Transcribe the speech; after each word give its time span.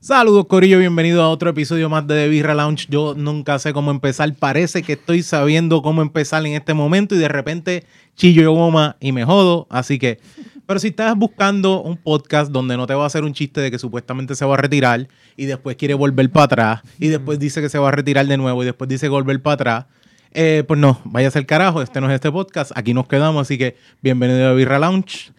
Saludos 0.00 0.46
Corillo, 0.46 0.78
bienvenido 0.78 1.22
a 1.22 1.28
otro 1.28 1.50
episodio 1.50 1.88
más 1.88 2.06
de 2.06 2.14
The 2.14 2.28
Birra 2.28 2.54
Lounge. 2.54 2.86
Yo 2.88 3.14
nunca 3.16 3.58
sé 3.58 3.72
cómo 3.72 3.90
empezar, 3.90 4.32
parece 4.34 4.82
que 4.82 4.92
estoy 4.92 5.22
sabiendo 5.22 5.82
cómo 5.82 6.00
empezar 6.00 6.46
en 6.46 6.54
este 6.54 6.74
momento 6.74 7.14
y 7.14 7.18
de 7.18 7.28
repente 7.28 7.84
chillo 8.14 8.42
yo 8.42 8.52
goma 8.52 8.96
y 9.00 9.12
me 9.12 9.24
jodo, 9.24 9.66
así 9.68 9.98
que... 9.98 10.20
Pero 10.66 10.80
si 10.80 10.88
estás 10.88 11.14
buscando 11.16 11.80
un 11.82 11.96
podcast 11.96 12.50
donde 12.50 12.76
no 12.76 12.86
te 12.88 12.94
va 12.94 13.04
a 13.04 13.06
hacer 13.06 13.22
un 13.22 13.32
chiste 13.32 13.60
de 13.60 13.70
que 13.70 13.78
supuestamente 13.78 14.34
se 14.34 14.44
va 14.44 14.54
a 14.54 14.56
retirar 14.56 15.06
y 15.36 15.44
después 15.46 15.76
quiere 15.76 15.94
volver 15.94 16.28
para 16.30 16.44
atrás 16.44 16.80
y 16.98 17.06
después 17.08 17.38
dice 17.38 17.60
que 17.60 17.68
se 17.68 17.78
va 17.78 17.88
a 17.88 17.92
retirar 17.92 18.26
de 18.26 18.36
nuevo 18.36 18.62
y 18.62 18.66
después 18.66 18.88
dice 18.88 19.08
volver 19.08 19.40
para 19.40 19.54
atrás, 19.54 19.84
eh, 20.32 20.64
pues 20.66 20.80
no, 20.80 21.00
váyase 21.04 21.38
al 21.38 21.46
carajo, 21.46 21.82
este 21.82 22.00
no 22.00 22.08
es 22.08 22.14
este 22.16 22.32
podcast, 22.32 22.72
aquí 22.74 22.92
nos 22.94 23.06
quedamos, 23.06 23.42
así 23.42 23.56
que 23.58 23.76
bienvenido 24.02 24.48
a 24.48 24.54
Birra 24.54 24.80
Lounge. 24.80 25.30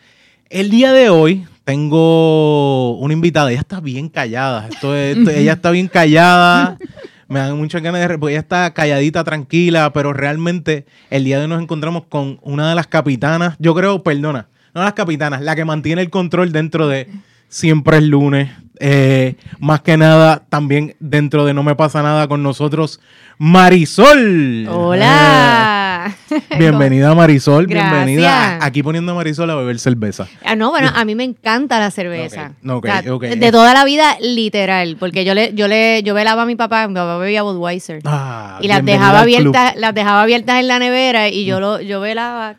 El 0.49 0.69
día 0.69 0.93
de 0.93 1.09
hoy 1.09 1.45
tengo 1.65 2.97
una 2.97 3.13
invitada, 3.13 3.51
ella 3.51 3.59
está 3.59 3.81
bien 3.81 4.07
callada, 4.07 4.69
esto 4.69 4.95
es- 4.95 5.17
esto- 5.17 5.29
ella 5.31 5.53
está 5.53 5.71
bien 5.71 5.89
callada, 5.89 6.77
me 7.27 7.39
dan 7.39 7.57
muchas 7.57 7.81
ganas 7.81 8.07
de... 8.07 8.17
Porque 8.17 8.31
ella 8.35 8.39
está 8.41 8.73
calladita, 8.73 9.25
tranquila, 9.25 9.91
pero 9.91 10.13
realmente 10.13 10.85
el 11.09 11.25
día 11.25 11.35
de 11.37 11.43
hoy 11.43 11.49
nos 11.49 11.61
encontramos 11.61 12.03
con 12.07 12.39
una 12.43 12.69
de 12.69 12.75
las 12.75 12.87
capitanas, 12.87 13.57
yo 13.59 13.75
creo, 13.75 14.01
perdona, 14.03 14.47
no 14.77 14.83
las 14.83 14.93
capitanas, 14.93 15.41
la 15.41 15.55
que 15.55 15.65
mantiene 15.65 16.03
el 16.03 16.09
control 16.09 16.51
dentro 16.51 16.87
de 16.87 17.07
Siempre 17.49 17.97
es 17.97 18.03
lunes, 18.03 18.49
eh, 18.77 19.35
más 19.59 19.81
que 19.81 19.95
nada 19.95 20.43
también 20.49 20.97
dentro 20.99 21.45
de 21.45 21.53
No 21.53 21.63
me 21.63 21.75
pasa 21.75 22.03
nada 22.03 22.27
con 22.27 22.43
nosotros, 22.43 22.99
Marisol. 23.37 24.67
Hola. 24.69 25.83
Eh, 25.83 25.86
bienvenida 26.57 27.13
Marisol, 27.15 27.67
bienvenida. 27.67 28.59
Aquí 28.63 28.83
poniendo 28.83 29.11
a 29.11 29.15
Marisol 29.15 29.49
a 29.49 29.55
beber 29.55 29.79
cerveza. 29.79 30.27
Ah, 30.45 30.55
no, 30.55 30.69
bueno, 30.71 30.89
a 30.95 31.05
mí 31.05 31.15
me 31.15 31.23
encanta 31.23 31.79
la 31.79 31.91
cerveza. 31.91 32.53
Ok, 32.67 32.71
ok, 32.71 32.85
O 32.85 32.87
sea, 33.01 33.13
ok. 33.13 33.23
De 33.23 33.51
toda 33.51 33.73
la 33.73 33.85
vida, 33.85 34.17
literal. 34.21 34.97
Porque 34.99 35.25
yo 35.25 35.33
le, 35.33 35.53
yo 35.53 35.67
le, 35.67 36.03
yo 36.03 36.13
velaba 36.13 36.43
a 36.43 36.45
mi 36.45 36.55
papá, 36.55 36.87
mi 36.87 36.93
papá 36.93 37.17
bebía 37.17 37.43
Budweiser. 37.43 38.01
Ah, 38.05 38.57
y 38.61 38.67
las 38.67 38.83
dejaba 38.83 39.21
abiertas, 39.21 39.75
las 39.75 39.93
dejaba 39.93 40.21
abiertas 40.23 40.59
en 40.59 40.67
la 40.67 40.79
nevera 40.79 41.29
y 41.29 41.45
yo 41.45 41.59
lo, 41.59 41.81
yo 41.81 41.99
velaba 41.99 42.55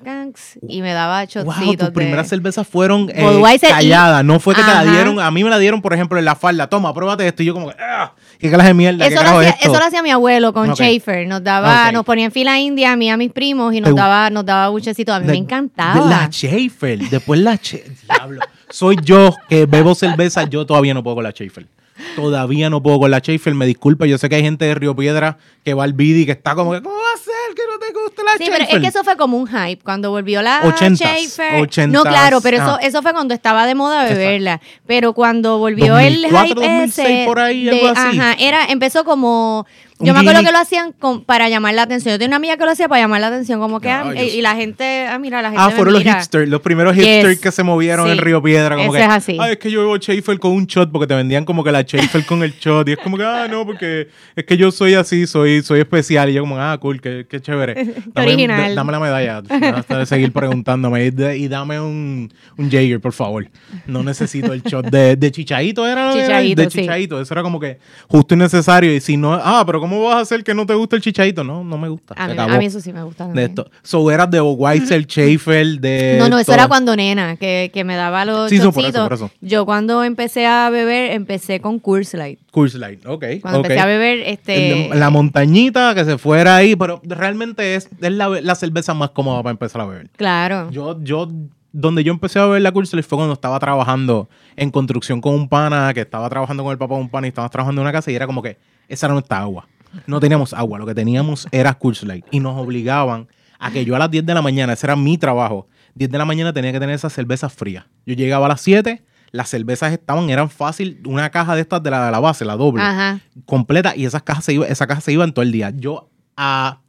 y 0.69 0.83
me 0.83 0.93
daba 0.93 1.21
Wow, 1.25 1.27
shotcitos 1.45 1.87
tus 1.89 1.91
primeras 1.95 2.29
cervezas 2.29 2.67
fueron 2.67 3.11
eh, 3.15 3.41
y- 3.55 3.59
calladas. 3.61 4.25
No 4.25 4.41
fue 4.41 4.55
que 4.55 4.63
te 4.63 4.67
la 4.69 4.81
Ajá. 4.81 4.93
dieron. 4.93 5.21
A 5.21 5.31
mí 5.31 5.45
me 5.45 5.51
la 5.51 5.59
dieron, 5.59 5.81
por 5.83 5.93
ejemplo, 5.95 6.19
en 6.19 6.25
la 6.25 6.35
falda. 6.37 6.69
Toma, 6.69 6.93
pruébate 6.95 7.27
esto. 7.27 7.43
Y 7.43 7.47
yo, 7.47 7.55
como, 7.55 7.69
que, 7.69 7.77
"Ah, 7.79 8.13
¿qué 8.39 8.51
clase 8.51 8.69
de 8.69 8.75
mierda? 8.75 9.09
¿Qué 9.09 9.15
Eso 9.15 9.23
lo, 9.23 9.39
hacía, 9.39 9.51
esto? 9.51 9.71
eso 9.71 9.79
lo 9.81 9.87
hacía 9.87 10.03
mi 10.03 10.11
abuelo 10.11 10.53
con. 10.53 10.75
Schaefer. 10.75 11.27
Nos 11.27 11.43
daba, 11.43 11.91
nos 11.93 12.05
ponía 12.05 12.27
en 12.27 12.33
fila 12.33 12.59
india 12.59 12.93
a 12.93 12.97
mí 12.97 13.11
a 13.11 13.17
mis 13.17 13.33
primos 13.39 13.73
y 13.73 13.81
nos 13.81 13.95
daba, 13.95 14.31
nos 14.31 14.45
daba 14.45 14.69
buchecitos. 14.69 15.15
A 15.15 15.21
mí 15.21 15.27
me 15.27 15.37
encantaba. 15.37 16.05
la 16.07 16.27
Schaefer. 16.29 16.99
Después 17.09 17.39
la 17.41 17.57
Schaefer. 17.57 17.93
Diablo. 18.09 18.41
Soy 18.71 18.97
yo 19.03 19.33
que 19.49 19.67
bebo 19.67 19.95
cerveza. 19.95 20.43
Yo 20.45 20.67
todavía 20.67 20.93
no 20.93 21.03
puedo 21.05 21.17
con 21.17 21.25
la 21.25 21.31
Schaefer. 21.31 21.67
Todavía 22.15 22.71
no 22.71 22.81
puedo 22.83 22.99
con 23.01 23.11
la 23.11 23.19
Schaefer. 23.19 23.55
Me 23.55 23.67
disculpa. 23.67 24.07
Yo 24.07 24.19
sé 24.19 24.29
que 24.29 24.37
hay 24.37 24.43
gente 24.43 24.65
de 24.65 24.75
Río 24.75 24.95
Piedra 24.95 25.37
que 25.65 25.75
va 25.75 25.85
al 25.85 25.93
Bidi 25.93 26.27
que 26.27 26.33
está 26.33 26.55
como 26.55 26.73
que, 26.73 26.81
¿cómo 26.83 26.95
va 26.95 27.13
a 27.15 27.19
ser 27.19 27.55
que 27.57 27.63
no 27.71 27.79
te 27.79 27.93
guste 27.93 28.23
la 28.25 28.33
Sí, 28.33 28.45
Schaefer? 28.45 28.59
pero 28.67 28.77
es 28.77 28.83
que 28.83 28.89
eso 28.89 29.05
fue 29.05 29.17
como 29.17 29.37
un 29.39 29.47
hype. 29.49 29.83
Cuando 29.83 30.11
volvió 30.11 30.41
la 30.43 30.61
Ochentas, 30.65 31.09
Schaefer. 31.09 31.61
ochentas, 31.63 31.93
no, 31.93 32.09
claro, 32.09 32.41
pero 32.41 32.57
eso, 32.59 32.77
ah. 32.77 32.79
eso 32.83 33.03
fue 33.03 33.13
cuando 33.13 33.35
estaba 33.35 33.67
de 33.67 33.75
moda 33.75 34.05
beberla. 34.05 34.61
Pero 34.87 35.13
cuando 35.13 35.59
volvió 35.59 35.95
2004, 35.95 36.41
el 36.41 36.47
hype 36.49 36.55
2006 36.55 37.09
ese. 37.09 37.25
por 37.27 37.39
ahí, 37.41 37.65
de- 37.65 37.71
algo 37.71 37.89
así. 37.89 38.19
Ajá, 38.19 38.33
era, 38.39 38.65
empezó 38.67 39.05
como. 39.05 39.67
Yo 40.01 40.15
me 40.15 40.21
acuerdo 40.21 40.43
que 40.45 40.53
lo 40.53 40.59
hacían 40.59 40.93
con- 40.93 41.25
para 41.25 41.49
llamar 41.49 41.75
la 41.75 41.83
atención. 41.83 42.13
Yo 42.15 42.19
tenía 42.19 42.29
una 42.29 42.37
amiga 42.37 42.57
que 42.57 42.65
lo 42.65 42.71
hacía 42.71 42.89
para 42.89 43.03
llamar 43.03 43.21
la 43.21 43.27
atención, 43.29 43.59
como 43.61 43.81
que. 43.81 43.89
No, 43.89 44.11
ah, 44.11 44.15
y, 44.23 44.41
la 44.43 44.55
gente. 44.55 45.07
Ah, 45.09 45.19
mira, 45.19 45.43
la 45.43 45.51
gente. 45.51 45.63
Ah, 45.65 45.71
fueron 45.71 45.95
los 45.95 46.03
hipsters, 46.05 46.49
los 46.49 46.61
primeros 46.61 46.95
Yes. 46.95 47.05
hipsters 47.05 47.41
que 47.41 47.51
se 47.53 47.63
movieron 47.65 48.09
en. 48.09 48.19
Río 48.19 48.43
Piedra. 48.43 48.77
Como 48.77 48.95
Eso 48.95 49.01
que, 49.01 49.03
es 49.03 49.09
así. 49.11 49.37
Ay, 49.41 49.53
es 49.53 49.59
que 49.59 49.71
yo 49.71 49.81
bebo 49.81 49.97
Schaefer 49.97 50.39
con 50.39 50.53
un 50.53 50.67
shot 50.67 50.91
porque 50.93 51.07
te 51.07 51.15
vendían 51.15 51.45
como 51.45 51.65
que 51.65 51.73
la 51.73 51.83
Schaefer 51.83 52.25
con 52.27 52.43
el 52.43 52.53
shot. 52.53 52.89
Y 52.89 52.93
es 52.93 52.99
como 52.99 53.17
que, 53.17 53.25
ah, 53.25 53.49
no, 53.51 53.67
porque 53.67 54.09
es 54.37 54.45
que 54.45 54.57
yo 54.57 54.71
soy 54.71 54.95
así, 54.95 55.27
soy, 55.27 55.63
soy 55.63 55.81
especial. 55.81 56.31
Y 56.31 56.35
yo 56.35 56.43
como, 56.43 56.59
ah, 56.59 56.79
cool, 56.81 57.01
qué, 57.01 57.27
qué 57.29 57.41
chévere. 57.41 57.75
Dame, 58.15 58.29
original. 58.29 58.69
da- 58.71 58.75
dame 58.77 58.93
la 58.93 59.01
medalla. 59.01 59.43
Hasta 59.75 59.99
de 59.99 60.07
seguir 60.07 60.33
preguntándome. 60.33 61.07
Y, 61.07 61.11
de- 61.11 61.39
y 61.39 61.49
dame 61.49 61.81
un, 61.81 62.33
un 62.57 62.71
Jaeger, 62.71 63.01
por 63.01 63.13
favor. 63.13 63.49
No 63.87 64.03
necesito 64.05 64.53
el 64.53 64.63
shot 64.63 64.87
de, 64.87 65.17
de 65.17 65.31
chichaito, 65.33 65.87
¿era? 65.87 66.13
Chichaíto, 66.13 66.63
De 66.63 66.71
sí. 66.71 66.81
chichaito. 66.83 67.21
Eso 67.21 67.35
era 67.35 67.43
como 67.43 67.59
que 67.59 67.79
justo 68.09 68.35
y 68.35 68.37
necesario. 68.37 68.95
Y 68.95 69.01
si 69.01 69.17
no, 69.17 69.33
ah, 69.35 69.65
pero 69.67 69.81
¿cómo 69.89 70.05
vas 70.05 70.17
a 70.17 70.21
hacer 70.21 70.45
que 70.45 70.55
no 70.55 70.67
te 70.67 70.75
guste 70.75 70.97
el 70.97 71.03
chichaito? 71.03 71.45
No, 71.45 71.65
no 71.65 71.79
me 71.79 71.89
gusta. 71.89 72.15
A 72.17 72.27
mí, 72.27 72.33
acabó 72.33 72.53
a 72.53 72.59
mí 72.59 72.67
eso 72.67 72.81
sí 72.81 72.93
me 72.93 73.03
gusta. 73.03 73.29
de 73.29 73.45
esto. 73.45 73.71
So 73.83 74.11
eras 74.11 74.31
de 74.31 74.41
Weiser, 74.41 75.05
Schaefer, 75.05 75.81
de. 75.81 76.17
No, 76.19 76.29
no, 76.29 76.39
eso 76.39 76.47
todo. 76.47 76.57
era 76.57 76.69
cuando 76.69 76.95
nena, 76.95 77.37
que, 77.37 77.71
que 77.73 77.85
me 77.85 77.97
daba 77.97 78.25
los 78.25 78.51
Sí, 78.51 78.59
no, 78.59 78.73
por 78.73 78.85
eso, 78.85 79.05
por 79.05 79.13
eso. 79.15 79.31
Yo 79.41 79.65
cuando 79.65 80.05
empecé 80.05 80.47
a 80.47 80.71
beber, 80.71 81.13
empecé 81.13 81.61
con 81.61 81.79
Coors 81.79 82.15
Light. 82.15 82.39
Coors 82.51 82.75
Light, 82.75 83.05
ok. 83.07 83.25
Cuando 83.41 83.61
empecé 83.61 83.81
a 83.81 83.87
beber, 83.87 84.21
este... 84.27 84.91
La 84.95 85.11
montañita 85.11 85.95
que 85.95 86.05
se 86.05 86.19
fuera 86.19 86.57
ahí, 86.57 86.77
pero 86.77 87.01
realmente 87.05 87.75
es, 87.75 87.89
es 88.01 88.13
la, 88.13 88.29
la 88.29 88.55
cerveza 88.55 88.95
más 88.95 89.11
cómoda 89.11 89.43
para 89.43 89.53
empezar 89.53 89.81
a 89.81 89.87
beber. 89.87 90.11
Claro. 90.17 90.71
Yo, 90.71 91.03
yo, 91.03 91.29
donde 91.73 92.05
yo 92.05 92.13
empecé 92.13 92.39
a 92.39 92.47
beber 92.47 92.63
la 92.63 92.73
Coors 92.73 92.93
Light 92.93 93.07
fue 93.07 93.19
cuando 93.19 93.35
estaba 93.35 93.59
trabajando 93.59 94.29
en 94.57 94.71
construcción 94.71 95.21
con 95.21 95.35
un 95.35 95.49
pana, 95.49 95.93
que 95.95 96.01
estaba 96.01 96.29
trabajando 96.29 96.63
con 96.63 96.73
el 96.73 96.79
papá 96.79 96.95
de 96.95 97.01
un 97.01 97.09
pana 97.09 97.27
y 97.27 97.29
estábamos 97.29 97.51
trabajando 97.51 97.81
en 97.81 97.87
una 97.87 97.93
casa 97.93 98.11
y 98.11 98.15
era 98.15 98.27
como 98.27 98.43
que 98.43 98.57
esa 98.89 99.07
era 99.07 99.13
nuestra 99.13 99.39
agua. 99.39 99.69
No 100.07 100.21
teníamos 100.21 100.53
agua, 100.53 100.79
lo 100.79 100.87
que 100.87 100.95
teníamos 100.95 101.49
era 101.51 101.75
Coors 101.75 102.03
Light 102.03 102.27
y 102.31 102.41
nos 102.41 102.59
obligaban 102.59 103.29
a 103.59 103.71
que 103.71 103.85
yo 103.85 103.97
a 103.97 103.99
las 103.99 104.11
10 104.11 104.25
de 104.25 104.35
la 104.35 104.43
mañana, 104.43 104.73
ese 104.73 104.87
era 104.87 104.97
mi 104.97 105.19
trabajo, 105.19 105.67
10 105.95 106.11
de 106.11 106.19
la 106.19 106.25
mañana 106.25 106.53
tenía 106.53 106.73
que 106.73 106.81
tener 106.81 106.95
esas 106.95 107.13
cervezas 107.13 107.53
frías. 107.53 107.85
Yo 108.07 108.15
llegaba 108.15 108.47
a 108.47 108.51
las 108.51 108.61
7, 108.61 109.03
las 109.33 109.49
cervezas 109.49 109.93
estaban, 109.93 110.31
eran 110.31 110.49
fácil, 110.49 111.01
una 111.07 111.31
caja 111.31 111.55
de 111.55 111.63
estas 111.63 111.83
de 111.83 111.91
la, 111.91 112.07
de 112.07 112.13
la 112.13 112.21
base, 112.21 112.45
la 112.45 112.57
doble 112.57 112.83
Ajá. 112.83 113.21
completa 113.47 113.95
y 113.97 114.05
esas 114.05 114.23
cajas 114.23 114.45
se 114.45 114.55
iba, 114.55 114.67
esa 114.67 114.87
caja 114.87 115.01
se 115.01 115.13
iban 115.13 115.33
todo 115.33 115.43
el 115.43 115.53
día. 115.53 115.71
Yo 115.71 116.09
a 116.37 116.81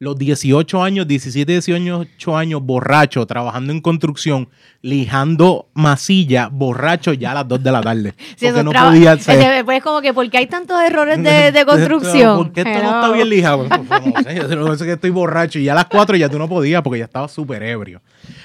los 0.00 0.16
18 0.16 0.82
años, 0.82 1.08
17, 1.08 1.52
18 1.52 2.36
años, 2.36 2.62
borracho, 2.62 3.26
trabajando 3.26 3.72
en 3.72 3.80
construcción, 3.80 4.48
lijando 4.80 5.68
masilla, 5.74 6.48
borracho 6.52 7.12
ya 7.12 7.32
a 7.32 7.34
las 7.34 7.48
2 7.48 7.62
de 7.62 7.72
la 7.72 7.80
tarde. 7.80 8.14
Sí, 8.36 8.46
porque 8.46 8.62
no 8.62 8.70
podía 8.72 9.16
ser. 9.18 9.38
Ese- 9.40 9.64
Pues 9.64 9.82
como 9.82 10.00
que, 10.00 10.14
¿por 10.14 10.28
qué 10.30 10.38
hay 10.38 10.46
tantos 10.46 10.80
errores 10.82 11.22
de, 11.22 11.50
de 11.52 11.64
construcción? 11.66 12.36
¿Por 12.36 12.52
qué 12.52 12.60
esto 12.60 12.82
no 12.82 12.88
está 13.00 13.10
bien 13.12 13.28
lijado? 13.28 13.66
Pues, 13.68 13.80
no 14.04 14.22
sé, 14.22 14.36
yo 14.36 14.76
sé 14.76 14.84
que 14.84 14.92
estoy 14.92 15.10
borracho 15.10 15.58
y 15.58 15.64
ya 15.64 15.72
a 15.72 15.76
las 15.76 15.86
4 15.86 16.16
ya 16.16 16.28
tú 16.28 16.38
no 16.38 16.48
podías 16.48 16.82
porque 16.82 16.98
ya 17.00 17.04
estaba 17.06 17.26
súper 17.28 17.62
ebrio. 17.62 18.00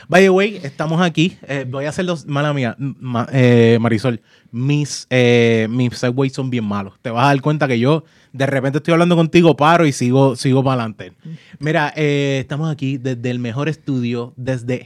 By 0.07 0.23
the 0.23 0.29
way, 0.29 0.59
estamos 0.63 1.01
aquí. 1.01 1.37
eh, 1.47 1.65
voy 1.69 1.85
a 1.85 1.89
hacer 1.89 2.05
los. 2.05 2.25
Mala 2.25 2.53
mía, 2.53 2.75
ma- 2.77 3.27
eh, 3.31 3.77
Marisol. 3.79 4.21
Mis, 4.51 5.07
eh, 5.09 5.67
mis 5.69 5.97
segways 5.97 6.33
son 6.33 6.49
bien 6.49 6.63
malos. 6.65 6.93
Te 7.01 7.09
vas 7.09 7.23
a 7.25 7.27
dar 7.27 7.41
cuenta 7.41 7.67
que 7.67 7.79
yo 7.79 8.03
de 8.33 8.45
repente 8.47 8.79
estoy 8.79 8.91
hablando 8.93 9.15
contigo, 9.15 9.55
paro 9.55 9.85
y 9.85 9.91
sigo, 9.91 10.35
sigo 10.35 10.63
para 10.63 10.81
adelante. 10.81 11.13
Mira, 11.59 11.93
eh, 11.95 12.39
estamos 12.41 12.69
aquí 12.71 12.97
desde 12.97 13.29
el 13.29 13.39
mejor 13.39 13.69
estudio, 13.69 14.33
desde 14.35 14.85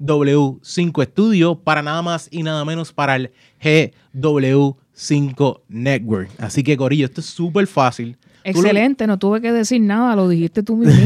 GW5 0.00 1.04
Studio, 1.06 1.54
para 1.56 1.82
nada 1.82 2.02
más 2.02 2.28
y 2.30 2.42
nada 2.42 2.64
menos 2.64 2.92
para 2.92 3.16
el 3.16 3.30
GW5 3.62 5.60
Network. 5.68 6.30
Así 6.38 6.62
que, 6.62 6.76
Corillo, 6.76 7.06
esto 7.06 7.20
es 7.20 7.26
súper 7.26 7.66
fácil. 7.66 8.16
Lo- 8.44 8.50
Excelente, 8.50 9.06
no 9.06 9.18
tuve 9.18 9.40
que 9.40 9.52
decir 9.52 9.80
nada, 9.80 10.16
lo 10.16 10.28
dijiste 10.28 10.62
tú 10.62 10.76
mismo. 10.76 11.00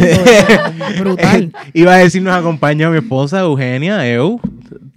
Brutal. 0.98 1.52
Iba 1.74 1.94
a 1.94 1.98
decir, 1.98 2.22
nos 2.22 2.34
acompaña 2.34 2.88
mi 2.90 2.96
esposa 2.98 3.40
Eugenia, 3.40 4.08
Eu. 4.10 4.40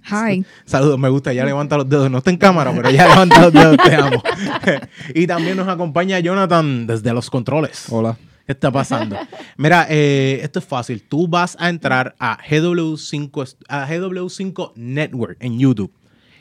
Hi. 0.04 0.44
Saludos, 0.64 0.98
me 0.98 1.08
gusta, 1.08 1.32
ya 1.32 1.44
levanta 1.44 1.76
los 1.76 1.88
dedos. 1.88 2.10
No 2.10 2.18
está 2.18 2.30
en 2.30 2.36
cámara, 2.38 2.72
pero 2.74 2.90
ya 2.90 3.06
levanta 3.08 3.40
los 3.42 3.52
dedos, 3.52 3.76
te 3.76 3.94
amo. 3.94 4.22
y 5.14 5.26
también 5.26 5.56
nos 5.56 5.68
acompaña 5.68 6.18
Jonathan 6.20 6.86
desde 6.86 7.12
los 7.12 7.28
controles. 7.30 7.86
Hola. 7.90 8.16
¿Qué 8.46 8.52
está 8.52 8.70
pasando? 8.72 9.16
Mira, 9.56 9.86
eh, 9.88 10.40
esto 10.42 10.58
es 10.58 10.64
fácil. 10.64 11.02
Tú 11.02 11.28
vas 11.28 11.56
a 11.60 11.68
entrar 11.68 12.16
a 12.18 12.36
GW5, 12.38 13.42
est- 13.44 13.62
a 13.68 13.86
GW5 13.86 14.72
Network 14.74 15.36
en 15.40 15.58
YouTube. 15.60 15.92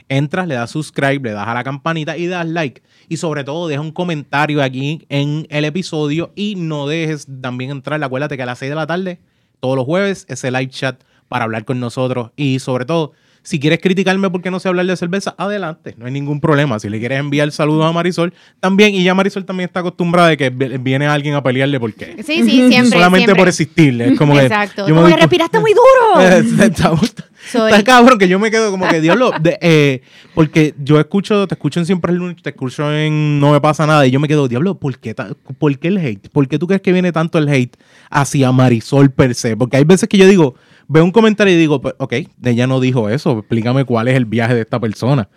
Entras, 0.08 0.48
le 0.48 0.56
das 0.56 0.72
subscribe, 0.72 1.20
le 1.30 1.36
das 1.36 1.48
a 1.48 1.54
la 1.54 1.64
campanita 1.64 2.18
y 2.18 2.26
das 2.26 2.48
like. 2.48 2.82
Y 3.10 3.18
sobre 3.18 3.44
todo, 3.44 3.68
deja 3.68 3.82
un 3.82 3.92
comentario 3.92 4.64
aquí 4.64 5.06
en 5.10 5.46
el 5.52 5.66
episodio 5.66 6.32
y 6.36 6.56
no 6.56 6.88
dejes 6.88 7.28
también 7.42 7.70
entrar. 7.70 8.04
Acuérdate 8.04 8.36
que 8.38 8.42
a 8.42 8.48
las 8.48 8.58
6 8.58 8.70
de 8.72 8.76
la 8.76 8.88
tarde, 8.88 9.20
todos 9.60 9.76
los 9.76 9.86
jueves, 9.86 10.26
ese 10.30 10.50
live 10.50 10.70
chat 10.70 11.04
para 11.28 11.44
hablar 11.46 11.64
con 11.64 11.80
nosotros. 11.80 12.32
Y 12.36 12.58
sobre 12.58 12.86
todo, 12.86 13.12
si 13.42 13.60
quieres 13.60 13.80
criticarme 13.80 14.30
porque 14.30 14.52
no 14.52 14.60
sé 14.60 14.68
hablar 14.68 14.86
de 14.86 14.96
cerveza, 14.98 15.34
adelante, 15.38 15.96
no 15.98 16.06
hay 16.06 16.12
ningún 16.12 16.40
problema. 16.42 16.80
Si 16.80 16.90
le 16.90 17.00
quieres 17.00 17.20
enviar 17.20 17.52
saludos 17.52 17.86
a 17.86 17.92
Marisol, 17.92 18.34
también. 18.60 18.94
Y 18.96 19.04
ya 19.04 19.14
Marisol 19.16 19.46
también 19.46 19.68
está 19.68 19.80
acostumbrada 19.80 20.30
de 20.30 20.38
que 20.38 20.50
vi- 20.50 20.78
viene 20.78 21.08
alguien 21.08 21.36
a 21.36 21.44
pelearle 21.44 21.80
porque 21.80 22.16
Sí, 22.26 22.44
sí, 22.44 22.70
siempre. 22.70 22.92
solamente 22.98 23.26
siempre. 23.26 23.36
por 23.42 23.48
existirle. 23.48 24.08
Es 24.10 24.18
como 24.18 24.34
que. 24.34 24.42
Exacto. 24.42 24.88
yo 24.88 24.94
me 24.96 25.02
Como 25.02 25.14
que 25.16 25.22
respiraste 25.22 25.60
muy 25.60 25.72
duro. 25.74 27.00
Soy- 27.52 27.72
Está 27.72 27.84
cabrón 27.84 28.20
que 28.20 28.28
yo 28.28 28.38
me 28.38 28.52
quedo 28.52 28.70
como 28.70 28.88
que, 28.88 29.00
diablo, 29.02 29.32
de- 29.42 29.58
eh, 29.62 30.02
porque 30.36 30.76
yo 30.78 31.00
escucho, 31.00 31.48
te 31.48 31.56
escucho 31.56 31.80
en 31.80 31.86
Siempre 31.86 32.12
el 32.12 32.18
lunes, 32.18 32.42
te 32.44 32.50
escucho 32.50 32.94
en 32.94 33.40
No 33.40 33.54
me 33.54 33.62
pasa 33.62 33.88
nada, 33.88 34.06
y 34.06 34.12
yo 34.12 34.20
me 34.20 34.28
quedo, 34.28 34.48
diablo, 34.48 34.76
¿por 34.78 35.00
qué, 35.00 35.14
ta- 35.14 35.30
¿por 35.58 35.78
qué 35.80 35.88
el 35.88 35.98
hate? 35.98 36.28
¿Por 36.30 36.48
qué 36.48 36.60
tú 36.60 36.68
crees 36.68 36.82
que 36.82 36.92
viene 36.92 37.12
tanto 37.14 37.38
el 37.38 37.48
hate 37.48 37.76
hacia 38.10 38.52
Marisol 38.52 39.10
per 39.12 39.34
se? 39.36 39.56
Porque 39.56 39.78
hay 39.78 39.86
veces 39.86 40.10
que 40.10 40.18
yo 40.18 40.28
digo, 40.28 40.56
veo 40.90 41.06
un 41.06 41.12
comentario 41.12 41.54
y 41.54 41.58
digo, 41.58 41.80
pues, 41.80 41.96
ok, 42.00 42.14
ella 42.44 42.68
no 42.68 42.82
dijo 42.82 43.10
eso, 43.10 43.40
explícame 43.40 43.86
cuál 43.86 44.10
es 44.10 44.16
el 44.16 44.26
viaje 44.26 44.56
de 44.56 44.62
esta 44.62 44.80
persona. 44.80 45.30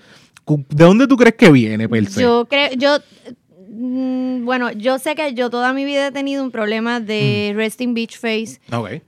¿De 0.44 0.84
dónde 0.84 1.06
tú 1.06 1.16
crees 1.16 1.36
que 1.36 1.52
viene 1.52 1.88
per? 1.88 2.08
Yo 2.08 2.46
creo, 2.46 2.70
yo, 2.72 2.98
bueno, 3.74 4.70
yo 4.72 4.98
sé 4.98 5.14
que 5.14 5.32
yo 5.32 5.48
toda 5.48 5.72
mi 5.72 5.86
vida 5.86 6.08
he 6.08 6.12
tenido 6.12 6.42
un 6.44 6.50
problema 6.50 7.00
Mm. 7.00 7.04
de 7.06 7.52
resting 7.56 7.94
beach 7.94 8.18
face. 8.18 8.60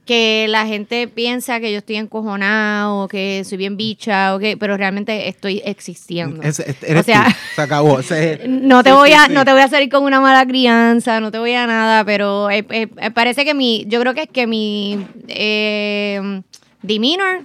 Que 0.07 0.47
la 0.49 0.67
gente 0.67 1.07
piensa 1.07 1.61
que 1.61 1.71
yo 1.71 1.79
estoy 1.79 1.97
encojonada 1.97 2.91
o 2.91 3.07
que 3.07 3.43
soy 3.45 3.59
bien 3.59 3.77
bicha 3.77 4.35
o 4.35 4.39
que 4.39 4.57
pero 4.57 4.79
realmente 4.79 5.29
estoy 5.29 5.61
existiendo. 5.67 6.43
Es- 6.43 6.61
es- 6.61 6.83
eres 6.83 7.03
O 7.03 7.05
sea- 7.05 7.25
tú, 7.27 7.35
se 7.57 7.61
acabó. 7.63 7.99
No 8.49 8.83
te 8.83 8.91
sí, 8.91 8.97
voy 8.97 9.13
a 9.13 9.27
sí. 9.27 9.33
no 9.35 9.45
te 9.45 9.53
voy 9.53 9.61
a 9.61 9.69
salir 9.69 9.91
con 9.91 10.03
una 10.03 10.21
mala 10.23 10.47
crianza, 10.47 11.21
no 11.21 11.31
te 11.31 11.39
voy 11.39 11.53
a 11.53 11.67
nada, 11.67 12.03
pero 12.05 12.49
eh, 12.51 12.65
eh, 12.71 12.89
eh, 12.97 13.11
parece 13.11 13.45
que 13.45 13.53
mi 13.53 13.85
yo 13.87 14.01
creo 14.01 14.15
que 14.15 14.23
es 14.23 14.29
que 14.31 14.47
mi 14.47 15.05
eh, 15.29 16.41
demeanor 16.81 17.43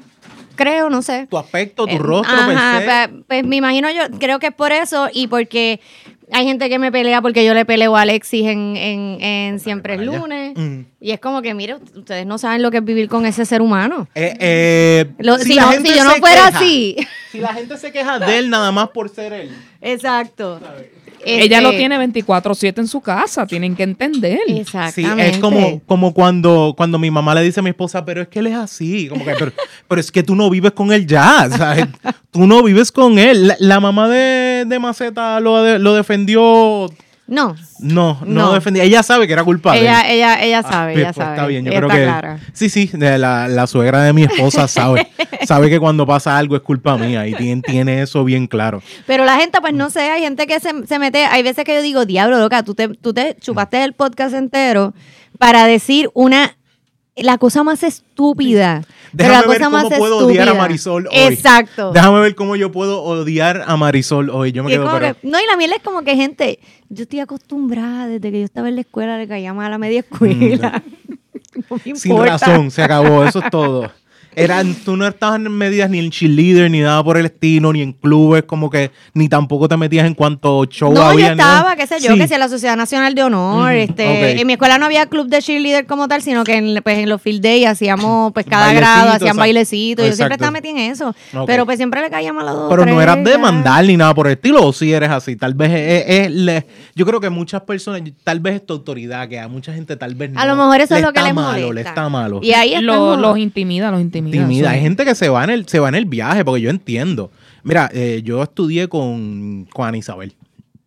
creo, 0.56 0.90
no 0.90 1.02
sé. 1.02 1.28
Tu 1.30 1.38
aspecto, 1.38 1.86
tu 1.86 1.98
rostro 1.98 2.34
ajá, 2.36 2.82
pa- 2.86 3.10
pues 3.28 3.46
me 3.46 3.58
imagino 3.58 3.90
yo, 3.92 4.04
creo 4.20 4.40
que 4.40 4.48
es 4.48 4.54
por 4.54 4.72
eso 4.72 5.10
y 5.14 5.28
porque 5.28 5.80
hay 6.32 6.46
gente 6.46 6.70
que 6.70 6.80
me 6.80 6.92
pelea 6.92 7.22
porque 7.22 7.44
yo 7.46 7.54
le 7.54 7.66
peleo 7.66 7.96
a 7.96 8.02
Alexis 8.02 8.46
en, 8.46 8.76
en, 8.78 9.22
en 9.22 9.60
Siempre 9.60 9.96
es 9.96 10.02
lunes. 10.02 10.54
Mm. 10.56 10.82
Y 11.02 11.12
es 11.12 11.20
como 11.20 11.42
que, 11.42 11.54
mire, 11.54 11.76
ustedes 11.96 12.26
no 12.26 12.38
saben 12.38 12.62
lo 12.62 12.72
que 12.72 12.78
es 12.78 12.84
vivir 12.84 13.08
con 13.10 13.26
ese 13.26 13.46
ser 13.46 13.62
humano. 13.62 14.08
Eh, 14.16 14.36
eh, 14.40 15.06
Lo- 15.20 15.38
si, 15.38 15.54
la 15.54 15.64
no- 15.66 15.72
gente 15.72 15.90
si 15.92 15.98
yo 15.98 16.04
no 16.04 16.12
se 16.14 16.20
fuera 16.20 16.46
queja, 16.48 16.58
así. 16.60 16.96
Si 17.32 17.40
la 17.40 17.54
gente 17.54 17.78
se 17.78 17.92
queja 17.92 18.20
de 18.20 18.38
él 18.40 18.50
nada 18.50 18.72
más 18.72 18.90
por 18.90 19.10
ser 19.10 19.34
él. 19.34 19.52
Exacto. 19.82 20.60
Ella 21.26 21.62
lo 21.62 21.70
Este, 21.70 21.80
tiene 21.80 21.98
24-7 21.98 22.80
en 22.80 22.88
su 22.88 23.02
casa, 23.02 23.46
tienen 23.46 23.76
que 23.76 23.84
entender. 23.84 24.40
Sí, 24.48 24.58
Exactamente. 24.60 25.30
es 25.30 25.38
como, 25.38 25.82
como 25.86 26.14
cuando, 26.14 26.74
cuando 26.76 27.00
mi 27.00 27.12
mamá 27.12 27.36
le 27.36 27.42
dice 27.42 27.60
a 27.60 27.64
mi 27.64 27.70
esposa, 27.70 28.06
pero 28.06 28.22
es 28.22 28.28
que 28.28 28.40
él 28.40 28.48
es 28.48 28.56
así. 28.56 29.08
Como 29.10 29.26
que, 29.26 29.34
pero, 29.38 29.52
pero 29.88 30.02
es 30.02 30.12
que 30.12 30.24
tú 30.24 30.36
no 30.36 30.50
vives 30.50 30.72
con 30.72 30.92
él 30.92 31.06
ya. 31.06 31.50
¿sabes? 31.50 31.86
Tú 32.32 32.46
no 32.48 32.64
vives 32.64 32.92
con 32.92 33.18
él. 33.20 33.48
La, 33.48 33.56
la 33.60 33.80
mamá 33.80 34.08
de, 34.08 34.66
de 34.68 34.80
Maceta 34.80 35.40
lo, 35.40 35.78
lo 35.78 35.94
defendió. 35.96 36.90
No, 37.30 37.56
No, 37.80 38.20
no, 38.26 38.48
No. 38.48 38.54
defendía. 38.54 38.84
Ella 38.84 39.04
sabe 39.04 39.28
que 39.28 39.34
era 39.34 39.44
culpa 39.44 39.74
de 39.74 39.80
él. 39.80 39.86
ella, 39.86 40.02
ella, 40.10 40.44
ella 40.44 40.60
Ah, 40.60 40.72
sabe, 40.72 40.94
pues, 40.94 41.04
ella 41.04 41.14
pues, 41.14 41.24
sabe. 41.26 41.36
Está 41.38 41.48
bien, 41.48 41.64
yo 41.66 41.72
Ella 41.72 41.80
creo 41.80 41.90
que. 41.90 42.04
clara. 42.04 42.40
Sí, 42.54 42.70
sí, 42.70 42.90
la, 42.94 43.48
la 43.48 43.68
suegra 43.68 44.04
de 44.04 44.14
mi 44.14 44.24
esposa 44.24 44.68
sabe. 44.68 45.08
sabe 45.46 45.70
que 45.70 45.80
cuando 45.80 46.06
pasa 46.08 46.38
algo 46.38 46.56
es 46.56 46.62
culpa 46.62 46.98
mía 46.98 47.28
y 47.28 47.34
tiene, 47.36 47.62
tiene 47.62 48.02
eso 48.02 48.24
bien 48.24 48.48
claro. 48.48 48.82
Pero 49.06 49.26
la 49.26 49.38
gente, 49.38 49.60
pues 49.62 49.74
no 49.74 49.90
sé, 49.90 50.02
hay 50.10 50.22
gente 50.24 50.48
que 50.48 50.60
se, 50.60 50.72
se 50.88 51.00
mete, 51.00 51.26
hay 51.26 51.44
veces 51.44 51.64
que 51.64 51.76
yo 51.76 51.82
digo, 51.82 52.06
diablo, 52.06 52.38
loca, 52.40 52.64
tú 52.64 52.74
te, 52.76 52.88
tú 52.90 53.14
te 53.14 53.36
chupaste 53.40 53.84
el 53.84 53.94
podcast 53.94 54.34
entero 54.34 54.94
para 55.38 55.66
decir 55.66 56.10
una, 56.14 56.58
la 57.16 57.38
cosa 57.38 57.64
más 57.64 57.84
estúpida. 57.84 58.82
Déjame 59.12 59.48
ver 59.48 59.62
cómo 59.62 59.90
puedo 59.90 60.18
odiar 60.28 60.50
a. 60.50 60.54
Marisol 60.54 61.08
hoy. 61.08 61.34
Exacto. 61.34 61.92
Déjame 61.92 62.20
ver 62.22 62.36
cómo 62.36 62.56
yo 62.56 62.72
puedo 62.72 63.02
odiar 63.04 63.64
a 63.66 63.78
Marisol 63.78 64.30
hoy. 64.30 64.52
Yo 64.52 64.64
me 64.64 64.72
quedo, 64.72 65.00
que- 65.00 65.16
no, 65.24 65.40
y 65.40 65.46
la 65.48 65.58
miel 65.58 65.72
es 65.74 65.82
como 65.84 66.04
que 66.04 66.16
gente, 66.16 66.60
yo 66.90 67.04
estoy 67.04 67.20
acostumbrada 67.20 68.08
desde 68.08 68.32
que 68.32 68.40
yo 68.40 68.46
estaba 68.46 68.70
en 68.70 68.76
la 68.76 68.82
escuela, 68.82 69.18
le 69.18 69.28
caía 69.28 69.54
mal 69.54 69.68
a 69.68 69.70
la 69.70 69.78
media 69.78 70.00
escuela. 70.00 70.84
No 71.70 71.78
me 71.86 71.92
Mm, 71.92 71.96
Sin 71.98 72.18
razón, 72.26 72.72
se 72.72 72.82
acabó, 72.82 73.26
eso 73.26 73.40
es 73.40 73.50
todo. 73.50 73.92
Eran, 74.44 74.74
tú 74.74 74.96
no 74.98 75.08
estabas 75.08 75.38
en 75.38 75.52
medias 75.52 75.90
ni 75.90 76.00
en 76.00 76.10
cheerleader 76.12 76.70
ni 76.72 76.80
nada 76.82 77.04
por 77.04 77.18
el 77.18 77.26
estilo, 77.26 77.72
ni 77.74 77.82
en 77.82 77.94
clubes, 77.94 78.44
como 78.44 78.70
que 78.70 78.92
ni 79.14 79.28
tampoco 79.30 79.68
te 79.68 79.78
metías 79.78 80.06
en 80.08 80.14
cuanto 80.14 80.66
show 80.66 80.94
No, 80.94 81.02
había. 81.02 81.28
yo 81.28 81.32
estaba, 81.34 81.76
qué 81.76 81.88
sé 81.88 82.00
yo, 82.00 82.14
Sí. 82.14 82.20
que 82.20 82.28
si 82.28 82.34
en 82.34 82.40
la 82.40 82.50
Sociedad 82.50 82.76
Nacional 82.78 83.16
de 83.16 83.24
Honor, 83.24 83.60
Ujú, 83.66 83.70
este, 83.70 84.04
ok. 84.34 84.40
en 84.42 84.48
mi 84.48 84.54
escuela 84.54 84.78
no 84.78 84.86
había 84.86 85.06
club 85.08 85.28
de 85.28 85.42
cheerleader 85.42 85.86
como 85.86 86.08
tal, 86.08 86.22
sino 86.22 86.44
que 86.44 86.56
en, 86.58 86.82
pues, 86.84 86.98
en 87.00 87.10
los 87.10 87.22
field 87.22 87.42
day 87.42 87.66
hacíamos, 87.66 88.32
pues 88.34 88.46
cada 88.46 88.66
Bailecito, 88.68 88.80
grado 88.92 89.08
hacían 89.10 89.22
exacto. 89.22 89.40
bailecitos, 89.40 90.06
yo 90.08 90.14
siempre 90.14 90.36
estaba 90.36 90.52
metida 90.52 90.72
en 90.72 90.92
eso, 90.92 91.10
Ok. 91.36 91.46
pero 91.48 91.66
pues 91.66 91.78
siempre 91.78 92.02
le 92.02 92.10
caía 92.10 92.34
mal 92.34 92.48
a 92.48 92.52
dos 92.52 92.70
Pero 92.70 92.86
no 92.86 92.92
tres, 92.94 93.04
eras 93.04 93.24
de 93.24 93.38
mandar 93.38 93.86
ni 93.86 93.98
nada 93.98 94.14
por 94.14 94.28
el 94.28 94.34
estilo, 94.34 94.66
o 94.66 94.74
si 94.74 94.92
eres 94.94 95.10
así. 95.10 95.36
Tal 95.36 95.54
vez 95.54 95.72
es, 95.72 96.04
es- 96.08 96.32
le- 96.32 96.66
yo 96.96 97.06
creo 97.06 97.20
que 97.20 97.30
muchas 97.30 97.62
personas, 97.62 98.02
tal 98.24 98.40
vez 98.40 98.56
es 98.56 98.66
tu 98.66 98.74
autoridad, 98.74 99.28
que 99.28 99.40
a 99.40 99.48
mucha 99.48 99.74
gente 99.74 99.96
tal 99.96 100.16
vez 100.16 100.32
no. 100.32 100.40
A 100.40 100.46
lo 100.46 100.56
mejor 100.56 100.82
eso 100.82 100.94
le 100.94 101.00
es 101.02 101.06
lo 101.06 101.14
que 101.14 101.20
está 101.20 101.28
les 101.28 101.36
malo, 101.36 101.68
molesta. 101.68 101.74
le 101.74 101.82
está 101.82 102.10
malo. 102.10 102.40
Y 102.44 102.52
ahí 102.54 102.80
Lo- 102.82 103.18
los 103.18 103.38
intimida, 103.38 103.92
los 103.92 104.02
intimida. 104.02 104.29
Timida. 104.32 104.68
eso. 104.68 104.70
Hay 104.76 104.82
gente 104.82 105.06
que 105.06 105.16
se 105.16 105.30
va 105.30 105.44
en 105.44 105.50
el, 105.50 105.68
se 105.68 105.80
va 105.80 105.90
en 105.90 105.96
el 105.96 106.06
viaje, 106.06 106.44
porque 106.46 106.62
yo 106.62 106.70
entiendo. 106.70 107.32
Mira, 107.64 107.90
eh, 107.94 108.22
yo 108.24 108.42
estudié 108.44 108.88
con, 108.88 109.68
con 109.74 109.88
Ana 109.88 109.98
Isabel. 109.98 110.34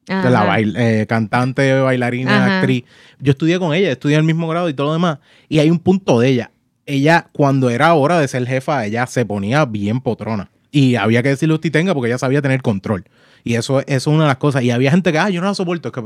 Ajá. 0.08 0.28
la 0.30 0.44
bail- 0.44 0.74
eh, 0.76 1.06
cantante, 1.08 1.80
bailarina, 1.80 2.44
Ajá. 2.44 2.58
actriz. 2.58 2.84
Yo 3.20 3.30
estudié 3.32 3.58
con 3.60 3.72
ella, 3.72 3.92
estudié 3.92 4.16
en 4.16 4.20
el 4.20 4.26
mismo 4.26 4.48
grado 4.48 4.68
y 4.68 4.74
todo 4.74 4.88
lo 4.88 4.92
demás. 4.94 5.18
Y 5.48 5.60
hay 5.60 5.70
un 5.70 5.78
punto 5.78 6.18
de 6.18 6.28
ella. 6.28 6.50
Ella, 6.86 7.28
cuando 7.32 7.70
era 7.70 7.94
hora 7.94 8.18
de 8.18 8.26
ser 8.26 8.44
jefa, 8.46 8.84
ella 8.84 9.06
se 9.06 9.24
ponía 9.24 9.64
bien 9.64 10.00
potrona. 10.00 10.50
Y 10.72 10.96
había 10.96 11.22
que 11.22 11.28
decirle 11.28 11.54
usted 11.54 11.70
tenga 11.70 11.94
porque 11.94 12.08
ella 12.08 12.18
sabía 12.18 12.42
tener 12.42 12.62
control. 12.62 13.04
Y 13.44 13.54
eso, 13.54 13.80
eso 13.80 13.86
es 13.88 14.06
una 14.08 14.24
de 14.24 14.28
las 14.28 14.36
cosas. 14.38 14.64
Y 14.64 14.70
había 14.72 14.90
gente 14.90 15.12
que, 15.12 15.18
ah, 15.18 15.30
yo 15.30 15.40
no 15.40 15.46
la 15.46 15.54
soporto. 15.54 15.88
Es 15.88 15.94
que, 15.94 16.02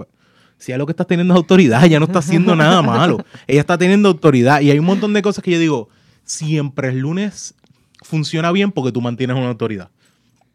si 0.59 0.73
es 0.73 0.79
lo 0.79 0.85
que 0.87 0.93
estás 0.93 1.06
teniendo 1.06 1.33
es 1.35 1.37
autoridad, 1.38 1.83
ella 1.85 1.99
no 1.99 2.05
está 2.06 2.19
haciendo 2.19 2.55
nada 2.55 2.83
malo. 2.83 3.25
Ella 3.47 3.61
está 3.61 3.79
teniendo 3.79 4.09
autoridad. 4.11 4.61
Y 4.61 4.71
hay 4.71 4.79
un 4.79 4.85
montón 4.87 5.15
de 5.15 5.23
cosas 5.23 5.43
que 5.43 5.53
yo 5.53 5.59
digo, 5.59 5.88
siempre 6.26 6.88
el 6.90 6.99
lunes 6.99 7.55
funciona 8.02 8.52
bien 8.52 8.70
porque 8.70 8.93
tú 8.93 9.00
mantienes 9.00 9.37
una 9.37 9.49
autoridad. 9.49 9.88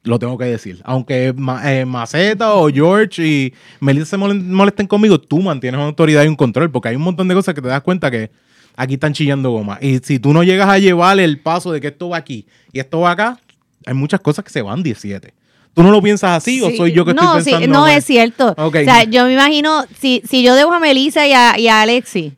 Lo 0.03 0.17
tengo 0.19 0.37
que 0.37 0.45
decir. 0.45 0.81
Aunque 0.83 1.33
Ma- 1.35 1.61
eh, 1.71 1.85
Maceta 1.85 2.53
o 2.55 2.69
George 2.69 3.25
y 3.25 3.53
Melissa 3.79 4.05
se 4.05 4.17
molesten 4.17 4.87
conmigo, 4.87 5.19
tú 5.19 5.39
mantienes 5.39 5.77
una 5.77 5.87
autoridad 5.87 6.23
y 6.23 6.27
un 6.27 6.35
control. 6.35 6.71
Porque 6.71 6.89
hay 6.89 6.95
un 6.95 7.03
montón 7.03 7.27
de 7.27 7.35
cosas 7.35 7.53
que 7.53 7.61
te 7.61 7.67
das 7.67 7.81
cuenta 7.81 8.09
que 8.09 8.31
aquí 8.75 8.95
están 8.95 9.13
chillando 9.13 9.51
goma. 9.51 9.77
Y 9.81 9.99
si 9.99 10.17
tú 10.19 10.33
no 10.33 10.43
llegas 10.43 10.69
a 10.69 10.79
llevar 10.79 11.19
el 11.19 11.39
paso 11.39 11.71
de 11.71 11.81
que 11.81 11.87
esto 11.87 12.09
va 12.09 12.17
aquí 12.17 12.47
y 12.71 12.79
esto 12.79 13.01
va 13.01 13.11
acá, 13.11 13.39
hay 13.85 13.93
muchas 13.93 14.19
cosas 14.21 14.43
que 14.43 14.51
se 14.51 14.61
van 14.63 14.81
17. 14.81 15.33
¿Tú 15.73 15.83
no 15.83 15.91
lo 15.91 16.01
piensas 16.01 16.31
así 16.31 16.61
o 16.61 16.69
soy 16.71 16.91
yo 16.91 17.05
que 17.05 17.13
no, 17.13 17.21
estoy 17.37 17.53
pensando? 17.53 17.65
sí, 17.65 17.71
no, 17.71 17.81
mal? 17.81 17.97
es 17.97 18.03
cierto. 18.03 18.53
O 18.57 18.71
sea, 18.71 19.03
yo 19.03 19.25
me 19.25 19.33
imagino, 19.33 19.85
si, 19.99 20.21
si 20.27 20.43
yo 20.43 20.53
dejo 20.55 20.73
a 20.73 20.79
Melissa 20.79 21.27
y 21.27 21.33
a, 21.33 21.57
y 21.59 21.67
a 21.67 21.81
Alexi. 21.81 22.33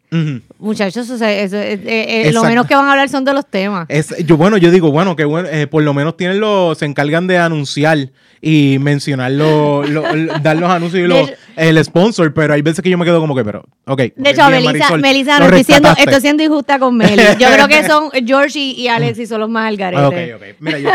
Muchachos, 0.63 1.09
o 1.09 1.17
sea, 1.17 1.31
eso, 1.31 1.57
eh, 1.57 1.73
eh, 1.73 2.27
eh, 2.27 2.31
lo 2.33 2.43
menos 2.43 2.65
que 2.65 2.75
van 2.75 2.85
a 2.85 2.91
hablar 2.91 3.09
son 3.09 3.23
de 3.25 3.33
los 3.33 3.45
temas. 3.45 3.85
Es, 3.89 4.15
yo, 4.25 4.37
bueno, 4.37 4.57
yo 4.57 4.71
digo, 4.71 4.91
bueno, 4.91 5.15
que 5.15 5.25
bueno, 5.25 5.47
eh, 5.51 5.67
por 5.67 5.83
lo 5.83 5.93
menos 5.93 6.17
tienen 6.17 6.39
los, 6.39 6.77
se 6.77 6.85
encargan 6.85 7.27
de 7.27 7.37
anunciar 7.37 8.09
y 8.41 8.77
mencionar 8.79 9.31
los, 9.31 9.87
lo- 9.89 10.15
lo- 10.15 10.39
dar 10.39 10.57
los 10.57 10.69
anuncios 10.69 11.03
y 11.03 11.07
los, 11.07 11.27
De- 11.27 11.37
el 11.55 11.83
sponsor, 11.85 12.33
pero 12.33 12.53
hay 12.53 12.61
veces 12.61 12.81
que 12.81 12.89
yo 12.89 12.97
me 12.97 13.05
quedo 13.05 13.19
como 13.19 13.35
que, 13.35 13.43
pero, 13.45 13.63
ok. 13.85 13.97
De 14.15 14.29
hecho, 14.31 14.47
bien, 14.49 14.63
Melissa, 14.65 14.89
Marisol, 14.89 15.01
Melissa 15.01 15.39
lo 15.39 15.39
no 15.39 15.55
estoy 15.55 15.63
siendo, 15.63 15.89
estoy 15.97 16.21
siendo 16.21 16.43
injusta 16.43 16.79
con 16.79 16.97
Meli. 16.97 17.23
Yo 17.39 17.47
creo 17.51 17.67
que 17.67 17.85
son 17.87 18.09
George 18.25 18.57
y, 18.59 18.71
y 18.81 18.87
Alexi 18.87 19.25
son 19.27 19.41
los 19.41 19.49
más 19.49 19.67
al 19.67 19.77
garete. 19.77 20.01
Ah, 20.03 20.07
Ok, 20.07 20.41
ok. 20.41 20.55
Mira, 20.59 20.79
yo, 20.79 20.89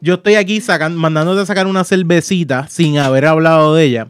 yo 0.00 0.14
estoy 0.14 0.34
aquí 0.34 0.60
sacan, 0.60 0.94
mandándote 0.96 1.42
a 1.42 1.46
sacar 1.46 1.66
una 1.66 1.84
cervecita 1.84 2.66
sin 2.68 2.98
haber 2.98 3.26
hablado 3.26 3.74
de 3.74 3.84
ella. 3.84 4.08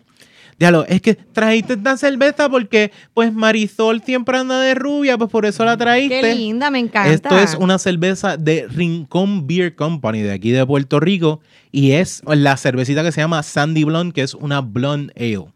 Diablo, 0.59 0.85
es 0.89 1.01
que 1.01 1.15
trajiste 1.15 1.75
esta 1.75 1.97
cerveza 1.97 2.49
porque, 2.49 2.93
pues, 3.13 3.33
Marisol 3.33 4.03
siempre 4.03 4.39
anda 4.39 4.61
de 4.61 4.75
rubia, 4.75 5.19
pues 5.19 5.31
por 5.31 5.47
eso 5.47 5.65
la 5.65 5.77
traíste. 5.77 6.21
Qué 6.21 6.35
linda, 6.35 6.71
me 6.71 6.79
encanta. 6.79 7.13
Esto 7.13 7.39
es 7.39 7.55
una 7.55 7.79
cerveza 7.79 8.37
de 8.37 8.67
Rincón 8.69 9.47
Beer 9.47 9.75
Company 9.75 10.21
de 10.21 10.33
aquí 10.33 10.51
de 10.51 10.65
Puerto 10.65 11.01
Rico 11.01 11.41
y 11.73 11.93
es 11.93 12.23
la 12.27 12.57
cervecita 12.57 13.03
que 13.03 13.13
se 13.13 13.21
llama 13.21 13.43
Sandy 13.43 13.85
Blonde, 13.85 14.13
que 14.13 14.23
es 14.23 14.35
una 14.35 14.61
Blonde 14.61 15.13
Ale. 15.17 15.47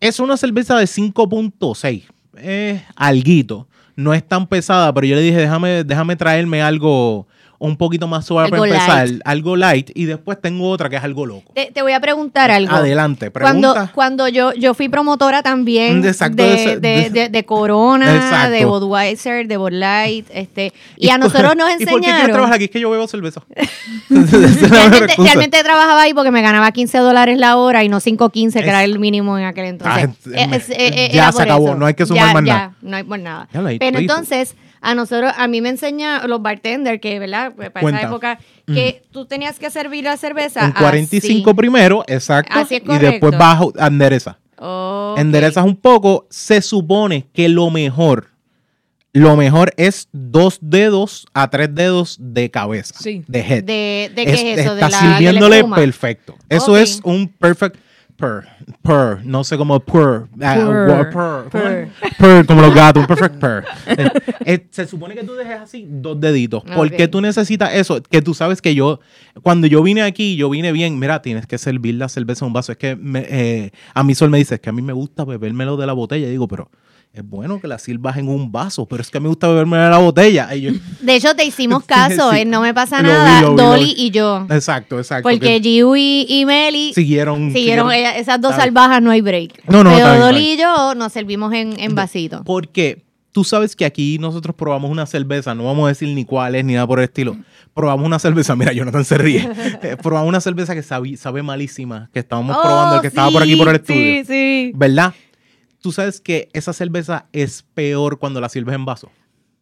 Es 0.00 0.18
una 0.18 0.36
cerveza 0.36 0.76
de 0.76 0.86
5.6, 0.86 2.02
es 2.36 2.82
alguito, 2.96 3.68
no 3.94 4.12
es 4.14 4.26
tan 4.26 4.48
pesada, 4.48 4.92
pero 4.92 5.06
yo 5.06 5.14
le 5.14 5.22
dije, 5.22 5.36
déjame, 5.36 5.84
déjame 5.84 6.16
traerme 6.16 6.60
algo 6.60 7.28
un 7.62 7.76
poquito 7.76 8.08
más 8.08 8.24
suave 8.26 8.46
Algo 8.48 8.58
para 8.64 8.74
empezar, 8.74 9.08
light. 9.08 9.22
algo 9.24 9.56
light 9.56 9.90
y 9.94 10.04
después 10.06 10.40
tengo 10.40 10.68
otra 10.68 10.88
que 10.90 10.96
es 10.96 11.04
algo 11.04 11.26
loco. 11.26 11.52
Te, 11.54 11.70
te 11.72 11.80
voy 11.82 11.92
a 11.92 12.00
preguntar 12.00 12.50
algo. 12.50 12.74
Adelante, 12.74 13.30
Cuando, 13.30 13.72
pregunta. 13.72 13.92
cuando 13.94 14.28
yo, 14.28 14.52
yo 14.54 14.74
fui 14.74 14.88
promotora 14.88 15.42
también 15.42 16.04
exacto, 16.04 16.42
de, 16.42 16.78
de, 16.80 17.10
de- 17.10 17.28
de 17.28 17.44
Corona, 17.44 18.16
Exacto. 18.16 18.50
de 18.50 18.64
Budweiser, 18.64 19.46
de 19.46 19.56
Bud 19.56 19.70
Light, 19.72 20.26
este, 20.34 20.72
y 20.96 21.10
a 21.10 21.18
nosotros 21.18 21.54
nos 21.56 21.68
¿Y 21.80 21.86
por 21.86 22.00
qué 22.00 22.06
enseñaron. 22.08 22.32
trabajar 22.32 22.54
aquí? 22.56 22.64
Es 22.64 22.70
que 22.70 22.80
yo 22.80 22.90
bebo 22.90 23.06
cerveza. 23.06 23.42
realmente, 24.10 25.14
realmente 25.18 25.62
trabajaba 25.62 26.02
ahí 26.02 26.14
porque 26.14 26.30
me 26.30 26.42
ganaba 26.42 26.70
15 26.72 26.98
dólares 26.98 27.38
la 27.38 27.56
hora 27.56 27.84
y 27.84 27.88
no 27.88 27.98
5.15, 28.00 28.52
que 28.52 28.58
Es- 28.60 28.66
era 28.66 28.84
el 28.84 28.98
mínimo 28.98 29.38
en 29.38 29.44
aquel 29.44 29.66
entonces. 29.66 30.08
Ah, 30.26 30.30
Eh, 30.34 30.48
es- 30.52 30.70
eh, 30.70 30.76
eh, 30.78 31.10
ya 31.14 31.30
se 31.32 31.42
acabó, 31.42 31.68
eso. 31.70 31.76
no 31.78 31.86
hay 31.86 31.94
que 31.94 32.06
sumar 32.06 32.26
Ya, 32.28 32.32
más 32.34 32.44
ya, 32.44 32.54
nada. 32.54 32.74
no 32.82 32.96
hay 32.96 33.02
por 33.04 33.18
nada. 33.18 33.48
Pero 33.78 33.98
entonces, 33.98 34.54
a 34.82 34.94
nosotros, 34.94 35.32
a 35.36 35.46
mí 35.46 35.60
me 35.60 35.68
enseña 35.68 36.26
los 36.26 36.42
bartenders 36.42 37.00
que, 37.00 37.18
¿verdad? 37.18 37.52
Pues 37.54 37.70
Para 37.70 37.82
Cuenta. 37.82 38.00
esa 38.00 38.08
época, 38.08 38.38
que 38.66 39.02
tú 39.12 39.26
tenías 39.26 39.58
que 39.58 39.70
servir 39.70 40.04
la 40.04 40.16
cerveza. 40.16 40.64
En 40.64 40.72
45 40.72 41.50
así. 41.50 41.56
primero, 41.56 42.04
exacto. 42.08 42.52
Así 42.58 42.74
es 42.76 42.82
y 42.84 42.98
después 42.98 43.38
bajo, 43.38 43.72
endereza. 43.78 44.38
Ok. 44.58 45.18
Enderezas 45.18 45.64
un 45.64 45.76
poco. 45.76 46.26
Se 46.30 46.60
supone 46.60 47.26
que 47.32 47.48
lo 47.48 47.70
mejor 47.70 48.32
lo 49.14 49.36
mejor 49.36 49.74
es 49.76 50.08
dos 50.12 50.58
dedos 50.62 51.26
a 51.34 51.50
tres 51.50 51.74
dedos 51.74 52.16
de 52.18 52.50
cabeza. 52.50 52.94
Sí. 52.98 53.22
De 53.28 53.40
head. 53.40 53.64
¿De, 53.64 54.10
de 54.14 54.24
qué 54.24 54.32
es, 54.32 54.58
eso? 54.58 54.74
Está 54.74 54.74
de 54.74 54.80
la, 54.80 54.86
de 54.86 54.90
la 54.90 55.16
sirviéndole 55.16 55.64
perfecto. 55.64 56.34
Eso 56.48 56.76
es 56.78 57.00
un 57.04 57.28
perfect 57.28 57.76
purr. 58.22 58.44
Purr. 58.82 59.20
No 59.24 59.42
sé 59.42 59.56
cómo 59.58 59.80
purr. 59.80 60.28
Purr. 60.30 60.88
wa- 60.88 61.10
purr. 61.10 61.50
Purr. 61.50 61.88
Purr, 62.18 62.46
como 62.46 62.62
los 62.62 62.74
gatos. 62.74 63.00
Un 63.02 63.06
perfect 63.08 63.34
purr. 63.40 63.64
Eh, 63.86 64.10
eh, 64.44 64.66
se 64.70 64.86
supone 64.86 65.14
que 65.14 65.24
tú 65.24 65.34
dejes 65.34 65.60
así 65.60 65.86
dos 65.90 66.20
deditos. 66.20 66.62
¿Por 66.62 66.90
qué 66.90 67.08
tú 67.08 67.20
necesitas 67.20 67.74
eso? 67.74 68.00
Que 68.02 68.22
tú 68.22 68.32
sabes 68.34 68.62
que 68.62 68.74
yo, 68.74 69.00
cuando 69.42 69.66
yo 69.66 69.82
vine 69.82 70.02
aquí, 70.02 70.36
yo 70.36 70.48
vine 70.50 70.70
bien. 70.72 70.98
Mira, 70.98 71.20
tienes 71.22 71.46
que 71.46 71.58
servir 71.58 71.96
la 71.96 72.08
cerveza 72.08 72.44
en 72.44 72.48
un 72.48 72.52
vaso. 72.52 72.72
Es 72.72 72.78
que 72.78 72.94
me- 72.96 73.26
eh, 73.28 73.70
a 73.94 74.02
mí 74.04 74.14
Sol 74.14 74.30
me 74.30 74.38
dice, 74.38 74.54
es 74.54 74.60
que 74.60 74.70
a 74.70 74.72
mí 74.72 74.82
me 74.82 74.92
gusta 74.92 75.24
bebérmelo 75.24 75.76
de 75.76 75.86
la 75.86 75.92
botella. 75.92 76.26
Y 76.28 76.30
digo, 76.30 76.46
pero 76.46 76.70
es 77.14 77.22
bueno 77.28 77.60
que 77.60 77.68
la 77.68 77.78
sirvas 77.78 78.16
en 78.16 78.28
un 78.28 78.50
vaso, 78.50 78.86
pero 78.86 79.02
es 79.02 79.10
que 79.10 79.18
a 79.18 79.20
mí 79.20 79.24
me 79.24 79.28
gusta 79.28 79.46
bebérmelo 79.48 79.82
de 79.84 79.90
la 79.90 79.98
botella. 79.98 80.54
Y 80.54 80.62
yo, 80.62 80.72
De 81.00 81.14
hecho, 81.14 81.34
te 81.36 81.44
hicimos 81.44 81.84
caso, 81.86 82.30
Sí. 82.32 82.38
eh, 82.38 82.44
no 82.46 82.62
me 82.62 82.72
pasa 82.72 82.98
vi, 83.02 83.08
nada, 83.08 83.50
vi, 83.50 83.56
Dolly 83.56 83.94
y 83.98 84.10
yo. 84.10 84.46
exacto, 84.48 84.98
exacto. 84.98 85.22
Porque 85.28 85.60
que 85.60 85.60
Giu 85.60 85.94
y, 85.94 86.24
y 86.28 86.44
Meli 86.46 86.94
siguieron. 86.94 87.52
siguieron, 87.52 87.92
ella- 87.92 88.16
esas 88.16 88.40
dos 88.40 88.54
salvajas, 88.54 89.02
no 89.02 89.10
hay 89.10 89.20
break. 89.20 89.62
No, 89.68 89.84
no, 89.84 89.90
Pero 89.94 90.06
bien, 90.08 90.20
Dolly 90.20 90.52
y 90.52 90.56
yo 90.56 90.94
nos 90.94 91.12
servimos 91.12 91.52
en, 91.52 91.78
en 91.78 91.94
vasito. 91.94 92.42
Porque 92.44 93.04
tú 93.30 93.44
sabes 93.44 93.76
que 93.76 93.84
aquí 93.84 94.16
nosotros 94.18 94.54
probamos 94.56 94.90
una 94.90 95.04
cerveza, 95.06 95.54
no 95.54 95.64
vamos 95.64 95.84
a 95.84 95.88
decir 95.88 96.08
ni 96.08 96.24
cuál 96.24 96.54
es 96.54 96.64
ni 96.64 96.74
nada 96.74 96.86
por 96.86 96.98
el 96.98 97.04
estilo. 97.04 97.36
Probamos 97.74 98.06
una 98.06 98.18
cerveza, 98.20 98.56
mira, 98.56 98.72
Jonathan 98.72 99.04
se 99.04 99.18
ríe. 99.18 99.46
Eh, 99.82 99.96
probamos 100.02 100.30
una 100.30 100.40
cerveza 100.40 100.74
que 100.74 100.82
sabe, 100.82 101.18
sabe 101.18 101.42
malísima, 101.42 102.08
que 102.14 102.20
estábamos 102.20 102.56
probando, 102.56 102.94
el 102.96 103.00
que 103.02 103.08
estaba 103.08 103.30
por 103.30 103.42
aquí 103.42 103.54
por 103.56 103.68
el 103.68 103.76
estudio. 103.76 104.00
Oh, 104.00 104.24
Sí, 104.24 104.24
sí. 104.26 104.72
¿Verdad? 104.74 105.12
Tú 105.82 105.92
sabes 105.92 106.20
que 106.20 106.48
esa 106.54 106.72
cerveza 106.72 107.26
es 107.32 107.62
peor 107.74 108.18
cuando 108.18 108.40
la 108.40 108.48
sirves 108.48 108.74
en 108.74 108.84
vaso. 108.86 109.10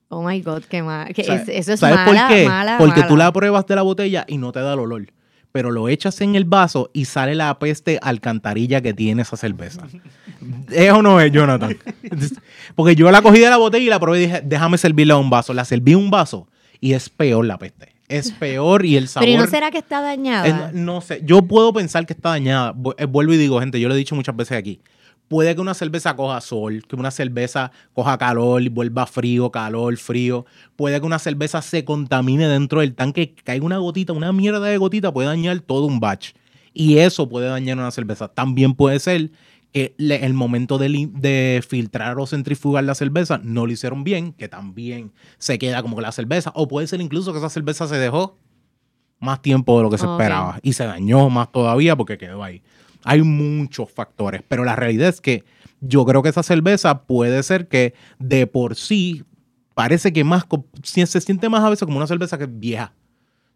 Oh 0.08 0.22
my 0.22 0.40
God, 0.42 0.62
qué 0.64 0.82
mal. 0.82 1.12
que 1.14 1.22
es- 1.22 1.48
eso 1.48 1.72
es 1.72 1.80
¿Sabes 1.80 1.96
mala, 1.96 2.26
por 2.26 2.34
qué? 2.36 2.46
mala, 2.46 2.78
Porque 2.78 3.02
tú 3.04 3.16
la 3.16 3.32
pruebas 3.32 3.66
de 3.66 3.74
la 3.76 3.82
botella 3.82 4.24
y 4.28 4.38
no 4.38 4.52
te 4.52 4.60
da 4.60 4.74
el 4.74 4.80
olor. 4.80 5.06
Pero 5.52 5.72
lo 5.72 5.88
echas 5.88 6.20
en 6.20 6.36
el 6.36 6.44
vaso 6.44 6.90
y 6.92 7.06
sale 7.06 7.34
la 7.34 7.58
peste 7.58 7.98
alcantarilla 8.02 8.80
que 8.80 8.94
tiene 8.94 9.22
esa 9.22 9.36
cerveza. 9.36 9.82
¿Es 10.70 10.92
o 10.92 11.02
no 11.02 11.20
es, 11.20 11.32
Jonathan? 11.32 11.76
Porque 12.76 12.94
yo 12.94 13.10
la 13.10 13.22
cogí 13.22 13.40
de 13.40 13.50
la 13.50 13.56
botella 13.56 13.84
y 13.84 13.88
la 13.88 13.98
probé 13.98 14.18
y 14.18 14.26
dije, 14.26 14.42
déjame 14.44 14.78
servirla 14.78 15.14
a 15.14 15.18
un 15.18 15.30
vaso. 15.30 15.52
La 15.54 15.64
serví 15.64 15.92
en 15.92 15.98
un 15.98 16.10
vaso 16.10 16.48
y 16.80 16.92
es 16.92 17.08
peor 17.08 17.44
la 17.44 17.58
peste. 17.58 17.94
Es 18.08 18.30
peor 18.38 18.84
y 18.84 18.96
el 18.96 19.08
sabor... 19.08 19.26
Pero 19.26 19.40
¿y 19.40 19.44
no 19.44 19.50
será 19.50 19.70
que 19.70 19.78
está 19.78 20.00
dañada? 20.00 20.70
No, 20.72 21.00
sé, 21.00 21.20
yo 21.24 21.42
puedo 21.42 21.72
pensar 21.72 22.06
que 22.06 22.12
está 22.12 22.30
dañada. 22.30 22.74
Eh, 22.98 23.04
Vuelvo 23.06 23.32
y 23.32 23.36
digo, 23.36 23.58
gente, 23.60 23.80
yo 23.80 23.88
lo 23.88 23.94
he 23.94 23.98
dicho 23.98 24.14
muchas 24.14 24.36
veces 24.36 24.56
aquí. 24.58 24.80
Puede 25.30 25.54
que 25.54 25.60
una 25.60 25.74
cerveza 25.74 26.16
coja 26.16 26.40
sol, 26.40 26.82
que 26.88 26.96
una 26.96 27.12
cerveza 27.12 27.70
coja 27.92 28.18
calor 28.18 28.62
y 28.62 28.68
vuelva 28.68 29.06
frío, 29.06 29.52
calor, 29.52 29.96
frío. 29.96 30.44
Puede 30.74 30.98
que 30.98 31.06
una 31.06 31.20
cerveza 31.20 31.62
se 31.62 31.84
contamine 31.84 32.48
dentro 32.48 32.80
del 32.80 32.96
tanque, 32.96 33.32
que 33.34 33.44
caiga 33.44 33.64
una 33.64 33.78
gotita, 33.78 34.12
una 34.12 34.32
mierda 34.32 34.66
de 34.66 34.76
gotita, 34.76 35.12
puede 35.12 35.28
dañar 35.28 35.60
todo 35.60 35.86
un 35.86 36.00
batch. 36.00 36.32
Y 36.74 36.98
eso 36.98 37.28
puede 37.28 37.46
dañar 37.46 37.78
una 37.78 37.92
cerveza. 37.92 38.26
También 38.26 38.74
puede 38.74 38.98
ser 38.98 39.30
que 39.72 39.94
el 39.96 40.34
momento 40.34 40.78
de, 40.78 41.64
filtrar 41.64 42.18
o 42.18 42.26
centrifugar 42.26 42.82
la 42.82 42.96
cerveza 42.96 43.40
no 43.44 43.66
lo 43.66 43.72
hicieron 43.72 44.02
bien, 44.02 44.32
que 44.32 44.48
también 44.48 45.12
se 45.38 45.60
queda 45.60 45.80
como 45.80 45.94
que 45.94 46.02
la 46.02 46.10
cerveza. 46.10 46.50
O 46.56 46.66
puede 46.66 46.88
ser 46.88 47.00
incluso 47.00 47.30
que 47.30 47.38
esa 47.38 47.50
cerveza 47.50 47.86
se 47.86 47.98
dejó 47.98 48.36
más 49.20 49.40
tiempo 49.42 49.76
de 49.76 49.84
lo 49.84 49.90
que 49.90 49.98
se 49.98 50.06
esperaba 50.06 50.58
y 50.60 50.72
se 50.72 50.86
dañó 50.86 51.30
más 51.30 51.52
todavía 51.52 51.94
porque 51.94 52.18
quedó 52.18 52.42
ahí. 52.42 52.64
Hay 53.04 53.22
muchos 53.22 53.90
factores, 53.90 54.42
pero 54.46 54.64
la 54.64 54.76
realidad 54.76 55.08
es 55.08 55.20
que 55.20 55.44
yo 55.80 56.04
creo 56.04 56.22
que 56.22 56.28
esa 56.28 56.42
cerveza 56.42 57.02
puede 57.04 57.42
ser 57.42 57.68
que 57.68 57.94
de 58.18 58.46
por 58.46 58.76
sí 58.76 59.24
parece 59.74 60.12
que 60.12 60.24
más 60.24 60.44
se 60.82 61.20
siente 61.20 61.48
más 61.48 61.62
a 61.64 61.70
veces 61.70 61.86
como 61.86 61.96
una 61.96 62.06
cerveza 62.06 62.36
que 62.36 62.44
es 62.44 62.50
vieja. 62.60 62.92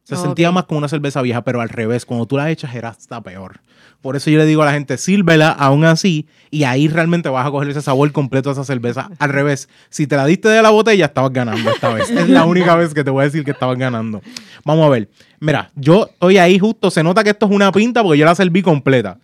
Se 0.05 0.17
Ok. 0.17 0.21
sentía 0.23 0.51
más 0.53 0.65
como 0.65 0.79
una 0.79 0.89
cerveza 0.89 1.23
vieja, 1.23 1.43
pero 1.45 1.63
al 1.63 1.71
revés, 1.71 2.05
cuando 2.05 2.27
tú 2.27 2.37
la 2.37 2.51
echas 2.51 2.75
era 2.75 2.91
hasta 2.91 3.23
peor. 3.23 3.61
Por 4.03 4.17
eso 4.17 4.29
yo 4.29 4.37
le 4.37 4.45
digo 4.45 4.61
a 4.63 4.67
la 4.67 4.73
gente, 4.73 4.99
sírvela 4.99 5.49
aún 5.49 5.85
así 5.87 6.27
y 6.51 6.65
ahí 6.65 6.89
realmente 6.89 7.31
vas 7.31 7.47
a 7.47 7.51
coger 7.51 7.71
ese 7.71 7.81
sabor 7.81 8.13
completo 8.13 8.51
a 8.51 8.53
esa 8.53 8.65
cerveza. 8.65 9.11
Al 9.19 9.31
revés, 9.31 9.67
si 9.89 10.07
te 10.07 10.17
la 10.17 10.27
diste 10.27 10.49
de 10.51 10.61
la 10.61 10.69
botella, 10.69 11.07
estabas 11.07 11.33
ganando 11.33 11.71
esta 11.71 11.89
vez. 11.95 12.11
Es 12.11 12.29
la 12.29 12.45
única 12.45 12.77
vez 12.77 12.93
que 12.93 13.03
te 13.03 13.09
voy 13.11 13.23
a 13.23 13.25
decir 13.25 13.45
que 13.45 13.53
estabas 13.53 13.79
ganando. 13.79 14.21
Vamos 14.63 14.85
a 14.87 14.91
ver. 14.91 15.09
Mira, 15.45 15.71
yo 15.75 16.07
estoy 16.07 16.39
ahí 16.39 16.59
justo. 16.59 16.91
Se 16.91 17.03
nota 17.03 17.23
que 17.23 17.29
esto 17.29 17.45
es 17.45 17.53
una 17.53 17.71
pinta 17.71 18.03
porque 18.03 18.19
yo 18.19 18.25
la 18.25 18.35
serví 18.35 18.63
completa. 18.63 19.19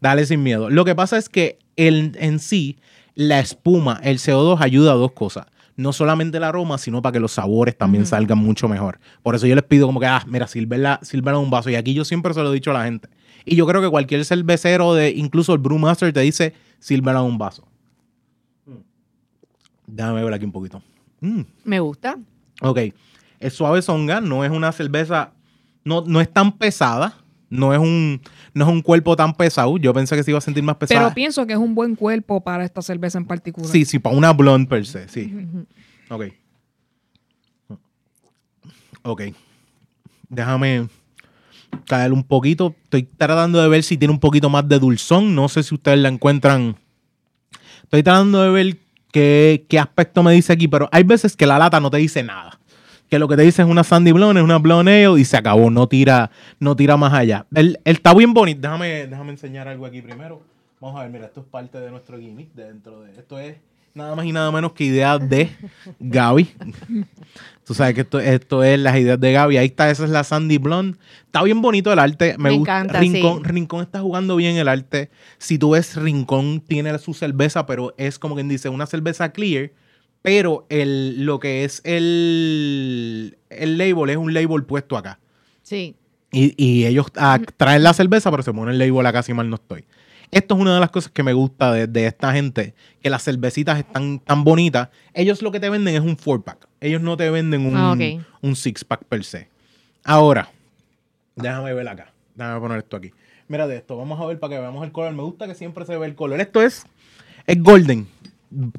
Dale 0.00 0.24
sin 0.24 0.40
miedo. 0.40 0.70
Lo 0.70 0.84
que 0.84 0.94
pasa 0.94 1.18
es 1.18 1.28
que 1.28 1.58
el, 1.74 2.16
en 2.20 2.38
sí, 2.38 2.78
la 3.16 3.40
espuma, 3.40 3.98
el 4.04 4.18
CO2 4.18 4.58
ayuda 4.60 4.92
a 4.92 4.94
dos 4.94 5.10
cosas. 5.12 5.46
No 5.74 5.92
solamente 5.92 6.36
el 6.36 6.44
aroma, 6.44 6.78
sino 6.78 7.02
para 7.02 7.14
que 7.14 7.18
los 7.18 7.32
sabores 7.32 7.76
también 7.76 8.06
salgan 8.06 8.38
mucho 8.38 8.68
mejor. 8.68 9.00
Por 9.24 9.34
eso 9.34 9.48
yo 9.48 9.56
les 9.56 9.64
pido 9.64 9.88
como 9.88 9.98
que, 9.98 10.06
ah, 10.06 10.22
mira, 10.28 10.46
sírvela, 10.46 11.00
sírvela 11.02 11.38
un 11.38 11.50
vaso. 11.50 11.70
Y 11.70 11.74
aquí 11.74 11.92
yo 11.92 12.04
siempre 12.04 12.32
se 12.34 12.40
lo 12.40 12.52
he 12.52 12.54
dicho 12.54 12.70
a 12.70 12.74
la 12.74 12.84
gente. 12.84 13.08
Y 13.44 13.56
yo 13.56 13.66
creo 13.66 13.82
que 13.82 13.90
cualquier 13.90 14.24
cervecero, 14.24 14.94
de, 14.94 15.10
incluso 15.10 15.52
el 15.54 15.58
Brewmaster, 15.58 16.12
te 16.12 16.20
dice, 16.20 16.54
sírvela 16.78 17.20
un 17.22 17.36
vaso. 17.36 17.66
Mm. 18.66 18.72
Déjame 19.88 20.22
ver 20.22 20.34
aquí 20.34 20.44
un 20.44 20.52
poquito. 20.52 20.80
Mm. 21.20 21.40
Me 21.64 21.80
gusta. 21.80 22.16
Ok. 22.60 22.78
Es 23.40 23.54
suave 23.54 23.82
songa, 23.82 24.20
no 24.20 24.44
es 24.44 24.52
una 24.52 24.70
cerveza, 24.70 25.32
no, 25.84 26.02
no 26.06 26.20
es 26.20 26.32
tan 26.32 26.52
pesada, 26.52 27.24
no 27.50 27.72
es 27.72 27.78
un, 27.78 28.20
no 28.52 28.64
es 28.64 28.70
un 28.70 28.82
cuerpo 28.82 29.14
tan 29.16 29.34
pesado. 29.34 29.76
Yo 29.78 29.92
pensé 29.92 30.16
que 30.16 30.22
se 30.22 30.30
iba 30.30 30.38
a 30.38 30.42
sentir 30.42 30.62
más 30.62 30.76
pesada. 30.76 31.00
Pero 31.00 31.14
pienso 31.14 31.46
que 31.46 31.52
es 31.52 31.58
un 31.58 31.74
buen 31.74 31.94
cuerpo 31.94 32.42
para 32.42 32.64
esta 32.64 32.82
cerveza 32.82 33.18
en 33.18 33.26
particular. 33.26 33.70
Sí, 33.70 33.84
sí, 33.84 33.98
para 33.98 34.16
una 34.16 34.32
blonde 34.32 34.68
per 34.68 34.86
se, 34.86 35.08
sí. 35.08 35.32
Ok. 36.10 36.26
Ok. 39.02 39.22
Déjame 40.28 40.88
caer 41.86 42.12
un 42.12 42.22
poquito. 42.22 42.74
Estoy 42.84 43.04
tratando 43.04 43.60
de 43.60 43.68
ver 43.68 43.82
si 43.82 43.96
tiene 43.96 44.12
un 44.12 44.20
poquito 44.20 44.50
más 44.50 44.68
de 44.68 44.78
dulzón. 44.78 45.34
No 45.34 45.48
sé 45.48 45.62
si 45.62 45.74
ustedes 45.74 45.98
la 45.98 46.08
encuentran. 46.08 46.76
Estoy 47.84 48.02
tratando 48.02 48.42
de 48.42 48.50
ver 48.50 48.76
qué, 49.12 49.66
qué 49.68 49.78
aspecto 49.78 50.22
me 50.22 50.32
dice 50.32 50.52
aquí, 50.52 50.68
pero 50.68 50.88
hay 50.92 51.04
veces 51.04 51.36
que 51.36 51.46
la 51.46 51.58
lata 51.58 51.80
no 51.80 51.90
te 51.90 51.98
dice 51.98 52.22
nada. 52.22 52.58
Que 53.08 53.18
lo 53.18 53.28
que 53.28 53.36
te 53.36 53.42
dice 53.42 53.62
es 53.62 53.68
una 53.68 53.84
Sandy 53.84 54.12
Blonde, 54.12 54.40
es 54.40 54.44
una 54.44 54.58
Blonde 54.58 55.04
Ale 55.06 55.20
y 55.20 55.24
se 55.24 55.36
acabó. 55.36 55.70
No 55.70 55.86
tira, 55.88 56.30
no 56.58 56.74
tira 56.74 56.96
más 56.96 57.12
allá. 57.12 57.46
El, 57.54 57.78
el 57.84 57.96
está 57.96 58.14
bien 58.14 58.34
bonito. 58.34 58.60
Déjame, 58.62 59.06
déjame 59.06 59.30
enseñar 59.32 59.68
algo 59.68 59.86
aquí 59.86 60.02
primero. 60.02 60.42
Vamos 60.80 60.98
a 60.98 61.02
ver, 61.04 61.12
mira, 61.12 61.26
esto 61.26 61.40
es 61.40 61.46
parte 61.46 61.78
de 61.80 61.90
nuestro 61.90 62.18
gimmick 62.18 62.52
dentro 62.54 63.02
de 63.02 63.12
esto 63.12 63.38
es 63.38 63.56
nada 63.94 64.16
más 64.16 64.26
y 64.26 64.32
nada 64.32 64.50
menos 64.50 64.72
que 64.72 64.84
ideas 64.84 65.26
de 65.28 65.48
Gaby. 66.00 66.50
Tú 67.64 67.74
sabes 67.74 67.94
que 67.94 68.00
esto, 68.02 68.18
esto 68.20 68.62
es 68.64 68.78
las 68.78 68.96
ideas 68.96 69.18
de 69.20 69.32
Gaby. 69.32 69.56
Ahí 69.56 69.66
está, 69.66 69.88
esa 69.90 70.04
es 70.04 70.10
la 70.10 70.24
Sandy 70.24 70.58
Blonde. 70.58 70.98
Está 71.26 71.42
bien 71.42 71.62
bonito 71.62 71.92
el 71.92 71.98
arte. 71.98 72.36
Me, 72.36 72.50
Me 72.50 72.56
gusta. 72.56 72.80
encanta, 72.80 73.00
Rincón, 73.00 73.42
sí. 73.44 73.50
Rincón 73.50 73.82
está 73.82 74.00
jugando 74.00 74.36
bien 74.36 74.56
el 74.56 74.68
arte. 74.68 75.10
Si 75.38 75.58
tú 75.58 75.70
ves, 75.70 75.96
Rincón 75.96 76.60
tiene 76.60 76.98
su 76.98 77.14
cerveza, 77.14 77.66
pero 77.66 77.94
es 77.96 78.18
como 78.18 78.34
quien 78.34 78.48
dice, 78.48 78.68
una 78.68 78.86
cerveza 78.86 79.30
clear. 79.32 79.70
Pero 80.24 80.64
el, 80.70 81.26
lo 81.26 81.38
que 81.38 81.64
es 81.64 81.82
el, 81.84 83.36
el 83.50 83.76
label 83.76 84.08
es 84.08 84.16
un 84.16 84.32
label 84.32 84.64
puesto 84.64 84.96
acá. 84.96 85.18
Sí. 85.62 85.96
Y, 86.32 86.54
y 86.56 86.86
ellos 86.86 87.08
ah, 87.16 87.38
traen 87.58 87.82
la 87.82 87.92
cerveza, 87.92 88.30
pero 88.30 88.42
se 88.42 88.50
ponen 88.54 88.72
el 88.72 88.78
label 88.78 89.04
acá 89.04 89.22
si 89.22 89.34
mal 89.34 89.50
no 89.50 89.56
estoy. 89.56 89.84
Esto 90.30 90.54
es 90.54 90.60
una 90.62 90.72
de 90.72 90.80
las 90.80 90.90
cosas 90.90 91.12
que 91.12 91.22
me 91.22 91.34
gusta 91.34 91.72
de, 91.72 91.86
de 91.88 92.06
esta 92.06 92.32
gente, 92.32 92.72
que 93.02 93.10
las 93.10 93.22
cervecitas 93.22 93.78
están 93.78 94.18
tan 94.18 94.44
bonitas. 94.44 94.88
Ellos 95.12 95.42
lo 95.42 95.52
que 95.52 95.60
te 95.60 95.68
venden 95.68 95.94
es 95.94 96.00
un 96.00 96.16
four 96.16 96.42
pack. 96.42 96.68
Ellos 96.80 97.02
no 97.02 97.18
te 97.18 97.28
venden 97.28 97.66
un, 97.66 97.76
Ah, 97.76 97.94
un 98.40 98.56
six 98.56 98.82
pack 98.82 99.04
per 99.04 99.24
se. 99.24 99.48
Ahora, 100.04 100.50
déjame 101.36 101.74
ver 101.74 101.86
acá. 101.86 102.14
Déjame 102.34 102.60
poner 102.60 102.78
esto 102.78 102.96
aquí. 102.96 103.12
Mira 103.46 103.66
de 103.66 103.76
esto, 103.76 103.98
vamos 103.98 104.18
a 104.18 104.24
ver 104.24 104.40
para 104.40 104.54
que 104.54 104.58
veamos 104.58 104.86
el 104.86 104.90
color. 104.90 105.12
Me 105.12 105.22
gusta 105.22 105.46
que 105.46 105.54
siempre 105.54 105.84
se 105.84 105.98
ve 105.98 106.06
el 106.06 106.14
color. 106.14 106.40
Esto 106.40 106.62
es, 106.62 106.86
es 107.46 107.62
golden. 107.62 108.08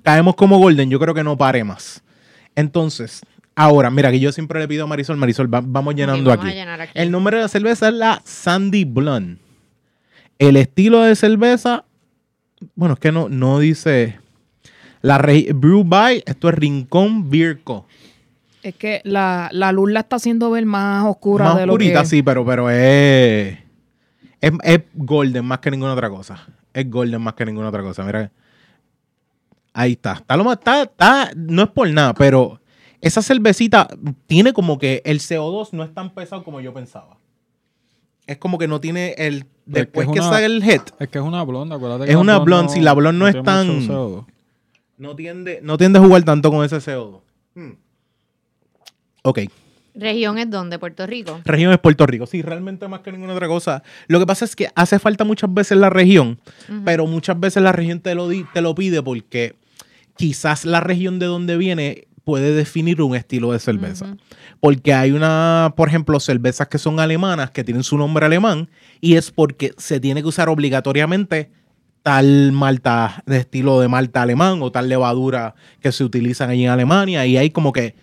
Caemos 0.03 0.35
como 0.35 0.57
golden, 0.57 0.89
yo 0.89 0.99
creo 0.99 1.13
que 1.13 1.23
no 1.23 1.37
pare 1.37 1.63
más. 1.63 2.03
Entonces, 2.55 3.21
ahora, 3.55 3.89
mira, 3.91 4.11
que 4.11 4.19
yo 4.19 4.31
siempre 4.31 4.59
le 4.59 4.67
pido 4.67 4.83
a 4.85 4.87
Marisol, 4.87 5.17
Marisol, 5.17 5.53
va- 5.53 5.61
vamos 5.63 5.95
llenando 5.95 6.29
vamos 6.29 6.45
aquí. 6.45 6.55
El 6.93 7.11
nombre 7.11 7.37
de 7.37 7.43
la 7.43 7.47
cerveza 7.49 7.87
es 7.89 7.93
la 7.93 8.21
Sandy 8.23 8.85
Blonde. 8.85 9.37
El 10.39 10.57
estilo 10.57 11.01
de 11.01 11.15
cerveza, 11.15 11.85
bueno, 12.75 12.93
es 12.95 12.99
que 12.99 13.11
no, 13.11 13.29
no 13.29 13.59
dice. 13.59 14.19
La 15.01 15.17
re- 15.17 15.51
Brew 15.53 15.83
by, 15.83 16.23
esto 16.25 16.49
es 16.49 16.55
Rincón 16.55 17.29
Beer 17.29 17.61
Co. 17.63 17.85
Es 18.63 18.75
que 18.75 19.01
la, 19.03 19.49
la 19.51 19.71
luz 19.71 19.91
la 19.91 19.99
está 19.99 20.15
haciendo 20.15 20.49
ver 20.49 20.65
más 20.65 21.05
oscura 21.05 21.45
Más 21.45 21.57
de 21.57 21.65
lo 21.67 21.73
oscurita, 21.73 22.01
que 22.01 22.07
sí, 22.07 22.23
pero, 22.23 22.43
pero 22.45 22.69
es, 22.71 23.57
es. 24.41 24.51
Es 24.63 24.81
golden 24.95 25.45
más 25.45 25.59
que 25.59 25.69
ninguna 25.71 25.93
otra 25.93 26.09
cosa. 26.09 26.47
Es 26.73 26.89
golden 26.89 27.21
más 27.21 27.35
que 27.35 27.45
ninguna 27.45 27.69
otra 27.69 27.83
cosa. 27.83 28.03
Mira. 28.03 28.31
Ahí 29.77 29.91
está. 29.91 30.13
Está 30.13 30.37
lo 30.37 30.43
más. 30.45 30.57
Está, 30.57 30.83
está- 30.83 31.31
no 31.35 31.63
es 31.63 31.69
por 31.69 31.89
nada, 31.89 32.13
pero 32.13 32.61
esa 33.01 33.21
cervecita 33.21 33.87
tiene 34.25 34.53
como 34.53 34.79
que 34.79 35.01
el 35.03 35.19
CO2 35.19 35.69
no 35.73 35.83
es 35.83 35.93
tan 35.93 36.13
pesado 36.13 36.43
como 36.45 36.61
yo 36.61 36.73
pensaba. 36.73 37.17
Es 38.25 38.37
como 38.37 38.57
que 38.57 38.67
no 38.69 38.79
tiene 38.79 39.13
el. 39.17 39.45
Pero 39.45 39.49
es 39.49 39.73
que 39.73 39.79
Después 39.81 40.07
es 40.07 40.13
que, 40.13 40.19
una- 40.19 40.29
sale 40.29 40.45
el 40.45 40.63
head, 40.63 40.81
Es 40.99 41.09
que 41.09 41.17
es 41.17 41.23
una 41.23 41.43
blonda, 41.43 41.75
acuérdate 41.75 42.05
que 42.05 42.11
Es 42.11 42.17
una 42.17 42.37
blonde, 42.39 42.71
si 42.71 42.79
la 42.79 42.93
blonde 42.93 43.19
no 43.19 43.27
es 43.27 43.43
tan- 43.43 43.67
mucho 43.81 43.91
CO2. 43.91 44.25
no 44.97 45.15
tiende, 45.15 45.59
no 45.61 45.77
tiende 45.77 45.99
a 45.99 46.01
jugar 46.03 46.23
tanto 46.23 46.49
con 46.51 46.63
ese 46.63 46.77
CO2. 46.77 47.19
Ok. 49.23 49.39
¿Región 49.95 50.37
es 50.37 50.49
dónde? 50.49 50.77
¿Puerto 50.77 51.07
Rico? 51.07 51.39
Región 51.45 51.71
es 51.71 51.79
Puerto 51.79 52.05
Rico. 52.05 52.25
Sí, 52.25 52.41
realmente 52.41 52.87
más 52.87 52.99
que 52.99 53.11
ninguna 53.11 53.33
otra 53.33 53.47
cosa. 53.47 53.81
Lo 54.07 54.19
que 54.19 54.25
pasa 54.25 54.43
es 54.45 54.55
que 54.55 54.69
hace 54.75 54.99
falta 54.99 55.23
muchas 55.23 55.53
veces 55.53 55.77
la 55.77 55.89
región, 55.89 56.37
pero 56.83 57.07
muchas 57.07 57.39
veces 57.39 57.63
la 57.63 57.71
región 57.71 58.01
te 58.01 58.13
lo, 58.13 58.27
di- 58.27 58.45
te 58.53 58.61
lo 58.61 58.75
pide 58.75 59.01
porque 59.01 59.55
quizás 60.17 60.65
la 60.65 60.79
región 60.79 61.19
de 61.19 61.25
donde 61.25 61.57
viene 61.57 62.07
puede 62.23 62.53
definir 62.53 63.01
un 63.01 63.15
estilo 63.15 63.51
de 63.51 63.59
cerveza. 63.59 64.17
Porque 64.59 64.93
hay 64.93 65.11
una, 65.11 65.73
por 65.77 65.87
ejemplo, 65.87 66.19
cervezas 66.19 66.67
que 66.67 66.79
son 66.79 66.99
alemanas, 66.99 67.51
que 67.51 67.63
tienen 67.63 67.83
su 67.83 67.97
nombre 67.97 68.25
alemán, 68.25 68.69
y 68.99 69.15
es 69.15 69.31
porque 69.31 69.73
se 69.77 69.99
tiene 69.99 70.21
que 70.21 70.27
usar 70.27 70.49
obligatoriamente 70.49 71.51
tal 72.01 72.51
malta 72.51 73.23
de 73.25 73.37
estilo 73.37 73.79
de 73.79 73.87
malta 73.87 74.21
alemán 74.21 74.61
o 74.61 74.71
tal 74.71 74.89
levadura 74.89 75.55
que 75.81 75.91
se 75.91 76.03
utilizan 76.03 76.49
allí 76.49 76.65
en 76.65 76.71
Alemania, 76.71 77.25
y 77.25 77.37
hay 77.37 77.51
como 77.51 77.71
que 77.71 77.95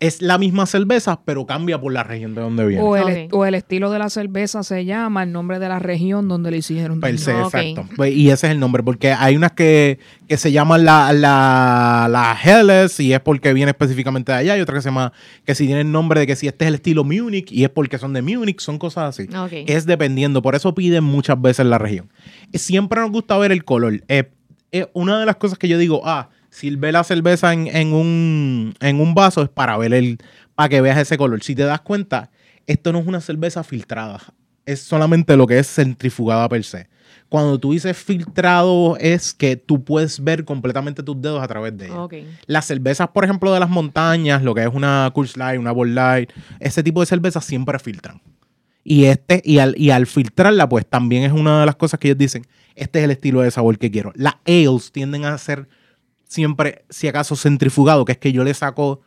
es 0.00 0.22
la 0.22 0.38
misma 0.38 0.64
cerveza, 0.64 1.20
pero 1.24 1.44
cambia 1.44 1.78
por 1.78 1.92
la 1.92 2.02
región 2.02 2.34
de 2.34 2.40
donde 2.40 2.66
viene. 2.66 2.82
O 2.82 2.96
el, 2.96 3.28
o 3.30 3.44
el 3.44 3.54
estilo 3.54 3.90
de 3.90 3.98
la 3.98 4.08
cerveza 4.08 4.62
se 4.62 4.84
llama 4.84 5.22
el 5.22 5.32
nombre 5.32 5.58
de 5.58 5.68
la 5.68 5.78
región 5.78 6.28
donde 6.28 6.50
le 6.50 6.58
hicieron. 6.58 7.00
Per 7.00 7.18
se, 7.18 7.32
exacto. 7.32 7.86
Pues, 7.94 8.14
Y 8.14 8.30
ese 8.30 8.46
es 8.46 8.52
el 8.52 8.60
nombre, 8.60 8.82
porque 8.82 9.12
hay 9.12 9.36
unas 9.36 9.52
que, 9.52 9.98
que 10.28 10.38
se 10.38 10.50
llaman 10.50 10.84
la, 10.84 11.12
la, 11.12 12.08
la 12.10 12.38
Helles 12.42 12.98
y 13.00 13.12
es 13.12 13.20
porque 13.20 13.52
viene 13.52 13.70
específicamente 13.70 14.32
de 14.32 14.38
allá, 14.38 14.56
y 14.56 14.60
otra 14.60 14.76
que 14.76 14.82
se 14.82 14.88
llama, 14.88 15.12
que 15.44 15.54
si 15.54 15.66
tiene 15.66 15.82
el 15.82 15.92
nombre 15.92 16.20
de 16.20 16.26
que 16.26 16.36
si 16.36 16.46
este 16.46 16.64
es 16.64 16.68
el 16.68 16.76
estilo 16.76 17.04
Munich 17.04 17.52
y 17.52 17.64
es 17.64 17.70
porque 17.70 17.98
son 17.98 18.14
de 18.14 18.22
Munich, 18.22 18.60
son 18.60 18.78
cosas 18.78 19.18
así. 19.18 19.28
Es 19.66 19.84
dependiendo, 19.84 20.40
por 20.40 20.54
eso 20.54 20.74
piden 20.74 21.04
muchas 21.04 21.40
veces 21.40 21.66
la 21.66 21.78
región. 21.78 22.10
Siempre 22.54 23.00
nos 23.00 23.10
gusta 23.10 23.36
ver 23.36 23.52
el 23.52 23.64
color. 23.64 24.02
Eh, 24.08 24.30
eh, 24.72 24.86
una 24.94 25.20
de 25.20 25.26
las 25.26 25.36
cosas 25.36 25.58
que 25.58 25.68
yo 25.68 25.78
digo, 25.78 26.02
ah, 26.04 26.30
sirve 26.56 26.90
la 26.90 27.04
cerveza 27.04 27.52
en, 27.52 27.66
en 27.66 27.92
un, 27.92 28.74
en 28.80 29.00
un 29.00 29.14
vaso 29.14 29.42
es 29.42 29.50
para 29.50 29.76
ver 29.76 29.92
el, 29.92 30.18
para 30.54 30.70
que 30.70 30.80
veas 30.80 30.96
ese 30.96 31.18
color. 31.18 31.42
Si 31.42 31.54
te 31.54 31.64
das 31.64 31.82
cuenta, 31.82 32.30
esto 32.66 32.92
no 32.92 33.00
es 33.00 33.06
una 33.06 33.20
cerveza 33.20 33.62
filtrada. 33.62 34.22
Es 34.64 34.80
solamente 34.80 35.36
lo 35.36 35.46
que 35.46 35.58
es 35.58 35.68
centrifugada 35.68 36.48
per 36.48 36.64
se. 36.64 36.88
Cuando 37.28 37.58
tú 37.58 37.72
dices 37.72 37.96
filtrado 37.96 38.96
es 38.98 39.34
que 39.34 39.56
tú 39.56 39.84
puedes 39.84 40.22
ver 40.22 40.44
completamente 40.44 41.02
tus 41.02 41.20
dedos 41.20 41.42
a 41.42 41.46
través 41.46 41.76
de 41.76 41.86
ella. 41.86 42.08
Las 42.46 42.64
cervezas, 42.64 43.08
por 43.08 43.24
ejemplo, 43.24 43.52
de 43.52 43.60
las 43.60 43.68
montañas, 43.68 44.42
lo 44.42 44.54
que 44.54 44.62
es 44.62 44.70
una 44.72 45.10
Coors 45.12 45.36
Light, 45.36 45.60
una 45.60 45.72
Bud 45.72 45.88
Light, 45.88 46.30
ese 46.58 46.82
tipo 46.82 47.00
de 47.00 47.06
cervezas 47.06 47.44
siempre 47.44 47.78
filtran. 47.78 48.22
Y 48.82 49.04
este, 49.04 49.42
y 49.44 49.58
al, 49.58 49.74
y 49.76 49.90
al 49.90 50.06
filtrarla, 50.06 50.68
pues 50.68 50.86
también 50.86 51.24
es 51.24 51.32
una 51.32 51.60
de 51.60 51.66
las 51.66 51.76
cosas 51.76 52.00
que 52.00 52.08
ellos 52.08 52.18
dicen, 52.18 52.46
este 52.76 53.00
es 53.00 53.04
el 53.04 53.10
estilo 53.10 53.42
de 53.42 53.50
sabor 53.50 53.76
que 53.78 53.90
quiero. 53.90 54.12
Las 54.14 54.36
ales 54.46 54.90
tienden 54.92 55.26
a 55.26 55.36
ser 55.36 55.68
siempre, 56.28 56.84
si 56.90 57.08
acaso, 57.08 57.36
centrifugado, 57.36 58.04
que 58.04 58.12
es 58.12 58.18
que 58.18 58.32
yo 58.32 58.44
le 58.44 58.54
saco 58.54 59.00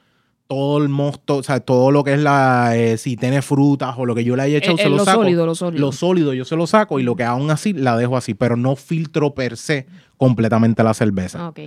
todo 0.47 0.79
el 0.79 0.89
mosto, 0.89 1.37
o 1.37 1.43
sea, 1.43 1.59
todo 1.59 1.91
lo 1.91 2.03
que 2.03 2.13
es 2.13 2.19
la, 2.19 2.75
eh, 2.75 2.97
si 2.97 3.15
tiene 3.15 3.43
frutas 3.43 3.93
o 3.99 4.05
lo 4.07 4.15
que 4.15 4.23
yo 4.23 4.35
le 4.35 4.41
haya 4.41 4.57
echado, 4.57 4.77
Eh, 4.77 4.81
se 4.81 4.87
eh, 4.87 4.89
lo, 4.89 4.97
lo 4.97 5.05
saco. 5.05 5.21
sólido, 5.21 5.45
lo 5.45 5.53
sólido. 5.53 5.85
Lo 5.85 5.91
sólido 5.91 6.33
yo 6.33 6.43
se 6.43 6.55
lo 6.55 6.65
saco 6.65 6.99
y 6.99 7.03
lo 7.03 7.15
que 7.15 7.23
aún 7.23 7.51
así 7.51 7.71
la 7.73 7.95
dejo 7.95 8.17
así, 8.17 8.33
pero 8.33 8.57
no 8.57 8.75
filtro 8.75 9.35
per 9.35 9.57
se 9.57 9.85
completamente 10.17 10.83
la 10.83 10.95
cerveza. 10.95 11.49
Ok. 11.49 11.59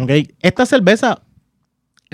Ok, 0.00 0.10
Esta 0.40 0.66
cerveza, 0.66 1.22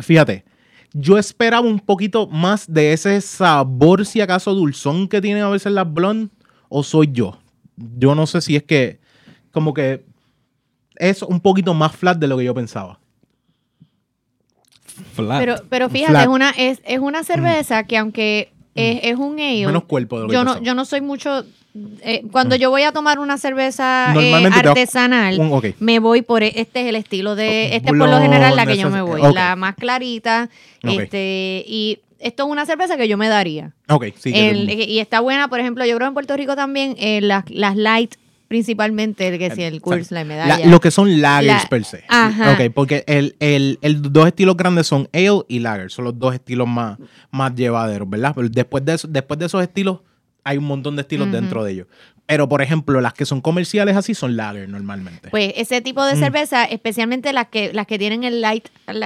fíjate, 0.03 0.45
yo 0.93 1.17
esperaba 1.17 1.67
un 1.67 1.81
poquito 1.81 2.27
más 2.27 2.71
de 2.71 2.93
ese 2.93 3.21
sabor, 3.23 4.05
si 4.05 4.21
acaso 4.21 4.55
dulzón 4.55 5.09
que 5.09 5.23
tienen 5.23 5.43
a 5.43 5.49
veces 5.49 5.73
las 5.73 5.91
blonde, 5.91 6.31
o 6.69 6.83
soy 6.83 7.09
yo. 7.13 7.39
Yo 7.77 8.15
no 8.15 8.27
sé 8.27 8.43
si 8.43 8.57
es 8.57 8.65
que, 8.65 9.01
como 9.53 9.73
que 9.73 10.05
es 11.01 11.23
un 11.23 11.41
poquito 11.41 11.75
más 11.75 11.97
flat 11.97 12.19
de 12.19 12.29
lo 12.29 12.37
que 12.39 12.45
yo 12.45 12.55
pensaba. 12.55 12.99
Flat. 15.15 15.39
Pero, 15.41 15.55
pero 15.69 15.89
fíjate, 15.89 16.13
Flat. 16.13 16.23
es 16.25 16.29
una, 16.29 16.51
es, 16.51 16.81
es 16.85 16.99
una 16.99 17.25
cerveza 17.25 17.85
que 17.85 17.97
aunque 17.97 18.53
es, 18.75 19.01
es 19.05 19.17
un 19.17 19.41
ale, 19.41 19.67
Menos 19.67 19.85
cuerpo 19.85 20.17
de 20.17 20.23
lo 20.23 20.29
que 20.29 20.35
yo 20.35 20.41
yo 20.41 20.45
no, 20.45 20.51
pensaba. 20.53 20.67
yo 20.67 20.75
no 20.75 20.85
soy 20.85 21.01
mucho... 21.01 21.45
eh, 22.03 22.23
cuando 22.31 22.55
yo 22.57 22.71
voy 22.71 22.83
a 22.83 22.93
tomar 22.93 23.19
una 23.19 23.39
cerveza 23.39 24.13
eh, 24.17 24.35
artesanal, 24.53 25.39
un- 25.41 25.75
me 25.79 25.99
voy 26.01 26.23
por 26.23 26.43
e- 26.43 26.53
este 26.57 26.83
es 26.83 26.87
el 26.87 26.97
estilo 26.97 27.35
de 27.35 27.77
este 27.77 27.91
es 27.91 27.97
por 27.99 28.09
lo 28.09 28.21
general 28.21 28.57
la 28.57 28.67
que 28.67 28.77
yo 28.77 28.91
me 28.91 29.01
voy, 29.03 29.23
la 29.33 29.57
más 29.57 29.75
clarita, 29.77 30.51
este 30.83 31.65
y 31.67 32.01
esto 32.19 32.45
es 32.45 32.51
una 32.51 32.67
cerveza 32.67 32.99
que 32.99 33.09
yo 33.09 33.17
me 33.17 33.29
daría. 33.29 33.73
Ok, 33.89 34.07
sí. 34.19 34.33
El- 34.35 34.69
y 34.71 34.99
está 34.99 35.21
buena, 35.21 35.49
por 35.49 35.61
ejemplo, 35.61 35.87
yo 35.87 35.97
creo 35.97 36.09
en 36.09 36.15
Puerto 36.15 36.37
Rico 36.37 36.55
también 36.57 36.95
eh, 36.99 37.21
las, 37.23 37.49
las 37.49 37.75
light 37.77 38.17
principalmente, 38.51 39.39
que 39.39 39.51
si 39.55 39.63
el 39.63 39.81
Coors, 39.81 40.11
la 40.11 40.21
la- 40.21 40.25
medalla. 40.25 40.67
lo 40.67 40.81
que 40.81 40.91
son 40.91 41.21
lagers 41.23 41.63
La- 41.63 41.69
per 41.69 41.85
se. 41.85 42.03
Ajá. 42.09 42.53
Ok, 42.53 42.73
porque 42.75 43.05
el, 43.07 43.37
el- 43.39 43.79
el 43.81 44.03
dos 44.03 44.27
estilos 44.27 44.57
grandes 44.57 44.89
son 44.89 45.09
ale 45.15 45.43
y 45.47 45.61
lager. 45.61 45.89
Son 45.93 46.05
los 46.05 46.19
dos 46.19 46.35
estilos 46.35 46.67
más, 46.67 46.99
más 47.31 47.55
llevaderos, 47.55 48.11
¿verdad? 48.11 48.33
Pero 48.35 48.49
después 48.49 48.85
de, 48.85 48.95
eso- 48.95 49.07
después 49.09 49.39
de 49.39 49.47
esos 49.47 49.63
estilos, 49.63 50.01
hay 50.43 50.59
un 50.59 50.65
montón 50.65 50.97
de 50.97 51.03
estilos 51.03 51.31
dentro 51.31 51.63
de 51.63 51.73
ellos. 51.73 51.87
Pero, 52.27 52.49
por 52.49 52.61
ejemplo, 52.61 53.01
las 53.01 53.13
que 53.13 53.25
son 53.25 53.41
comerciales 53.41 53.97
así 53.97 54.15
son 54.15 54.37
lager 54.37 54.69
normalmente. 54.69 55.29
Pues 55.31 55.53
ese 55.57 55.81
tipo 55.81 56.05
de 56.05 56.17
Mm. 56.17 56.19
cerveza, 56.19 56.65
especialmente 56.65 57.33
las 57.33 57.47
que 57.49 57.73
las 57.73 57.87
que 57.87 57.99
tienen 57.99 58.25
el 58.25 58.41
light 58.41 58.67
al. 58.87 59.01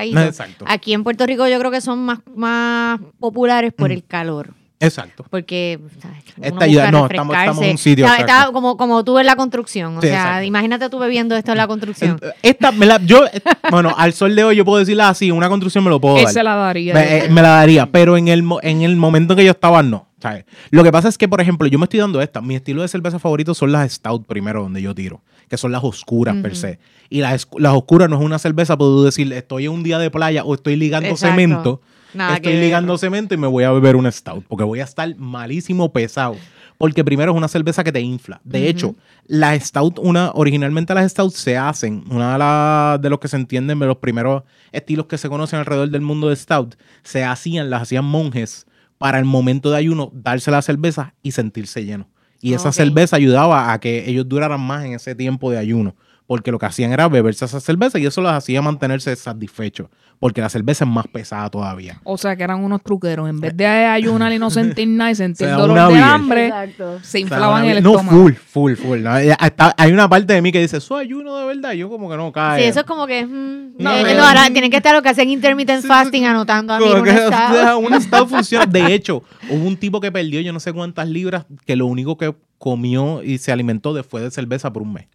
Aquí 0.66 0.94
en 0.94 1.04
Puerto 1.04 1.26
Rico 1.26 1.46
yo 1.48 1.58
creo 1.58 1.70
que 1.70 1.80
son 1.82 1.98
más, 2.04 2.20
más 2.34 2.98
populares 3.20 3.72
por 3.74 3.90
Mm. 3.90 3.92
el 3.92 4.04
calor. 4.04 4.54
Exacto. 4.84 5.24
Porque 5.30 5.78
¿sabes? 6.00 6.18
Esta 6.40 6.64
ayuda- 6.64 6.90
no, 6.90 7.06
estamos- 7.06 7.36
estamos 7.36 7.62
en 7.64 7.70
un 7.72 7.78
sitio, 7.78 8.06
Está, 8.06 8.50
como, 8.52 8.76
como 8.76 9.04
tú 9.04 9.18
en 9.18 9.26
la 9.26 9.36
construcción. 9.36 9.96
O 9.98 10.00
Sí, 10.00 10.08
sea, 10.08 10.20
exacto. 10.22 10.44
imagínate 10.44 10.88
tú 10.90 10.98
bebiendo 10.98 11.36
esto 11.36 11.52
en 11.52 11.58
la 11.58 11.66
construcción. 11.66 12.20
Esta, 12.42 12.72
me 12.72 12.86
la- 12.86 13.00
yo, 13.04 13.24
eh, 13.26 13.42
bueno, 13.70 13.94
al 13.96 14.12
sol 14.12 14.34
de 14.36 14.44
hoy 14.44 14.56
yo 14.56 14.64
puedo 14.64 14.78
decirla 14.78 15.08
así, 15.08 15.30
una 15.30 15.48
construcción 15.48 15.84
me 15.84 15.90
lo 15.90 16.00
puedo 16.00 16.16
dar. 16.16 16.32
se 16.32 16.42
la 16.42 16.54
daría. 16.54 16.94
Me, 16.94 17.18
eh, 17.24 17.28
me 17.28 17.42
la 17.42 17.48
daría, 17.50 17.86
pero 17.86 18.16
en 18.16 18.28
el, 18.28 18.42
mo- 18.42 18.60
en 18.62 18.82
el 18.82 18.96
momento 18.96 19.32
en 19.34 19.38
que 19.38 19.44
yo 19.44 19.50
estaba, 19.52 19.82
no. 19.82 20.08
¿sabes? 20.20 20.44
Lo 20.70 20.82
que 20.82 20.90
pasa 20.90 21.08
es 21.08 21.18
que, 21.18 21.28
por 21.28 21.40
ejemplo, 21.42 21.66
yo 21.68 21.78
me 21.78 21.84
estoy 21.84 22.00
dando 22.00 22.22
esta. 22.22 22.40
Mi 22.40 22.54
estilo 22.54 22.80
de 22.80 22.88
cerveza 22.88 23.18
favorito 23.18 23.52
son 23.52 23.72
las 23.72 23.92
Stout 23.92 24.26
primero, 24.26 24.62
donde 24.62 24.80
yo 24.80 24.94
tiro, 24.94 25.20
que 25.50 25.58
son 25.58 25.70
las 25.70 25.84
oscuras 25.84 26.34
per 26.36 26.56
se. 26.56 26.78
Y 27.10 27.20
las, 27.20 27.46
las 27.58 27.74
oscuras 27.74 28.08
no 28.08 28.16
es 28.18 28.22
una 28.24 28.38
cerveza, 28.38 28.78
puedo 28.78 29.04
decir, 29.04 29.30
estoy 29.34 29.66
en 29.66 29.72
un 29.72 29.82
día 29.82 29.98
de 29.98 30.10
playa 30.10 30.42
o 30.42 30.54
estoy 30.54 30.76
ligando 30.76 31.10
Exacto. 31.10 31.30
cemento. 31.30 31.80
Nada 32.14 32.36
estoy 32.36 32.54
ligando 32.54 32.96
cemento 32.98 33.34
y 33.34 33.36
me 33.36 33.46
voy 33.46 33.64
a 33.64 33.72
beber 33.72 33.96
una 33.96 34.10
Stout, 34.10 34.44
porque 34.48 34.64
voy 34.64 34.80
a 34.80 34.84
estar 34.84 35.14
malísimo 35.16 35.92
pesado. 35.92 36.36
Porque 36.78 37.04
primero 37.04 37.32
es 37.32 37.38
una 37.38 37.46
cerveza 37.46 37.84
que 37.84 37.92
te 37.92 38.00
infla. 38.00 38.40
De 38.42 38.68
hecho, 38.68 38.96
las 39.26 39.62
Stout, 39.64 39.98
una, 40.00 40.32
originalmente 40.34 40.92
las 40.94 41.10
Stout 41.12 41.32
se 41.32 41.56
hacen, 41.56 42.04
una 42.10 42.32
de, 42.32 42.38
las 42.38 43.00
de 43.00 43.10
los 43.10 43.20
que 43.20 43.28
se 43.28 43.36
entienden 43.36 43.78
de 43.78 43.86
los 43.86 43.98
primeros 43.98 44.42
estilos 44.72 45.06
que 45.06 45.16
se 45.16 45.28
conocen 45.28 45.60
alrededor 45.60 45.90
del 45.90 46.00
mundo 46.00 46.28
de 46.28 46.36
Stout, 46.36 46.74
se 47.02 47.22
hacían, 47.22 47.70
las 47.70 47.82
hacían 47.82 48.04
monjes 48.04 48.66
para 48.98 49.18
el 49.18 49.24
momento 49.24 49.70
de 49.70 49.76
ayuno 49.76 50.10
darse 50.12 50.50
la 50.50 50.62
cerveza 50.62 51.14
y 51.22 51.32
sentirse 51.32 51.84
lleno. 51.84 52.08
Y 52.40 52.52
esa 52.52 52.72
cerveza 52.72 53.16
ayudaba 53.16 53.72
a 53.72 53.80
que 53.80 54.10
ellos 54.10 54.28
duraran 54.28 54.60
más 54.60 54.84
en 54.84 54.92
ese 54.92 55.14
tiempo 55.14 55.50
de 55.50 55.56
ayuno. 55.56 55.96
Porque 56.26 56.50
lo 56.50 56.58
que 56.58 56.64
hacían 56.64 56.90
era 56.90 57.06
beberse 57.08 57.44
esa 57.44 57.60
cerveza 57.60 57.98
y 57.98 58.06
eso 58.06 58.22
los 58.22 58.32
hacía 58.32 58.62
mantenerse 58.62 59.14
satisfechos. 59.14 59.88
Porque 60.18 60.40
la 60.40 60.48
cerveza 60.48 60.84
es 60.84 60.90
más 60.90 61.06
pesada 61.06 61.50
todavía. 61.50 62.00
O 62.04 62.16
sea, 62.16 62.34
que 62.34 62.42
eran 62.44 62.64
unos 62.64 62.80
truqueros. 62.82 63.28
En 63.28 63.40
vez 63.40 63.54
de 63.54 63.66
ayunar 63.66 64.32
y 64.32 64.38
no 64.38 64.48
sentir 64.50 64.88
nada 64.88 65.10
y 65.10 65.16
sentir 65.16 65.50
dolor 65.50 65.92
de 65.92 65.98
hambre, 65.98 66.46
Exacto. 66.46 66.98
se 67.02 67.20
inflaban 67.20 67.62
O 67.62 67.64
sea, 67.66 67.76
el 67.76 67.82
no, 67.82 67.90
estómago. 67.90 68.16
full, 68.22 68.32
full, 68.32 68.74
full. 68.74 69.02
¿no? 69.02 69.18
Eh, 69.18 69.34
hasta- 69.38 69.74
hay 69.76 69.92
una 69.92 70.08
parte 70.08 70.32
de 70.32 70.40
mí 70.40 70.50
que 70.50 70.60
dice, 70.60 70.78
¿eso 70.78 70.96
ayuno 70.96 71.36
de 71.36 71.44
verdad? 71.46 71.72
Y 71.72 71.78
yo 71.78 71.90
como 71.90 72.08
que 72.08 72.16
no 72.16 72.32
cae. 72.32 72.62
Sí, 72.62 72.68
eso 72.68 72.80
es 72.80 72.86
como 72.86 73.06
que. 73.06 73.26
mm, 73.26 73.74
No, 73.82 73.92
eh, 73.94 74.14
no, 74.14 74.24
ahora 74.26 74.48
tienen 74.50 74.70
que 74.70 74.78
estar 74.78 74.94
lo 74.94 75.02
que 75.02 75.10
hacen 75.10 75.28
intermittent 75.28 75.82
Sí, 75.82 75.88
fasting 75.88 76.24
anotando 76.24 76.72
a 76.72 76.78
mí 76.78 76.86
un 76.90 77.06
estado. 77.06 77.78
un 77.80 77.92
estado 77.92 78.26
funciona. 78.26 78.64
De 78.64 78.94
hecho, 78.94 79.22
hubo 79.50 79.62
un 79.66 79.76
tipo 79.76 80.00
que 80.00 80.10
perdió 80.10 80.40
yo 80.40 80.54
no 80.54 80.60
sé 80.60 80.72
cuántas 80.72 81.06
libras 81.06 81.44
que 81.66 81.76
lo 81.76 81.84
único 81.84 82.16
que 82.16 82.34
comió 82.56 83.22
y 83.22 83.36
se 83.36 83.52
alimentó 83.52 83.92
de 83.92 84.02
fue 84.02 84.22
de 84.22 84.30
cerveza 84.30 84.72
por 84.72 84.80
un 84.80 84.94
mes. 84.94 85.06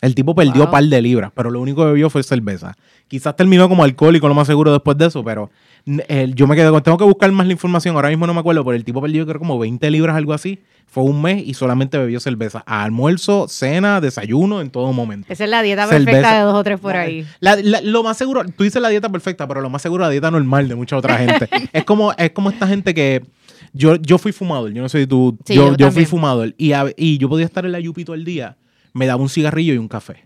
El 0.00 0.14
tipo 0.14 0.34
perdió 0.34 0.54
un 0.54 0.58
Wow. 0.60 0.70
par 0.70 0.84
de 0.84 1.02
libras, 1.02 1.30
pero 1.34 1.50
lo 1.50 1.60
único 1.60 1.82
que 1.82 1.88
bebió 1.88 2.08
fue 2.08 2.22
cerveza. 2.22 2.74
Quizás 3.06 3.36
terminó 3.36 3.68
como 3.68 3.84
alcohólico, 3.84 4.28
lo 4.28 4.34
más 4.34 4.46
seguro, 4.46 4.72
después 4.72 4.96
de 4.96 5.06
eso, 5.06 5.22
pero 5.22 5.50
el- 6.08 6.34
yo 6.34 6.46
me 6.46 6.56
quedé 6.56 6.70
con, 6.70 6.82
tengo 6.82 6.96
que 6.96 7.04
buscar 7.04 7.30
más 7.32 7.46
la 7.46 7.52
información, 7.52 7.96
ahora 7.96 8.08
mismo 8.08 8.26
no 8.26 8.32
me 8.32 8.40
acuerdo, 8.40 8.64
pero 8.64 8.76
el 8.76 8.84
tipo 8.84 9.02
perdió 9.02 9.26
creo 9.26 9.38
como 9.38 9.58
20 9.58 9.90
libras, 9.90 10.16
algo 10.16 10.32
así. 10.32 10.60
Fue 10.86 11.04
un 11.04 11.20
mes 11.22 11.42
y 11.46 11.54
solamente 11.54 11.98
bebió 11.98 12.18
cerveza. 12.18 12.64
A 12.66 12.82
almuerzo, 12.82 13.46
cena, 13.46 14.00
desayuno, 14.00 14.60
en 14.60 14.70
todo 14.70 14.92
momento. 14.92 15.26
Esa 15.32 15.44
es 15.44 15.50
la 15.50 15.62
dieta 15.62 15.86
Cerveza. 15.86 16.04
perfecta 16.06 16.34
de 16.38 16.40
dos 16.44 16.54
o 16.54 16.64
tres 16.64 16.80
por 16.80 16.96
ahí. 16.96 17.24
La- 17.40 17.56
la- 17.56 17.80
lo 17.82 18.02
más 18.02 18.16
seguro, 18.16 18.42
tú 18.56 18.64
dices 18.64 18.80
la 18.82 18.88
dieta 18.88 19.08
perfecta, 19.10 19.46
pero 19.46 19.60
lo 19.60 19.70
más 19.70 19.82
seguro 19.82 20.02
la 20.04 20.10
dieta 20.10 20.30
normal 20.30 20.66
de 20.68 20.74
mucha 20.74 20.96
otra 20.96 21.16
gente. 21.18 21.48
es 21.72 21.84
como 21.84 22.12
es 22.16 22.30
como 22.30 22.50
esta 22.50 22.66
gente 22.66 22.92
que 22.94 23.22
yo, 23.72 23.96
yo 23.96 24.16
fui 24.18 24.32
fumador, 24.32 24.72
yo 24.72 24.82
no 24.82 24.88
sé 24.88 25.00
si 25.02 25.06
tú, 25.06 25.38
Sí, 25.44 25.54
yo, 25.54 25.70
yo 25.72 25.76
yo 25.76 25.90
fui 25.92 26.06
fumador 26.06 26.54
y, 26.58 26.72
a- 26.72 26.90
y 26.96 27.18
yo 27.18 27.28
podía 27.28 27.44
estar 27.46 27.64
en 27.66 27.72
la 27.72 27.78
Yupi 27.80 28.04
todo 28.04 28.16
el 28.16 28.24
día, 28.24 28.56
me 28.92 29.06
daba 29.06 29.22
un 29.22 29.28
cigarrillo 29.28 29.74
y 29.74 29.78
un 29.78 29.88
café. 29.88 30.24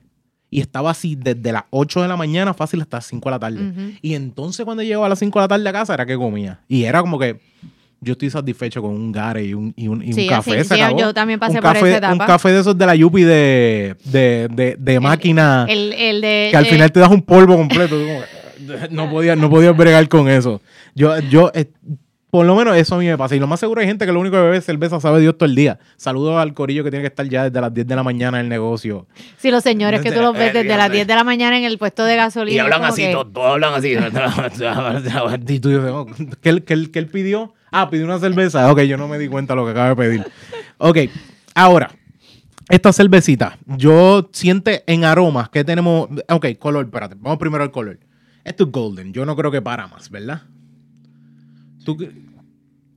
Y 0.51 0.61
estaba 0.61 0.91
así 0.91 1.17
desde 1.17 1.51
las 1.53 1.65
8 1.71 2.03
de 2.03 2.09
la 2.09 2.17
mañana 2.17 2.55
fácil 2.55 2.81
hasta 2.81 2.99
las 2.99 3.07
5 3.07 3.29
de 3.29 3.31
la 3.31 3.39
tarde. 3.41 3.69
Ujú. 3.71 3.99
Y 4.03 4.15
entonces 4.15 4.65
cuando 4.65 4.83
llegaba 4.83 5.07
a 5.07 5.09
las 5.09 5.19
5 5.19 5.39
de 5.39 5.45
la 5.45 5.49
tarde 5.49 5.69
a 5.69 5.73
casa 5.73 5.95
era 5.95 6.07
que 6.07 6.17
comía. 6.17 6.61
Y 6.69 6.85
era 6.85 7.01
como 7.01 7.19
que 7.19 7.41
yo 8.01 8.13
estoy 8.13 8.31
satisfecho 8.31 8.83
con 8.83 8.93
un 8.93 9.11
gare 9.11 9.45
y 9.45 9.55
un, 9.55 9.73
y 9.77 9.89
un, 9.89 10.03
y 10.03 10.13
un 10.13 10.29
café. 10.29 10.63
se 10.63 10.75
sí, 10.77 10.81
acabó. 10.81 10.99
yo 11.01 11.15
también 11.15 11.41
pasé 11.41 11.57
un 11.57 11.63
por 11.63 11.73
café, 11.73 11.89
esa 11.89 11.99
etapa. 11.99 12.13
Un 12.13 12.19
café 12.19 12.53
de 12.53 12.61
esos 12.61 12.79
de 12.79 12.87
la 12.87 12.95
Yupi 12.95 13.23
de, 13.23 13.97
de, 14.05 14.49
de, 14.53 14.77
de 14.79 15.01
máquina 15.01 15.67
El, 15.69 15.93
el 15.95 16.21
de. 16.21 16.49
que 16.51 16.57
al 16.57 16.67
eh, 16.67 16.69
final 16.69 16.93
te 16.93 17.01
das 17.01 17.11
un 17.11 17.23
polvo 17.23 17.57
completo. 17.57 17.97
no 18.91 19.11
podía, 19.11 19.35
no 19.37 19.51
podía 19.51 19.73
bregar 19.73 20.09
con 20.09 20.29
eso. 20.29 20.61
Yo, 20.95 21.19
yo, 21.21 21.51
eh, 21.55 21.71
por 22.35 22.45
lo 22.45 22.57
menos 22.57 22.77
eso 22.77 22.97
a 22.97 22.99
mí 22.99 23.07
me 23.07 23.17
pasa. 23.17 23.37
Y 23.37 23.39
lo 23.39 23.47
más 23.47 23.61
seguro 23.61 23.81
hay 23.81 23.87
gente 23.87 24.05
que 24.05 24.11
lo 24.11 24.19
único 24.19 24.35
que 24.35 24.43
bebe 24.43 24.57
es 24.57 24.65
cerveza 24.65 24.99
sabe 24.99 25.21
Dios 25.21 25.39
todo 25.39 25.49
el 25.49 25.55
día. 25.55 25.79
Saludos 25.97 26.37
al 26.37 26.53
corillo 26.53 26.83
que 26.83 26.91
tiene 26.91 27.05
que 27.05 27.07
estar 27.07 27.25
ya 27.29 27.45
desde 27.45 27.61
las 27.61 27.73
10 27.73 27.87
de 27.87 27.95
la 27.95 28.03
mañana 28.03 28.41
en 28.41 28.47
el 28.47 28.49
negocio. 28.49 29.07
Sí, 29.37 29.53
los 29.53 29.63
señores 29.63 30.01
que 30.01 30.11
tú 30.11 30.21
los 30.21 30.33
ves 30.37 30.53
desde 30.53 30.77
las 30.77 30.91
10 30.91 31.07
de 31.07 31.15
la 31.15 31.23
mañana 31.23 31.57
en 31.57 31.63
el 31.63 31.79
puesto 31.79 32.05
de 32.05 32.17
gasolina. 32.17 32.57
Y 32.57 32.59
hablan 32.59 32.83
así, 32.83 33.03
que- 33.03 33.13
todos, 33.13 33.33
todos 33.33 33.53
hablan 33.53 33.75
así. 33.75 33.95
y 35.47 35.61
tú 35.61 35.69
dices, 35.69 35.85
oh, 35.93 36.07
¿qué, 36.43 36.49
él- 36.49 36.65
qué 36.65 36.91
qué 36.91 36.99
él 36.99 37.07
pidió? 37.07 37.55
Ah, 37.71 37.89
pidió 37.89 38.05
una 38.05 38.19
cerveza. 38.19 38.69
Ok, 38.73 38.81
yo 38.81 38.97
no 38.97 39.07
me 39.07 39.17
di 39.17 39.29
cuenta 39.29 39.53
de 39.55 39.61
lo 39.61 39.65
que 39.67 39.71
acaba 39.71 39.91
de 39.91 39.95
pedir. 39.95 40.27
Ok, 40.79 40.99
ahora, 41.55 41.89
esta 42.69 42.93
cervecita, 42.93 43.59
yo 43.65 44.29
siente 44.33 44.83
en 44.89 45.05
aromas 45.05 45.51
que 45.51 45.63
tenemos. 45.63 46.09
Ok, 46.29 46.47
color, 46.59 46.87
espérate, 46.87 47.15
vamos 47.17 47.39
primero 47.39 47.63
al 47.63 47.71
color. 47.71 48.01
Esto 48.43 48.65
es 48.65 48.73
golden, 48.73 49.13
yo 49.13 49.25
no 49.25 49.37
creo 49.37 49.53
que 49.53 49.63
para 49.63 49.87
más, 49.87 50.11
¿verdad? 50.11 50.43
¿Tú 51.85 51.97
qué- 51.97 52.24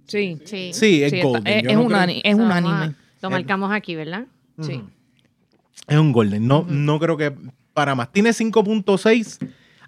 Sí. 0.08 0.38
Sí. 0.46 0.72
Sí, 0.74 1.04
es 1.04 1.12
Sí, 1.12 1.17
está- 1.17 1.28
golden. 1.28 1.48
es, 1.58 1.63
yo 1.63 1.70
es 1.70 1.76
no 1.76 1.82
un 1.82 1.88
creo- 1.88 2.00
ani- 2.00 2.22
es 2.24 2.36
un 2.36 2.52
anime. 2.52 2.93
Lo 3.22 3.30
marcamos 3.30 3.72
aquí, 3.72 3.96
¿verdad? 3.96 4.26
Sí. 4.62 4.82
Es 5.88 5.98
un 5.98 6.12
golden. 6.12 6.48
No, 6.48 6.65
no 6.67 7.00
creo 7.00 7.17
que 7.17 7.34
para 7.74 7.93
más. 7.96 8.12
Tiene 8.12 8.34
5.6. 8.34 9.39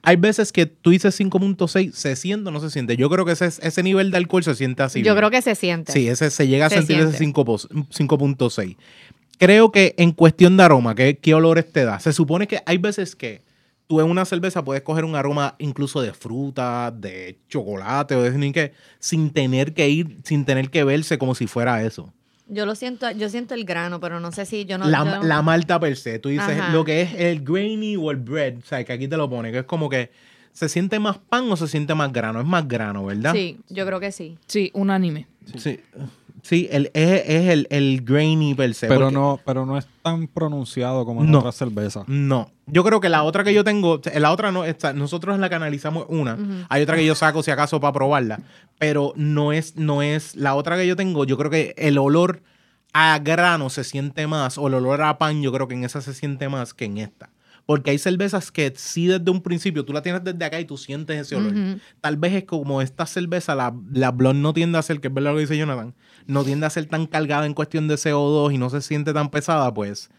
Hay 0.01 0.15
veces 0.15 0.53
que 0.53 0.65
tú 0.65 0.91
dices 0.91 1.13
5.6, 1.19 1.91
¿se 1.93 2.15
siente 2.15 2.47
o 2.47 2.51
no 2.51 2.60
se 2.62 2.69
siente? 2.69 2.95
Yo 2.95 3.10
creo 3.10 3.25
que 3.25 3.34
ese, 3.34 3.47
ese 3.47 3.84
nivel 3.84 4.12
de 4.12 4.17
alcohol 4.17 4.43
se 4.43 4.55
siente 4.55 4.82
así. 4.82 4.99
Yo 4.99 5.03
bien. 5.13 5.17
creo 5.17 5.32
que 5.32 5.41
se 5.41 5.55
siente. 5.55 5.91
Sí, 5.91 6.08
ese 6.08 6.29
se 6.29 6.47
llega 6.47 6.67
a 6.67 6.69
Se 6.69 6.77
sentir 6.77 6.97
ese 6.97 7.03
siente. 7.17 7.17
5 7.19 7.43
pos- 7.45 7.67
5.6. 7.89 8.77
Creo 9.38 9.71
que 9.71 9.95
en 9.97 10.12
cuestión 10.12 10.55
de 10.58 10.63
aroma, 10.63 10.95
¿qué, 10.95 11.17
¿qué 11.17 11.34
olores 11.34 11.69
te 11.71 11.84
da? 11.84 11.99
Se 11.99 12.13
supone 12.13 12.47
que 12.47 12.62
hay 12.65 12.77
veces 12.77 13.15
que 13.15 13.41
tú 13.89 13.99
en 13.99 14.08
una 14.08 14.23
cerveza 14.23 14.63
puedes 14.63 14.84
coger 14.84 15.04
un 15.04 15.15
aroma 15.15 15.56
incluso 15.58 15.99
de 15.99 16.13
fruta, 16.13 16.91
de 16.95 17.39
chocolate 17.49 18.15
o 18.15 18.21
de 18.21 18.32
ni 18.38 18.52
que 18.52 18.71
sin 18.99 19.32
tener 19.32 19.73
que 19.73 19.89
ir, 19.89 20.17
sin 20.23 20.45
tener 20.45 20.69
que 20.69 20.84
verse 20.84 21.17
como 21.17 21.34
si 21.34 21.47
fuera 21.47 21.82
eso. 21.84 22.13
Yo 22.47 22.67
lo 22.67 22.75
siento, 22.75 23.10
yo 23.12 23.30
siento 23.30 23.56
el 23.56 23.65
grano, 23.65 23.99
pero 23.99 24.19
no 24.19 24.32
sé 24.32 24.45
si 24.45 24.65
yo 24.65 24.78
no. 24.78 24.86
la, 24.88 25.04
yo- 25.19 25.23
la 25.28 25.41
malta 25.41 25.80
per 25.80 25.97
se, 25.97 26.19
tú 26.19 26.30
dices 26.30 26.60
Ajá. 26.60 26.71
lo 26.71 26.86
que 26.86 27.02
es 27.02 27.13
el 27.15 27.41
grainy 27.43 27.95
o 27.97 28.12
el 28.12 28.17
bread, 28.17 28.60
o 28.60 28.62
sea, 28.62 28.84
que 28.84 28.93
aquí 28.93 29.08
te 29.08 29.17
lo 29.17 29.28
pone, 29.28 29.52
que 29.52 29.60
es 29.60 29.65
como 29.65 29.89
que 29.89 30.12
se 30.54 30.69
siente 30.69 30.99
más 30.99 31.17
pan 31.17 31.52
o 31.52 31.58
se 31.58 31.67
siente 31.67 31.95
más 31.95 32.13
grano, 32.13 32.39
es 32.41 32.45
más 32.45 32.67
grano, 32.67 33.06
¿verdad? 33.06 33.34
Sí, 33.34 33.60
yo 33.69 33.88
creo 33.88 33.99
que 33.99 34.12
sí. 34.12 34.38
Sí, 34.45 34.69
un 34.75 34.91
anime. 34.91 35.25
Sí, 35.58 35.80
sí 36.43 36.67
el, 36.71 36.91
es, 36.93 37.23
es 37.25 37.49
el, 37.49 37.67
el 37.69 38.02
grainy 38.04 38.54
per 38.56 38.73
se. 38.73 38.88
Pero 38.88 39.02
porque- 39.02 39.13
no, 39.13 39.39
pero 39.45 39.65
no 39.65 39.78
es 39.78 39.88
tan 40.02 40.28
pronunciado 40.28 41.06
como 41.06 41.23
en 41.23 41.32
No. 41.32 41.39
otras 41.39 41.56
cervezas. 41.56 42.08
No, 42.08 42.52
yo 42.67 42.84
creo 42.84 42.99
que 42.99 43.10
la 43.10 43.23
otra 43.23 43.43
que 43.43 43.54
yo 43.54 43.63
tengo, 43.63 44.02
la 44.15 44.32
otra 44.32 44.52
no, 44.52 44.65
esta- 44.65 44.93
nosotros 44.93 45.38
la 45.39 45.49
que 45.49 45.56
analizamos 45.56 46.06
una, 46.10 46.65
hay 46.69 46.82
otra 46.84 46.95
que 46.95 47.06
yo 47.06 47.15
saco 47.15 47.43
si 47.43 47.52
acaso 47.52 47.80
para 47.80 47.93
probarla, 47.93 48.39
pero 48.78 49.13
no 49.15 49.52
es, 49.54 49.75
no 49.75 50.02
es, 50.02 50.36
la 50.36 50.56
otra 50.56 50.78
que 50.78 50.88
yo 50.88 50.95
tengo, 50.95 51.25
yo 51.25 51.38
creo 51.38 51.52
que 51.52 51.73
el 51.78 51.97
olor 51.97 52.41
a 52.93 53.19
grano 53.19 53.69
se 53.69 53.84
siente 53.84 54.25
más, 54.28 54.58
o 54.58 54.67
el 54.67 54.73
olor 54.73 55.02
a 55.04 55.17
pan, 55.17 55.41
yo 55.41 55.52
creo 55.52 55.67
que 55.67 55.75
en 55.75 55.84
esa 55.84 56.02
se 56.02 56.13
siente 56.13 56.49
más 56.49 56.73
que 56.73 56.86
en 56.86 56.97
esta. 56.97 57.30
Porque 57.67 57.91
hay 57.91 57.99
cervezas 57.99 58.52
que 58.52 58.73
sí 58.75 59.06
desde 59.06 59.30
un 59.30 59.41
principio, 59.43 59.86
tú 59.86 59.93
la 59.93 60.02
tienes 60.02 60.23
desde 60.23 60.43
acá 60.43 60.60
y 60.60 60.65
tú 60.65 60.75
sientes 60.75 61.19
ese 61.21 61.36
olor. 61.36 61.54
Tal 62.02 62.17
vez 62.17 62.34
es 62.34 62.43
como 62.45 62.82
esta 62.82 63.06
cerveza, 63.06 63.54
la, 63.54 63.75
la 63.93 64.10
blonde 64.10 64.41
no 64.41 64.54
tiende 64.54 64.80
a 64.80 64.82
ser, 64.82 64.99
que 64.99 65.08
es 65.10 65.13
verdad 65.13 65.30
lo 65.34 65.36
que 65.36 65.41
dice 65.41 65.56
Jonathan, 65.56 65.93
no 66.27 66.43
tiende 66.43 66.65
a 66.65 66.69
ser 66.69 66.86
tan 66.86 67.05
cargada 67.08 67.45
en 67.45 67.53
cuestión 67.53 67.88
de 67.88 67.95
CO2 67.95 68.53
y 68.53 68.58
no 68.58 68.69
se 68.69 68.82
siente 68.82 69.13
tan 69.13 69.29
pesada, 69.29 69.73
pues 69.73 70.10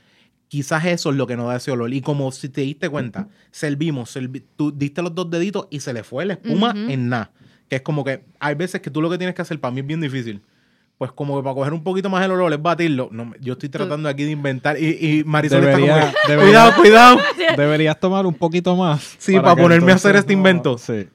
quizás 0.49 0.85
eso 0.87 1.11
es 1.11 1.17
lo 1.17 1.27
que 1.27 1.37
nos 1.37 1.47
da 1.49 1.57
ese 1.57 1.71
olor. 1.71 1.93
Y 1.93 2.01
como 2.01 2.33
si 2.33 2.49
te 2.49 2.63
diste 2.63 2.89
cuenta, 2.89 3.29
servimos, 3.53 4.15
servi- 4.17 4.43
tú 4.57 4.73
diste 4.73 5.01
los 5.03 5.15
dos 5.15 5.31
deditos 5.31 5.69
y 5.71 5.81
se 5.81 5.93
le 5.93 6.03
fue 6.03 6.25
la 6.27 6.33
espuma 6.35 6.75
en 6.77 7.09
nada. 7.09 7.31
Que 7.69 7.77
es 7.77 7.83
como 7.83 8.03
que 8.05 8.25
hay 8.41 8.57
veces 8.57 8.81
que 8.81 8.91
tú 8.91 9.01
lo 9.01 9.09
que 9.09 9.17
tienes 9.19 9.35
que 9.37 9.43
hacer, 9.43 9.61
para 9.61 9.73
mí 9.73 9.81
es 9.81 9.87
bien 9.87 10.01
difícil. 10.01 10.43
Pues 10.99 11.13
como 11.13 11.37
que 11.39 11.43
para 11.45 11.55
coger 11.55 11.73
un 11.73 11.83
poquito 11.83 12.11
más 12.11 12.23
el 12.25 12.33
olor 12.33 12.53
es 12.53 12.61
batirlo. 12.61 13.09
No, 13.13 13.33
yo 13.41 13.53
estoy 13.55 13.69
tratando 13.71 14.09
aquí 14.09 14.25
de 14.25 14.33
inventar. 14.33 14.77
Y, 14.79 14.89
y 15.21 15.25
Marisol 15.25 15.63
Debería- 15.63 16.09
está 16.09 16.13
como 16.27 16.41
que, 16.41 16.45
cuidado, 16.47 16.73
cuidado. 16.77 17.19
Deberías 17.57 17.99
tomar 18.01 18.27
un 18.27 18.35
poquito 18.35 18.77
más. 18.77 19.15
Sí, 19.19 19.37
para 19.37 19.55
ponerme 19.57 19.93
a 19.93 19.95
hacer 19.95 20.17
este 20.17 20.33
no- 20.35 20.39
invento. 20.41 20.77
Sí. 20.79 21.09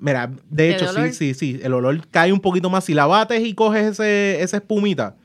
Mira, 0.00 0.30
de 0.48 0.68
¿El 0.70 0.74
hecho, 0.76 0.92
sí, 0.92 1.12
sí, 1.12 1.34
sí. 1.34 1.60
El 1.62 1.74
olor 1.74 2.06
cae 2.10 2.32
un 2.32 2.40
poquito 2.40 2.70
más. 2.70 2.84
Si 2.84 2.94
la 2.94 3.06
bates 3.06 3.44
y 3.44 3.54
coges 3.54 3.84
ese, 3.92 4.40
esa 4.42 4.58
espumita, 4.58 5.16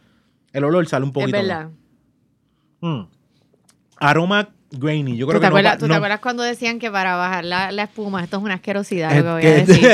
el 0.51 0.63
olor 0.63 0.87
sale 0.87 1.03
un 1.03 1.09
Es 1.09 1.13
poquito 1.13 1.37
verdad. 1.37 1.69
más. 2.81 2.99
Mm. 3.05 3.07
Aroma 3.97 4.49
grainy. 4.71 5.15
Yo 5.15 5.25
¿Tú 5.27 5.29
creo 5.29 5.39
te, 5.39 5.45
que 5.45 5.49
no 5.51 5.55
acuerdas, 5.57 5.73
pa- 5.73 5.77
tú 5.77 5.85
te 5.85 5.89
no- 5.89 5.95
acuerdas 5.95 6.19
cuando 6.19 6.41
decían 6.43 6.79
que 6.79 6.89
para 6.89 7.15
bajar 7.15 7.45
la, 7.45 7.71
la 7.71 7.83
espuma, 7.83 8.23
esto 8.23 8.37
es 8.37 8.43
una 8.43 8.55
asquerosidad 8.55 9.11
Es 9.15 9.17
lo 9.23 9.23
que 9.23 9.31
voy 9.31 9.41
que- 9.41 9.47
a 9.47 9.53
decir? 9.65 9.89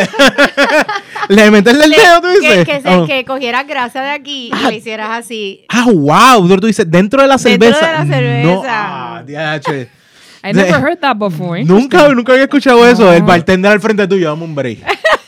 ¿Le 1.30 1.52
meterle 1.52 1.84
el 1.86 1.92
dedo, 1.92 2.22
tú 2.22 2.28
que, 2.42 2.48
dices? 2.50 2.66
que, 2.66 2.82
se- 2.82 2.96
Oh. 2.96 3.06
que 3.06 3.26
cogieras 3.26 3.68
grasa 3.68 4.02
de 4.02 4.10
aquí 4.12 4.50
y 4.54 4.68
le 4.70 4.76
hicieras 4.78 5.10
así. 5.12 5.66
Ah, 5.70 5.86
wow. 5.92 6.48
Tú 6.60 6.68
dices, 6.68 6.90
dentro 6.90 7.22
de 7.22 7.28
la 7.28 7.36
Dentro 7.38 7.68
de 7.68 7.74
cerveza. 7.74 7.92
la 8.06 8.06
cerveza. 8.06 8.50
No, 8.50 8.64
ah. 8.66 9.24
I 10.44 10.54
never 10.54 10.80
heard 10.80 11.00
that 11.02 11.18
before. 11.18 11.64
Nunca, 11.64 12.10
nunca 12.10 12.34
había 12.34 12.46
escuchado 12.46 12.88
eso. 12.88 13.12
El 13.12 13.24
bartender 13.24 13.72
al 13.72 13.82
frente 13.82 14.08
tuyo, 14.08 14.30
dame 14.30 14.44
un 14.44 14.56
break. 14.56 14.80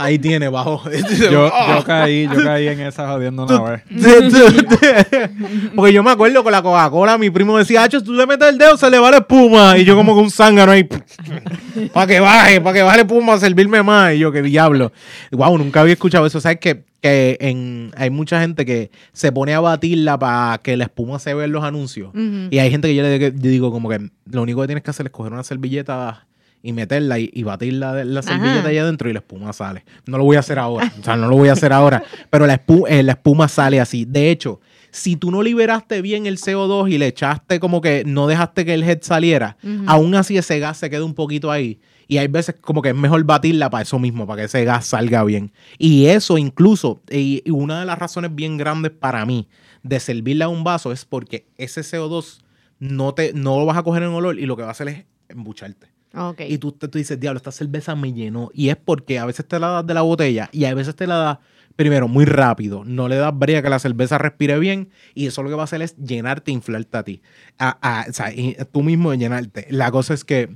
Ahí 0.00 0.16
tiene, 0.18 0.48
bajo. 0.48 0.82
Yo, 1.30 1.50
Ah. 1.52 1.76
yo 1.78 1.84
caí, 1.84 2.28
yo 2.32 2.44
caí 2.44 2.68
en 2.68 2.80
esa 2.80 3.08
jodiendo 3.10 3.44
una 3.44 3.60
vez. 3.62 3.82
Porque 5.74 5.92
yo 5.92 6.02
me 6.02 6.10
acuerdo 6.12 6.42
con 6.44 6.52
la 6.52 6.62
Coca-Cola, 6.62 7.18
mi 7.18 7.30
primo 7.30 7.58
decía, 7.58 7.82
Hacho, 7.82 8.02
tú 8.02 8.12
le 8.12 8.26
metes 8.26 8.48
el 8.48 8.58
dedo, 8.58 8.76
se 8.76 8.88
le 8.90 8.98
va 8.98 9.10
la 9.10 9.18
espuma. 9.18 9.76
Y 9.76 9.84
yo 9.84 9.96
como 9.96 10.14
que 10.14 10.20
un 10.20 10.30
zángano 10.30 10.70
ahí. 10.72 10.84
para 11.92 12.06
que 12.06 12.20
baje, 12.20 12.60
para 12.60 12.74
que 12.74 12.82
baje 12.82 12.96
la 12.98 13.02
espuma, 13.02 13.34
a 13.34 13.38
servirme 13.40 13.82
más. 13.82 14.14
Y 14.14 14.20
yo, 14.20 14.30
qué 14.30 14.42
diablo. 14.42 14.92
Wow, 15.32 15.58
nunca 15.58 15.80
había 15.80 15.94
escuchado 15.94 16.26
eso. 16.26 16.40
¿Sabes 16.40 16.58
que 16.60 16.84
que 17.00 17.36
en, 17.40 17.92
hay 17.96 18.10
mucha 18.10 18.40
gente 18.40 18.64
que 18.64 18.90
se 19.12 19.30
pone 19.30 19.54
a 19.54 19.60
batirla 19.60 20.18
para 20.18 20.58
que 20.58 20.76
la 20.76 20.84
espuma 20.84 21.20
se 21.20 21.32
vea 21.32 21.44
en 21.44 21.52
los 21.52 21.62
anuncios. 21.62 22.10
Y 22.50 22.58
hay 22.58 22.70
gente 22.72 22.88
que 22.88 22.94
yo 22.96 23.02
le 23.04 23.18
yo 23.20 23.30
digo 23.50 23.70
como 23.70 23.88
que 23.88 24.10
lo 24.30 24.42
único 24.42 24.60
que 24.62 24.66
tienes 24.66 24.82
que 24.82 24.90
hacer 24.90 25.06
es 25.06 25.12
coger 25.12 25.32
una 25.32 25.44
servilleta 25.44 26.26
y 26.62 26.72
meterla 26.72 27.18
y, 27.18 27.30
y 27.32 27.42
batirla 27.44 27.94
de 27.94 28.04
la 28.04 28.22
servilleta 28.22 28.68
allá 28.68 28.82
adentro 28.82 29.08
y 29.08 29.12
la 29.12 29.20
espuma 29.20 29.52
sale. 29.52 29.84
No 30.06 30.18
lo 30.18 30.24
voy 30.24 30.36
a 30.36 30.40
hacer 30.40 30.58
ahora. 30.58 30.92
O 31.00 31.02
sea, 31.04 31.16
no 31.16 31.28
lo 31.28 31.36
voy 31.36 31.48
a 31.48 31.52
hacer 31.52 31.72
ahora. 31.72 32.02
Pero 32.30 32.46
la, 32.46 32.64
espu- 32.64 32.86
eh, 32.88 33.02
la 33.02 33.12
espuma 33.12 33.48
sale 33.48 33.80
así. 33.80 34.04
De 34.04 34.30
hecho, 34.30 34.60
si 34.90 35.16
tú 35.16 35.30
no 35.30 35.42
liberaste 35.42 36.02
bien 36.02 36.26
el 36.26 36.38
CO2 36.38 36.90
y 36.92 36.98
le 36.98 37.06
echaste 37.06 37.60
como 37.60 37.80
que 37.80 38.02
no 38.06 38.26
dejaste 38.26 38.64
que 38.64 38.74
el 38.74 38.82
head 38.82 38.98
saliera, 39.02 39.56
aún 39.86 40.14
así 40.14 40.36
ese 40.38 40.58
gas 40.58 40.78
se 40.78 40.90
queda 40.90 41.04
un 41.04 41.14
poquito 41.14 41.50
ahí. 41.50 41.78
Y 42.10 42.16
hay 42.16 42.26
veces 42.26 42.54
como 42.60 42.80
que 42.80 42.88
es 42.88 42.94
mejor 42.94 43.22
batirla 43.24 43.68
para 43.68 43.82
eso 43.82 43.98
mismo, 43.98 44.26
para 44.26 44.40
que 44.40 44.44
ese 44.46 44.64
gas 44.64 44.86
salga 44.86 45.22
bien. 45.24 45.52
Y 45.76 46.06
eso 46.06 46.38
incluso, 46.38 47.02
y, 47.10 47.42
y 47.44 47.50
una 47.50 47.80
de 47.80 47.86
las 47.86 47.98
razones 47.98 48.34
bien 48.34 48.56
grandes 48.56 48.92
para 48.92 49.26
mí 49.26 49.46
de 49.82 50.00
servirla 50.00 50.46
a 50.46 50.48
un 50.48 50.64
vaso 50.64 50.90
es 50.90 51.04
porque 51.04 51.46
ese 51.58 51.82
CO2 51.82 52.40
no, 52.78 53.12
te, 53.12 53.32
no 53.34 53.58
lo 53.58 53.66
vas 53.66 53.76
a 53.76 53.82
coger 53.82 54.02
en 54.04 54.08
olor 54.08 54.38
y 54.38 54.46
lo 54.46 54.56
que 54.56 54.62
va 54.62 54.68
a 54.68 54.72
hacer 54.72 54.88
es 54.88 55.04
embucharte. 55.28 55.88
Ok. 56.14 56.40
Y 56.48 56.58
tú, 56.58 56.72
tú 56.72 56.88
dices, 56.98 57.20
diablo, 57.20 57.36
esta 57.38 57.52
cerveza 57.52 57.94
me 57.94 58.12
llenó. 58.12 58.50
Y 58.54 58.70
es 58.70 58.76
porque 58.76 59.18
a 59.18 59.26
veces 59.26 59.46
te 59.46 59.58
la 59.58 59.68
das 59.68 59.86
de 59.86 59.94
la 59.94 60.02
botella 60.02 60.48
y 60.52 60.64
a 60.64 60.74
veces 60.74 60.96
te 60.96 61.06
la 61.06 61.16
das, 61.16 61.38
primero, 61.76 62.08
muy 62.08 62.24
rápido. 62.24 62.82
No 62.84 63.08
le 63.08 63.16
das 63.16 63.36
brea 63.38 63.62
que 63.62 63.68
la 63.68 63.78
cerveza 63.78 64.18
respire 64.18 64.58
bien. 64.58 64.88
Y 65.14 65.26
eso 65.26 65.42
lo 65.42 65.48
que 65.48 65.54
va 65.54 65.62
a 65.62 65.64
hacer 65.64 65.82
es 65.82 65.96
llenarte, 65.96 66.50
inflarte 66.50 66.96
a 66.96 67.02
ti. 67.02 67.22
A- 67.58 68.06
o 68.08 68.12
sea, 68.12 68.32
tú 68.72 68.82
mismo 68.82 69.12
llenarte. 69.14 69.66
La 69.70 69.90
cosa 69.90 70.14
es 70.14 70.24
que, 70.24 70.48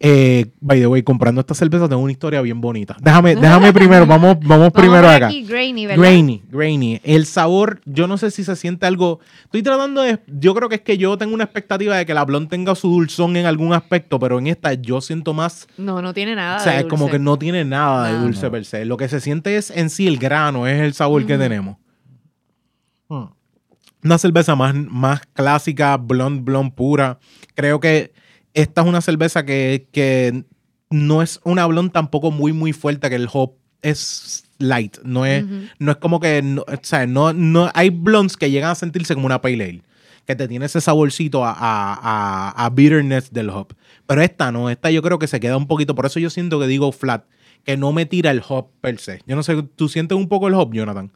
eh, 0.00 0.52
by 0.60 0.78
the 0.78 0.86
way, 0.86 1.02
comprando 1.02 1.40
esta 1.40 1.54
cerveza 1.54 1.88
tengo 1.88 2.02
una 2.02 2.12
historia 2.12 2.40
bien 2.40 2.60
bonita. 2.60 2.96
Déjame, 3.00 3.34
déjame 3.34 3.72
primero, 3.72 4.06
vamos, 4.06 4.36
vamos 4.40 4.48
Vamos 4.58 4.72
primero 4.72 5.08
acá. 5.08 5.26
aquí, 5.26 5.42
grainy, 5.42 5.86
¿verdad? 5.86 6.02
Grainy, 6.02 6.42
grainy. 6.48 7.00
El 7.02 7.26
sabor, 7.26 7.80
yo 7.84 8.06
no 8.06 8.16
sé 8.16 8.30
si 8.30 8.44
se 8.44 8.54
siente 8.54 8.86
algo. 8.86 9.18
Estoy 9.44 9.62
tratando 9.62 10.02
de. 10.02 10.20
Yo 10.26 10.54
creo 10.54 10.68
que 10.68 10.76
es 10.76 10.80
que 10.82 10.98
yo 10.98 11.18
tengo 11.18 11.34
una 11.34 11.44
expectativa 11.44 11.96
de 11.96 12.06
que 12.06 12.14
la 12.14 12.24
blonde 12.24 12.48
tenga 12.48 12.74
su 12.76 12.90
dulzón 12.90 13.36
en 13.36 13.46
algún 13.46 13.72
aspecto, 13.72 14.20
pero 14.20 14.38
en 14.38 14.46
esta 14.46 14.72
yo 14.74 15.00
siento 15.00 15.34
más. 15.34 15.66
No, 15.76 16.00
no 16.00 16.14
tiene 16.14 16.36
nada 16.36 16.58
o 16.58 16.60
sea, 16.60 16.74
de 16.74 16.80
es 16.80 16.86
como 16.86 17.10
que 17.10 17.18
no 17.18 17.38
tiene 17.38 17.64
nada 17.64 18.12
de 18.12 18.18
dulce 18.18 18.50
per 18.50 18.64
se. 18.64 18.84
Lo 18.84 18.96
que 18.96 19.08
se 19.08 19.20
siente 19.20 19.56
es 19.56 19.70
en 19.70 19.90
sí 19.90 20.06
el 20.06 20.18
grano, 20.18 20.68
es 20.68 20.80
el 20.80 20.94
sabor 20.94 21.26
que 21.26 21.36
tenemos. 21.36 21.76
Hmm. 23.08 23.26
Una 24.04 24.18
cerveza 24.18 24.54
más, 24.54 24.74
más 24.74 25.22
clásica, 25.32 25.96
blonde, 25.96 26.42
blonde 26.42 26.72
pura. 26.76 27.18
Creo 27.56 27.80
que 27.80 28.12
esta 28.62 28.82
es 28.82 28.86
una 28.86 29.00
cerveza 29.00 29.44
que, 29.44 29.86
que 29.92 30.44
no 30.90 31.22
es 31.22 31.40
una 31.44 31.66
blonde 31.66 31.92
tampoco 31.92 32.30
muy, 32.30 32.52
muy 32.52 32.72
fuerte, 32.72 33.08
que 33.08 33.16
el 33.16 33.28
hop 33.32 33.52
es 33.82 34.44
light. 34.58 34.98
No 35.04 35.24
es, 35.26 35.44
no 35.78 35.92
es 35.92 35.96
como 35.98 36.18
que, 36.20 36.42
no, 36.42 36.62
o 36.62 36.78
sea, 36.82 37.06
no, 37.06 37.32
no, 37.32 37.70
hay 37.74 37.90
blondes 37.90 38.36
que 38.36 38.50
llegan 38.50 38.70
a 38.70 38.74
sentirse 38.74 39.14
como 39.14 39.26
una 39.26 39.40
pale 39.40 39.64
ale, 39.64 39.82
que 40.26 40.34
te 40.36 40.48
tiene 40.48 40.66
ese 40.66 40.80
saborcito 40.80 41.44
a, 41.44 41.52
a, 41.52 41.94
a- 41.94 42.64
a 42.64 42.70
bitterness 42.70 43.32
del 43.32 43.50
hop. 43.50 43.74
Pero 44.06 44.22
esta 44.22 44.50
no, 44.52 44.68
esta 44.70 44.90
yo 44.90 45.02
creo 45.02 45.18
que 45.18 45.26
se 45.26 45.40
queda 45.40 45.56
un 45.56 45.66
poquito, 45.66 45.94
por 45.94 46.06
eso 46.06 46.18
yo 46.20 46.30
siento 46.30 46.58
que 46.58 46.66
digo 46.66 46.90
flat, 46.92 47.24
que 47.64 47.76
no 47.76 47.92
me 47.92 48.06
tira 48.06 48.30
el 48.30 48.42
hop 48.48 48.68
per 48.80 48.98
se. 48.98 49.20
Yo 49.26 49.36
no 49.36 49.42
sé, 49.42 49.62
¿tú 49.62 49.88
sientes 49.88 50.16
un 50.16 50.28
poco 50.28 50.48
el 50.48 50.54
hop, 50.54 50.72
Jonathan? 50.74 51.10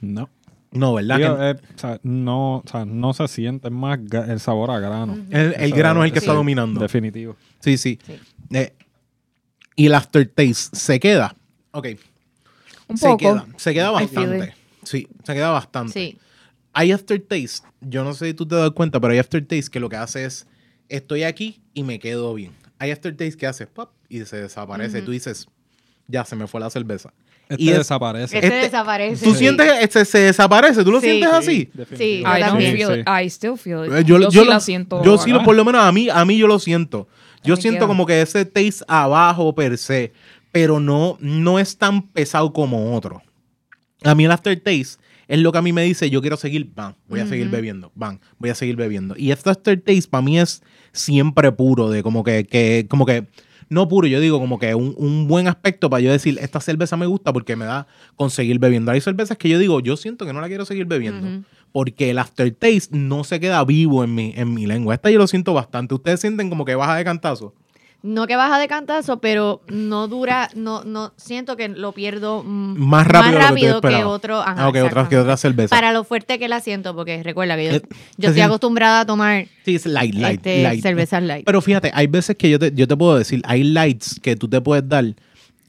No. 0.00 0.28
No, 0.74 0.94
¿verdad? 0.94 1.18
Digo, 1.18 1.36
Que 1.36 1.50
eh, 1.50 1.56
o 1.74 1.78
sea, 1.78 2.00
no, 2.02 2.56
o 2.56 2.64
sea, 2.70 2.84
no 2.84 3.14
se 3.14 3.28
siente 3.28 3.68
es 3.68 3.74
más 3.74 3.98
el 4.28 4.40
sabor 4.40 4.70
a 4.70 4.80
grano. 4.80 5.16
el, 5.30 5.72
grano 5.72 6.02
es 6.02 6.08
el 6.08 6.12
que 6.12 6.18
está 6.18 6.32
es 6.32 6.36
dominando. 6.36 6.80
Definitivo. 6.80 7.36
Sí, 7.60 7.78
sí. 7.78 7.98
Sí. 8.04 8.18
Eh, 8.50 8.74
y 9.76 9.86
el 9.86 9.94
aftertaste 9.94 10.76
se 10.76 11.00
queda. 11.00 11.36
Ok. 11.70 11.88
Un 12.88 12.98
se 12.98 13.06
poco. 13.06 13.18
Queda, 13.18 13.46
se 13.56 13.72
queda 13.72 13.90
bastante. 13.90 14.54
Sí, 14.82 15.08
se 15.22 15.34
queda 15.34 15.50
bastante. 15.50 15.92
Sí. 15.92 16.18
Hay 16.72 16.90
aftertaste, 16.90 17.68
yo 17.80 18.02
no 18.02 18.14
sé 18.14 18.26
si 18.26 18.34
tú 18.34 18.46
te 18.46 18.56
das 18.56 18.72
cuenta, 18.72 19.00
pero 19.00 19.12
hay 19.12 19.20
aftertaste 19.20 19.70
que 19.70 19.78
lo 19.78 19.88
que 19.88 19.96
hace 19.96 20.24
es, 20.24 20.46
estoy 20.88 21.22
aquí 21.22 21.62
y 21.72 21.84
me 21.84 22.00
quedo 22.00 22.34
bien. 22.34 22.52
Hay 22.78 22.90
aftertaste 22.90 23.36
que 23.36 23.46
hace 23.46 23.66
pop 23.66 23.90
y 24.08 24.24
se 24.24 24.42
desaparece. 24.42 25.02
Tú 25.02 25.12
dices, 25.12 25.46
ya 26.08 26.24
se 26.24 26.34
me 26.34 26.48
fue 26.48 26.60
la 26.60 26.70
cerveza. 26.70 27.12
Este 27.48 27.62
Y 27.62 27.68
es- 27.70 27.78
desaparece. 27.78 28.36
Este, 28.36 28.46
Este- 28.46 28.58
desaparece. 28.60 29.24
¿Tú 29.24 29.32
sí. 29.32 29.38
sientes 29.38 29.72
que 29.72 29.86
se, 29.88 30.04
se 30.04 30.18
desaparece? 30.18 30.82
¿Tú 30.84 30.90
lo 30.90 31.00
Sí. 31.00 31.06
sientes 31.06 31.30
Sí. 31.30 31.36
así? 31.36 31.70
Sí, 31.96 32.22
yo 32.22 32.28
I 32.28 32.40
don't 32.40 32.40
también. 32.40 32.76
feel. 32.76 33.04
I 33.06 33.26
still 33.28 33.56
feel 33.58 33.84
it. 33.86 33.92
Eh, 33.92 34.04
Yo, 34.04 34.30
sí 34.30 34.38
lo- 34.38 34.44
la 34.44 34.60
siento. 34.60 35.02
Yo 35.04 35.18
sí, 35.18 35.30
lo- 35.30 35.42
por 35.42 35.54
lo 35.54 35.64
menos 35.64 35.82
a 35.84 35.92
mí, 35.92 36.08
a 36.08 36.24
mí 36.24 36.36
yo 36.38 36.46
lo 36.46 36.58
siento. 36.58 37.06
Yo 37.42 37.56
siento 37.56 37.80
queda. 37.80 37.88
como 37.88 38.06
que 38.06 38.22
ese 38.22 38.44
taste 38.46 38.84
abajo 38.88 39.54
per 39.54 39.76
se, 39.76 40.12
pero 40.52 40.80
no, 40.80 41.18
no 41.20 41.58
es 41.58 41.76
tan 41.76 42.08
pesado 42.08 42.52
como 42.54 42.94
otro. 42.96 43.22
A 44.02 44.14
mí 44.14 44.24
el 44.24 44.30
aftertaste 44.30 45.02
es 45.28 45.38
lo 45.38 45.52
que 45.52 45.58
a 45.58 45.62
mí 45.62 45.72
me 45.72 45.82
dice, 45.82 46.08
yo 46.08 46.20
quiero 46.22 46.36
seguir, 46.38 46.70
van, 46.74 46.96
voy 47.08 47.20
a 47.20 47.26
seguir 47.26 47.48
bebiendo, 47.50 47.92
van, 47.94 48.20
voy 48.38 48.50
a 48.50 48.54
seguir 48.54 48.76
bebiendo. 48.76 49.14
Y 49.18 49.30
este 49.32 49.50
aftertaste 49.50 50.08
para 50.08 50.22
mí 50.22 50.38
es 50.38 50.62
siempre 50.92 51.52
puro, 51.52 51.90
de 51.90 52.02
como 52.02 52.24
que, 52.24 52.44
que 52.46 52.86
como 52.88 53.04
que, 53.04 53.26
no 53.68 53.88
puro, 53.88 54.06
yo 54.06 54.20
digo 54.20 54.40
como 54.40 54.58
que 54.58 54.74
un, 54.74 54.94
un 54.96 55.26
buen 55.26 55.48
aspecto 55.48 55.90
para 55.90 56.00
yo 56.00 56.10
decir, 56.10 56.38
esta 56.40 56.60
cerveza 56.60 56.96
me 56.96 57.06
gusta 57.06 57.32
porque 57.32 57.56
me 57.56 57.64
da 57.64 57.86
con 58.16 58.30
seguir 58.30 58.58
bebiendo. 58.58 58.90
Hay 58.90 59.00
cervezas 59.00 59.38
que 59.38 59.48
yo 59.48 59.58
digo, 59.58 59.80
yo 59.80 59.96
siento 59.96 60.26
que 60.26 60.32
no 60.32 60.40
la 60.40 60.48
quiero 60.48 60.64
seguir 60.64 60.86
bebiendo. 60.86 61.44
Porque 61.72 62.10
el 62.10 62.18
aftertaste 62.18 62.88
no 62.96 63.24
se 63.24 63.40
queda 63.40 63.64
vivo 63.64 64.04
en 64.04 64.14
mi, 64.14 64.32
en 64.36 64.54
mi 64.54 64.66
lengua. 64.66 64.94
Esta 64.94 65.10
yo 65.10 65.18
lo 65.18 65.26
siento 65.26 65.54
bastante. 65.54 65.94
Ustedes 65.94 66.20
sienten 66.20 66.48
como 66.48 66.64
que 66.64 66.74
baja 66.74 66.96
de 66.96 67.04
cantazo. 67.04 67.54
No 68.06 68.26
que 68.26 68.36
baja 68.36 68.58
de 68.58 68.68
cantazo, 68.68 69.18
pero 69.18 69.62
no 69.68 70.08
dura, 70.08 70.50
no, 70.54 70.84
no, 70.84 71.14
siento 71.16 71.56
que 71.56 71.68
lo 71.68 71.92
pierdo 71.92 72.42
Más 72.44 73.06
rápido, 73.06 73.80
que, 73.80 73.88
que, 73.88 74.04
otro. 74.04 74.40
ajá, 74.42 74.54
Ah, 74.66 74.68
ok, 74.68 74.76
otras 74.84 75.08
que 75.08 75.16
otras 75.16 75.40
cervezas. 75.40 75.70
Para 75.70 75.90
lo 75.94 76.04
fuerte 76.04 76.38
que 76.38 76.46
la 76.46 76.60
siento, 76.60 76.94
porque 76.94 77.22
recuerda 77.22 77.56
que 77.56 77.64
yo, 77.64 77.70
Eh, 77.72 77.82
yo 78.18 78.28
estoy 78.28 78.42
acostumbrada 78.42 79.00
a 79.00 79.06
tomar 79.06 79.46
Sí, 79.64 79.76
es 79.76 79.86
light, 79.86 80.14
light, 80.16 80.36
este, 80.36 80.62
light. 80.62 80.82
cervezas 80.82 81.22
light. 81.22 81.46
Pero 81.46 81.62
fíjate, 81.62 81.90
hay 81.94 82.06
veces 82.06 82.36
que 82.36 82.50
yo 82.50 82.58
te, 82.58 82.72
yo 82.74 82.86
te 82.86 82.94
puedo 82.94 83.16
decir, 83.16 83.40
hay 83.46 83.64
lights 83.64 84.20
que 84.20 84.36
tú 84.36 84.48
te 84.48 84.60
puedes 84.60 84.86
dar 84.86 85.06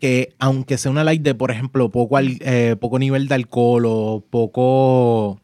que 0.02 0.36
aunque 0.40 0.78
sea 0.78 0.92
una 0.92 1.06
light 1.06 1.22
de, 1.22 1.36
por 1.36 1.52
ejemplo, 1.52 1.90
poco, 1.90 2.18
al- 2.18 2.38
eh, 2.42 2.76
poco 2.82 3.00
nivel 3.00 3.30
de 3.30 3.36
alcohol 3.36 3.86
o 3.88 4.26
poco, 4.30 5.40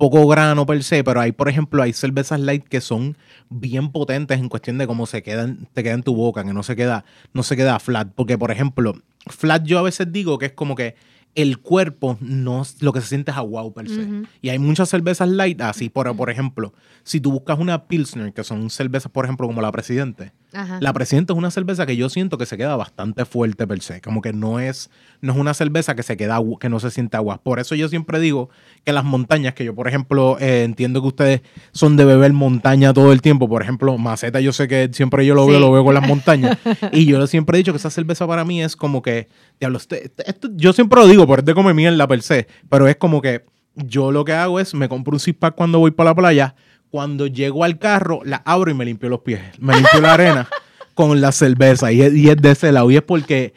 poco 0.00 0.26
grano 0.26 0.64
per 0.64 0.82
se, 0.82 1.04
pero 1.04 1.20
hay, 1.20 1.30
por 1.30 1.50
ejemplo, 1.50 1.82
hay 1.82 1.92
cervezas 1.92 2.40
light 2.40 2.64
que 2.66 2.80
son 2.80 3.18
bien 3.50 3.92
potentes 3.92 4.38
en 4.38 4.48
cuestión 4.48 4.78
de 4.78 4.86
cómo 4.86 5.04
se 5.04 5.22
quedan, 5.22 5.68
te 5.74 5.82
queda 5.82 5.92
en 5.92 6.02
tu 6.02 6.14
boca, 6.14 6.42
que 6.42 6.54
no 6.54 6.62
se 6.62 6.74
queda, 6.74 7.04
no 7.34 7.42
se 7.42 7.54
queda 7.54 7.78
flat. 7.78 8.08
Porque, 8.14 8.38
por 8.38 8.50
ejemplo, 8.50 8.94
flat 9.26 9.62
yo 9.64 9.78
a 9.78 9.82
veces 9.82 10.10
digo 10.10 10.38
que 10.38 10.46
es 10.46 10.52
como 10.52 10.74
que 10.74 10.94
el 11.34 11.58
cuerpo 11.58 12.16
no 12.22 12.62
lo 12.80 12.94
que 12.94 13.02
se 13.02 13.08
siente 13.08 13.30
es 13.30 13.36
aguau 13.36 13.74
per 13.74 13.90
se. 13.90 14.08
Y 14.40 14.48
hay 14.48 14.58
muchas 14.58 14.88
cervezas 14.88 15.28
light 15.28 15.60
así. 15.60 15.90
Por, 15.90 16.16
por 16.16 16.30
ejemplo, 16.30 16.72
si 17.02 17.20
tú 17.20 17.32
buscas 17.32 17.58
una 17.58 17.86
Pilsner, 17.86 18.32
que 18.32 18.42
son 18.42 18.70
cervezas, 18.70 19.12
por 19.12 19.26
ejemplo, 19.26 19.46
como 19.46 19.60
la 19.60 19.70
Presidente. 19.70 20.32
Ajá. 20.52 20.78
La 20.80 20.92
Presidente 20.92 21.32
es 21.32 21.38
una 21.38 21.50
cerveza 21.50 21.86
que 21.86 21.96
yo 21.96 22.08
siento 22.08 22.36
que 22.38 22.44
se 22.46 22.56
queda 22.56 22.74
bastante 22.76 23.24
fuerte 23.24 23.66
per 23.66 23.80
se. 23.82 24.00
Como 24.00 24.20
que 24.20 24.32
no 24.32 24.58
es, 24.58 24.90
no 25.20 25.32
es 25.32 25.38
una 25.38 25.54
cerveza 25.54 25.94
que 25.94 26.02
se 26.02 26.16
queda, 26.16 26.40
que 26.58 26.68
no 26.68 26.80
se 26.80 26.90
siente 26.90 27.16
agua. 27.16 27.40
Por 27.42 27.60
eso 27.60 27.74
yo 27.74 27.88
siempre 27.88 28.18
digo 28.18 28.50
que 28.84 28.92
las 28.92 29.04
montañas, 29.04 29.54
que 29.54 29.64
yo, 29.64 29.74
por 29.74 29.86
ejemplo, 29.86 30.36
eh, 30.40 30.64
entiendo 30.64 31.00
que 31.02 31.08
ustedes 31.08 31.40
son 31.72 31.96
de 31.96 32.04
beber 32.04 32.32
montaña 32.32 32.92
todo 32.92 33.12
el 33.12 33.22
tiempo. 33.22 33.48
Por 33.48 33.62
ejemplo, 33.62 33.96
Maceta, 33.98 34.40
yo 34.40 34.52
sé 34.52 34.66
que 34.66 34.90
siempre 34.92 35.24
yo 35.24 35.34
lo 35.34 35.46
veo, 35.46 35.56
Sí. 35.56 35.60
lo 35.60 35.70
veo 35.72 35.84
con 35.84 35.94
las 35.94 36.06
montañas. 36.06 36.58
y 36.92 37.06
yo 37.06 37.24
siempre 37.26 37.56
he 37.56 37.58
dicho 37.58 37.72
que 37.72 37.78
esa 37.78 37.90
cerveza 37.90 38.26
para 38.26 38.44
mí 38.44 38.62
es 38.62 38.74
como 38.76 39.02
que, 39.02 39.28
diablo, 39.60 39.78
este- 39.78 40.10
este- 40.26 40.48
yo 40.56 40.72
siempre 40.72 41.00
lo 41.00 41.06
digo, 41.06 41.26
pero 41.26 41.40
es 41.40 41.44
de 41.46 41.54
come 41.54 41.74
mierda 41.74 42.08
per 42.08 42.22
se. 42.22 42.48
Pero 42.68 42.88
es 42.88 42.96
como 42.96 43.20
que 43.22 43.44
yo 43.76 44.10
lo 44.10 44.24
que 44.24 44.32
hago 44.32 44.58
es, 44.58 44.74
me 44.74 44.88
compro 44.88 45.12
un 45.12 45.20
six 45.20 45.38
pack 45.38 45.54
cuando 45.54 45.78
voy 45.78 45.92
para 45.92 46.10
la 46.10 46.14
playa. 46.16 46.54
Cuando 46.90 47.26
llego 47.26 47.64
al 47.64 47.78
carro, 47.78 48.20
la 48.24 48.42
abro 48.44 48.70
y 48.70 48.74
me 48.74 48.84
limpio 48.84 49.08
los 49.08 49.20
pies. 49.20 49.40
Me 49.58 49.74
limpio 49.74 50.00
la 50.00 50.14
arena 50.14 50.48
con 50.94 51.20
la 51.20 51.32
cerveza. 51.32 51.92
Y 51.92 52.02
es, 52.02 52.36
de 52.36 52.50
ese 52.50 52.72
lado. 52.72 52.90
Y 52.90 52.96
es 52.96 53.02
porque 53.02 53.54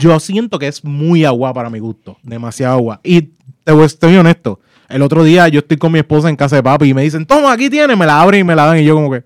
yo 0.00 0.18
siento 0.20 0.58
que 0.58 0.68
es 0.68 0.84
muy 0.84 1.24
agua 1.24 1.52
para 1.52 1.70
mi 1.70 1.78
gusto. 1.78 2.16
Demasiado 2.22 2.74
agua. 2.74 3.00
Y 3.04 3.30
te 3.64 3.72
voy, 3.72 3.84
estoy 3.84 4.16
honesto. 4.16 4.60
El 4.88 5.02
otro 5.02 5.24
día 5.24 5.48
yo 5.48 5.60
estoy 5.60 5.76
con 5.76 5.92
mi 5.92 5.98
esposa 5.98 6.28
en 6.28 6.36
casa 6.36 6.56
de 6.56 6.62
papi 6.62 6.88
y 6.88 6.94
me 6.94 7.02
dicen, 7.02 7.26
toma, 7.26 7.52
aquí 7.52 7.68
tienes. 7.68 7.96
Me 7.96 8.06
la 8.06 8.20
abren 8.20 8.40
y 8.40 8.44
me 8.44 8.54
la 8.54 8.66
dan. 8.66 8.78
Y 8.78 8.84
yo 8.84 8.94
como 8.94 9.10
que, 9.10 9.22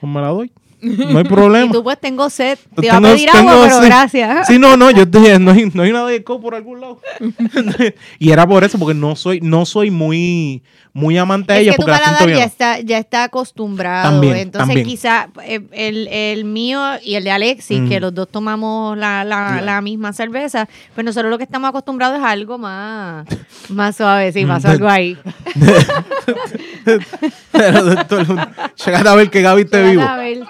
pues 0.00 0.12
me 0.12 0.20
la 0.20 0.28
doy. 0.28 0.52
No 1.12 1.18
hay 1.18 1.24
problema. 1.24 1.66
Y 1.66 1.70
tú 1.70 1.82
pues 1.82 1.98
tengo 2.00 2.28
sed. 2.30 2.58
Te 2.74 2.82
Tengo- 2.82 2.86
iba 2.86 2.96
a 2.96 3.12
pedir 3.14 3.30
agua, 3.30 3.58
pero 3.62 3.80
sí. 3.80 3.86
gracias. 3.86 4.46
Sí, 4.46 4.58
no, 4.58 4.76
no, 4.76 4.90
yo 4.90 5.02
estoy, 5.02 5.38
no 5.38 5.50
hay, 5.52 5.70
no 5.72 5.82
hay 5.82 5.92
nada 5.92 6.08
de 6.08 6.22
co 6.22 6.40
por 6.40 6.54
algún 6.54 6.80
lado. 6.80 7.00
y 8.18 8.30
era 8.30 8.46
por 8.46 8.62
eso, 8.64 8.78
porque 8.78 8.94
no 8.94 9.16
soy, 9.16 9.40
no 9.40 9.64
soy 9.66 9.90
muy, 9.90 10.62
muy 10.92 11.16
amante 11.18 11.52
de 11.52 11.58
Es 11.60 11.62
ella 11.64 11.72
que 11.72 11.76
tu 11.78 11.82
porque 11.86 11.96
siento 11.98 12.18
paladar 12.18 12.36
ya 12.38 12.44
está, 12.44 12.80
ya 12.80 12.98
está 12.98 13.24
acostumbrado. 13.24 14.10
También, 14.10 14.36
Entonces, 14.36 14.66
también. 14.68 14.86
quizá 14.86 15.28
eh, 15.44 15.60
el, 15.72 16.08
el 16.08 16.44
mío 16.44 16.80
y 17.02 17.14
el 17.14 17.24
de 17.24 17.30
Alexis, 17.30 17.80
Mm. 17.80 17.88
que 17.88 18.00
los 18.00 18.14
dos 18.14 18.28
tomamos 18.30 18.96
la, 18.96 19.24
la, 19.24 19.56
Ya. 19.56 19.62
la 19.62 19.80
misma 19.80 20.12
cerveza, 20.12 20.68
pues 20.94 21.04
nosotros 21.04 21.30
lo 21.30 21.38
que 21.38 21.44
estamos 21.44 21.68
acostumbrados 21.70 22.18
es 22.18 22.24
algo 22.24 22.58
más, 22.58 23.26
más 23.70 23.96
suave. 23.96 24.32
Sí, 24.32 24.44
Mm. 24.44 24.48
pasó 24.48 24.68
algo 24.68 24.88
ahí. 24.88 25.16
Todo 28.08 28.20
el 28.20 28.26
mundo- 28.26 28.48
a 29.10 29.14
ver 29.14 29.30
que 29.30 29.42
Gaby 29.42 29.64
te 29.64 29.82
vivo. 29.82 30.02
A 30.02 30.16
ver. 30.16 30.44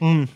Mm. 0.00 0.24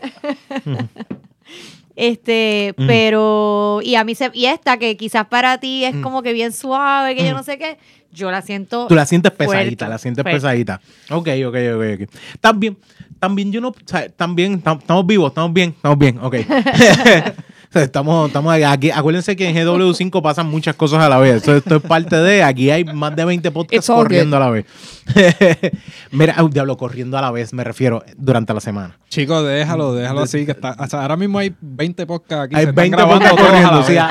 Este, 1.95 2.73
Mm. 2.77 2.87
pero, 2.87 3.79
y 3.83 3.95
a 3.95 4.03
mí 4.03 4.15
se, 4.15 4.31
y 4.33 4.45
esta 4.45 4.77
que 4.77 4.95
quizás 4.97 5.27
para 5.27 5.59
ti 5.59 5.83
es 5.83 5.93
Mm. 5.93 6.01
como 6.01 6.23
que 6.23 6.33
bien 6.33 6.51
suave, 6.53 7.15
que 7.15 7.25
yo 7.25 7.33
no 7.33 7.43
sé 7.43 7.57
qué, 7.57 7.77
yo 8.11 8.31
la 8.31 8.41
siento. 8.41 8.87
Tú 8.87 8.95
la 8.95 9.05
sientes 9.05 9.31
fuerte, 9.35 9.53
pesadita, 9.55 9.87
la 9.89 9.97
sientes 9.97 10.23
fuerte. 10.23 10.37
pesadita. 10.37 10.81
Ok, 11.11 11.27
ok, 11.45 11.55
ok, 11.75 12.01
ok. 12.01 12.09
También, 12.39 12.77
también 13.19 13.51
yo 13.51 13.59
no, 13.61 13.73
también, 14.15 14.63
tam- 14.63 14.79
estamos 14.79 15.05
vivos, 15.05 15.29
estamos 15.31 15.53
bien, 15.53 15.71
estamos 15.75 15.97
bien, 15.99 16.17
ok. 16.21 16.35
estamos, 17.73 18.27
estamos 18.27 18.53
aquí. 18.53 18.91
Acuérdense 18.91 19.35
que 19.35 19.47
en 19.47 19.55
GW5 19.55 20.21
pasan 20.21 20.47
muchas 20.47 20.75
cosas 20.75 20.99
a 21.01 21.07
la 21.09 21.17
vez. 21.19 21.35
Esto, 21.37 21.55
esto 21.55 21.75
es 21.77 21.81
parte 21.81 22.15
de, 22.17 22.43
aquí 22.43 22.69
hay 22.69 22.83
más 22.83 23.15
de 23.15 23.23
20 23.25 23.51
podcasts 23.51 23.87
corriendo 23.87 24.35
good. 24.37 24.43
a 24.43 24.45
la 24.45 24.51
vez. 24.51 24.65
Mira, 26.11 26.33
au, 26.37 26.49
diablo, 26.49 26.77
corriendo 26.77 27.17
a 27.17 27.21
la 27.21 27.31
vez, 27.31 27.53
me 27.53 27.63
refiero, 27.63 28.03
durante 28.17 28.53
la 28.53 28.59
semana. 28.59 28.97
Chicos, 29.09 29.45
déjalo, 29.47 29.93
déjalo 29.93 30.21
así. 30.21 30.45
que 30.45 30.51
está, 30.51 30.69
ahora 30.71 31.15
mismo 31.17 31.39
hay 31.39 31.55
20 31.61 32.05
podcasts 32.05 32.45
aquí. 32.45 32.55
Hay 32.55 32.63
se 32.65 32.69
están 32.69 32.75
20 32.83 32.97
grabando 32.97 33.19
podcasts 33.29 33.37
todos 33.37 33.49
a 33.49 33.53
la 33.61 33.69
corriendo, 33.69 33.87
sí, 33.87 33.93
vez. 33.93 34.01
a, 34.01 34.07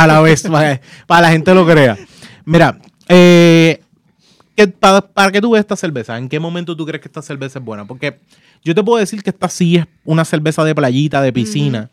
a- 0.00 0.02
a 0.02 0.06
la 0.06 0.20
vez, 0.20 0.42
para, 0.42 0.80
para 1.06 1.20
la 1.22 1.30
gente 1.30 1.54
lo 1.54 1.66
crea. 1.66 1.96
Mira, 2.44 2.78
eh, 3.08 3.80
¿qué- 4.56 4.68
para, 4.68 5.00
para 5.00 5.30
que 5.32 5.40
tú 5.40 5.50
veas 5.52 5.62
esta 5.64 5.76
cerveza, 5.76 6.16
¿en 6.18 6.28
qué 6.28 6.38
momento 6.40 6.76
tú 6.76 6.84
crees 6.86 7.00
que 7.00 7.08
esta 7.08 7.22
cerveza 7.22 7.58
es 7.58 7.64
buena? 7.64 7.84
Porque 7.84 8.18
yo 8.64 8.74
te 8.74 8.82
puedo 8.82 8.98
decir 8.98 9.22
que 9.22 9.30
esta 9.30 9.48
sí 9.48 9.76
es 9.76 9.86
una 10.04 10.24
cerveza 10.24 10.64
de 10.64 10.74
playita, 10.74 11.20
de 11.20 11.32
piscina, 11.32 11.90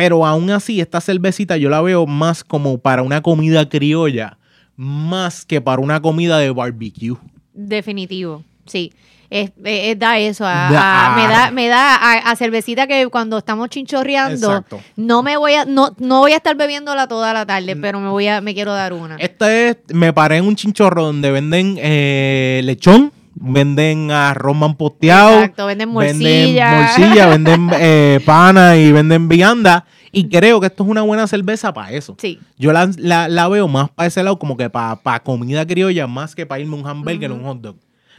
pero 0.00 0.24
aún 0.26 0.50
así 0.50 0.80
esta 0.80 0.98
cervecita 1.00 1.58
yo 1.58 1.68
la 1.68 1.82
veo 1.82 2.06
más 2.06 2.42
como 2.42 2.78
para 2.78 3.02
una 3.02 3.20
comida 3.20 3.68
criolla, 3.68 4.38
más 4.76 5.44
que 5.44 5.60
para 5.60 5.82
una 5.82 6.00
comida 6.00 6.38
de 6.38 6.50
barbecue. 6.50 7.16
Definitivo, 7.52 8.42
sí. 8.66 8.92
Es, 9.28 9.52
da 9.98 10.18
eso, 10.18 10.44
a- 10.44 10.70
Da- 10.72 11.12
a- 11.12 11.16
me 11.16 11.28
da, 11.32 11.50
me 11.52 11.68
da 11.68 11.94
a, 11.94 12.30
a 12.32 12.34
cervecita 12.36 12.86
que 12.88 13.06
cuando 13.08 13.38
estamos 13.38 13.68
chinchorreando, 13.68 14.46
Exacto. 14.48 14.80
no 14.96 15.22
me 15.22 15.36
voy 15.36 15.52
a, 15.54 15.64
no, 15.66 15.94
no 15.98 16.18
voy 16.20 16.32
a 16.32 16.36
estar 16.36 16.56
bebiéndola 16.56 17.06
toda 17.06 17.32
la 17.32 17.46
tarde, 17.46 17.76
Mm. 17.76 17.80
pero 17.80 18.00
me 18.00 18.08
voy 18.08 18.26
a, 18.26 18.40
me 18.40 18.54
quiero 18.54 18.72
dar 18.72 18.92
una. 18.92 19.16
Esta 19.16 19.54
es, 19.54 19.76
me 19.92 20.12
paré 20.12 20.38
en 20.38 20.46
un 20.46 20.56
chinchorro 20.56 21.04
donde 21.04 21.30
venden 21.30 21.76
eh, 21.78 22.60
lechón, 22.64 23.12
venden 23.42 24.10
arroz 24.10 24.54
manposteado, 24.56 25.38
Exacto, 25.40 25.66
venden 25.66 25.88
morcilla. 25.88 26.70
venden 26.70 26.80
morcilla, 27.08 27.26
venden 27.66 27.70
eh, 27.80 28.20
pana 28.24 28.76
y 28.76 28.92
venden 28.92 29.28
vianda. 29.28 29.86
Y 30.12 30.28
creo 30.28 30.60
que 30.60 30.66
esto 30.66 30.82
es 30.84 30.88
una 30.90 31.02
buena 31.02 31.26
cerveza 31.26 31.72
para 31.72 31.92
eso. 31.92 32.16
Sí. 32.18 32.38
Yo 32.58 32.72
la, 32.72 32.90
la- 32.98 33.28
la 33.28 33.48
veo 33.48 33.66
más 33.68 33.90
para 33.90 34.06
ese 34.08 34.22
lado, 34.22 34.38
como 34.38 34.56
que 34.56 34.68
para 34.68 35.20
comida 35.24 35.66
criolla, 35.66 36.06
más 36.06 36.34
que 36.34 36.46
para 36.46 36.60
irme 36.60 36.74
un 36.76 36.86
hamburger 36.86 37.30
o 37.30 37.34
un 37.36 37.44
hot 37.44 37.60
dog. 37.60 37.76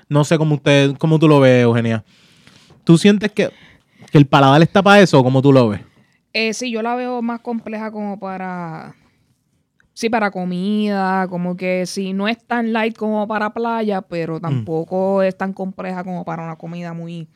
No 0.09 0.23
sé 0.23 0.37
cómo 0.37 0.55
usted, 0.55 0.95
cómo 0.97 1.19
tú 1.19 1.27
lo 1.27 1.39
ves, 1.39 1.63
Eugenia. 1.63 2.03
¿Tú 2.83 2.97
sientes 2.97 3.31
que, 3.31 3.49
que 4.11 4.17
el 4.17 4.25
paladar 4.25 4.61
está 4.61 4.81
para 4.81 4.99
eso 5.01 5.19
o 5.19 5.23
cómo 5.23 5.41
tú 5.41 5.51
lo 5.53 5.69
ves? 5.69 5.81
Eh, 6.33 6.53
sí, 6.53 6.71
yo 6.71 6.81
la 6.81 6.95
veo 6.95 7.21
más 7.21 7.41
compleja 7.41 7.91
como 7.91 8.19
para. 8.19 8.95
Sí, 10.01 10.09
para 10.09 10.31
comida, 10.31 11.27
como 11.27 11.55
que 11.55 11.85
sí, 11.85 12.11
no 12.13 12.27
es 12.27 12.43
tan 12.43 12.73
light 12.73 12.97
como 12.97 13.27
para 13.27 13.53
playa, 13.53 14.01
pero 14.01 14.37
Mm. 14.37 14.41
tampoco 14.41 15.21
es 15.21 15.37
tan 15.37 15.53
compleja 15.53 16.03
como 16.03 16.25
para 16.25 16.41
una 16.43 16.55
comida 16.55 16.91
muy, 16.91 17.27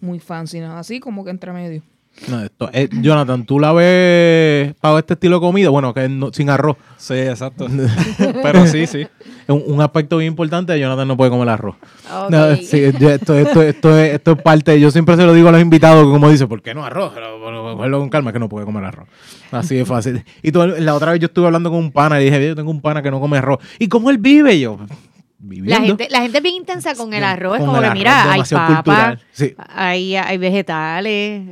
muy 0.00 0.18
fancy, 0.18 0.58
nada 0.58 0.80
así, 0.80 0.98
como 0.98 1.22
que 1.24 1.30
entre 1.30 1.52
medio. 1.52 1.80
No, 2.28 2.42
esto, 2.42 2.68
eh, 2.72 2.88
Jonathan, 2.90 3.46
¿tú 3.46 3.60
la 3.60 3.72
ves 3.72 4.74
para 4.80 4.98
este 4.98 5.14
estilo 5.14 5.36
de 5.36 5.40
comida? 5.42 5.68
Bueno, 5.70 5.94
que 5.94 6.08
no- 6.08 6.32
sin 6.32 6.50
arroz. 6.50 6.76
Sí, 6.96 7.14
exacto. 7.14 7.68
Pero 8.42 8.66
sí, 8.66 8.88
sí. 8.88 9.06
Un, 9.48 9.62
un 9.66 9.80
aspecto 9.80 10.16
bien 10.18 10.28
importante, 10.32 10.78
Jonathan 10.78 11.08
no 11.08 11.16
puede 11.16 11.30
comer 11.30 11.48
arroz. 11.48 11.76
Ok. 12.12 12.30
No, 12.30 12.56
sí, 12.56 12.82
yo- 12.98 13.10
esto, 13.10 13.34
esto, 13.38 13.62
esto, 13.62 13.98
es, 13.98 14.14
esto 14.14 14.32
es 14.32 14.42
parte, 14.42 14.78
yo 14.78 14.90
siempre 14.90 15.16
se 15.16 15.22
lo 15.24 15.32
digo 15.32 15.48
a 15.48 15.52
los 15.52 15.60
invitados, 15.60 16.04
como 16.06 16.28
dice, 16.30 16.46
¿por 16.46 16.60
qué 16.62 16.74
no 16.74 16.84
arroz? 16.84 17.12
Cógelo 17.12 17.98
con 18.00 18.08
calma, 18.10 18.32
que 18.32 18.38
no 18.38 18.48
puede 18.48 18.66
comer 18.66 18.84
arroz. 18.84 19.08
Así 19.50 19.74
de 19.76 19.84
fácil. 19.84 20.24
Y 20.42 20.52
todo, 20.52 20.66
la 20.66 20.94
otra 20.94 21.12
vez 21.12 21.20
yo 21.20 21.26
estuve 21.26 21.46
hablando 21.46 21.70
con 21.70 21.78
un 21.78 21.92
pana 21.92 22.20
y 22.20 22.24
dije, 22.26 22.46
yo 22.48 22.54
tengo 22.54 22.70
un 22.70 22.80
pana 22.80 23.02
que 23.02 23.10
no 23.10 23.20
come 23.20 23.38
arroz. 23.38 23.58
¿Y 23.78 23.88
cómo 23.88 24.10
él 24.10 24.18
vive? 24.18 24.54
Y 24.54 24.60
yo, 24.60 24.78
viviendo. 25.40 25.80
La 25.80 25.86
gente, 25.86 26.08
la 26.10 26.20
gente 26.20 26.38
es 26.38 26.42
bien 26.42 26.56
intensa 26.56 26.94
con 26.94 27.14
el 27.14 27.22
arroz. 27.24 27.54
Es 27.54 27.58
Con 27.60 27.68
como 27.68 27.80
el 27.80 27.88
que, 27.88 27.94
mira, 27.94 28.32
hay 28.32 28.42
papa, 28.42 28.66
cultural. 28.74 29.20
Sí. 29.32 29.54
hay, 29.74 30.16
hay 30.16 30.36
vegetales, 30.36 31.42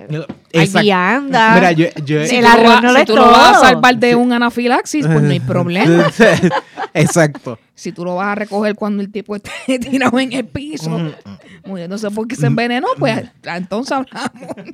hay 0.52 0.68
vianda. 0.82 1.54
Mira, 1.54 1.72
yo, 1.72 1.86
yo- 2.04 2.26
Si 2.26 2.36
El 2.36 2.44
tú 2.44 2.48
lo 2.48 2.48
arroz 2.52 2.64
vas- 2.74 2.82
no 2.82 2.88
lo 2.88 2.94
si 2.94 3.00
es 3.00 3.06
tú 3.06 3.16
lo 3.16 3.22
vas 3.30 3.56
a 3.56 3.60
salvar 3.60 3.96
de 3.96 4.14
un 4.16 4.32
anafilaxis, 4.32 5.06
pues 5.06 5.22
no 5.22 5.30
hay 5.30 5.40
problema. 5.54 6.04
Exacto. 7.00 7.58
Si 7.76 7.92
tú 7.92 8.06
lo 8.06 8.16
vas 8.16 8.28
a 8.28 8.34
recoger 8.34 8.74
cuando 8.74 9.02
el 9.02 9.12
tipo 9.12 9.36
esté 9.36 9.50
tirado 9.78 10.18
en 10.18 10.32
el 10.32 10.46
piso, 10.46 10.98
muriéndose 11.66 12.10
porque 12.10 12.34
se 12.34 12.46
envenenó, 12.46 12.86
pues 12.98 13.22
entonces 13.44 13.92
hablamos. 13.92 14.30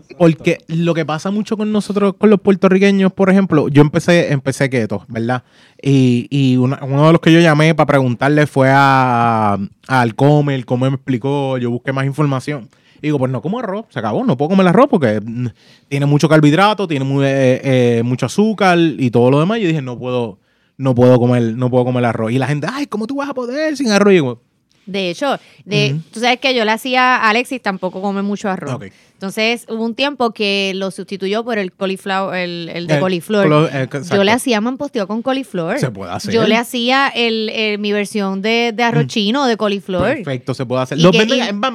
Porque 0.19 0.59
lo 0.69 0.95
que 0.95 1.05
pasa 1.05 1.33
mucho 1.33 1.57
con 1.57 1.73
nosotros, 1.73 2.15
con 2.17 2.31
los 2.31 2.41
puertorriqueños, 2.41 3.13
por 3.13 3.29
ejemplo, 3.29 3.67
yo 3.69 3.83
empecé, 3.83 4.31
empecé 4.33 4.71
keto, 4.71 5.05
¿verdad? 5.09 5.43
Y, 5.83 6.29
y 6.31 6.57
una- 6.59 6.79
uno 6.83 7.07
de 7.09 7.13
los 7.13 7.21
que 7.21 7.33
yo 7.33 7.41
llamé 7.41 7.75
para 7.75 7.87
preguntarle 7.89 8.47
fue 8.47 8.69
a, 8.71 9.55
a 9.89 10.01
Alcome, 10.01 10.55
el 10.55 10.65
Come 10.65 10.89
me 10.91 10.95
explicó, 10.95 11.59
yo 11.59 11.73
busqué 11.73 11.93
más 11.93 12.07
información. 12.07 12.69
Y 12.99 13.09
digo, 13.09 13.19
pues 13.19 13.33
no 13.33 13.43
como 13.43 13.59
arroz, 13.59 13.87
se 13.89 13.99
acabó, 13.99 14.23
no 14.25 14.37
puedo 14.37 14.51
comer 14.51 14.69
arroz 14.69 14.87
porque 14.89 15.21
mm, 15.21 15.47
tiene 15.89 16.07
mucho 16.07 16.29
carbohidrato, 16.29 16.87
tiene 16.87 17.05
mu- 17.05 17.21
eh, 17.23 17.61
eh, 17.99 18.03
mucho 18.05 18.27
azúcar 18.27 18.79
y 18.79 19.11
todo 19.11 19.29
lo 19.29 19.41
demás. 19.41 19.59
Y 19.59 19.63
yo 19.63 19.69
dije, 19.69 19.83
no 19.83 19.99
puedo, 19.99 20.39
no 20.83 20.95
puedo 20.95 21.19
comer, 21.19 21.43
no 21.43 21.71
puedo 21.71 21.85
comer 21.85 22.05
arroz. 22.05 22.33
Y 22.33 22.39
la 22.39 22.49
gente, 22.49 22.67
ay, 22.71 22.87
¿cómo 22.87 23.07
tú 23.07 23.17
vas 23.17 23.29
a 23.29 23.35
poder 23.35 23.77
sin 23.77 23.91
arroz? 23.91 24.13
Y 24.13 24.91
De 24.91 25.11
hecho, 25.11 25.39
de, 25.65 26.01
tú 26.13 26.19
sabes 26.19 26.41
que 26.41 26.55
yo 26.55 26.65
le 26.65 26.73
hacía 26.73 27.17
a 27.17 27.31
Alexis 27.31 27.63
tampoco 27.63 28.03
come 28.03 28.23
mucho 28.23 28.49
arroz. 28.49 28.75
Ok. 28.75 28.87
Entonces 29.27 29.67
hubo 29.69 29.85
un 29.85 29.95
tiempo 29.95 30.33
que 30.33 30.73
lo 30.75 30.91
sustituyó 30.91 31.45
por 31.45 31.57
el 31.57 31.73
cauliflower, 31.73 32.35
el, 32.41 32.69
el 32.75 32.87
de 32.89 32.95
El 32.95 33.01
coliflor. 33.01 33.47
colo- 33.47 33.69
eh, 33.73 33.89
yo 34.13 34.25
le 34.25 34.33
hacía 34.33 34.61
manposteo 34.61 35.07
con 35.07 35.23
coliflor. 35.23 35.79
Se 35.79 35.93
puede 35.93 36.11
hacer. 36.11 36.35
Yo 36.35 36.45
le 36.45 36.57
hacía 36.57 37.07
el, 37.09 37.79
mi 37.79 37.93
versión 37.93 38.43
de, 38.43 38.73
de 38.75 38.83
arroz 38.83 39.07
chino 39.07 39.47
de 39.47 39.57
coliflor. 39.57 40.03
perfecto, 40.17 40.55
se 40.55 40.67
puede 40.67 40.83
hacer. 40.83 40.99
Los 40.99 41.13
que- 41.13 41.19
venden, 41.19 41.39
y- 41.39 41.41
hasta, 41.43 41.71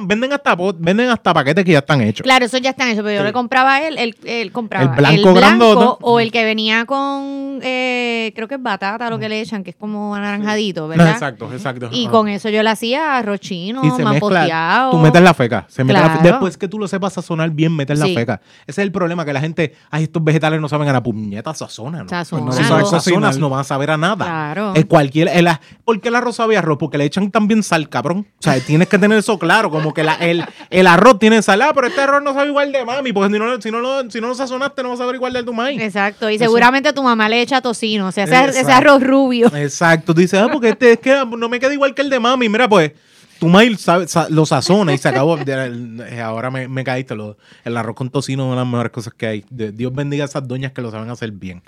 venden 0.78 1.08
hasta 1.08 1.32
paquetes 1.32 1.64
que 1.64 1.72
ya 1.72 1.78
están 1.78 2.02
hechos. 2.02 2.22
Claro, 2.22 2.44
eso 2.44 2.58
ya 2.58 2.68
están 2.70 2.88
hechos, 2.88 3.02
pero 3.02 3.14
yo 3.14 3.20
Sí. 3.22 3.26
le 3.28 3.32
compraba 3.32 3.80
él, 3.80 3.96
él, 3.96 4.14
él 4.26 4.52
compraba 4.52 4.84
El 4.84 4.90
blanco 4.98 5.32
grandote. 5.32 5.96
o 6.02 6.20
el 6.20 6.30
que 6.30 6.44
venía 6.44 6.84
con, 6.84 7.60
eh, 7.62 8.30
creo 8.34 8.46
que 8.46 8.56
es 8.56 8.62
batata 8.62 9.08
lo 9.08 9.18
que 9.18 9.30
le 9.30 9.40
echan, 9.40 9.64
que 9.64 9.70
es 9.70 9.76
como 9.76 10.14
anaranjadito, 10.14 10.86
¿verdad? 10.86 11.12
Exacto, 11.12 11.50
exacto. 11.50 11.88
Y 11.92 12.08
con 12.08 12.28
eso 12.28 12.50
yo 12.50 12.62
le 12.62 12.68
hacía 12.68 13.16
arroz 13.16 13.40
chino, 13.40 13.80
Y 13.84 13.86
se 13.86 14.04
mezcla. 14.04 14.10
mamposteado. 14.12 14.90
Tú 14.90 14.98
metes 14.98 15.22
la 15.22 15.32
feca. 15.32 15.64
Se 15.68 15.82
mete 15.82 15.98
la 15.98 16.10
fe- 16.10 16.18
Claro. 16.18 16.28
Después 16.28 16.58
que 16.58 16.68
tú 16.68 16.78
lo 16.78 16.86
sepas 16.88 17.12
sazonar 17.14 17.37
bien, 17.50 17.74
metes 17.74 17.98
la 17.98 18.06
Sí. 18.06 18.14
feca. 18.14 18.40
Ese 18.66 18.80
es 18.82 18.84
el 18.86 18.92
problema, 18.92 19.24
que 19.24 19.32
la 19.32 19.40
gente, 19.40 19.74
ay, 19.90 20.04
estos 20.04 20.22
vegetales 20.22 20.60
no 20.60 20.68
saben 20.68 20.88
a 20.88 20.92
la 20.92 21.02
puñeta, 21.02 21.54
sazonan. 21.54 22.02
¿no? 22.04 22.08
Sazonan. 22.08 22.46
Pues 22.46 22.56
no, 22.58 22.62
No 22.62 22.68
saben 22.68 22.68
saben 22.86 23.00
sazonas, 23.00 23.28
cocinar. 23.30 23.40
no 23.40 23.50
van 23.50 23.60
a 23.60 23.64
saber 23.64 23.90
a 23.90 23.96
nada. 23.96 24.24
Claro. 24.24 24.72
Es 24.74 24.84
cualquier, 24.86 25.28
el, 25.28 25.48
¿Por 25.84 26.00
qué 26.00 26.08
el 26.08 26.14
arroz 26.16 26.36
sabe 26.36 26.56
a 26.56 26.58
arroz? 26.58 26.78
Porque 26.78 26.98
le 26.98 27.04
echan 27.04 27.30
también 27.30 27.62
sal, 27.62 27.88
cabrón. 27.88 28.26
O 28.38 28.42
sea, 28.42 28.58
tienes 28.60 28.88
que 28.88 28.98
tener 28.98 29.16
eso 29.18 29.38
claro, 29.38 29.70
como 29.70 29.94
que 29.94 30.02
la- 30.04 30.14
el, 30.16 30.44
el 30.70 30.86
arroz 30.86 31.18
tiene 31.18 31.40
sal, 31.42 31.62
ah, 31.62 31.72
pero 31.74 31.86
este 31.86 32.00
arroz 32.00 32.22
no 32.22 32.34
sabe 32.34 32.48
igual 32.48 32.72
de 32.72 32.84
mami, 32.84 33.12
porque 33.12 33.32
si 33.32 33.38
no, 33.38 33.60
si 33.62 33.70
no, 33.70 33.80
lo- 33.80 34.10
si 34.10 34.20
no 34.20 34.28
lo 34.28 34.34
sazonaste, 34.34 34.82
no 34.82 34.88
va 34.90 34.94
a 34.94 34.98
saber 34.98 35.14
igual 35.14 35.32
del 35.32 35.44
tu 35.44 35.52
maíz. 35.54 35.80
Exacto, 35.80 36.28
y 36.30 36.38
seguramente 36.38 36.92
tu 36.92 37.02
mamá 37.02 37.28
le 37.28 37.40
echa 37.40 37.60
tocino, 37.60 38.08
o 38.08 38.12
sea, 38.12 38.24
ese, 38.24 38.34
ese 38.50 38.60
Exacto. 38.60 38.72
arroz 38.90 39.02
rubio. 39.02 39.46
Exacto, 39.56 40.14
tú 40.14 40.20
dices, 40.20 40.40
ah, 40.40 40.48
porque 40.52 40.70
este 40.70 40.92
es 40.92 40.98
que 41.00 41.24
no 41.36 41.48
me 41.48 41.60
queda 41.60 41.72
igual 41.72 41.94
que 41.94 42.02
el 42.02 42.10
de 42.10 42.18
mami. 42.20 42.48
Mira, 42.48 42.68
pues, 42.68 42.92
tu 43.38 43.48
maíz 43.48 43.80
sabe- 43.80 44.08
sa- 44.08 44.28
lo 44.30 44.44
sazona 44.46 44.92
y 44.92 44.98
se 44.98 45.08
acabó. 45.08 45.38
Eh, 45.38 46.20
Ahora 46.22 46.50
me, 46.50 46.68
me 46.68 46.84
caíste. 46.84 47.14
Lo, 47.14 47.36
el 47.64 47.76
arroz 47.76 47.94
con 47.96 48.10
tocino 48.10 48.42
es 48.44 48.46
una 48.46 48.56
de 48.56 48.64
las 48.64 48.70
mejores 48.70 48.92
cosas 48.92 49.14
que 49.14 49.26
hay. 49.26 49.44
Dios 49.50 49.92
bendiga 49.94 50.24
a 50.24 50.28
esas 50.28 50.46
doñas 50.46 50.72
que 50.72 50.82
lo 50.82 50.90
saben 50.90 51.10
hacer 51.10 51.30
bien. 51.32 51.62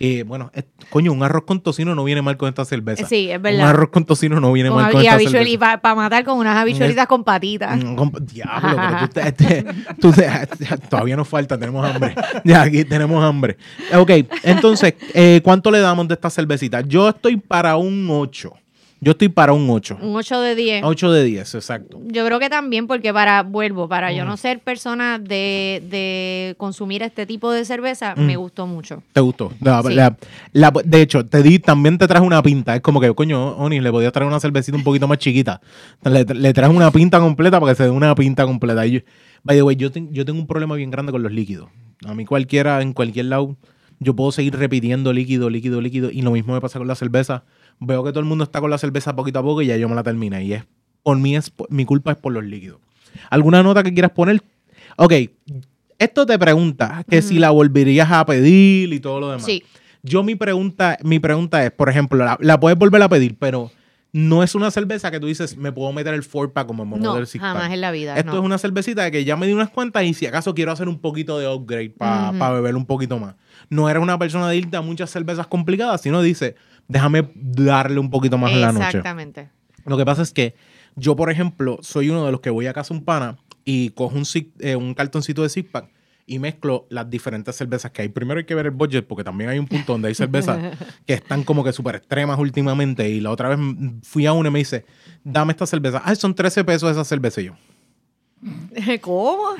Y 0.00 0.22
bueno, 0.22 0.52
coño, 0.90 1.12
un 1.12 1.24
arroz 1.24 1.42
con 1.44 1.60
tocino 1.60 1.92
no 1.96 2.04
viene 2.04 2.22
mal 2.22 2.36
con 2.36 2.48
esta 2.48 2.64
cerveza. 2.64 3.04
Sí, 3.08 3.32
es 3.32 3.42
verdad. 3.42 3.62
Un 3.64 3.66
arroz 3.66 3.88
con 3.90 4.04
tocino 4.04 4.38
no 4.38 4.52
viene 4.52 4.68
Con 4.68 4.80
mal 4.80 4.92
con 4.92 5.00
esta 5.00 5.16
habichuel- 5.16 5.42
y 5.48 5.50
cerveza. 5.56 5.78
para 5.80 5.94
matar 5.96 6.24
con 6.24 6.38
unas 6.38 6.56
habichuelitas 6.56 7.08
con 7.08 7.24
patitas. 7.24 7.76
Mm, 7.84 7.96
Diablo, 8.32 8.76
pero 8.76 8.98
tú, 9.00 9.08
te- 9.08 9.32
te- 9.32 9.64
tú 10.00 10.12
todavía 10.88 11.16
nos 11.16 11.26
falta, 11.26 11.58
tenemos 11.58 11.84
hambre. 11.84 12.14
Ya 12.44 12.62
aquí 12.62 12.84
tenemos 12.84 13.24
hambre. 13.24 13.56
Ok, 13.92 14.10
entonces, 14.44 14.94
eh, 15.14 15.40
¿cuánto 15.42 15.68
le 15.72 15.80
damos 15.80 16.06
de 16.06 16.14
esta 16.14 16.30
cervecita? 16.30 16.80
Yo 16.82 17.08
estoy 17.08 17.36
para 17.36 17.76
un 17.76 18.06
8. 18.08 18.52
Yo 19.00 19.12
estoy 19.12 19.28
para 19.28 19.52
un 19.52 19.70
8. 19.70 19.98
Un 20.02 20.16
8 20.16 20.40
de 20.40 20.54
10. 20.56 20.82
8 20.84 21.12
de 21.12 21.22
10, 21.24 21.54
exacto. 21.54 22.00
Yo 22.06 22.26
creo 22.26 22.40
que 22.40 22.50
también 22.50 22.88
porque 22.88 23.12
para, 23.12 23.44
vuelvo, 23.44 23.88
para 23.88 24.10
Mm. 24.10 24.14
yo 24.16 24.24
no 24.24 24.36
ser 24.36 24.58
persona 24.58 25.20
de, 25.20 25.82
de 25.88 26.54
consumir 26.58 27.02
este 27.04 27.24
tipo 27.24 27.52
de 27.52 27.64
cerveza, 27.64 28.14
Mm. 28.16 28.22
me 28.26 28.36
gustó 28.36 28.66
mucho. 28.66 29.04
¿Te 29.12 29.20
gustó? 29.20 29.52
La- 29.60 29.82
Sí. 29.82 29.94
la- 29.94 30.16
la- 30.52 30.72
de 30.84 31.00
hecho, 31.00 31.24
te 31.24 31.44
di, 31.44 31.60
también 31.60 31.96
te 31.96 32.08
traje 32.08 32.26
una 32.26 32.42
pinta. 32.42 32.74
Es 32.74 32.80
como 32.80 33.00
que, 33.00 33.14
coño, 33.14 33.50
Oni, 33.58 33.78
le 33.80 33.90
podías 33.92 34.12
traer 34.12 34.26
una 34.28 34.40
cervecita 34.40 34.76
un 34.76 34.82
poquito 34.82 35.06
más 35.06 35.18
chiquita. 35.18 35.60
Le, 36.04 36.24
le 36.24 36.52
traes 36.52 36.72
una 36.74 36.90
pinta 36.90 37.20
completa 37.20 37.60
para 37.60 37.72
que 37.72 37.76
se 37.76 37.84
dé 37.84 37.90
una 37.90 38.14
pinta 38.16 38.44
completa. 38.46 38.84
Y 38.84 38.90
yo- 38.92 39.00
by 39.44 39.56
the 39.56 39.62
way, 39.62 39.76
yo, 39.76 39.92
ten- 39.92 40.12
yo 40.12 40.24
tengo 40.24 40.40
un 40.40 40.48
problema 40.48 40.74
bien 40.74 40.90
grande 40.90 41.12
con 41.12 41.22
los 41.22 41.30
líquidos. 41.30 41.68
A 42.04 42.14
mí 42.14 42.24
cualquiera, 42.24 42.82
en 42.82 42.92
cualquier 42.94 43.26
lado, 43.26 43.56
yo 44.00 44.14
puedo 44.16 44.32
seguir 44.32 44.56
repitiendo 44.56 45.12
líquido, 45.12 45.50
líquido, 45.50 45.80
líquido. 45.80 46.10
Y 46.10 46.22
lo 46.22 46.32
mismo 46.32 46.54
me 46.54 46.60
pasa 46.60 46.78
con 46.80 46.88
la 46.88 46.96
cerveza. 46.96 47.44
Veo 47.80 48.02
que 48.04 48.10
todo 48.10 48.20
el 48.20 48.26
mundo 48.26 48.44
está 48.44 48.60
con 48.60 48.70
la 48.70 48.78
cerveza 48.78 49.14
poquito 49.14 49.38
a 49.38 49.42
poco 49.42 49.62
y 49.62 49.66
ya 49.66 49.76
yo 49.76 49.88
me 49.88 49.94
la 49.94 50.02
terminé. 50.02 50.44
Y 50.44 50.52
es, 50.54 50.64
por 51.02 51.16
mí, 51.18 51.36
es, 51.36 51.52
mi 51.68 51.84
culpa 51.84 52.12
es 52.12 52.16
por 52.18 52.32
los 52.32 52.44
líquidos. 52.44 52.80
¿Alguna 53.30 53.62
nota 53.62 53.82
que 53.82 53.92
quieras 53.92 54.12
poner? 54.12 54.42
Ok, 54.96 55.12
esto 55.98 56.26
te 56.26 56.38
pregunta 56.38 57.04
que 57.08 57.22
si 57.22 57.38
la 57.38 57.50
volverías 57.50 58.10
a 58.10 58.24
pedir 58.26 58.92
y 58.92 59.00
todo 59.00 59.20
lo 59.20 59.28
demás. 59.30 59.44
Sí. 59.44 59.62
Yo 60.02 60.22
mi 60.22 60.34
pregunta, 60.36 60.96
mi 61.02 61.18
pregunta 61.18 61.64
es, 61.64 61.72
por 61.72 61.88
ejemplo, 61.88 62.24
la, 62.24 62.36
la 62.40 62.58
puedes 62.60 62.78
volver 62.78 63.02
a 63.02 63.08
pedir, 63.08 63.36
pero 63.38 63.70
no 64.12 64.42
es 64.42 64.54
una 64.54 64.70
cerveza 64.70 65.10
que 65.10 65.20
tú 65.20 65.26
dices, 65.26 65.56
me 65.56 65.70
puedo 65.72 65.92
meter 65.92 66.14
el 66.14 66.22
four 66.22 66.52
pack 66.52 66.66
como 66.66 66.84
me 66.86 66.96
No, 66.98 67.14
jamás 67.38 67.72
en 67.72 67.80
la 67.80 67.90
vida. 67.90 68.16
Esto 68.16 68.32
no. 68.32 68.38
es 68.38 68.44
una 68.44 68.58
cervecita 68.58 69.10
que 69.10 69.24
ya 69.24 69.36
me 69.36 69.46
di 69.46 69.52
unas 69.52 69.70
cuantas 69.70 70.04
y 70.04 70.14
si 70.14 70.26
acaso 70.26 70.54
quiero 70.54 70.72
hacer 70.72 70.88
un 70.88 70.98
poquito 70.98 71.38
de 71.38 71.48
upgrade 71.48 71.90
para 71.90 72.30
Ujú. 72.30 72.54
beber 72.54 72.76
un 72.76 72.86
poquito 72.86 73.18
más. 73.18 73.34
No 73.68 73.88
eres 73.88 74.02
una 74.02 74.18
persona 74.18 74.48
de 74.48 74.56
irte 74.56 74.76
a 74.76 74.80
muchas 74.80 75.10
cervezas 75.10 75.46
complicadas, 75.46 76.00
sino 76.00 76.22
dice, 76.22 76.54
déjame 76.88 77.30
darle 77.34 78.00
un 78.00 78.10
poquito 78.10 78.38
más 78.38 78.52
en 78.52 78.60
la 78.60 78.72
noche. 78.72 78.86
Exactamente. 78.86 79.50
Lo 79.84 79.96
que 79.96 80.04
pasa 80.04 80.22
es 80.22 80.32
que 80.32 80.54
yo, 80.96 81.14
por 81.14 81.30
ejemplo, 81.30 81.78
soy 81.82 82.10
uno 82.10 82.26
de 82.26 82.32
los 82.32 82.40
que 82.40 82.50
voy 82.50 82.66
a 82.66 82.72
casa 82.72 82.92
un 82.92 83.04
pana 83.04 83.38
y 83.64 83.90
cojo 83.90 84.16
un, 84.16 84.24
eh, 84.58 84.76
un 84.76 84.94
cartoncito 84.94 85.42
de 85.42 85.48
six 85.48 85.68
pack 85.70 85.90
y 86.26 86.38
mezclo 86.38 86.86
las 86.90 87.08
diferentes 87.08 87.56
cervezas 87.56 87.90
que 87.90 88.02
hay. 88.02 88.08
Primero 88.08 88.38
hay 88.38 88.44
que 88.44 88.54
ver 88.54 88.66
el 88.66 88.72
budget 88.72 89.06
porque 89.06 89.24
también 89.24 89.48
hay 89.48 89.58
un 89.58 89.66
punto 89.66 89.92
donde 89.92 90.08
hay 90.08 90.14
cervezas 90.14 90.58
que 91.06 91.14
están 91.14 91.42
como 91.42 91.64
que 91.64 91.72
súper 91.72 91.96
extremas 91.96 92.38
últimamente 92.38 93.08
y 93.08 93.20
la 93.20 93.30
otra 93.30 93.48
vez 93.48 93.58
fui 94.02 94.26
a 94.26 94.32
una 94.32 94.50
y 94.50 94.52
me 94.52 94.58
dice, 94.58 94.84
dame 95.24 95.52
esta 95.52 95.66
cerveza. 95.66 96.02
Ay, 96.04 96.16
son 96.16 96.34
13 96.34 96.64
pesos 96.64 96.90
esa 96.90 97.04
cerveza 97.04 97.40
y 97.40 97.44
yo. 97.44 97.54
¿Cómo? 99.00 99.56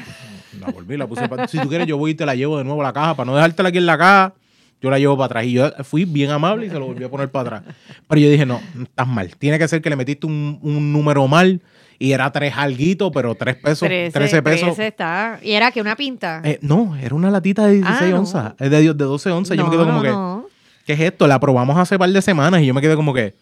La 0.60 0.70
volví, 0.70 0.96
la 0.96 1.06
puse 1.06 1.22
Si 1.48 1.58
tú 1.58 1.68
quieres, 1.68 1.86
yo 1.86 1.96
voy 1.96 2.12
y 2.12 2.14
te 2.14 2.26
la 2.26 2.34
llevo 2.34 2.58
de 2.58 2.64
nuevo 2.64 2.80
a 2.80 2.84
la 2.84 2.92
caja. 2.92 3.14
Para 3.14 3.30
no 3.30 3.36
dejártela 3.36 3.70
aquí 3.70 3.78
en 3.78 3.86
la 3.86 3.96
caja, 3.98 4.34
yo 4.80 4.90
la 4.90 4.98
llevo 4.98 5.16
para 5.16 5.26
atrás. 5.26 5.44
Y 5.46 5.52
yo 5.52 5.70
fui 5.84 6.04
bien 6.04 6.30
amable 6.30 6.66
y 6.66 6.70
se 6.70 6.78
lo 6.78 6.86
volví 6.86 7.04
a 7.04 7.08
poner 7.08 7.30
para 7.30 7.58
atrás. 7.58 7.74
Pero 8.08 8.20
yo 8.20 8.30
dije, 8.30 8.46
no, 8.46 8.60
estás 8.82 9.06
mal. 9.08 9.34
Tiene 9.36 9.58
que 9.58 9.68
ser 9.68 9.82
que 9.82 9.90
le 9.90 9.96
metiste 9.96 10.26
un, 10.26 10.58
un 10.62 10.92
número 10.92 11.26
mal 11.28 11.60
y 11.98 12.12
era 12.12 12.30
tres 12.30 12.54
alguitos, 12.56 13.10
pero 13.12 13.34
tres 13.34 13.56
pesos, 13.56 13.88
13, 13.88 14.42
pesos. 14.42 14.60
13 14.76 14.86
está. 14.86 15.40
¿Y 15.42 15.52
era 15.52 15.72
que 15.72 15.80
una 15.80 15.96
pinta? 15.96 16.40
Eh, 16.44 16.58
no, 16.62 16.94
era 16.96 17.14
una 17.14 17.30
latita 17.30 17.66
de 17.66 17.74
16 17.74 18.00
Ah, 18.02 18.06
no. 18.10 18.18
onzas. 18.20 18.52
Es 18.60 18.70
de, 18.70 18.82
de 18.82 18.94
12 18.94 19.30
onzas. 19.30 19.56
yo 19.56 19.64
me 19.64 19.68
No, 19.68 19.70
quedo 19.72 19.84
como 19.86 19.96
no, 19.98 20.02
que, 20.02 20.08
no. 20.10 20.46
¿qué 20.86 20.92
es 20.92 21.00
esto? 21.00 21.26
La 21.26 21.40
probamos 21.40 21.76
hace 21.76 21.98
par 21.98 22.10
de 22.10 22.22
semanas 22.22 22.62
y 22.62 22.66
yo 22.66 22.74
me 22.74 22.80
quedé 22.80 22.94
como 22.94 23.12
que, 23.12 23.34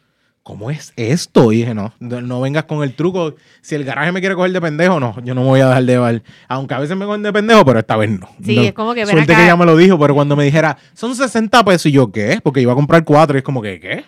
¿cómo 0.47 0.71
es 0.71 0.93
esto? 0.95 1.51
Y 1.51 1.57
dije, 1.57 1.75
no, 1.75 1.93
no 1.99 2.41
vengas 2.41 2.65
con 2.67 2.85
el 2.85 2.95
truco. 2.95 3.35
Si 3.63 3.75
el 3.75 3.83
garaje 3.83 4.13
me 4.13 4.21
quiere 4.21 4.37
coger 4.37 4.53
de 4.53 4.61
pendejo, 4.61 5.01
no, 5.01 5.17
yo 5.25 5.35
no 5.35 5.41
me 5.41 5.49
voy 5.49 5.61
a 5.61 5.67
dejar 5.67 5.85
de 5.85 5.93
llevar. 5.95 6.23
Aunque 6.47 6.73
a 6.75 6.79
veces 6.79 6.97
me 6.97 7.05
cogen 7.05 7.25
de 7.25 7.33
pendejo, 7.33 7.65
pero 7.65 7.81
esta 7.81 7.97
vez 7.97 8.11
no. 8.11 8.29
Sí, 8.45 8.55
No. 8.55 8.63
es 8.63 8.73
como 8.73 8.95
que 8.95 9.01
ven 9.05 9.11
Suerte 9.11 9.33
acá. 9.33 9.41
que 9.41 9.45
ella 9.47 9.57
me 9.57 9.67
lo 9.67 9.77
dijo, 9.77 9.99
pero 9.99 10.15
cuando 10.15 10.37
me 10.37 10.45
dijera, 10.45 10.77
son 10.95 11.17
60 11.17 11.65
pesos, 11.65 11.87
y 11.87 11.91
yo, 11.93 12.13
¿qué? 12.13 12.39
Porque 12.45 12.61
iba 12.61 12.71
a 12.71 12.77
comprar 12.77 13.03
cuatro 13.05 13.37
y 13.37 13.39
es 13.39 13.45
como 13.45 13.61
que, 13.61 13.81
¿qué? 13.81 14.05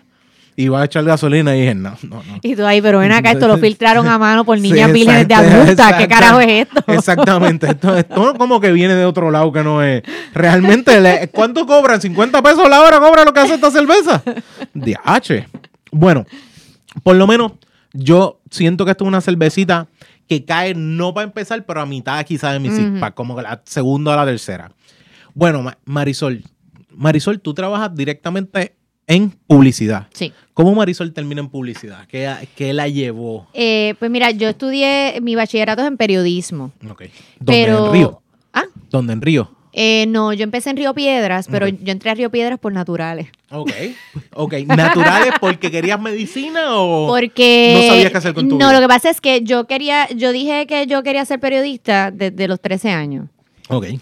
Iba 0.55 0.81
a 0.81 0.85
echar 0.85 1.03
gasolina 1.03 1.53
y 1.57 1.59
dije, 1.59 1.75
no, 1.75 1.91
no, 2.03 2.23
no. 2.23 2.39
Y 2.41 2.55
tú 2.55 2.65
ahí, 2.65 2.81
pero 2.81 2.99
ven 2.99 3.11
acá, 3.11 3.31
esto 3.31 3.47
lo 3.49 3.57
filtraron 3.57 4.07
a 4.07 4.17
mano 4.17 4.45
por 4.45 4.57
Sí, 4.59 4.63
niñas 4.71 4.93
vírgenes 4.93 5.27
de 5.27 5.33
adultas. 5.33 5.93
¿Qué 5.95 6.07
carajo 6.07 6.39
es 6.39 6.67
esto? 6.67 6.83
Exactamente. 6.87 7.67
Esto, 7.67 7.97
esto 7.97 8.33
como 8.37 8.61
que 8.61 8.71
viene 8.71 8.95
de 8.95 9.03
otro 9.03 9.29
lado 9.29 9.51
que 9.51 9.61
no 9.63 9.83
es. 9.83 10.03
Realmente, 10.33 11.29
¿cuánto 11.33 11.65
cobran? 11.65 11.99
¿50 11.99 12.41
pesos 12.41 12.69
la 12.69 12.81
hora 12.81 12.99
cobra 12.99 13.25
lo 13.25 13.33
que 13.33 13.41
hace 13.41 13.55
esta 13.55 13.69
cerveza? 13.71 14.21
DH. 14.73 15.45
Bueno, 15.91 16.25
por 17.03 17.15
lo 17.15 17.27
menos 17.27 17.53
yo 17.93 18.39
siento 18.51 18.85
que 18.85 18.91
esto 18.91 19.03
es 19.03 19.07
una 19.07 19.21
cervecita 19.21 19.87
que 20.27 20.45
cae 20.45 20.75
no 20.75 21.13
para 21.13 21.25
empezar, 21.25 21.65
pero 21.65 21.81
a 21.81 21.85
mitad 21.85 22.23
quizás 22.25 22.53
de 22.53 22.59
mi 22.59 22.69
six 22.69 22.99
pack, 22.99 23.15
como 23.15 23.39
la 23.41 23.61
segunda 23.65 24.13
o 24.13 24.15
la 24.15 24.25
tercera. 24.25 24.71
Bueno, 25.33 25.63
Ma- 25.63 25.77
Marisol, 25.85 26.43
Marisol, 26.95 27.39
tú 27.39 27.53
trabajas 27.53 27.95
directamente 27.95 28.75
en 29.07 29.31
publicidad. 29.47 30.07
Sí. 30.13 30.31
¿Cómo 30.53 30.75
Marisol 30.75 31.13
termina 31.13 31.41
en 31.41 31.49
publicidad? 31.49 32.05
¿Qué, 32.07 32.31
qué 32.55 32.73
la 32.73 32.87
llevó? 32.87 33.47
Eh, 33.53 33.95
pues 33.97 34.11
mira, 34.11 34.29
yo 34.31 34.49
estudié 34.49 35.19
mi 35.21 35.33
bachillerato 35.35 35.83
en 35.85 35.97
periodismo. 35.97 36.71
Ok. 36.89 37.03
¿Dónde 37.39 37.65
Pero. 37.65 37.87
en 37.87 37.91
Río? 37.93 38.21
Ah, 38.53 38.65
¿Dónde 38.91 39.13
en 39.13 39.21
Río? 39.21 39.51
Eh, 39.73 40.05
no, 40.07 40.33
yo 40.33 40.43
empecé 40.43 40.69
en 40.71 40.77
Río 40.77 40.93
Piedras, 40.93 41.47
pero 41.49 41.67
yo 41.67 41.91
entré 41.91 42.09
a 42.11 42.15
Río 42.15 42.29
Piedras 42.29 42.59
por 42.59 42.73
naturales. 42.73 43.27
Ok. 43.51 43.71
Ok. 44.35 44.53
¿Naturales 44.67 45.33
porque 45.41 45.69
querías 45.71 45.99
medicina 45.99 46.75
o 46.77 47.07
Porque 47.07 47.73
no 47.75 47.87
sabías 47.89 48.11
qué 48.11 48.17
hacer 48.17 48.33
con 48.33 48.47
tu 48.47 48.57
No, 48.57 48.67
vida? 48.69 48.73
lo 48.73 48.79
que 48.81 48.87
pasa 48.87 49.09
es 49.09 49.19
que 49.19 49.41
yo 49.43 49.65
quería, 49.67 50.07
yo 50.15 50.31
dije 50.31 50.65
que 50.67 50.87
yo 50.87 51.03
quería 51.03 51.25
ser 51.25 51.39
periodista 51.39 52.11
desde 52.11 52.47
los 52.47 52.61
13 52.61 52.91
años. 52.91 53.27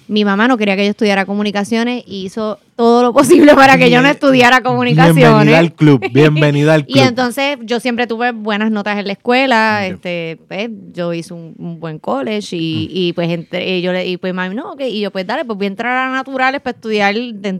Mi 0.08 0.24
mamá 0.24 0.48
no 0.48 0.58
quería 0.58 0.78
que 0.78 0.86
yo 0.86 0.92
estudiara 0.92 1.26
comunicaciones 1.26 2.04
y 2.08 2.26
hizo 2.26 2.58
todo 2.78 3.04
lo 3.04 3.12
posible 3.14 3.54
para 3.54 3.78
que 3.78 3.90
yo 3.90 4.02
no 4.02 4.08
estudiara 4.08 4.62
comunicaciones. 4.62 5.16
Bienvenida 5.16 5.60
al 5.60 5.74
club. 5.74 6.06
Bienvenida 6.14 6.74
al 6.76 6.86
club. 6.86 6.96
Y 6.96 7.00
entonces 7.00 7.58
yo 7.64 7.80
siempre 7.82 8.08
tuve 8.08 8.32
buenas 8.32 8.72
notas 8.72 8.98
en 8.98 9.08
la 9.08 9.14
escuela, 9.14 9.86
este, 9.86 10.40
pues, 10.48 10.70
yo 10.94 11.14
hice 11.14 11.34
un, 11.34 11.54
un 11.58 11.80
buen 11.82 12.00
college 12.00 12.56
y, 12.56 12.90
y, 12.92 13.14
pues 13.14 13.30
entré, 13.30 13.78
y 13.78 13.82
yo 13.82 13.92
le, 13.92 14.08
y 14.08 14.18
pues 14.18 14.34
mami, 14.34 14.56
no, 14.56 14.72
ok, 14.72 14.82
y 14.82 15.02
yo 15.02 15.12
pues 15.12 15.28
dale, 15.28 15.44
pues 15.44 15.58
voy 15.58 15.66
a 15.66 15.70
entrar 15.70 15.98
a 15.98 16.12
naturales 16.12 16.62
para 16.62 16.76
estudiar 16.76 17.16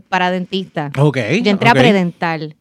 para 0.08 0.30
dentista. 0.30 0.90
Ok. 0.98 1.18
Yo 1.42 1.50
entré 1.50 1.68
a 1.68 1.74
predental. 1.74 2.56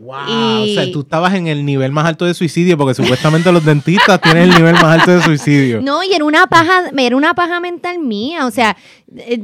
Wow. 0.00 0.64
Y- 0.64 0.70
O 0.78 0.82
sea, 0.82 0.92
tú 0.92 1.00
estabas 1.00 1.34
en 1.34 1.46
el 1.46 1.64
nivel 1.64 1.92
más 1.92 2.06
alto 2.06 2.24
de 2.24 2.32
suicidio 2.34 2.78
porque 2.78 2.94
supuestamente 2.94 3.52
los 3.52 3.64
dentistas 3.64 4.20
tienen 4.22 4.44
el 4.44 4.54
nivel 4.56 4.74
más 4.74 4.84
alto 4.98 5.10
de 5.12 5.22
suicidio. 5.22 5.82
No, 5.82 6.02
y 6.02 6.12
era 6.14 6.24
una 6.24 6.46
paja, 6.46 6.90
era 6.96 7.16
una 7.16 7.34
paja 7.34 7.60
mental 7.60 7.98
mía, 7.98 8.46
o 8.46 8.50
sea, 8.50 8.76
eh, 9.16 9.40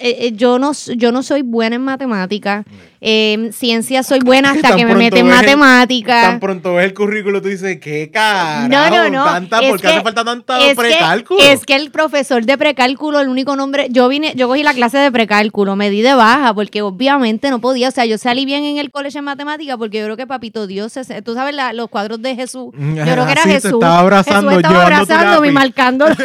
eh, 0.00 0.16
eh, 0.26 0.32
yo 0.34 0.58
no 0.58 0.72
yo 0.96 1.12
no 1.12 1.22
soy 1.22 1.42
buena 1.42 1.76
en 1.76 1.82
matemáticas, 1.82 2.64
en 3.00 3.52
ciencias 3.52 4.06
soy 4.06 4.20
buena 4.20 4.50
hasta 4.52 4.74
que 4.76 4.84
me 4.84 4.94
meten 4.94 5.26
matemáticas. 5.28 6.22
Tan 6.22 6.40
pronto 6.40 6.74
ves 6.74 6.86
el 6.86 6.94
currículo, 6.94 7.40
tú 7.42 7.48
dices, 7.48 7.78
¿qué 7.80 8.10
carajo? 8.10 8.68
No, 8.68 8.90
no, 8.90 9.10
no. 9.10 9.24
Tanta, 9.24 9.60
¿Por 9.60 9.76
qué 9.80 9.82
que- 9.82 9.88
hace 9.94 10.02
falta 10.02 10.24
tanta 10.24 10.58
es 10.60 10.68
que- 10.70 10.74
precálculo? 10.76 11.40
es 11.42 11.64
que 11.64 11.74
el 11.76 11.90
profesor 11.90 12.44
de 12.44 12.58
precálculo, 12.58 13.20
el 13.20 13.28
único 13.28 13.56
nombre, 13.56 13.86
yo 13.90 14.08
vine, 14.08 14.32
yo 14.36 14.48
cogí 14.48 14.62
la 14.62 14.74
clase 14.74 14.98
de 14.98 15.10
precálculo, 15.12 15.76
me 15.76 15.90
di 15.90 16.02
de 16.02 16.14
baja 16.14 16.52
porque 16.54 16.82
obviamente 16.82 17.50
no 17.50 17.60
podía, 17.60 17.88
o 17.88 17.92
sea, 17.92 18.04
yo 18.06 18.18
salí 18.18 18.44
bien 18.44 18.64
en 18.64 18.78
el 18.78 18.90
colegio 18.90 19.18
en 19.20 19.24
matemática 19.24 19.76
porque 19.78 19.98
yo 19.98 20.04
creo 20.04 20.16
que 20.16 20.26
papito 20.26 20.66
Dios, 20.66 20.92
tú 21.24 21.34
sabes 21.34 21.54
la- 21.54 21.72
los 21.72 21.88
cuadros 21.88 22.20
de 22.22 22.34
Jesús, 22.36 22.72
yo 22.74 23.02
creo 23.02 23.26
que 23.26 23.32
era 23.32 23.42
te 23.44 23.50
Jesús. 23.50 23.72
estaba 23.74 23.98
abrazando, 24.00 24.50
Jesús 24.50 24.64
estaba 24.64 24.82
abrazándome 24.84 25.48
y 25.48 25.52
marcando, 25.52 26.06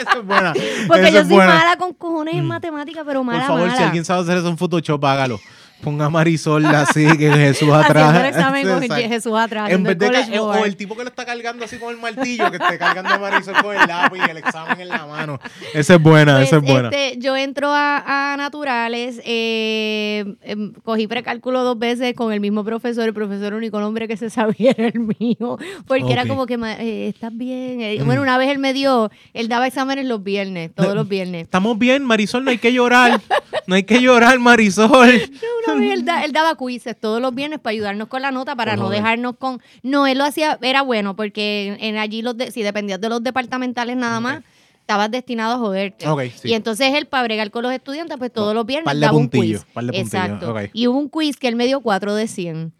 Eso 0.00 0.18
es 0.20 0.26
buena. 0.26 0.52
porque 0.88 1.02
eso 1.04 1.12
yo 1.12 1.20
soy 1.24 1.34
buena. 1.34 1.54
mala 1.54 1.76
con 1.76 1.92
cojones 1.94 2.34
en 2.34 2.44
matemática, 2.72 3.04
pero 3.04 3.22
Por 3.24 3.40
favor, 3.40 3.60
mala. 3.66 3.76
si 3.76 3.82
alguien 3.82 4.04
sabe 4.04 4.22
hacer 4.22 4.38
eso 4.38 4.48
en 4.48 4.58
Photoshop, 4.58 5.04
hágalo. 5.04 5.40
Ponga 5.82 6.08
Marisol 6.08 6.64
así, 6.66 7.04
que 7.18 7.30
Jesús 7.32 7.70
atrás. 7.72 8.32
Jesús 9.08 9.32
atrás. 9.36 9.70
En 9.70 9.82
vez 9.82 9.98
de 9.98 10.06
college 10.06 10.38
o 10.38 10.64
el 10.64 10.76
tipo 10.76 10.96
que 10.96 11.02
lo 11.02 11.08
está 11.10 11.24
cargando 11.24 11.64
así 11.64 11.76
con 11.76 11.90
el 11.94 12.00
martillo, 12.00 12.50
que 12.50 12.56
esté 12.56 12.78
cargando 12.78 13.10
a 13.14 13.18
Marisol 13.18 13.54
con 13.62 13.74
el 13.76 13.86
lápiz 13.88 14.20
y 14.26 14.30
el 14.30 14.36
examen 14.36 14.80
en 14.80 14.88
la 14.88 15.06
mano. 15.06 15.40
Esa 15.74 15.94
es 15.94 16.02
buena, 16.02 16.36
Pues, 16.36 16.46
esa 16.48 16.56
es 16.58 16.62
buena. 16.62 16.88
este, 16.88 17.18
yo 17.18 17.36
entro 17.36 17.72
a, 17.72 18.32
a 18.32 18.36
naturales, 18.36 19.20
eh, 19.24 20.24
em, 20.42 20.72
cogí 20.84 21.06
precálculo 21.06 21.62
dos 21.64 21.78
veces 21.78 22.14
con 22.14 22.32
el 22.32 22.40
mismo 22.40 22.64
profesor, 22.64 23.04
el 23.08 23.14
profesor 23.14 23.48
el 23.48 23.54
único 23.54 23.80
nombre 23.80 24.06
que 24.08 24.16
se 24.16 24.30
sabía 24.30 24.70
era 24.76 24.88
el 24.88 25.00
mío, 25.18 25.58
porque 25.86 26.12
era 26.12 26.26
como 26.26 26.46
que, 26.46 26.54
eh, 26.78 27.08
¿estás 27.08 27.36
bien? 27.36 27.80
Eh, 27.80 28.00
Bueno, 28.04 28.22
una 28.22 28.38
vez 28.38 28.50
él 28.50 28.58
me 28.58 28.72
dio, 28.72 29.10
él 29.34 29.48
daba 29.48 29.66
exámenes 29.66 30.06
los 30.06 30.22
viernes, 30.22 30.70
todos 30.74 30.94
los 30.94 31.08
viernes. 31.08 31.42
Estamos 31.42 31.78
bien, 31.78 32.04
Marisol, 32.04 32.44
no 32.44 32.50
hay 32.50 32.58
que 32.58 32.72
llorar. 32.72 33.20
No 33.66 33.74
hay 33.76 33.84
que 33.84 34.00
llorar, 34.00 34.38
Marisol. 34.38 34.90
Una 35.66 35.71
él, 35.80 36.04
da- 36.04 36.24
él 36.24 36.32
daba 36.32 36.56
quizzes 36.56 36.96
todos 36.98 37.20
los 37.20 37.34
viernes 37.34 37.58
para 37.60 37.72
ayudarnos 37.72 38.08
con 38.08 38.22
la 38.22 38.30
nota, 38.30 38.54
para 38.56 38.76
no 38.76 38.84
Joder. 38.84 38.98
dejarnos 39.02 39.36
con... 39.36 39.60
No, 39.82 40.06
él 40.06 40.18
lo 40.18 40.24
hacía, 40.24 40.58
era 40.62 40.82
bueno, 40.82 41.16
porque 41.16 41.76
en, 41.80 41.96
allí, 41.98 42.22
los 42.22 42.36
de- 42.36 42.50
si 42.50 42.62
dependías 42.62 43.00
de 43.00 43.08
los 43.08 43.22
departamentales 43.22 43.96
nada 43.96 44.20
más, 44.20 44.42
estabas 44.80 45.10
destinado 45.10 45.54
a 45.54 45.58
joderte. 45.58 46.06
Sí. 46.36 46.48
Y 46.48 46.54
entonces 46.54 46.92
él, 46.94 47.06
para 47.06 47.22
bregar 47.24 47.50
con 47.50 47.62
los 47.62 47.72
estudiantes, 47.72 48.16
pues 48.18 48.32
todos 48.32 48.54
los 48.54 48.66
viernes 48.66 48.98
daba 49.00 49.16
un 49.16 49.28
puntillos, 49.28 49.64
quiz. 49.64 49.72
par 49.72 49.84
de 49.84 49.98
Exacto. 49.98 50.54
Y 50.72 50.86
hubo 50.88 50.98
un 50.98 51.08
quiz 51.08 51.36
que 51.36 51.48
él 51.48 51.56
me 51.56 51.66
dio 51.66 51.80
4 51.80 52.14
de 52.14 52.26
100. 52.28 52.72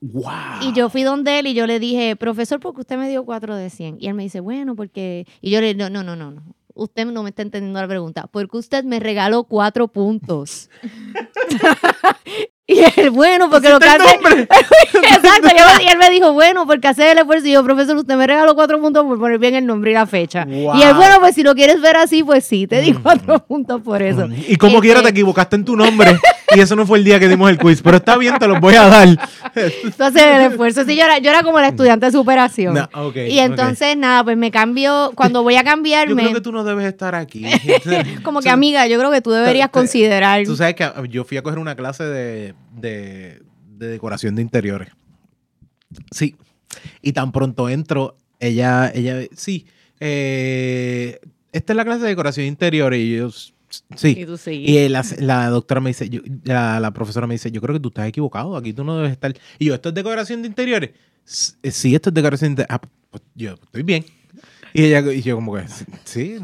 Wow. 0.00 0.24
Y 0.62 0.72
yo 0.72 0.88
fui 0.88 1.02
donde 1.04 1.38
él 1.38 1.46
y 1.46 1.54
yo 1.54 1.66
le 1.66 1.78
dije, 1.78 2.16
profesor, 2.16 2.58
¿por 2.60 2.74
qué 2.74 2.80
usted 2.80 2.98
me 2.98 3.08
dio 3.08 3.24
4 3.24 3.54
de 3.56 3.70
100? 3.70 3.98
Y 4.00 4.08
él 4.08 4.14
me 4.14 4.24
dice, 4.24 4.40
bueno, 4.40 4.74
porque... 4.74 5.26
Y 5.40 5.50
yo 5.50 5.60
le 5.60 5.68
dije, 5.74 5.78
no, 5.78 5.88
no, 5.90 6.02
no, 6.02 6.16
no, 6.16 6.30
no. 6.32 6.42
Usted 6.76 7.06
no 7.06 7.22
me 7.22 7.30
está 7.30 7.42
entendiendo 7.42 7.80
la 7.80 7.88
pregunta. 7.88 8.28
Porque 8.30 8.58
usted 8.58 8.84
me 8.84 9.00
regaló 9.00 9.44
cuatro 9.44 9.88
puntos. 9.88 10.68
y 12.66 12.80
él, 13.00 13.10
bueno, 13.10 13.48
porque 13.48 13.70
lo 13.70 13.78
que 13.78 13.88
hace... 13.88 14.02
Exacto. 14.94 15.48
yo- 15.48 15.82
y 15.84 15.88
él 15.88 15.98
me 15.98 16.10
dijo, 16.10 16.32
bueno, 16.32 16.66
porque 16.66 16.88
hace 16.88 17.10
el 17.12 17.18
esfuerzo. 17.18 17.46
Y 17.46 17.52
yo, 17.52 17.64
profesor, 17.64 17.96
usted 17.96 18.16
me 18.16 18.26
regaló 18.26 18.54
cuatro 18.54 18.80
puntos 18.80 19.04
por 19.04 19.18
poner 19.18 19.38
bien 19.38 19.54
el 19.54 19.64
nombre 19.66 19.92
y 19.92 19.94
la 19.94 20.06
fecha. 20.06 20.44
Wow. 20.44 20.76
Y 20.76 20.82
él, 20.82 20.94
bueno, 20.94 21.16
pues 21.20 21.34
si 21.34 21.42
lo 21.42 21.54
quieres 21.54 21.80
ver 21.80 21.96
así, 21.96 22.22
pues 22.22 22.44
sí, 22.44 22.66
te 22.66 22.80
di 22.80 22.92
cuatro 22.92 23.38
puntos 23.46 23.80
por 23.82 24.02
eso. 24.02 24.28
Y 24.48 24.56
como 24.56 24.80
quiera 24.80 25.00
te 25.00 25.08
Este, 25.08 25.18
equivocaste 25.20 25.56
en 25.56 25.64
tu 25.64 25.76
nombre. 25.76 26.18
y 26.54 26.60
eso 26.60 26.76
no 26.76 26.86
fue 26.86 26.98
el 26.98 27.04
día 27.04 27.18
que 27.18 27.28
dimos 27.28 27.50
el 27.50 27.58
quiz. 27.58 27.82
Pero 27.82 27.96
está 27.96 28.16
bien, 28.18 28.38
te 28.38 28.46
los 28.46 28.60
voy 28.60 28.74
a 28.74 28.84
dar. 28.86 29.08
Entonces 29.84 30.22
el 30.22 30.42
esfuerzo, 30.52 30.84
sí, 30.84 30.96
yo 30.96 31.04
era, 31.04 31.18
yo 31.18 31.30
era 31.30 31.42
como 31.42 31.58
la 31.60 31.68
estudiante 31.68 32.06
de 32.06 32.12
superación. 32.12 32.74
No, 32.74 32.88
y 33.14 33.38
entonces, 33.38 33.96
nada, 33.96 34.22
pues 34.24 34.36
me 34.36 34.50
cambio, 34.50 35.12
cuando 35.14 35.42
voy 35.42 35.54
a 35.56 35.60
Yo 35.60 35.64
cambiarme, 35.64 36.22
creo 36.22 36.34
que 36.34 36.40
tú 36.40 36.52
no 36.52 36.62
debes 36.64 36.86
estar 36.86 37.14
aquí. 37.14 37.44
como 38.22 38.40
que 38.40 38.50
amiga, 38.50 38.86
yo 38.86 38.98
creo 38.98 39.10
que 39.10 39.20
tú 39.20 39.30
deberías 39.30 39.70
considerar. 39.70 40.44
Tú 40.44 40.56
sabes 40.56 40.74
que 40.74 40.84
ah, 40.84 41.02
yo 41.08 41.24
fui 41.24 41.36
a 41.36 41.42
coger 41.42 41.58
una 41.58 41.74
clase 41.74 42.04
de, 42.04 42.54
de, 42.72 43.42
de 43.76 43.86
decoración 43.88 44.34
de 44.36 44.42
interiores. 44.42 44.88
Sí. 46.10 46.36
Y 47.02 47.12
tan 47.12 47.32
pronto 47.32 47.68
entro, 47.68 48.16
ella, 48.38 48.90
ella, 48.94 49.20
sí. 49.34 49.66
eh, 50.00 51.20
esta 51.52 51.72
es 51.72 51.76
la 51.76 51.84
clase 51.84 52.02
de 52.02 52.08
decoración 52.08 52.44
de 52.44 52.48
interiores. 52.48 53.00
Y 53.00 53.16
yo, 53.16 53.28
s- 53.28 53.52
sí. 53.96 54.16
Y 54.18 54.26
tú 54.26 54.36
sí. 54.36 54.50
Y 54.66 54.88
la, 54.88 55.04
la 55.18 55.48
doctora 55.48 55.80
me 55.80 55.90
dice, 55.90 56.08
yo- 56.08 56.20
la, 56.44 56.80
la 56.80 56.92
profesora 56.92 57.26
me 57.26 57.34
dice, 57.34 57.50
yo 57.50 57.60
creo 57.60 57.74
que 57.74 57.80
tú 57.80 57.88
estás 57.88 58.08
equivocado, 58.08 58.56
aquí 58.56 58.72
tú 58.72 58.84
no 58.84 58.96
debes 58.96 59.12
estar. 59.12 59.34
Y 59.58 59.66
yo, 59.66 59.74
¿esto 59.74 59.88
es 59.90 59.94
decoración 59.94 60.42
de 60.42 60.48
interiores? 60.48 60.90
"S- 61.26 61.54
eh, 61.62 61.70
Sí, 61.70 61.94
esto 61.94 62.10
es 62.10 62.14
decoración 62.14 62.54
de 62.54 62.62
interiores. 62.62 62.80
Ah, 62.84 62.88
pues 63.10 63.22
yo 63.34 63.54
estoy 63.54 63.82
bien. 63.82 64.04
Y 64.74 64.84
ella, 64.84 65.00
y 65.12 65.22
yo 65.22 65.36
como 65.36 65.54
que, 65.54 65.64
sí, 66.04 66.36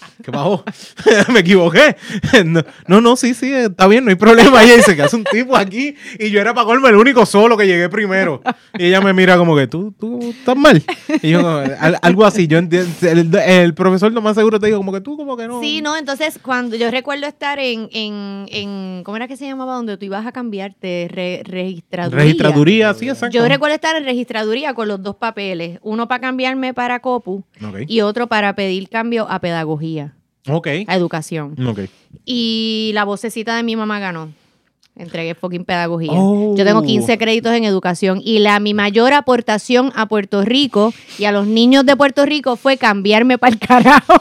¿qué 0.24 0.32
pasó? 0.32 0.64
me 1.32 1.40
equivoqué. 1.40 1.96
no, 2.44 2.62
no, 2.86 3.00
no, 3.00 3.16
sí, 3.16 3.34
sí, 3.34 3.52
está 3.52 3.86
bien, 3.86 4.04
no 4.04 4.10
hay 4.10 4.16
problema. 4.16 4.62
Y 4.62 4.66
ella 4.66 4.76
dice 4.76 4.96
que 4.96 5.02
hace 5.02 5.16
un 5.16 5.24
tipo 5.24 5.56
aquí 5.56 5.94
y 6.18 6.30
yo 6.30 6.40
era 6.40 6.54
para 6.54 6.66
colmo 6.66 6.88
el 6.88 6.96
único 6.96 7.24
solo 7.26 7.56
que 7.56 7.66
llegué 7.66 7.88
primero. 7.88 8.42
Y 8.78 8.86
ella 8.86 9.00
me 9.00 9.12
mira 9.12 9.36
como 9.36 9.56
que, 9.56 9.66
tú, 9.66 9.92
tú 9.98 10.18
estás 10.30 10.56
mal. 10.56 10.82
Y 11.22 11.30
yo, 11.30 11.46
al- 11.58 11.98
algo 12.02 12.24
así, 12.24 12.46
yo 12.46 12.58
entiendo, 12.58 12.88
el, 13.02 13.34
el 13.36 13.74
profesor 13.74 14.12
lo 14.12 14.20
más 14.22 14.36
seguro 14.36 14.58
te 14.60 14.66
digo 14.66 14.78
como 14.78 14.92
que 14.92 15.00
tú 15.00 15.16
como 15.16 15.36
que 15.36 15.46
no. 15.48 15.60
Sí, 15.60 15.80
no, 15.82 15.96
entonces 15.96 16.38
cuando 16.42 16.76
yo 16.76 16.90
recuerdo 16.90 17.26
estar 17.26 17.58
en, 17.58 17.88
en, 17.92 18.46
en 18.50 19.02
¿cómo 19.04 19.16
era 19.16 19.28
que 19.28 19.36
se 19.36 19.46
llamaba? 19.46 19.74
Donde 19.74 19.96
tú 19.96 20.04
ibas 20.06 20.26
a 20.26 20.32
cambiarte, 20.32 21.08
Re- 21.10 21.42
registraduría. 21.44 22.22
Registraduría, 22.24 22.94
sí, 22.94 23.08
exacto. 23.08 23.36
Yo 23.36 23.46
recuerdo 23.48 23.74
estar 23.74 23.96
en 23.96 24.04
registraduría 24.04 24.74
con 24.74 24.88
los 24.88 25.02
dos 25.02 25.16
papeles, 25.16 25.78
uno 25.82 26.08
para 26.08 26.20
cambiarme 26.20 26.74
para 26.74 27.00
COPU 27.00 27.44
y 27.86 28.00
otro 28.00 28.26
para 28.28 28.54
pedir 28.54 28.88
cambio 28.88 29.26
a 29.28 29.40
pedagogía, 29.40 29.99
Ok. 30.48 30.68
a 30.86 30.94
educación. 30.96 31.54
Ok. 31.66 31.80
Y 32.24 32.90
la 32.94 33.04
vocecita 33.04 33.56
de 33.56 33.62
mi 33.62 33.76
mamá 33.76 33.98
ganó. 34.00 34.32
Entregué 34.96 35.34
fucking 35.34 35.64
pedagogía. 35.64 36.10
Oh. 36.12 36.54
Yo 36.56 36.64
tengo 36.64 36.82
15 36.82 37.16
créditos 37.16 37.52
en 37.54 37.64
educación 37.64 38.20
y 38.22 38.40
la 38.40 38.58
mi 38.60 38.74
mayor 38.74 39.12
aportación 39.14 39.92
a 39.94 40.06
Puerto 40.06 40.42
Rico 40.44 40.92
y 41.18 41.24
a 41.24 41.32
los 41.32 41.46
niños 41.46 41.86
de 41.86 41.96
Puerto 41.96 42.26
Rico 42.26 42.56
fue 42.56 42.76
cambiarme 42.76 43.38
para 43.38 43.52
el 43.54 43.58
carajo. 43.60 44.14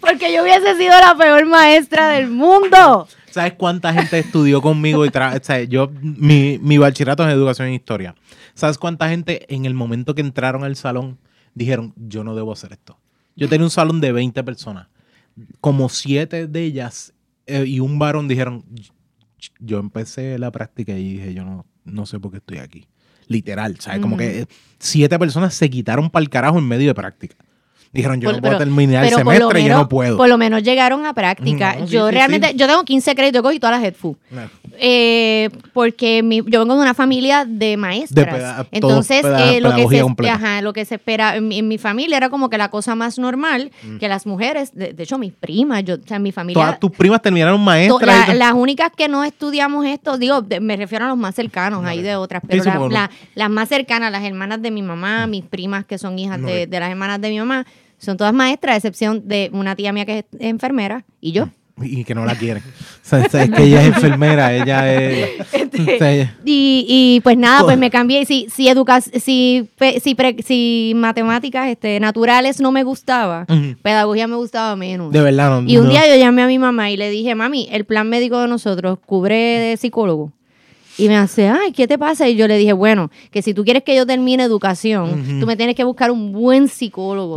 Porque 0.00 0.32
yo 0.32 0.42
hubiese 0.42 0.76
sido 0.76 0.92
la 1.00 1.14
peor 1.18 1.46
maestra 1.46 2.08
del 2.10 2.28
mundo. 2.30 3.08
¿Sabes 3.30 3.54
cuánta 3.54 3.92
gente 3.92 4.18
estudió 4.18 4.62
conmigo 4.62 5.04
y 5.04 5.10
tra- 5.10 5.38
o 5.38 5.44
sea, 5.44 5.62
yo 5.64 5.90
mi, 6.00 6.58
mi 6.62 6.78
bachillerato 6.78 7.22
es 7.24 7.28
en 7.30 7.36
educación 7.36 7.68
e 7.68 7.74
historia? 7.74 8.14
¿Sabes 8.54 8.78
cuánta 8.78 9.08
gente 9.10 9.52
en 9.54 9.66
el 9.66 9.74
momento 9.74 10.14
que 10.14 10.22
entraron 10.22 10.64
al 10.64 10.76
salón 10.76 11.18
dijeron, 11.56 11.94
yo 11.96 12.22
no 12.22 12.36
debo 12.36 12.52
hacer 12.52 12.72
esto? 12.72 13.00
Yo 13.34 13.48
tenía 13.48 13.64
un 13.64 13.70
salón 13.70 14.00
de 14.00 14.12
20 14.12 14.44
personas. 14.44 14.88
Como 15.60 15.88
siete 15.88 16.46
de 16.46 16.62
ellas 16.62 17.12
eh, 17.46 17.64
y 17.66 17.80
un 17.80 17.98
varón 17.98 18.28
dijeron, 18.28 18.64
yo 19.58 19.78
empecé 19.78 20.38
la 20.38 20.50
práctica 20.50 20.92
y 20.92 21.14
dije, 21.14 21.34
yo 21.34 21.44
no, 21.44 21.66
no 21.84 22.06
sé 22.06 22.20
por 22.20 22.30
qué 22.30 22.38
estoy 22.38 22.58
aquí. 22.58 22.86
Literal, 23.28 23.80
¿sabes? 23.80 24.00
Como 24.00 24.16
que 24.16 24.42
eh, 24.42 24.46
siete 24.78 25.18
personas 25.18 25.54
se 25.54 25.68
quitaron 25.68 26.10
para 26.10 26.22
el 26.22 26.30
carajo 26.30 26.58
en 26.58 26.68
medio 26.68 26.88
de 26.88 26.94
práctica. 26.94 27.36
Dijeron, 27.92 28.20
yo 28.20 28.28
Por- 28.28 28.36
no 28.36 28.40
puedo 28.42 28.52
pero- 28.58 28.64
terminar 28.64 29.04
el 29.04 29.10
semestre 29.10 29.60
y 29.60 29.62
yo 29.62 29.68
menos, 29.68 29.78
no 29.82 29.88
puedo. 29.88 30.16
por 30.16 30.28
lo 30.28 30.36
menos 30.38 30.62
llegaron 30.62 31.06
a 31.06 31.14
práctica. 31.14 31.76
No, 31.78 31.86
sí, 31.86 31.92
yo 31.94 32.08
sí, 32.08 32.14
realmente, 32.14 32.48
sí. 32.48 32.56
yo 32.56 32.66
tengo 32.66 32.84
15 32.84 33.14
créditos, 33.14 33.38
yo 33.38 33.42
cogí 33.42 33.58
todas 33.58 33.76
las 33.80 33.84
headfu. 33.86 34.16
No. 34.30 34.42
Eh, 34.78 35.48
porque 35.72 36.22
mi- 36.22 36.42
yo 36.46 36.60
vengo 36.60 36.74
de 36.74 36.82
una 36.82 36.92
familia 36.92 37.46
de 37.46 37.76
maestras. 37.78 38.26
De 38.26 38.30
peda- 38.30 38.66
Entonces, 38.70 39.22
peda- 39.22 39.52
eh, 39.54 39.60
lo, 39.62 39.74
que 39.74 39.88
se, 39.88 40.00
completa. 40.02 40.34
ajá, 40.34 40.60
lo 40.60 40.72
que 40.74 40.84
se 40.84 40.96
espera 40.96 41.36
en, 41.36 41.48
mi- 41.48 41.58
en 41.60 41.68
mi 41.68 41.78
familia 41.78 42.18
era 42.18 42.28
como 42.28 42.50
que 42.50 42.58
la 42.58 42.68
cosa 42.68 42.94
más 42.94 43.18
normal, 43.18 43.70
Mm. 43.82 43.96
que 43.96 44.08
las 44.08 44.26
mujeres, 44.26 44.74
de, 44.74 44.92
de 44.92 45.02
hecho 45.02 45.16
mis 45.16 45.32
primas, 45.32 45.82
yo, 45.84 45.94
o 45.94 46.06
sea, 46.06 46.18
mi 46.18 46.32
familia... 46.32 46.62
Todas 46.62 46.80
tus 46.80 46.90
primas 46.90 47.22
terminaron 47.22 47.58
maestras. 47.62 48.28
la- 48.28 48.34
las 48.34 48.52
únicas 48.52 48.90
que 48.94 49.08
no 49.08 49.24
estudiamos 49.24 49.86
esto, 49.86 50.18
digo, 50.18 50.42
de- 50.42 50.60
me 50.60 50.76
refiero 50.76 51.06
a 51.06 51.08
los 51.08 51.16
más 51.16 51.34
cercanos, 51.34 51.82
ahí 51.86 52.02
de 52.02 52.16
otras, 52.16 52.42
pero 52.46 52.62
la- 52.64 52.88
la- 52.90 53.10
las 53.34 53.48
más 53.50 53.68
cercanas, 53.70 54.12
las 54.12 54.24
hermanas 54.24 54.60
de 54.60 54.70
mi 54.70 54.82
mamá, 54.82 55.26
mis 55.26 55.44
primas 55.44 55.86
que 55.86 55.96
son 55.96 56.18
hijas 56.18 56.40
de 56.42 56.66
las 56.70 56.90
hermanas 56.90 57.20
de 57.20 57.30
mi 57.30 57.38
mamá, 57.38 57.66
son 58.06 58.16
todas 58.16 58.32
maestras, 58.32 58.74
a 58.74 58.76
excepción 58.78 59.28
de 59.28 59.50
una 59.52 59.76
tía 59.76 59.92
mía 59.92 60.06
que 60.06 60.18
es 60.20 60.24
enfermera 60.40 61.04
y 61.20 61.32
yo. 61.32 61.48
y 61.82 62.04
que 62.04 62.14
no 62.14 62.24
la 62.24 62.34
quieren. 62.36 62.62
O 63.06 63.08
sea, 63.08 63.44
es 63.44 63.50
que 63.52 63.62
ella 63.62 63.82
es 63.82 63.88
enfermera, 63.88 64.52
ella 64.52 64.92
es... 64.92 65.28
Este, 65.52 65.94
o 65.94 65.98
sea, 65.98 66.12
ella- 66.12 66.34
Y, 66.44 66.84
y, 66.88 67.20
pues 67.20 67.36
nada, 67.38 67.62
pues 67.62 67.78
me 67.78 67.88
cambié. 67.88 68.22
Y 68.22 68.26
Si, 68.26 68.46
si, 68.52 68.66
educa 68.68 69.00
si, 69.00 69.68
si, 70.02 70.14
pre- 70.16 70.42
si 70.42 70.92
matemáticas 70.96 71.68
este, 71.68 72.00
naturales 72.00 72.60
no 72.60 72.72
me 72.72 72.82
gustaba, 72.82 73.46
pedagogía 73.82 74.26
me 74.26 74.34
gustaba 74.34 74.74
menos. 74.74 75.12
de 75.12 75.20
verdad, 75.20 75.60
no. 75.60 75.68
Y 75.70 75.76
un 75.76 75.84
no. 75.84 75.90
día 75.90 76.08
yo 76.08 76.16
llamé 76.18 76.42
a 76.42 76.46
mi 76.48 76.58
mamá 76.58 76.90
y 76.90 76.96
le 76.96 77.10
dije, 77.10 77.36
mami, 77.36 77.68
el 77.70 77.84
plan 77.84 78.08
médico 78.08 78.40
de 78.40 78.48
nosotros 78.48 78.98
cubre 79.06 79.36
de 79.36 79.76
psicólogo. 79.76 80.32
Y 80.98 81.08
me 81.08 81.16
hace, 81.16 81.48
ay, 81.48 81.72
¿qué 81.72 81.86
te 81.86 81.98
pasa? 81.98 82.28
Y 82.28 82.36
yo 82.36 82.48
le 82.48 82.56
dije, 82.56 82.72
bueno, 82.72 83.10
que 83.30 83.42
si 83.42 83.52
tú 83.52 83.64
quieres 83.64 83.82
que 83.82 83.94
yo 83.94 84.06
termine 84.06 84.42
educación, 84.42 85.38
tú 85.40 85.46
me 85.46 85.56
tienes 85.56 85.74
que 85.76 85.84
buscar 85.84 86.10
un 86.10 86.32
buen 86.32 86.68
psicólogo. 86.68 87.36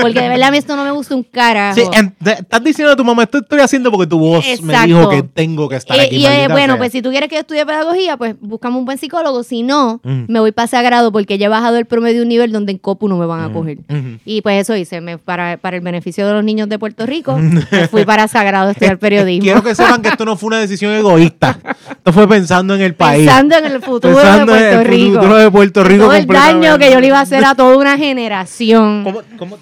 Porque 0.00 0.20
de 0.20 0.28
verdad 0.28 0.48
a 0.48 0.50
mí 0.50 0.58
esto 0.58 0.74
no 0.76 0.84
me 0.84 0.90
gusta 0.90 1.14
un 1.14 1.22
carajo. 1.22 1.76
Sí, 1.80 1.82
estás 2.24 2.64
diciendo 2.64 2.92
a 2.92 2.96
tu 2.96 3.04
mamá, 3.04 3.22
esto 3.24 3.38
estoy 3.38 3.60
haciendo 3.60 3.90
porque 3.90 4.06
tu 4.06 4.18
voz 4.18 4.44
me 4.62 4.86
dijo 4.86 5.08
que 5.10 5.22
tengo 5.22 5.68
que 5.68 5.76
estar 5.76 5.96
Eh, 5.96 6.02
aquí. 6.06 6.16
y 6.16 6.26
eh, 6.26 6.48
bueno, 6.50 6.74
sea. 6.74 6.78
pues 6.78 6.92
si 6.92 7.02
tú 7.02 7.10
quieres 7.10 7.28
que 7.28 7.36
yo 7.36 7.40
estudie 7.42 7.64
pedagogía, 7.64 8.16
pues 8.16 8.34
buscamos 8.40 8.78
un 8.80 8.84
buen 8.84 8.98
psicólogo. 8.98 9.42
Si 9.42 9.62
no, 9.62 10.00
me 10.02 10.40
voy 10.40 10.52
para 10.52 10.66
Sagrado 10.66 11.12
porque 11.12 11.38
ya 11.38 11.46
he 11.46 11.48
bajado 11.48 11.76
el 11.76 11.86
promedio 11.86 12.16
de 12.16 12.22
un 12.22 12.28
nivel 12.28 12.50
donde 12.52 12.72
en 12.72 12.78
COPU 12.78 13.08
no 13.08 13.16
me 13.16 13.26
van 13.26 13.40
a 13.48 13.52
coger. 13.52 13.78
Y 14.24 14.42
pues 14.42 14.60
eso 14.62 14.76
hice. 14.76 15.00
Me, 15.00 15.18
para, 15.18 15.56
para 15.58 15.76
el 15.76 15.82
beneficio 15.82 16.26
de 16.26 16.32
los 16.32 16.42
niños 16.44 16.68
de 16.68 16.78
Puerto 16.78 17.06
Rico, 17.06 17.38
me 17.70 17.88
fui 17.88 18.04
para 18.04 18.26
Sagrado 18.28 18.68
a 18.68 18.72
estudiar 18.72 18.98
periodismo. 18.98 19.44
Quiero 19.44 19.62
que 19.62 19.74
sepan 19.74 20.02
que 20.02 20.08
esto 20.08 20.24
no 20.24 20.36
fue 20.36 20.48
una 20.48 20.58
decisión 20.58 20.92
egoísta. 20.94 21.58
Esto 21.90 22.12
fue 22.12 22.28
pensando 22.28 22.74
en 22.74 22.80
el 22.82 22.87
país. 22.94 23.26
Pensando 23.26 23.56
en 23.56 23.64
el 23.66 23.82
futuro 23.82 24.14
Pensando 24.14 24.52
de 24.52 24.58
en 24.58 24.64
Puerto 24.74 24.80
el 24.80 24.86
Rico. 24.86 25.14
futuro 25.14 25.36
de 25.36 25.50
Puerto 25.50 25.84
Rico 25.84 26.04
Todo 26.04 26.14
el 26.14 26.26
daño 26.26 26.78
que 26.78 26.90
yo 26.90 27.00
le 27.00 27.06
iba 27.08 27.18
a 27.18 27.22
hacer 27.22 27.44
a 27.44 27.54
toda 27.54 27.76
una 27.76 27.96
generación. 27.96 29.04
¿Cómo, 29.04 29.22
cómo? 29.38 29.58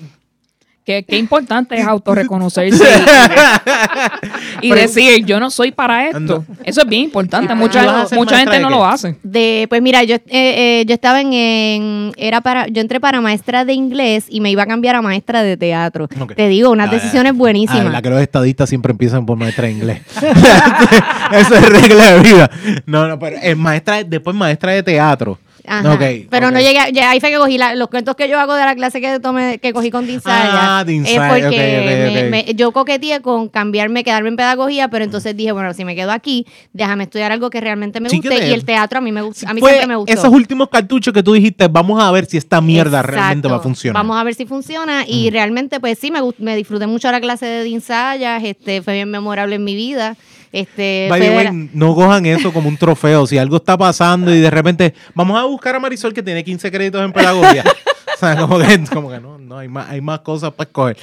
Qué, 0.86 1.02
qué 1.02 1.18
importante 1.18 1.74
es 1.76 1.84
autorreconocerse 1.84 2.84
y, 4.62 4.68
y 4.68 4.70
decir, 4.70 5.24
yo 5.26 5.40
no 5.40 5.50
soy 5.50 5.72
para 5.72 6.08
esto. 6.08 6.44
Eso 6.62 6.82
es 6.82 6.86
bien 6.88 7.02
importante. 7.02 7.52
¿Y 7.52 7.56
Mucha, 7.56 8.06
mucha 8.12 8.38
gente 8.38 8.60
no 8.60 8.68
qué? 8.68 8.74
lo 8.74 8.84
hace. 8.86 9.16
De, 9.24 9.66
pues 9.68 9.82
mira, 9.82 10.04
yo, 10.04 10.14
eh, 10.14 10.22
eh, 10.28 10.84
yo 10.86 10.94
estaba 10.94 11.20
en, 11.20 11.32
en- 11.32 12.12
era 12.16 12.40
para, 12.40 12.68
yo 12.68 12.80
entré 12.80 13.00
para 13.00 13.20
maestra 13.20 13.64
de 13.64 13.72
inglés 13.72 14.26
y 14.28 14.40
me 14.40 14.48
iba 14.52 14.62
a 14.62 14.66
cambiar 14.66 14.94
a 14.94 15.02
maestra 15.02 15.42
de 15.42 15.56
teatro. 15.56 16.06
Te 16.36 16.46
digo, 16.48 16.70
unas 16.70 16.88
Ah, 16.88 16.92
decisiones 16.92 17.32
Ah, 17.32 17.36
buenísimas. 17.36 17.90
la 17.92 18.00
que 18.00 18.10
los 18.10 18.20
estadistas 18.20 18.68
siempre 18.68 18.92
empiezan 18.92 19.26
por 19.26 19.36
maestra 19.36 19.66
de 19.66 19.72
inglés. 19.72 20.02
Esa 21.32 21.58
es 21.58 21.68
regla 21.68 22.12
de 22.12 22.20
vida. 22.20 22.50
No, 22.86 23.08
no, 23.08 23.18
pero 23.18 23.36
es 23.42 23.56
maestra, 23.56 24.04
después 24.04 24.36
maestra 24.36 24.70
de 24.72 24.84
teatro. 24.84 25.36
Ajá. 25.68 25.82
Pero 26.30 26.50
no 26.50 26.58
llegué, 26.60 26.78
ya 26.92 27.10
ahí 27.10 27.20
fue 27.20 27.30
que 27.30 27.36
cogí 27.36 27.58
la- 27.58 27.74
los 27.74 27.88
cuentos 27.88 28.14
que 28.16 28.28
yo 28.28 28.38
hago 28.38 28.54
de 28.54 28.64
la 28.64 28.74
clase 28.74 29.00
que 29.00 29.18
tomé, 29.20 29.58
que 29.58 29.72
cogí 29.72 29.90
con 29.90 30.06
Dinsaya. 30.06 30.78
Ah, 30.78 30.84
Dinsaya, 30.84 31.26
Es 31.26 31.32
porque 31.32 32.28
me- 32.30 32.54
yo 32.54 32.72
coqueteé 32.72 33.20
con 33.20 33.48
cambiarme, 33.48 34.04
quedarme 34.04 34.28
en 34.28 34.36
pedagogía, 34.36 34.88
pero 34.88 35.04
entonces 35.04 35.36
dije, 35.36 35.52
bueno, 35.52 35.72
si 35.74 35.84
me 35.84 35.94
quedo 35.94 36.12
aquí, 36.12 36.46
déjame 36.72 37.04
estudiar 37.04 37.32
algo 37.32 37.50
que 37.50 37.60
realmente 37.60 38.00
me 38.00 38.08
guste. 38.08 38.28
te- 38.28 38.48
Y 38.48 38.52
el 38.52 38.64
teatro 38.64 38.98
a 38.98 39.00
mí 39.02 39.12
me 39.12 39.22
gusta, 39.22 39.48
a 39.50 39.54
mí 39.54 39.60
Fue 39.60 39.70
siempre 39.70 39.88
me 39.88 39.96
gustó. 39.96 40.12
esos 40.12 40.28
últimos 40.32 40.68
cartuchos 40.68 41.12
que 41.12 41.22
tú 41.22 41.32
dijiste, 41.32 41.68
vamos 41.68 42.02
a 42.02 42.10
ver 42.10 42.26
si 42.26 42.36
esta 42.36 42.60
mierda 42.60 43.02
realmente 43.02 43.48
va 43.48 43.56
a 43.56 43.60
funcionar. 43.60 44.02
Vamos 44.02 44.16
a 44.18 44.24
ver 44.24 44.34
si 44.34 44.46
funciona. 44.46 45.04
Y 45.06 45.30
realmente, 45.30 45.80
pues 45.80 45.98
sí, 45.98 46.10
me, 46.10 46.20
me 46.38 46.56
disfruté 46.56 46.86
mucho 46.86 47.10
la 47.10 47.20
clase 47.20 47.46
de 47.46 47.62
Dinsayas. 47.64 48.42
Este, 48.44 48.82
fue 48.82 48.94
bien 48.94 49.10
memorable 49.10 49.56
en 49.56 49.64
mi 49.64 49.74
vida. 49.74 50.16
Este, 50.56 51.06
By 51.10 51.20
the 51.20 51.36
way, 51.36 51.70
no 51.74 51.94
cojan 51.94 52.24
eso 52.24 52.50
como 52.50 52.70
un 52.70 52.78
trofeo. 52.78 53.26
Si 53.26 53.36
algo 53.36 53.56
está 53.56 53.76
pasando 53.76 54.34
y 54.34 54.40
de 54.40 54.50
repente 54.50 54.94
vamos 55.14 55.38
a 55.38 55.44
buscar 55.44 55.76
a 55.76 55.78
Marisol 55.78 56.14
que 56.14 56.22
tiene 56.22 56.42
15 56.42 56.70
créditos 56.70 57.04
en 57.04 57.12
pedagogía. 57.12 57.62
o 58.16 58.18
sea, 58.18 58.38
como 58.38 58.58
que, 58.58 58.84
como 58.90 59.10
que 59.10 59.20
no, 59.20 59.36
no 59.36 59.58
hay 59.58 59.68
más, 59.68 59.90
hay 59.90 60.00
más 60.00 60.20
cosas 60.20 60.54
para 60.54 60.66
escoger. 60.66 60.96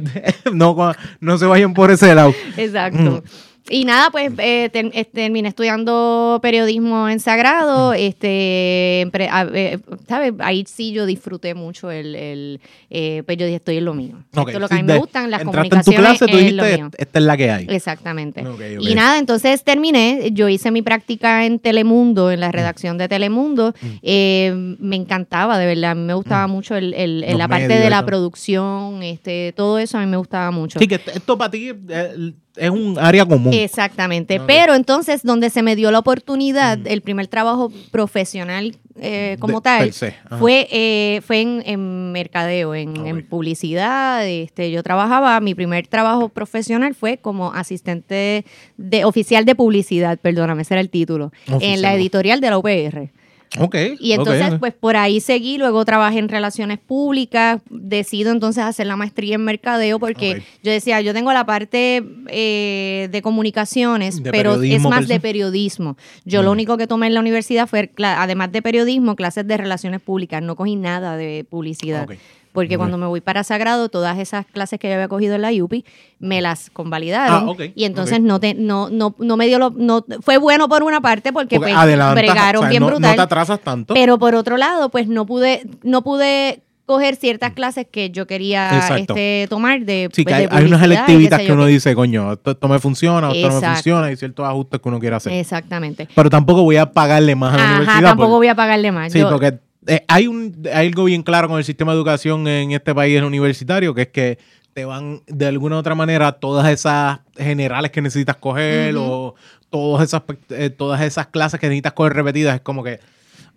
no, 0.52 0.92
no 1.20 1.38
se 1.38 1.46
vayan 1.46 1.72
por 1.72 1.90
ese 1.90 2.14
lado. 2.14 2.34
Exacto. 2.58 3.22
Mm. 3.24 3.47
Y 3.70 3.84
nada, 3.84 4.10
pues 4.10 4.32
eh, 4.38 4.68
ter- 4.72 4.90
eh, 4.94 5.04
terminé 5.04 5.48
estudiando 5.48 6.38
periodismo 6.42 7.08
en 7.08 7.20
Sagrado. 7.20 7.90
Mm. 7.92 7.94
Este, 7.96 9.02
eh, 9.02 9.78
¿sabes? 10.08 10.32
Ahí 10.40 10.64
sí 10.66 10.92
yo 10.92 11.06
disfruté 11.06 11.54
mucho 11.54 11.90
el, 11.90 12.14
el 12.14 12.60
eh, 12.90 13.22
pues 13.26 13.36
yo 13.38 13.46
dije, 13.46 13.56
estoy 13.56 13.76
en 13.78 13.84
lo 13.84 13.94
mío. 13.94 14.16
Ok, 14.36 14.48
Esto 14.48 14.50
es 14.50 14.60
lo 14.60 14.68
que 14.68 14.74
a 14.74 14.78
mí 14.78 14.82
me 14.84 14.98
gustan, 14.98 15.30
las 15.30 15.42
entraste 15.42 15.74
en 15.76 15.82
tu 15.82 15.92
comunicaciones 15.92 16.18
clase, 16.18 16.32
tú 16.32 16.36
dijiste, 16.38 16.84
esta 16.98 17.18
es 17.18 17.24
la 17.24 17.36
que 17.36 17.50
hay. 17.50 17.66
Exactamente. 17.68 18.44
Y 18.80 18.94
nada, 18.94 19.18
entonces 19.18 19.62
terminé, 19.64 20.30
yo 20.32 20.48
hice 20.48 20.70
mi 20.70 20.82
práctica 20.82 21.44
en 21.46 21.58
Telemundo, 21.58 22.30
en 22.30 22.40
la 22.40 22.50
redacción 22.52 22.98
de 22.98 23.08
Telemundo. 23.08 23.74
Mm. 23.80 23.86
Eh, 24.02 24.76
me 24.80 24.96
encantaba, 24.96 25.58
de 25.58 25.66
verdad, 25.66 25.92
a 25.92 25.94
mí 25.94 26.02
me 26.02 26.14
gustaba 26.14 26.46
mucho 26.46 26.74
el, 26.76 26.94
el- 26.94 27.20
la 27.38 27.46
parte 27.46 27.68
medios 27.68 27.84
de 27.84 27.90
la 27.90 28.04
producción, 28.04 29.02
este, 29.02 29.52
todo 29.56 29.78
eso 29.78 29.96
a 29.98 30.00
mí 30.00 30.06
me 30.06 30.16
gustaba 30.16 30.50
mucho. 30.50 30.78
Sí, 30.78 30.88
que 30.88 30.96
esto 30.96 31.38
para 31.38 31.50
ti 31.50 31.70
eh, 31.88 32.32
es 32.56 32.70
un 32.70 32.96
área 32.98 33.24
común. 33.24 33.52
Exactamente. 33.54 34.40
Pero 34.46 34.74
entonces, 34.74 35.22
donde 35.22 35.50
se 35.50 35.62
me 35.62 35.76
dio 35.76 35.90
la 35.90 36.00
oportunidad, 36.00 36.78
el 36.86 37.02
primer 37.02 37.26
trabajo 37.28 37.70
profesional 37.92 38.76
eh, 39.00 39.36
como 39.38 39.60
De- 39.60 39.62
tal, 39.62 39.92
fue, 40.40 40.66
eh, 40.72 41.20
fue 41.24 41.40
en, 41.40 41.62
en 41.64 42.10
mercadeo, 42.10 42.74
en, 42.74 42.98
Ok. 42.98 43.06
en 43.06 43.26
publicidad. 43.28 44.26
Este, 44.26 44.72
yo 44.72 44.82
trabajaba, 44.82 45.38
mi 45.40 45.54
primer 45.54 45.86
trabajo 45.86 46.28
profesional 46.30 46.94
fue 46.96 47.18
como 47.18 47.52
asistente 47.52 48.44
de 48.76 49.04
oficial 49.04 49.44
de 49.44 49.54
publicidad, 49.54 50.18
perdóname, 50.18 50.62
ese 50.62 50.74
era 50.74 50.80
el 50.80 50.90
título, 50.90 51.30
en 51.60 51.80
la 51.80 51.94
editorial 51.94 52.40
de 52.40 52.50
la 52.50 52.58
UPR. 52.58 53.10
Ok. 53.58 53.76
Y 53.98 54.12
entonces, 54.12 54.54
pues 54.58 54.74
por 54.74 54.96
ahí 54.96 55.20
seguí, 55.20 55.56
luego 55.58 55.84
trabajé 55.84 56.18
en 56.18 56.28
relaciones 56.28 56.78
públicas, 56.78 57.60
decido 57.70 58.30
entonces 58.30 58.62
hacer 58.64 58.86
la 58.86 58.96
maestría 58.96 59.36
en 59.36 59.44
mercadeo 59.44 59.98
porque 59.98 60.42
yo 60.62 60.70
decía, 60.70 61.00
yo 61.00 61.14
tengo 61.14 61.32
la 61.32 61.46
parte 61.46 62.04
eh, 62.28 63.08
de 63.10 63.22
comunicaciones, 63.22 64.22
De 64.22 64.30
pero 64.30 64.62
es 64.62 64.82
más 64.82 65.08
de 65.08 65.20
periodismo. 65.20 65.96
Yo 66.24 66.42
lo 66.42 66.50
Mm. 66.50 66.52
único 66.52 66.76
que 66.76 66.86
tomé 66.86 67.06
en 67.06 67.14
la 67.14 67.20
universidad 67.20 67.66
fue, 67.66 67.90
además 68.02 68.52
de 68.52 68.60
periodismo, 68.62 69.16
clases 69.16 69.46
de 69.46 69.56
relaciones 69.56 70.00
públicas, 70.00 70.42
no 70.42 70.54
cogí 70.56 70.76
nada 70.76 71.16
de 71.16 71.44
publicidad. 71.48 72.06
Porque 72.52 72.76
cuando 72.76 72.98
me 72.98 73.06
voy 73.06 73.20
para 73.20 73.44
Sagrado, 73.44 73.88
todas 73.88 74.18
esas 74.18 74.46
clases 74.46 74.78
que 74.80 74.88
yo 74.88 74.94
había 74.94 75.08
cogido 75.08 75.34
en 75.34 75.42
la 75.42 75.50
UPI, 75.52 75.84
me 76.18 76.40
las 76.40 76.70
convalidaron. 76.70 77.48
Ah, 77.48 77.50
ok, 77.50 77.62
Y 77.74 77.84
entonces 77.84 78.20
no, 78.20 78.40
te, 78.40 78.54
no, 78.54 78.90
no, 78.90 79.14
no 79.18 79.36
me 79.36 79.46
dio 79.46 79.58
lo... 79.58 79.70
No, 79.70 80.04
fue 80.22 80.38
bueno 80.38 80.68
por 80.68 80.82
una 80.82 81.00
parte 81.00 81.32
porque, 81.32 81.56
Porque 81.56 81.72
pues, 81.72 81.82
adelantas, 81.82 82.16
bregaron 82.22 82.60
o 82.60 82.62
sea, 82.62 82.70
bien 82.70 82.80
no, 82.80 82.86
brutal. 82.88 83.10
No 83.10 83.16
te 83.16 83.22
atrasas 83.22 83.60
tanto. 83.60 83.94
Pero 83.94 84.18
por 84.18 84.34
otro 84.34 84.56
lado, 84.56 84.88
pues 84.90 85.08
no 85.08 85.26
pude, 85.26 85.62
no 85.82 86.02
pude 86.02 86.62
coger 86.88 87.16
ciertas 87.16 87.52
clases 87.52 87.86
que 87.90 88.08
yo 88.10 88.26
quería 88.26 88.80
este, 88.96 89.46
tomar 89.50 89.82
de, 89.82 90.08
Sí, 90.10 90.24
que 90.24 90.30
pues, 90.30 90.34
hay, 90.34 90.46
de 90.46 90.56
hay 90.56 90.64
unas 90.64 90.82
electivitas 90.82 91.38
que 91.42 91.52
uno 91.52 91.66
dice, 91.66 91.94
coño, 91.94 92.32
esto, 92.32 92.52
esto 92.52 92.66
me 92.66 92.78
funciona, 92.78 93.30
esto 93.30 93.50
no 93.50 93.60
me 93.60 93.66
funciona, 93.74 94.10
y 94.10 94.16
ciertos 94.16 94.46
ajustes 94.46 94.80
que 94.80 94.88
uno 94.88 94.98
quiere 94.98 95.14
hacer. 95.16 95.34
Exactamente. 95.34 96.08
Pero 96.14 96.30
tampoco 96.30 96.62
voy 96.62 96.78
a 96.78 96.90
pagarle 96.90 97.36
más 97.36 97.52
a 97.52 97.56
la 97.58 97.62
Ajá, 97.62 97.72
universidad. 97.74 98.08
tampoco 98.08 98.28
porque- 98.30 98.36
voy 98.38 98.48
a 98.48 98.54
pagarle 98.54 98.90
más. 98.90 99.12
Sí, 99.12 99.18
Yo- 99.20 99.28
porque 99.28 99.58
eh, 99.86 100.04
hay, 100.08 100.26
un, 100.26 100.66
hay 100.72 100.88
algo 100.88 101.04
bien 101.04 101.22
claro 101.22 101.48
con 101.48 101.58
el 101.58 101.64
sistema 101.64 101.92
de 101.92 101.98
educación 101.98 102.46
en 102.48 102.72
este 102.72 102.94
país 102.94 103.20
universitario, 103.22 103.94
que 103.94 104.02
es 104.02 104.08
que 104.08 104.38
te 104.74 104.84
van 104.84 105.22
de 105.26 105.46
alguna 105.46 105.76
u 105.76 105.78
otra 105.78 105.94
manera 105.94 106.32
todas 106.32 106.68
esas 106.68 107.20
generales 107.36 107.90
que 107.90 108.02
necesitas 108.02 108.36
coger 108.36 108.94
o 108.96 109.34
todas 109.70 110.08
esas, 110.08 110.22
eh, 110.50 110.70
todas 110.70 111.00
esas 111.00 111.28
clases 111.28 111.58
que 111.58 111.66
necesitas 111.66 111.92
coger 111.92 112.14
repetidas. 112.14 112.56
Es 112.56 112.60
como 112.60 112.82
que 112.82 113.00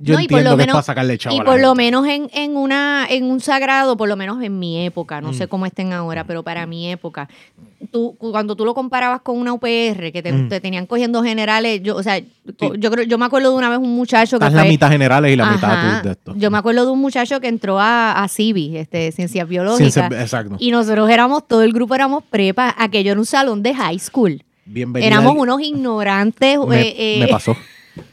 yo 0.02 0.16
No, 0.16 0.20
y 0.20 0.28
por 0.28 0.40
entiendo 0.40 0.52
lo 0.52 0.58
que 0.58 0.62
menos- 0.64 0.74
es 0.74 0.74
para 0.74 0.84
sacarle 0.84 1.18
chavo 1.18 1.36
Y 1.36 1.40
a 1.40 1.44
la 1.44 1.50
por 1.50 1.60
lo 1.60 1.68
gente. 1.70 1.84
menos 1.84 2.08
en, 2.08 2.30
en 2.34 2.58
una 2.58 3.06
en 3.10 3.26
un 3.26 3.40
sagrado, 3.40 3.96
por 3.98 4.10
lo 4.10 4.16
menos 4.16 4.42
en 4.44 4.58
mi 4.60 4.84
época, 4.86 5.22
no 5.22 5.30
Mm. 5.30 5.34
sé 5.34 5.48
cómo 5.48 5.66
estén 5.66 5.94
ahora, 5.94 6.24
pero 6.24 6.44
para 6.44 6.66
mi 6.66 6.90
época, 6.92 7.30
tú 7.92 8.16
cuando 8.18 8.56
tú 8.56 8.66
lo 8.66 8.74
comparabas 8.74 9.22
con 9.22 9.38
una 9.38 9.54
UPR 9.54 10.12
que 10.12 10.22
te, 10.24 10.32
Mm. 10.34 10.50
te 10.50 10.60
tenían 10.60 10.86
cogiendo 10.86 11.24
generales, 11.24 11.82
yo 11.84 11.96
o 11.96 12.04
sea, 12.04 12.20
yo 12.20 12.92
creo 12.92 13.04
yo 13.06 13.18
me 13.18 13.26
acuerdo 13.26 13.52
de 13.52 13.58
una 13.58 13.70
vez 13.70 13.80
un 13.80 13.96
muchacho 13.96 14.40
que 14.40 14.46
Estás 14.46 14.54
la 14.64 14.70
mitad 14.70 14.90
generales 14.90 15.32
y 15.32 15.36
la 15.36 15.44
Ajá. 15.44 15.54
mitad 15.56 16.02
tú 16.02 16.08
de 16.08 16.12
esto. 16.14 16.34
Yo 16.38 16.50
me 16.52 16.58
acuerdo 16.58 16.86
de 16.86 16.92
un 16.92 17.00
muchacho 17.00 17.40
que 17.40 17.48
entró 17.48 17.80
a, 17.80 18.24
a 18.24 18.28
CIVI, 18.28 18.78
este, 18.78 19.12
Ciencias 19.12 19.48
Biológicas. 19.48 19.94
Ciencia- 19.94 20.22
exacto. 20.22 20.56
Y 20.60 20.72
nosotros 20.72 21.10
éramos, 21.10 21.48
todo 21.48 21.62
el 21.64 21.74
grupo 21.74 21.94
éramos 21.96 22.24
prepa, 22.30 22.74
aquello 22.78 23.12
era 23.12 23.20
un 23.20 23.26
salón 23.26 23.62
de 23.64 23.74
high 23.76 24.00
school. 24.00 24.44
Bienvenida. 24.66 25.08
éramos 25.08 25.34
al- 25.34 25.40
unos 25.40 25.62
ignorantes. 25.62 26.58
me, 26.68 26.82
eh, 26.82 26.96
eh, 26.98 27.20
me 27.20 27.28
pasó. 27.28 27.56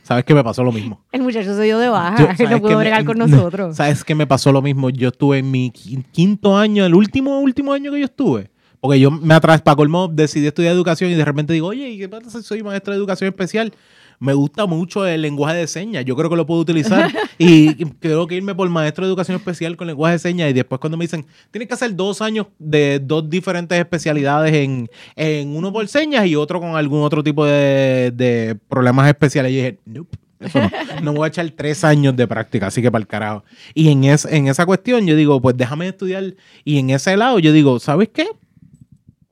¿Sabes 0.03 0.25
que 0.25 0.35
me 0.35 0.43
pasó 0.43 0.63
lo 0.65 0.73
mismo? 0.73 1.05
El 1.13 1.23
muchacho 1.23 1.55
se 1.55 1.63
dio 1.63 1.79
de 1.79 1.89
baja, 1.89 2.17
Yo- 2.19 2.27
él 2.31 2.37
¿sabes 2.37 2.51
no 2.51 2.57
qué 2.57 2.61
pudo 2.63 2.79
bregar 2.79 3.05
con 3.05 3.19
nosotros. 3.19 3.77
¿Sabes 3.77 4.05
qué 4.05 4.15
me 4.15 4.27
pasó 4.27 4.53
lo 4.53 4.63
mismo? 4.63 4.91
Yo 4.91 5.09
estuve 5.09 5.39
en 5.39 5.51
mi 5.51 5.71
qui- 5.71 6.05
quinto 6.13 6.57
año, 6.57 6.85
el 6.87 6.95
último, 6.95 7.41
último 7.41 7.73
año 7.73 7.93
que 7.93 8.01
yo 8.01 8.05
estuve. 8.07 8.51
Porque 8.81 9.01
yo 9.01 9.11
me 9.11 9.35
atrás, 9.35 9.61
para 9.61 9.75
colmo, 9.77 10.07
decidí 10.09 10.47
estudiar 10.47 10.73
educación 10.73 11.11
y 11.11 11.15
de 11.15 11.25
repente 11.25 11.53
digo, 11.53 11.67
oye, 11.69 11.89
¿y 11.91 11.99
qué 11.99 12.09
pasa 12.09 12.31
si 12.31 12.43
soy 12.45 12.63
maestro 12.63 12.93
de 12.93 12.99
educación 12.99 13.29
especial? 13.29 13.73
Me 14.21 14.33
gusta 14.33 14.67
mucho 14.67 15.07
el 15.07 15.23
lenguaje 15.23 15.57
de 15.57 15.67
señas. 15.67 16.05
Yo 16.05 16.17
creo 16.17 16.29
que 16.29 16.37
lo 16.37 16.47
puedo 16.47 16.61
utilizar. 16.61 17.11
y 17.39 17.75
creo 18.01 18.27
que 18.27 18.35
irme 18.35 18.55
por 18.55 18.69
maestro 18.69 19.05
de 19.05 19.11
educación 19.11 19.37
especial 19.37 19.77
con 19.77 19.87
lenguaje 19.87 20.15
de 20.15 20.19
señas. 20.19 20.51
Y 20.51 20.53
después, 20.53 20.81
cuando 20.81 20.97
me 20.97 21.05
dicen, 21.05 21.25
tienes 21.51 21.69
que 21.69 21.75
hacer 21.75 21.95
dos 21.95 22.21
años 22.21 22.47
de 22.59 23.01
dos 23.01 23.29
diferentes 23.31 23.79
especialidades 23.79 24.53
en, 24.55 24.91
en 25.15 25.57
uno 25.57 25.73
por 25.73 25.87
señas 25.89 26.27
y 26.27 26.35
otro 26.35 26.61
con 26.61 26.77
algún 26.77 27.03
otro 27.03 27.23
tipo 27.23 27.45
de, 27.45 28.13
de 28.15 28.57
problemas 28.69 29.09
especiales. 29.09 29.53
Y 29.53 29.57
dije, 29.57 29.79
nope. 29.85 30.19
Eso 30.41 30.61
no. 30.61 30.71
no 31.03 31.13
voy 31.15 31.25
a 31.25 31.29
echar 31.29 31.51
tres 31.51 31.85
años 31.85 32.17
de 32.17 32.27
práctica, 32.27 32.69
así 32.69 32.83
que 32.83 32.91
para 32.91 33.03
el 33.03 33.09
carajo. 33.09 33.45
Y 33.75 33.91
en, 33.91 34.05
es, 34.05 34.25
en 34.25 34.49
esa 34.49 34.67
cuestión 34.67 35.07
yo 35.07 35.17
digo, 35.17 35.41
pues 35.41 35.57
déjame 35.57 35.89
estudiar. 35.89 36.35
Y 36.65 36.79
en 36.79 36.91
ese 36.91 37.17
lado 37.17 37.39
yo 37.39 37.53
digo, 37.53 37.79
¿sabes 37.81 38.09
qué? 38.13 38.29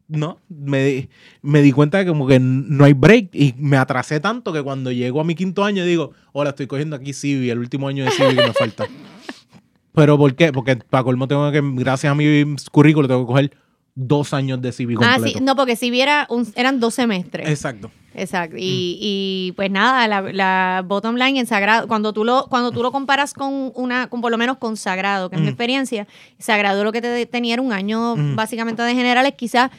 No, 0.08 0.38
me, 0.48 0.84
di- 0.84 1.08
me 1.42 1.62
di 1.62 1.72
cuenta 1.72 1.98
de 1.98 2.04
que 2.04 2.10
como 2.10 2.26
que 2.28 2.38
no 2.38 2.84
hay 2.84 2.92
break 2.92 3.30
y 3.32 3.54
me 3.58 3.76
atrasé 3.76 4.20
tanto 4.20 4.52
que 4.52 4.62
cuando 4.62 4.92
llego 4.92 5.20
a 5.20 5.24
mi 5.24 5.34
quinto 5.34 5.64
año 5.64 5.84
digo, 5.84 6.12
hola, 6.32 6.50
estoy 6.50 6.68
cogiendo 6.68 6.94
aquí 6.94 7.12
Civi, 7.12 7.50
el 7.50 7.58
último 7.58 7.88
año 7.88 8.04
de 8.04 8.12
Civi 8.12 8.36
que 8.36 8.42
me 8.42 8.52
falta. 8.52 8.86
¿Pero 9.92 10.18
por 10.18 10.34
qué? 10.34 10.52
Porque 10.52 10.76
para 10.76 11.02
colmo 11.04 11.26
tengo 11.26 11.50
que, 11.50 11.60
gracias 11.62 12.10
a 12.10 12.14
mi 12.14 12.24
currículo, 12.70 13.08
tengo 13.08 13.22
que 13.22 13.26
coger 13.26 13.50
dos 13.94 14.34
años 14.34 14.60
de 14.60 14.72
Civi 14.72 14.94
Ah, 15.00 15.14
completo. 15.14 15.38
sí, 15.38 15.44
no, 15.44 15.56
porque 15.56 15.74
si 15.74 15.90
viera, 15.90 16.26
un- 16.28 16.46
eran 16.54 16.78
dos 16.80 16.94
semestres. 16.94 17.48
Exacto. 17.48 17.90
Exacto. 18.18 18.56
Y, 18.58 18.98
y, 19.00 19.52
pues 19.56 19.70
nada, 19.70 20.08
la, 20.08 20.22
la 20.32 20.82
bottom 20.86 21.16
line 21.16 21.38
en 21.40 21.46
Sagrado, 21.46 21.86
cuando 21.86 22.14
tú 22.14 22.24
lo, 22.24 22.46
cuando 22.48 22.72
tú 22.72 22.82
lo 22.82 22.90
comparas 22.90 23.34
con 23.34 23.72
una, 23.74 24.08
con 24.08 24.22
por 24.22 24.30
lo 24.30 24.38
menos 24.38 24.56
con 24.56 24.76
Sagrado, 24.78 25.28
que 25.28 25.36
es 25.36 25.40
mi 25.42 25.48
Mm. 25.48 25.50
experiencia, 25.50 26.06
Sagrado 26.38 26.82
lo 26.82 26.92
que 26.92 27.02
te 27.02 27.26
tenía 27.26 27.54
era 27.54 27.62
un 27.62 27.72
año 27.72 28.16
Mm. 28.16 28.34
básicamente 28.36 28.82
de 28.82 28.94
generales, 28.94 29.34
quizás 29.36 29.70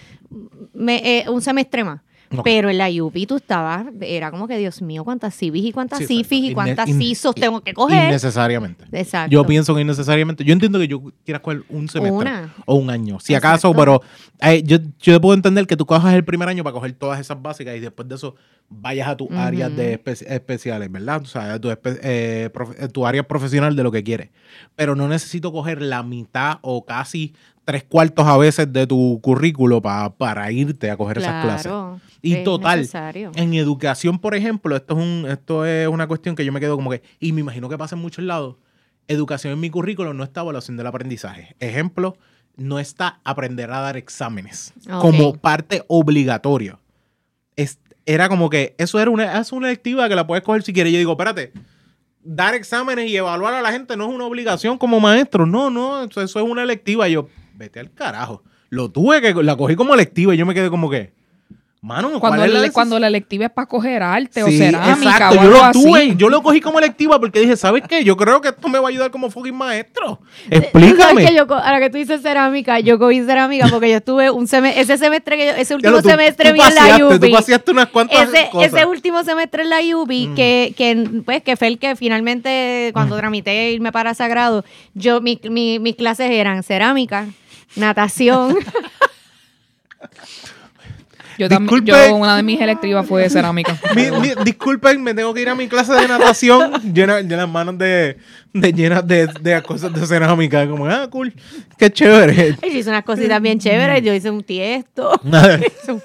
me- 0.74 1.20
eh, 1.20 1.30
un 1.30 1.42
semestre 1.42 1.84
más. 1.84 2.02
Pero 2.44 2.70
en 2.70 2.78
la 2.78 2.90
UP 2.90 3.26
tú 3.26 3.38
estabas, 3.38 3.86
era 4.02 4.32
como 4.32 4.50
que, 4.50 4.58
Dios 4.58 4.82
mío, 4.82 5.06
cuántas 5.06 5.34
civis 5.34 5.64
y 5.64 5.72
cuántas 5.72 6.00
Sí, 6.00 6.08
cifis 6.08 6.52
y 6.52 6.54
cuántas 6.54 6.90
CISOs 6.90 7.34
tengo 7.34 7.62
que 7.62 7.74
coger. 7.74 8.04
Innecesariamente. 8.10 8.84
Exacto. 8.92 9.32
Yo 9.32 9.46
pienso 9.46 9.74
que 9.74 9.80
innecesariamente. 9.80 10.44
Yo 10.44 10.52
entiendo 10.52 10.78
que 10.78 10.90
yo 10.90 11.02
quiera 11.24 11.42
coger 11.42 11.64
un 11.70 11.88
semestre 11.88 12.18
Una. 12.18 12.54
o 12.66 12.76
un 12.76 12.90
año. 12.90 13.18
Si 13.22 13.34
Exacto. 13.34 13.48
acaso, 13.70 13.74
pero 13.74 14.02
eh, 14.42 14.62
yo, 14.66 14.78
yo 15.00 15.22
puedo 15.22 15.36
entender 15.36 15.68
que 15.68 15.78
tú 15.78 15.86
cojas 15.86 16.14
el 16.16 16.26
primer 16.26 16.50
año 16.50 16.66
para 16.66 16.74
coger 16.74 16.92
todas 16.92 17.18
esas 17.22 17.42
básicas 17.42 17.78
y 17.78 17.80
después 17.80 18.10
de 18.10 18.16
eso 18.16 18.36
vayas 18.68 19.08
a 19.08 19.16
tu 19.16 19.24
Ujú. 19.24 19.38
áreas 19.38 19.74
de 19.74 19.98
espe- 20.04 20.26
especiales, 20.30 20.92
¿verdad? 20.92 21.22
O 21.22 21.26
sea, 21.28 21.54
a 21.54 21.60
tu, 21.62 21.70
eh, 21.72 22.50
tu 22.92 23.06
área 23.08 23.24
profesional 23.26 23.74
de 23.78 23.84
lo 23.84 23.92
que 23.94 24.04
quieres. 24.04 24.32
Pero 24.76 24.98
no 24.98 25.08
necesito 25.08 25.54
coger 25.54 25.82
la 25.82 26.04
mitad 26.04 26.58
o 26.62 26.84
casi 26.84 27.34
tres 27.68 27.84
cuartos 27.84 28.26
a 28.26 28.38
veces 28.38 28.72
de 28.72 28.88
tu 28.88 29.20
currículo 29.22 29.82
pa- 29.82 30.15
para 30.15 30.49
irte 30.53 30.89
a 30.89 30.95
coger 30.95 31.18
esas 31.18 31.43
clases. 31.43 31.70
Y 32.22 32.34
es 32.36 32.43
total, 32.45 32.80
necesario. 32.80 33.32
En 33.36 33.53
educación, 33.55 34.20
por 34.20 34.36
ejemplo, 34.36 34.74
esto 34.78 34.97
es, 34.97 35.03
un, 35.05 35.26
esto 35.30 35.65
es 35.65 35.86
una 35.89 36.07
cuestión 36.07 36.34
que 36.38 36.45
yo 36.45 36.53
me 36.53 36.61
quedo 36.61 36.78
como 36.78 36.91
que, 36.91 37.01
y 37.20 37.34
me 37.34 37.41
imagino 37.41 37.68
que 37.68 37.78
pasa 37.78 37.97
en 37.97 38.01
muchos 38.01 38.24
lados, 38.24 38.55
educación 39.09 39.51
en 39.51 39.59
mi 39.59 39.70
currículo 39.70 40.13
no 40.13 40.24
está 40.24 40.41
evaluación 40.41 40.78
del 40.78 40.88
aprendizaje. 40.88 41.57
Ejemplo, 41.59 42.15
no 42.55 42.80
está 42.80 43.20
aprender 43.26 43.70
a 43.72 43.82
dar 43.82 43.97
exámenes 43.97 44.72
como 45.01 45.34
parte 45.36 45.84
obligatoria. 45.89 46.80
Es- 47.57 47.80
era 48.05 48.30
como 48.30 48.49
que 48.49 48.76
eso 48.78 48.97
era 49.01 49.11
una, 49.11 49.38
es 49.41 49.51
una 49.51 49.68
electiva 49.68 50.07
que 50.07 50.15
la 50.15 50.26
puedes 50.26 50.41
coger 50.45 50.63
si 50.63 50.72
quieres. 50.72 50.93
Yo 50.93 50.99
digo, 50.99 51.11
espérate, 51.11 51.51
dar 52.24 52.55
exámenes 52.55 53.09
y 53.09 53.18
evaluar 53.18 53.53
a 53.55 53.61
la 53.61 53.74
gente 53.74 53.97
no 53.97 54.07
es 54.07 54.15
una 54.15 54.24
obligación 54.26 54.78
como 54.78 55.01
maestro. 55.01 55.45
No, 55.45 55.70
no, 55.70 56.05
eso, 56.05 56.22
eso 56.22 56.39
es 56.39 56.45
una 56.49 56.63
electiva. 56.63 57.09
Yo, 57.09 57.28
vete 57.58 57.80
al 57.80 57.91
carajo. 57.91 58.43
Lo 58.70 58.89
tuve 58.89 59.22
que, 59.22 59.34
la 59.43 59.55
cogí 59.55 59.76
como 59.76 59.93
electiva 59.93 60.34
y 60.34 60.38
yo 60.38 60.45
me 60.45 60.53
quedé 60.53 60.70
como 60.70 60.89
que, 60.89 61.12
mano, 61.82 62.10
¿cuál 62.20 62.20
Cuando, 62.20 62.45
es 62.45 62.51
la 62.51 62.72
cuando 62.72 62.99
la 62.99 63.08
electiva 63.08 63.45
es 63.45 63.51
para 63.51 63.66
coger 63.68 64.03
arte 64.03 64.43
o 64.43 64.47
Sí, 64.47 64.58
cerámica 64.58 65.10
exacto. 65.12 65.30
o 65.30 65.36
Yo 65.36 65.41
algo 65.41 65.58
lo 65.58 65.64
así. 65.64 65.84
tuve, 65.84 66.16
yo 66.18 66.30
lo 66.30 66.43
cogí 66.43 66.60
como 66.60 66.80
electiva 66.80 67.18
porque 67.20 67.39
dije, 67.39 67.55
¿sabes 67.55 67.84
qué? 67.88 68.03
Yo 68.03 68.18
creo 68.18 68.41
que 68.41 68.49
esto 68.49 68.68
me 68.68 68.78
va 68.78 68.88
a 68.88 68.89
ayudar 68.89 69.10
como 69.10 69.30
fucking 69.32 69.55
maestro. 69.55 70.20
Explícame. 70.49 71.26
que 71.26 71.34
yo, 71.34 71.43
ahora 71.43 71.80
que 71.80 71.89
tú 71.89 71.97
dices 71.97 72.22
cerámica, 72.22 72.80
yo 72.82 72.99
cogí 72.99 73.22
cerámica 73.22 73.68
porque 73.70 73.89
yo 73.89 73.97
estuve 73.97 74.30
un 74.30 74.47
semestre, 74.47 74.82
ese 74.82 74.97
semestre 74.97 75.38
que 75.38 75.45
yo, 75.45 75.51
ese 75.53 75.76
último 75.76 76.01
tú- 76.01 76.10
semestre 76.10 76.49
tú 76.49 76.53
vi 76.55 76.60
en 76.60 76.76
la 76.76 76.82
paseaste, 76.82 77.03
UBI. 77.05 77.20
Tú 77.20 77.32
paseaste 77.32 77.72
unas 77.72 77.88
cuantas 77.88 78.30
ese, 78.34 78.49
cosas. 78.51 78.74
ese 78.74 78.86
último 78.86 79.24
semestre 79.24 79.64
en 79.64 79.70
la 79.70 79.78
UBI, 79.95 80.28
Mm. 80.28 80.36
que, 80.36 80.74
que, 80.76 81.10
pues, 81.24 81.41
que 81.41 81.55
fue 81.55 81.68
el 81.70 81.80
que 81.80 81.95
finalmente, 81.95 82.89
cuando 82.91 83.16
tramité 83.16 83.72
irme 83.72 83.91
para 83.93 84.14
Sagrado, 84.14 84.66
yo, 84.93 85.22
mi, 85.22 85.39
mi- 85.49 85.80
mis 85.80 85.95
clases 85.95 86.30
eran 86.32 86.64
cerámica, 86.64 87.28
natación. 87.76 88.55
Yo 91.39 91.47
también, 91.49 91.86
yo 91.86 92.15
una 92.15 92.36
de 92.36 92.41
mis 92.41 92.59
electivas 92.59 93.05
fue 93.05 93.22
de 93.22 93.30
cerámica. 93.30 93.78
Mi- 93.95 94.09
mi- 94.09 94.34
disculpen, 94.43 95.03
me 95.03 95.13
tengo 95.13 95.32
que 95.36 95.41
ir 95.43 95.49
a 95.49 95.53
mi 95.55 95.68
clase 95.68 95.93
de 95.93 96.07
natación 96.07 96.72
llena, 96.93 97.22
llenas 97.22 97.47
manos 97.47 97.78
de, 97.78 98.18
de 98.53 98.74
llenas 98.74 99.05
de, 99.07 99.28
de 99.41 99.61
cosas 99.61 99.93
de 99.93 100.07
cerámica. 100.07 100.68
Como, 100.68 100.88
ah, 100.88 101.07
cool, 101.11 101.32
qué 101.78 101.91
chévere. 101.91 102.55
yo 102.59 102.68
hice 102.80 102.89
unas 102.89 103.03
cositas 103.03 103.39
bien 103.39 103.59
chéveres, 103.59 104.01
yo 104.03 104.15
hice 104.15 104.32
un 104.32 104.41
tiesto, 104.43 105.11
Nada. 105.24 105.59
hice 105.84 105.91
un 105.91 106.01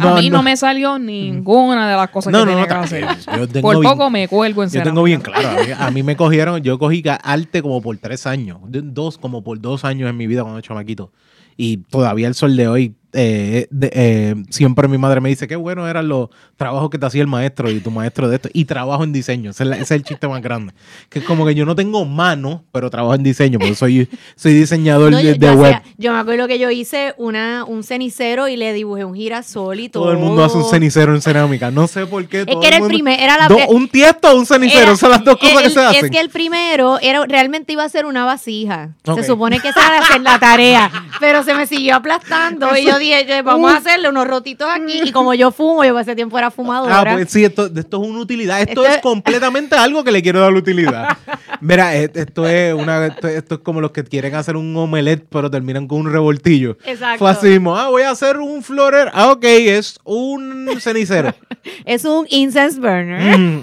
a 0.00 0.14
mí 0.14 0.30
no. 0.30 0.42
me 0.42 0.56
salió 0.56 0.98
ninguna 0.98 1.88
de 1.88 1.96
las 1.96 2.08
cosas 2.10 2.32
No, 2.32 2.40
que 2.40 2.44
no, 2.46 2.50
tenía 2.52 2.62
no, 2.62 2.68
que 2.68 2.74
hacer. 2.84 3.06
Yo 3.38 3.48
tengo 3.48 3.68
Por 3.68 3.80
bien- 3.80 3.92
poco 3.92 4.10
me 4.10 4.28
cuelgo 4.28 4.62
en 4.62 4.70
Yo 4.70 4.82
tengo 4.82 5.02
bien 5.02 5.20
claro, 5.20 5.48
a 5.48 5.52
mí, 5.64 5.68
a 5.78 5.90
mí 5.90 6.02
me 6.02 6.16
cogieron, 6.16 6.62
yo 6.62 6.78
cogí 6.78 7.02
arte 7.22 7.62
como 7.62 7.80
por 7.82 7.96
tres 7.98 8.26
años, 8.26 8.58
dos, 8.64 9.18
como 9.18 9.42
por 9.44 9.60
dos 9.60 9.84
años 9.84 10.08
en 10.10 10.16
mi 10.16 10.26
vida 10.26 10.42
cuando 10.42 10.58
era 10.58 10.66
chamaquito. 10.66 11.12
Y 11.56 11.76
todavía 11.76 12.26
el 12.26 12.34
sol 12.34 12.56
de 12.56 12.66
hoy, 12.66 12.94
eh, 13.12 13.68
de- 13.70 13.90
eh, 13.94 14.34
siempre 14.50 14.88
mi 14.88 14.98
madre 14.98 15.20
me 15.20 15.28
dice, 15.28 15.46
qué 15.46 15.54
bueno 15.54 15.86
eran 15.86 16.08
los 16.08 16.30
trabajos 16.56 16.90
que 16.90 16.98
te 16.98 17.06
hacía 17.06 17.20
el 17.22 17.26
maestro 17.26 17.70
y 17.70 17.80
tu 17.80 17.90
maestro 17.90 18.28
de 18.28 18.36
esto. 18.36 18.48
Y 18.52 18.64
trabajo 18.64 19.04
en 19.04 19.12
diseño, 19.12 19.50
ese 19.50 19.64
es, 19.64 19.68
la- 19.68 19.76
ese 19.76 19.82
es 19.84 19.90
el 19.92 20.04
chiste 20.04 20.28
más 20.28 20.40
grande. 20.42 20.72
Que 21.08 21.18
es 21.20 21.24
como 21.24 21.44
que 21.46 21.54
yo 21.54 21.64
no 21.66 21.74
tengo 21.74 22.04
mano, 22.04 22.64
pero 22.72 22.90
trabajo 22.90 23.14
en 23.14 23.22
diseño, 23.22 23.58
porque 23.58 23.74
soy, 23.74 24.08
soy 24.36 24.54
diseñador 24.54 25.10
No, 25.10 25.18
de, 25.18 25.24
yo, 25.24 25.32
de 25.32 25.38
yo 25.38 25.52
web. 25.54 25.82
yo 25.98 26.12
me 26.12 26.18
acuerdo 26.18 26.46
que 26.48 26.58
yo 26.58 26.70
hice 26.70 27.14
una, 27.18 27.64
un 27.64 27.82
cenicero 27.82 28.48
y 28.48 28.56
le 28.56 28.72
dibujé 28.72 29.04
un 29.04 29.14
girasol 29.14 29.80
y 29.80 29.88
todo. 29.88 30.04
Todo 30.04 30.12
el 30.12 30.18
mundo 30.18 30.44
hace 30.44 30.56
un 30.56 30.64
cenicero 30.64 31.14
en 31.14 31.22
cerámica. 31.22 31.70
No 31.70 31.86
sé 31.88 32.06
por 32.06 32.26
qué. 32.28 32.40
Es 32.40 32.46
todo 32.46 32.60
que 32.60 32.68
era 32.68 32.76
el 32.78 32.84
primer- 32.84 33.18
era 33.20 33.36
la- 33.38 33.48
Do- 33.48 33.58
un 33.68 33.88
tiesto 33.88 34.30
o 34.32 34.36
un 34.38 34.46
cenicero. 34.46 34.96
Son 34.96 35.10
las 35.10 35.24
dos 35.24 35.36
cosas 35.38 35.62
que 35.62 35.70
se 35.70 35.80
hacen. 35.80 36.04
Es 36.04 36.10
que 36.10 36.20
el 36.20 36.28
primero 36.30 36.98
era, 37.00 37.24
realmente 37.26 37.72
iba 37.72 37.84
a 37.84 37.88
ser 37.88 38.06
una 38.06 38.24
vasija. 38.24 38.90
Se 39.14 39.24
supone 39.24 39.60
que 39.60 39.68
esa 39.68 39.86
era 39.86 39.98
hacer 40.00 40.20
la 40.20 40.38
tarea. 40.38 40.90
Pero 41.20 41.42
se 41.42 41.54
me 41.54 41.66
siguió 41.66 41.96
aplastando. 41.96 42.76
y 42.76 42.84
yo 42.84 42.98
dije, 42.98 43.42
vamos 43.42 43.72
a 43.72 43.78
hacerle 43.78 44.08
unos 44.08 44.26
rotitos 44.26 44.68
aquí. 44.70 45.00
Y 45.04 45.12
como 45.12 45.34
yo 45.34 45.50
fumo, 45.50 45.84
yo 45.84 45.98
ese 45.98 46.14
tiempo 46.14 46.36
era 46.38 46.43
fumadora. 46.50 47.00
Ah, 47.00 47.14
pues 47.14 47.30
sí, 47.30 47.44
esto, 47.44 47.66
esto 47.66 48.02
es 48.02 48.08
una 48.08 48.20
utilidad. 48.20 48.60
Esto, 48.60 48.82
Esto 48.84 48.96
es 48.96 49.02
completamente 49.02 49.74
algo 49.76 50.04
que 50.04 50.12
le 50.12 50.22
quiero 50.22 50.40
dar 50.40 50.52
utilidad. 50.52 51.16
Mira, 51.60 51.94
esto 51.96 52.46
es 52.46 52.74
una 52.74 53.06
esto, 53.06 53.28
esto 53.28 53.54
es 53.56 53.60
como 53.60 53.80
los 53.80 53.90
que 53.90 54.04
quieren 54.04 54.34
hacer 54.34 54.56
un 54.56 54.76
omelette, 54.76 55.26
pero 55.30 55.50
terminan 55.50 55.86
con 55.86 56.00
un 56.00 56.12
revoltillo. 56.12 56.76
Exacto. 56.84 57.18
Fue 57.18 57.30
así 57.30 57.46
mismo. 57.48 57.76
Ah, 57.76 57.88
voy 57.88 58.02
a 58.02 58.10
hacer 58.10 58.38
un 58.38 58.62
florer. 58.62 59.10
Ah, 59.14 59.32
ok, 59.32 59.44
es 59.44 59.98
un 60.04 60.68
cenicero. 60.80 61.34
Es 61.86 62.04
un 62.04 62.26
incense 62.28 62.78
burner. 62.78 63.38
Mm, 63.38 63.62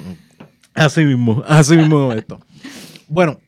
así 0.73 1.03
mismo, 1.05 1.43
así 1.47 1.77
mismo 1.77 2.11
esto. 2.13 2.39
Bueno, 3.07 3.39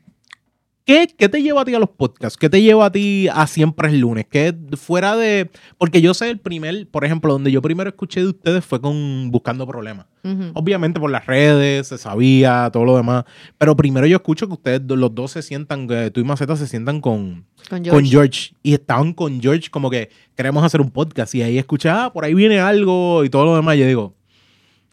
¿qué, 0.86 1.08
¿qué 1.18 1.30
te 1.30 1.42
lleva 1.42 1.62
a 1.62 1.66
ti 1.66 1.74
a 1.74 1.80
los 1.80 1.90
podcasts? 1.90 2.38
¿Qué 2.38 2.50
te 2.50 2.62
lleva 2.62 2.86
a 2.86 2.92
ti 2.92 3.28
a 3.34 3.48
Siempre 3.48 3.90
es 3.90 3.94
lunes? 3.96 4.26
¿Qué 4.30 4.56
fuera 4.78 5.16
de...? 5.16 5.50
Porque 5.78 6.02
yo 6.02 6.14
sé 6.14 6.30
el 6.30 6.40
primer, 6.40 6.88
por 6.90 7.06
ejemplo, 7.06 7.34
donde 7.34 7.52
yo 7.52 7.62
primero 7.62 7.90
escuché 7.90 8.22
de 8.22 8.28
ustedes 8.28 8.66
fue 8.66 8.82
con 8.82 9.32
Buscando 9.32 9.68
Problemas. 9.68 10.08
Obviamente 10.54 11.02
por 11.02 11.12
las 11.12 11.26
redes, 11.26 11.88
se 11.88 11.98
sabía, 11.98 12.70
todo 12.72 12.86
lo 12.86 12.96
demás. 12.96 13.26
Pero 13.58 13.76
primero 13.76 14.08
yo 14.08 14.16
escucho 14.18 14.48
que 14.48 14.54
ustedes 14.54 14.82
los 14.86 15.14
dos 15.14 15.32
se 15.32 15.42
sientan, 15.42 15.88
que 15.88 16.12
tú 16.12 16.22
y 16.22 16.24
Maceta 16.24 16.56
se 16.56 16.68
sientan 16.68 17.02
con, 17.02 17.46
Con 17.70 17.84
con 17.84 18.06
George. 18.06 18.54
Y 18.64 18.74
estaban 18.74 19.14
con 19.14 19.42
George 19.42 19.70
como 19.70 19.90
que 19.90 20.10
queremos 20.36 20.64
hacer 20.64 20.80
un 20.80 20.92
podcast. 20.92 21.36
Y 21.36 21.42
ahí 21.42 21.58
escuché, 21.58 21.90
ah, 21.90 22.12
por 22.14 22.24
ahí 22.24 22.34
viene 22.34 22.60
algo 22.60 23.26
y 23.26 23.30
todo 23.30 23.46
lo 23.46 23.56
demás. 23.56 23.76
Y 23.76 23.80
yo 23.80 23.88
digo, 23.88 24.16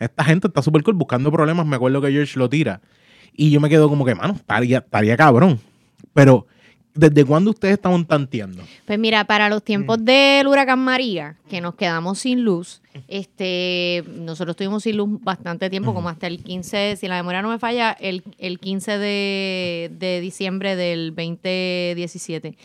esta 0.00 0.24
gente 0.24 0.48
está 0.48 0.62
súper 0.62 0.82
cool 0.82 0.94
buscando 0.94 1.30
problemas. 1.30 1.64
Me 1.64 1.76
acuerdo 1.76 2.00
que 2.00 2.10
George 2.10 2.38
lo 2.38 2.48
tira. 2.48 2.80
Y 3.32 3.50
yo 3.50 3.60
me 3.60 3.68
quedo 3.68 3.88
como 3.88 4.04
que, 4.04 4.14
mano, 4.16 4.34
estaría, 4.34 4.78
estaría 4.78 5.16
cabrón. 5.16 5.60
Pero, 6.14 6.46
¿desde 6.94 7.24
cuándo 7.24 7.50
ustedes 7.50 7.74
estaban 7.74 8.04
tanteando? 8.04 8.62
Pues 8.86 8.98
mira, 8.98 9.24
para 9.24 9.48
los 9.48 9.62
tiempos 9.62 10.04
del 10.04 10.46
huracán 10.48 10.78
María, 10.80 11.36
que 11.48 11.60
nos 11.60 11.74
quedamos 11.76 12.18
sin 12.18 12.42
luz, 12.44 12.82
este, 13.08 14.04
nosotros 14.16 14.54
estuvimos 14.54 14.82
sin 14.82 14.96
luz 14.96 15.08
bastante 15.22 15.70
tiempo, 15.70 15.94
como 15.94 16.08
hasta 16.08 16.26
el 16.26 16.42
15, 16.42 16.96
si 16.96 17.06
la 17.08 17.14
memoria 17.16 17.42
no 17.42 17.48
me 17.50 17.58
falla, 17.58 17.92
el, 17.92 18.22
el 18.38 18.58
15 18.58 18.98
de, 18.98 19.90
de 19.98 20.20
diciembre 20.20 20.76
del 20.76 21.14
2017. 21.14 22.56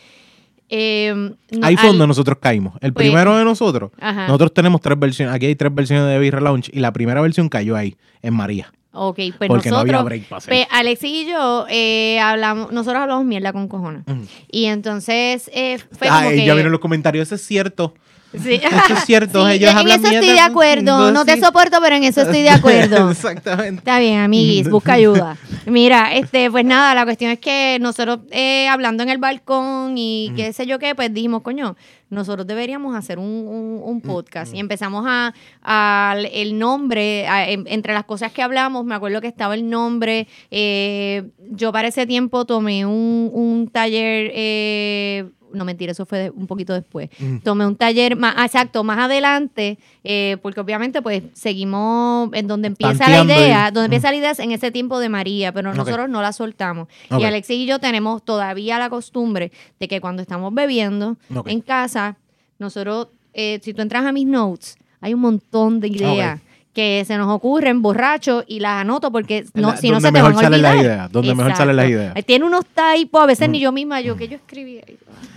Eh, 0.68 1.14
no- 1.52 1.66
Ahí 1.66 1.76
fue 1.76 1.88
donde 1.90 2.06
nosotros 2.08 2.38
caímos. 2.40 2.74
El 2.80 2.92
pues- 2.92 3.06
primero 3.06 3.36
de 3.36 3.44
nosotros, 3.44 3.92
Ajá. 4.00 4.26
nosotros 4.26 4.52
tenemos 4.52 4.80
tres 4.80 4.98
versiones. 4.98 5.34
Aquí 5.34 5.46
hay 5.46 5.54
tres 5.54 5.72
versiones 5.72 6.06
de 6.08 6.18
Beer 6.18 6.42
Launch 6.42 6.68
y 6.72 6.80
la 6.80 6.92
primera 6.92 7.20
versión 7.20 7.48
cayó 7.48 7.76
ahí, 7.76 7.96
en 8.22 8.34
María. 8.34 8.72
Ok, 8.96 9.16
pues 9.36 9.48
Porque 9.48 9.70
no 9.70 9.76
nosotros, 9.76 9.80
había 9.80 10.02
break 10.02 10.28
para 10.28 10.40
pues, 10.44 10.66
Alexis 10.70 11.10
y 11.10 11.30
yo 11.30 11.66
eh, 11.68 12.18
hablamos, 12.18 12.72
nosotros 12.72 13.02
hablamos 13.02 13.24
mierda 13.26 13.52
con 13.52 13.68
cojones. 13.68 14.04
Y 14.50 14.64
entonces 14.66 15.50
eh, 15.52 15.78
fue 15.92 16.08
como 16.08 16.20
Ay, 16.20 16.38
que... 16.38 16.46
ya 16.46 16.54
vieron 16.54 16.72
los 16.72 16.80
comentarios, 16.80 17.28
eso 17.28 17.34
es 17.34 17.42
cierto. 17.42 17.94
Sí. 18.42 18.54
Eso 18.62 18.94
es 18.94 19.04
cierto, 19.04 19.46
Sí, 19.46 19.54
ellos 19.54 19.70
en 19.70 19.78
hablan 19.78 20.04
eso 20.04 20.12
estoy 20.14 20.32
de 20.32 20.40
acuerdo. 20.40 21.10
No 21.12 21.24
te 21.24 21.34
Sí. 21.34 21.40
soporto, 21.40 21.78
pero 21.80 21.96
en 21.96 22.04
eso 22.04 22.22
estoy 22.22 22.42
de 22.42 22.50
acuerdo. 22.50 23.10
Exactamente. 23.12 23.78
Está 23.80 23.98
bien, 23.98 24.20
amiguis, 24.20 24.68
busca 24.70 24.92
ayuda. 24.94 25.36
Mira, 25.66 26.14
este, 26.14 26.50
pues 26.50 26.64
nada, 26.64 26.94
la 26.94 27.04
cuestión 27.04 27.30
es 27.32 27.38
que 27.40 27.78
nosotros 27.80 28.20
eh, 28.30 28.68
hablando 28.68 29.02
en 29.02 29.08
el 29.08 29.18
balcón 29.18 29.94
y 29.96 30.32
qué 30.36 30.52
sé 30.52 30.66
yo 30.66 30.78
qué, 30.78 30.94
pues 30.94 31.12
dijimos, 31.12 31.42
coño, 31.42 31.76
nosotros 32.08 32.46
deberíamos 32.46 32.94
hacer 32.94 33.18
un, 33.18 33.24
un- 33.26 33.80
un 33.82 34.00
podcast. 34.00 34.54
Y 34.54 34.60
empezamos 34.60 35.04
a, 35.08 35.34
a 35.62 36.16
el 36.32 36.56
nombre, 36.58 37.26
a- 37.26 37.48
en- 37.50 37.64
entre 37.66 37.94
las 37.94 38.04
cosas 38.04 38.30
que 38.32 38.42
hablamos, 38.42 38.84
me 38.84 38.94
acuerdo 38.94 39.20
que 39.20 39.26
estaba 39.26 39.54
el 39.54 39.68
nombre. 39.68 40.28
eh, 40.50 41.24
yo 41.50 41.72
para 41.72 41.88
ese 41.88 42.06
tiempo 42.06 42.44
tomé 42.44 42.86
un, 42.86 43.30
un 43.32 43.68
taller. 43.68 44.30
eh, 44.34 45.24
no 45.56 45.64
mentira, 45.64 45.92
eso 45.92 46.06
fue 46.06 46.18
de- 46.18 46.30
un 46.30 46.46
poquito 46.46 46.72
después. 46.74 47.08
Tomé 47.42 47.66
un 47.66 47.74
taller 47.76 48.14
más, 48.16 48.34
ah, 48.36 48.44
exacto, 48.44 48.84
más 48.84 48.98
adelante, 48.98 49.78
eh, 50.04 50.36
porque 50.42 50.60
obviamente 50.60 51.02
pues 51.02 51.22
seguimos 51.32 52.30
en 52.32 52.46
donde 52.46 52.68
empieza 52.68 52.92
la 52.92 52.98
Tanteando 53.18 53.34
idea, 53.34 53.70
donde 53.70 53.84
empieza 53.86 54.10
la 54.10 54.16
idea 54.16 54.30
es 54.30 54.38
en 54.38 54.52
ese 54.52 54.70
tiempo 54.70 54.98
de 54.98 55.08
María, 55.08 55.52
pero 55.52 55.72
nosotros 55.86 56.08
no 56.08 56.22
la 56.22 56.32
soltamos. 56.32 56.88
Y 57.18 57.24
Alexis 57.24 57.56
y 57.56 57.66
yo 57.66 57.78
tenemos 57.78 58.22
todavía 58.24 58.78
la 58.78 58.90
costumbre 58.90 59.50
de 59.80 59.88
que 59.88 60.00
cuando 60.00 60.22
estamos 60.22 60.52
bebiendo 60.54 61.16
en 61.50 61.60
casa, 61.60 62.16
nosotros, 62.58 63.08
eh, 63.34 63.58
si 63.62 63.74
tú 63.74 63.82
entras 63.82 64.04
a 64.04 64.12
mis 64.12 64.26
notes, 64.26 64.76
hay 65.00 65.14
un 65.14 65.20
montón 65.20 65.80
de 65.80 65.88
ideas. 65.88 66.40
Que 66.76 67.06
se 67.06 67.16
nos 67.16 67.30
ocurren 67.30 67.80
borrachos 67.80 68.44
y 68.46 68.60
las 68.60 68.82
anoto 68.82 69.10
porque 69.10 69.46
no, 69.54 69.70
La- 69.70 69.76
si 69.78 69.88
no 69.90 69.98
se 69.98 70.08
te 70.08 70.12
mejor 70.12 70.32
van 70.34 70.40
a 70.40 70.42
salen 70.42 70.60
las 70.60 70.72
olvidar. 70.72 70.92
ideas, 70.92 71.10
donde 71.10 71.34
mejor 71.34 71.56
salen 71.56 71.74
las 71.76 71.88
ideas. 71.88 72.14
Tiene 72.26 72.44
unos 72.44 72.64
typos, 72.66 73.22
a 73.22 73.24
veces 73.24 73.48
ni 73.48 73.60
yo 73.60 73.72
misma, 73.72 74.02
yo 74.02 74.14
que 74.14 74.28
yo 74.28 74.36
escribí. 74.36 74.82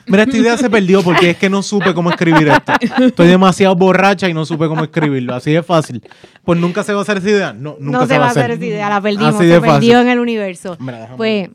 Mira, 0.08 0.24
esta 0.24 0.36
idea 0.36 0.58
se 0.58 0.70
perdió 0.70 1.02
porque 1.02 1.30
es 1.30 1.38
que 1.38 1.50
no 1.50 1.62
supe 1.64 1.94
cómo 1.94 2.10
escribir 2.10 2.50
esto. 2.50 2.74
Estoy 3.06 3.28
demasiado 3.28 3.74
borracha 3.74 4.28
y 4.28 4.34
no 4.34 4.46
supe 4.46 4.68
cómo 4.68 4.84
escribirlo. 4.84 5.34
Así 5.34 5.54
de 5.54 5.64
fácil. 5.64 6.04
Pues 6.44 6.60
nunca 6.60 6.84
se 6.84 6.92
va 6.92 7.00
a 7.00 7.02
hacer 7.04 7.20
esa 7.20 7.30
idea. 7.30 7.54
No, 7.54 7.78
nunca 7.80 8.00
no 8.00 8.06
se 8.06 8.18
va 8.20 8.26
a 8.26 8.30
hacer 8.32 8.52
esa 8.52 8.66
idea, 8.66 8.90
la 8.90 9.00
perdimos, 9.00 9.28
Así 9.36 9.38
se 9.38 9.46
de 9.46 9.62
perdió 9.62 9.74
fácil. 9.76 9.92
en 9.94 10.08
el 10.10 10.20
universo. 10.20 10.76
Mira, 10.80 11.00
déjame- 11.00 11.16
Pues, 11.18 11.50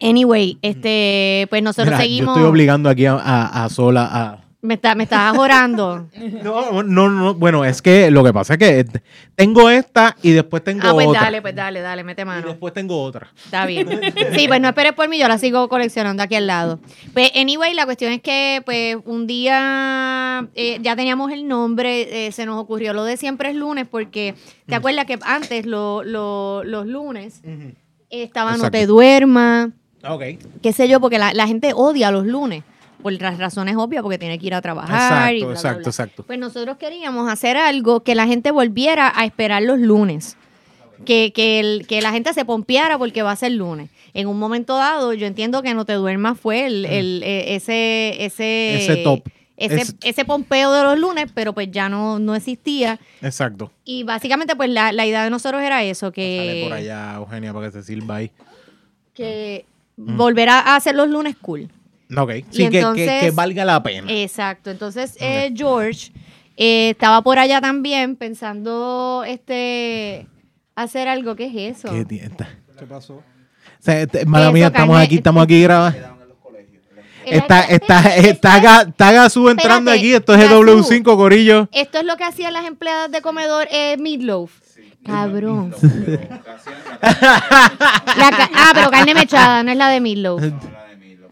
anyway, 0.00 0.56
este, 0.62 1.46
pues 1.50 1.62
nosotros 1.62 1.88
Mira, 1.88 1.98
seguimos. 1.98 2.26
Yo 2.36 2.40
estoy 2.40 2.48
obligando 2.50 2.88
aquí 2.88 3.04
a, 3.04 3.14
a- 3.16 3.64
a 3.64 3.68
sola 3.68 4.08
a. 4.10 4.43
Me, 4.64 4.74
está, 4.74 4.94
me 4.94 5.04
estabas 5.04 5.36
orando. 5.38 6.08
No, 6.42 6.82
no, 6.82 7.10
no. 7.10 7.34
Bueno, 7.34 7.66
es 7.66 7.82
que 7.82 8.10
lo 8.10 8.24
que 8.24 8.32
pasa 8.32 8.54
es 8.54 8.58
que 8.58 8.86
tengo 9.34 9.68
esta 9.68 10.16
y 10.22 10.30
después 10.30 10.64
tengo 10.64 10.80
ah, 10.88 10.94
pues 10.94 11.06
otra. 11.06 11.20
dale, 11.20 11.42
pues 11.42 11.54
dale, 11.54 11.82
dale, 11.82 12.02
mete 12.02 12.22
Y 12.22 12.24
mano. 12.24 12.48
después 12.48 12.72
tengo 12.72 13.02
otra. 13.02 13.30
Está 13.44 13.66
bien. 13.66 13.86
Sí, 14.34 14.48
pues 14.48 14.60
no 14.62 14.68
esperes 14.68 14.94
por 14.94 15.06
mí, 15.08 15.18
yo 15.18 15.28
la 15.28 15.36
sigo 15.36 15.68
coleccionando 15.68 16.22
aquí 16.22 16.34
al 16.36 16.46
lado. 16.46 16.80
Pues, 17.12 17.30
anyway, 17.36 17.74
la 17.74 17.84
cuestión 17.84 18.10
es 18.12 18.22
que, 18.22 18.62
pues, 18.64 18.96
un 19.04 19.26
día 19.26 20.48
eh, 20.54 20.78
ya 20.80 20.96
teníamos 20.96 21.30
el 21.30 21.46
nombre, 21.46 22.26
eh, 22.26 22.32
se 22.32 22.46
nos 22.46 22.58
ocurrió 22.58 22.94
lo 22.94 23.04
de 23.04 23.18
siempre 23.18 23.50
es 23.50 23.56
lunes, 23.56 23.86
porque, 23.90 24.34
¿te 24.66 24.74
acuerdas 24.74 25.04
que 25.04 25.18
antes 25.24 25.66
lo- 25.66 26.02
lo- 26.02 26.64
los 26.64 26.86
lunes 26.86 27.42
estaba 28.08 28.56
No 28.56 28.70
te 28.70 28.86
duermas, 28.86 29.68
Ok. 30.08 30.22
qué 30.62 30.72
sé 30.72 30.88
yo, 30.88 31.00
porque 31.00 31.18
la, 31.18 31.32
la 31.34 31.46
gente 31.46 31.72
odia 31.74 32.10
los 32.10 32.26
lunes. 32.26 32.64
Por 33.04 33.12
las 33.22 33.38
razones 33.38 33.76
obvias, 33.76 34.02
porque 34.02 34.18
tiene 34.18 34.38
que 34.40 34.46
ir 34.46 34.54
a 34.54 34.60
trabajar. 34.60 35.32
Exacto, 35.34 35.46
bla, 35.46 35.54
exacto, 35.54 35.78
bla. 35.82 35.88
exacto. 35.90 36.22
Pues 36.24 36.38
nosotros 36.40 36.76
queríamos 36.78 37.30
hacer 37.30 37.56
algo 37.56 38.00
que 38.02 38.16
la 38.16 38.26
gente 38.26 38.50
volviera 38.50 39.12
a 39.14 39.24
esperar 39.24 39.62
los 39.62 39.78
lunes. 39.78 40.36
Que, 41.04 41.32
que, 41.32 41.60
el- 41.60 41.86
que 41.86 42.00
la 42.00 42.12
gente 42.12 42.32
se 42.32 42.44
pompeara 42.44 42.96
porque 42.98 43.22
va 43.22 43.32
a 43.32 43.36
ser 43.36 43.52
lunes. 43.52 43.90
En 44.14 44.26
un 44.28 44.38
momento 44.38 44.76
dado, 44.76 45.12
yo 45.12 45.26
entiendo 45.26 45.60
que 45.62 45.74
No 45.74 45.84
Te 45.84 45.92
Duermas 45.92 46.38
fue 46.40 46.66
el, 46.66 46.84
el- 46.86 47.22
eh, 47.24 47.54
ese, 47.56 48.24
ese, 48.24 48.72
Mm. 48.72 48.80
Ese 48.80 48.96
top. 49.04 49.28
Ese, 49.56 49.74
Es- 49.82 49.96
ese 50.02 50.24
pompeo 50.24 50.72
de 50.72 50.82
los 50.84 50.98
lunes, 50.98 51.26
pero 51.34 51.52
pues 51.52 51.70
ya 51.70 51.88
no, 51.88 52.18
no 52.18 52.34
existía. 52.34 52.98
Exacto. 53.22 53.70
Y 53.84 54.02
básicamente, 54.04 54.56
pues 54.56 54.70
la, 54.70 54.92
la 54.92 55.04
idea 55.04 55.22
de 55.24 55.30
nosotros 55.30 55.60
era 55.62 55.82
eso, 55.84 56.06
Sale 56.14 56.60
por 56.62 56.70
que, 56.70 56.74
allá, 56.74 57.14
Eugenia, 57.16 57.52
para 57.52 57.66
que 57.66 57.72
se 57.72 57.82
sirva 57.82 58.16
ahí. 58.16 58.30
que 59.14 59.64
volver 59.96 60.48
a 60.48 60.74
hacer 60.76 60.94
los 60.94 61.08
lunes 61.08 61.36
cool. 61.40 61.68
Ok. 62.16 62.30
Sí, 62.50 62.64
que- 62.64 62.70
que, 62.70 62.78
entonces- 62.80 63.20
que 63.22 63.30
valga 63.30 63.64
la 63.64 63.82
pena. 63.82 64.06
Exacto. 64.10 64.70
Entonces, 64.70 65.16
eh, 65.20 65.52
George 65.56 66.12
eh, 66.56 66.90
estaba 66.90 67.22
por 67.22 67.38
allá 67.38 67.60
también 67.60 68.16
pensando 68.16 69.24
este 69.26 70.26
hacer 70.76 71.08
algo. 71.08 71.34
¿Qué 71.36 71.46
es 71.46 71.78
eso? 71.78 71.88
¿Qué? 71.90 72.04
¿Qué 72.06 72.86
pasó? 72.86 73.14
O 73.14 73.22
sea, 73.80 74.06
te- 74.06 74.24
mala 74.26 74.50
mía, 74.52 74.66
estamos 74.68 74.98
aquí, 75.00 75.16
estamos 75.16 75.42
aquí 75.44 75.62
grabando. 75.62 75.98
Él 77.26 77.38
Está, 77.38 77.60
está, 77.62 77.98
espérate, 78.00 78.28
está, 78.30 78.60
Ga- 78.62 78.88
está 78.90 79.12
Gazú 79.12 79.48
entrando 79.48 79.90
Espérate, 79.90 79.98
aquí. 79.98 80.14
Esto 80.14 80.34
es 80.34 80.40
Gazú. 80.42 80.62
GW5, 80.62 81.16
Corillo. 81.16 81.68
Esto 81.72 81.98
es 81.98 82.04
lo 82.04 82.18
que 82.18 82.24
hacían 82.24 82.52
las 82.52 82.66
empleadas 82.66 83.10
de 83.10 83.22
comedor 83.22 83.66
eh, 83.70 83.96
Meatloaf. 83.98 84.50
Cabrón. 85.06 85.74
La 87.02 88.30
ca- 88.30 88.50
ah, 88.54 88.70
pero 88.74 88.90
carne 88.90 89.14
mechada, 89.14 89.62
no 89.62 89.70
es 89.72 89.76
la 89.78 89.88
de 89.88 90.00
Meatloaf. 90.00 90.42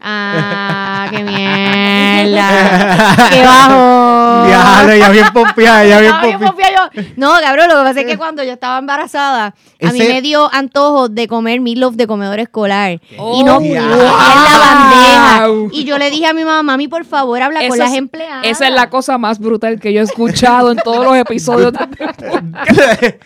Ah, 0.05 1.07
qué 1.09 1.23
mierda. 1.23 2.43
Qué 3.31 3.41
bajo. 3.41 4.45
Diablo, 4.47 4.95
ya 4.97 5.09
bien 5.09 5.25
pompeada, 5.33 5.85
ya 5.85 5.99
bien 6.01 6.13
bien 6.21 6.39
pompeada. 6.39 6.89
No, 7.15 7.31
cabrón, 7.41 7.67
lo 7.69 7.75
que 7.77 7.83
pasa 7.83 7.99
es 8.01 8.05
que 8.05 8.17
cuando 8.17 8.43
yo 8.43 8.51
estaba 8.53 8.77
embarazada, 8.79 9.55
a 9.81 9.91
mí 9.91 9.99
me 9.99 10.21
dio 10.21 10.53
antojo 10.53 11.07
de 11.09 11.27
comer 11.27 11.61
meatloaf 11.61 11.95
de 11.95 12.05
comedor 12.07 12.39
escolar. 12.39 12.99
y 13.11 13.43
no 13.43 13.59
pude 13.59 13.77
en 13.77 13.89
la 13.89 14.59
bandeja. 14.59 15.47
Y 15.71 15.85
yo 15.85 15.97
le 15.97 16.09
dije 16.11 16.27
a 16.27 16.33
mi 16.33 16.43
mamá, 16.43 16.63
mami, 16.63 16.87
por 16.89 17.05
favor, 17.05 17.41
habla 17.41 17.65
con 17.67 17.77
las 17.77 17.91
es- 17.91 17.97
empleadas. 17.97 18.45
Esa 18.45 18.67
es 18.67 18.73
la 18.73 18.89
cosa 18.89 19.17
más 19.17 19.39
brutal 19.39 19.79
que 19.79 19.93
yo 19.93 20.01
he 20.01 20.03
escuchado 20.03 20.71
en 20.71 20.77
todos 20.79 21.03
los 21.05 21.15
episodios. 21.15 21.71
de- 21.73 21.79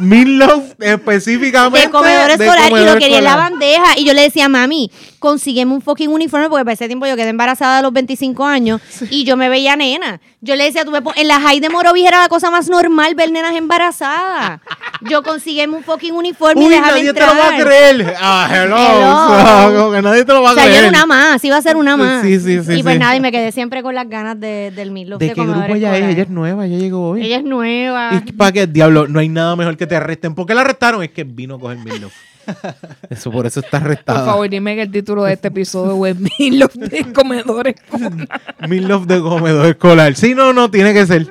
Meatloaf 0.00 0.72
específicamente. 0.80 1.86
de 1.86 1.90
comedor 1.90 2.26
de 2.36 2.44
escolar 2.44 2.70
y 2.72 2.84
lo 2.84 2.98
quería 2.98 3.18
en 3.18 3.24
la 3.24 3.36
bandeja. 3.36 3.96
Y 3.98 4.04
yo 4.04 4.12
le 4.14 4.22
decía, 4.22 4.48
mami, 4.48 4.90
consígueme 5.18 5.72
un 5.72 5.82
fucking 5.82 6.08
uniforme 6.10 6.48
porque 6.48 6.64
para 6.64 6.74
ese 6.74 6.86
tiempo 6.86 7.06
yo 7.06 7.16
quedé 7.16 7.28
embarazada 7.30 7.78
a 7.78 7.82
los 7.82 7.92
25 7.92 8.44
años 8.44 8.80
y 9.10 9.24
yo 9.24 9.36
me 9.36 9.48
veía 9.48 9.76
nena. 9.76 10.20
Yo 10.40 10.54
le 10.54 10.64
decía, 10.64 10.84
tú 10.84 10.90
me 10.90 11.00
en 11.16 11.28
la 11.28 11.40
high 11.40 11.60
de 11.60 11.68
Morovis 11.68 12.06
era 12.06 12.20
la 12.20 12.28
cosa 12.28 12.50
más 12.50 12.68
normal 12.68 13.14
ver 13.14 13.30
nenas 13.32 13.54
embarazadas. 13.56 14.60
Yo 15.02 15.22
consígueme 15.22 15.76
un 15.76 15.82
fucking 15.82 16.12
uniforme 16.14 16.62
y 16.62 16.66
Uy, 16.66 16.70
déjame 16.70 16.88
nadie 16.92 17.12
te 17.12 17.20
lo 17.20 17.26
va 17.26 17.48
a 17.48 17.58
creer. 17.58 18.14
Ah, 18.20 18.48
hello. 18.52 18.76
Hello. 18.76 19.78
Como 19.80 19.92
que 19.92 20.02
nadie 20.02 20.24
te 20.24 20.32
lo 20.32 20.42
va 20.42 20.50
a 20.50 20.52
O 20.52 20.54
sea, 20.54 20.64
creer. 20.64 20.80
yo 20.82 20.88
era 20.88 20.88
una 20.90 21.06
más, 21.06 21.44
iba 21.44 21.56
a 21.56 21.62
ser 21.62 21.76
una 21.76 21.96
más. 21.96 22.22
Sí, 22.24 22.38
sí, 22.40 22.62
sí, 22.62 22.72
Y 22.74 22.82
pues 22.82 22.94
sí. 22.94 22.98
nada, 22.98 23.16
y 23.16 23.20
me 23.20 23.32
quedé 23.32 23.52
siempre 23.52 23.82
con 23.82 23.94
las 23.94 24.08
ganas 24.08 24.38
de, 24.38 24.70
del 24.74 24.90
Meatloaf 24.92 25.20
¿De 25.20 25.32
qué 25.32 25.42
grupo 25.42 25.74
ella 25.74 25.96
es? 25.96 26.04
Ella 26.14 26.22
es 26.22 26.30
nueva, 26.30 26.66
ella 26.66 26.78
llegó 26.78 27.10
hoy. 27.10 27.24
Ella 27.24 27.36
es 27.38 27.44
nueva. 27.44 28.10
¿Y 28.26 28.32
para 28.32 28.52
qué 28.52 28.66
diablo? 28.66 29.08
No 29.08 29.18
hay 29.20 29.28
nada 29.28 29.56
mejor 29.56 29.76
que 29.76 29.86
te 29.86 29.96
arresten. 29.96 30.34
¿Por 30.34 30.46
qué 30.46 30.54
la 30.54 30.60
arrestaron? 30.62 31.02
Es 31.02 31.10
que 31.10 31.24
vino 31.24 31.56
a 31.56 31.58
coger 31.60 31.78
Meatloaf. 31.78 32.12
Eso, 33.10 33.30
por 33.30 33.46
eso 33.46 33.60
está 33.60 33.78
Por 33.78 33.86
arrestada. 33.88 34.24
favor, 34.24 34.48
dime 34.48 34.74
que 34.74 34.82
el 34.82 34.90
título 34.90 35.24
de 35.24 35.34
este 35.34 35.48
episodio 35.48 36.06
es 36.06 36.16
Los 36.52 36.74
de 36.74 37.12
comedores. 37.12 37.76
Meatloaf 38.68 39.06
de 39.06 39.20
comedor 39.20 39.66
escolar. 39.66 40.14
Sí, 40.14 40.34
no, 40.34 40.52
no, 40.52 40.70
tiene 40.70 40.92
que 40.94 41.06
ser. 41.06 41.26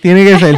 Tiene 0.00 0.24
que 0.24 0.38
ser. 0.38 0.56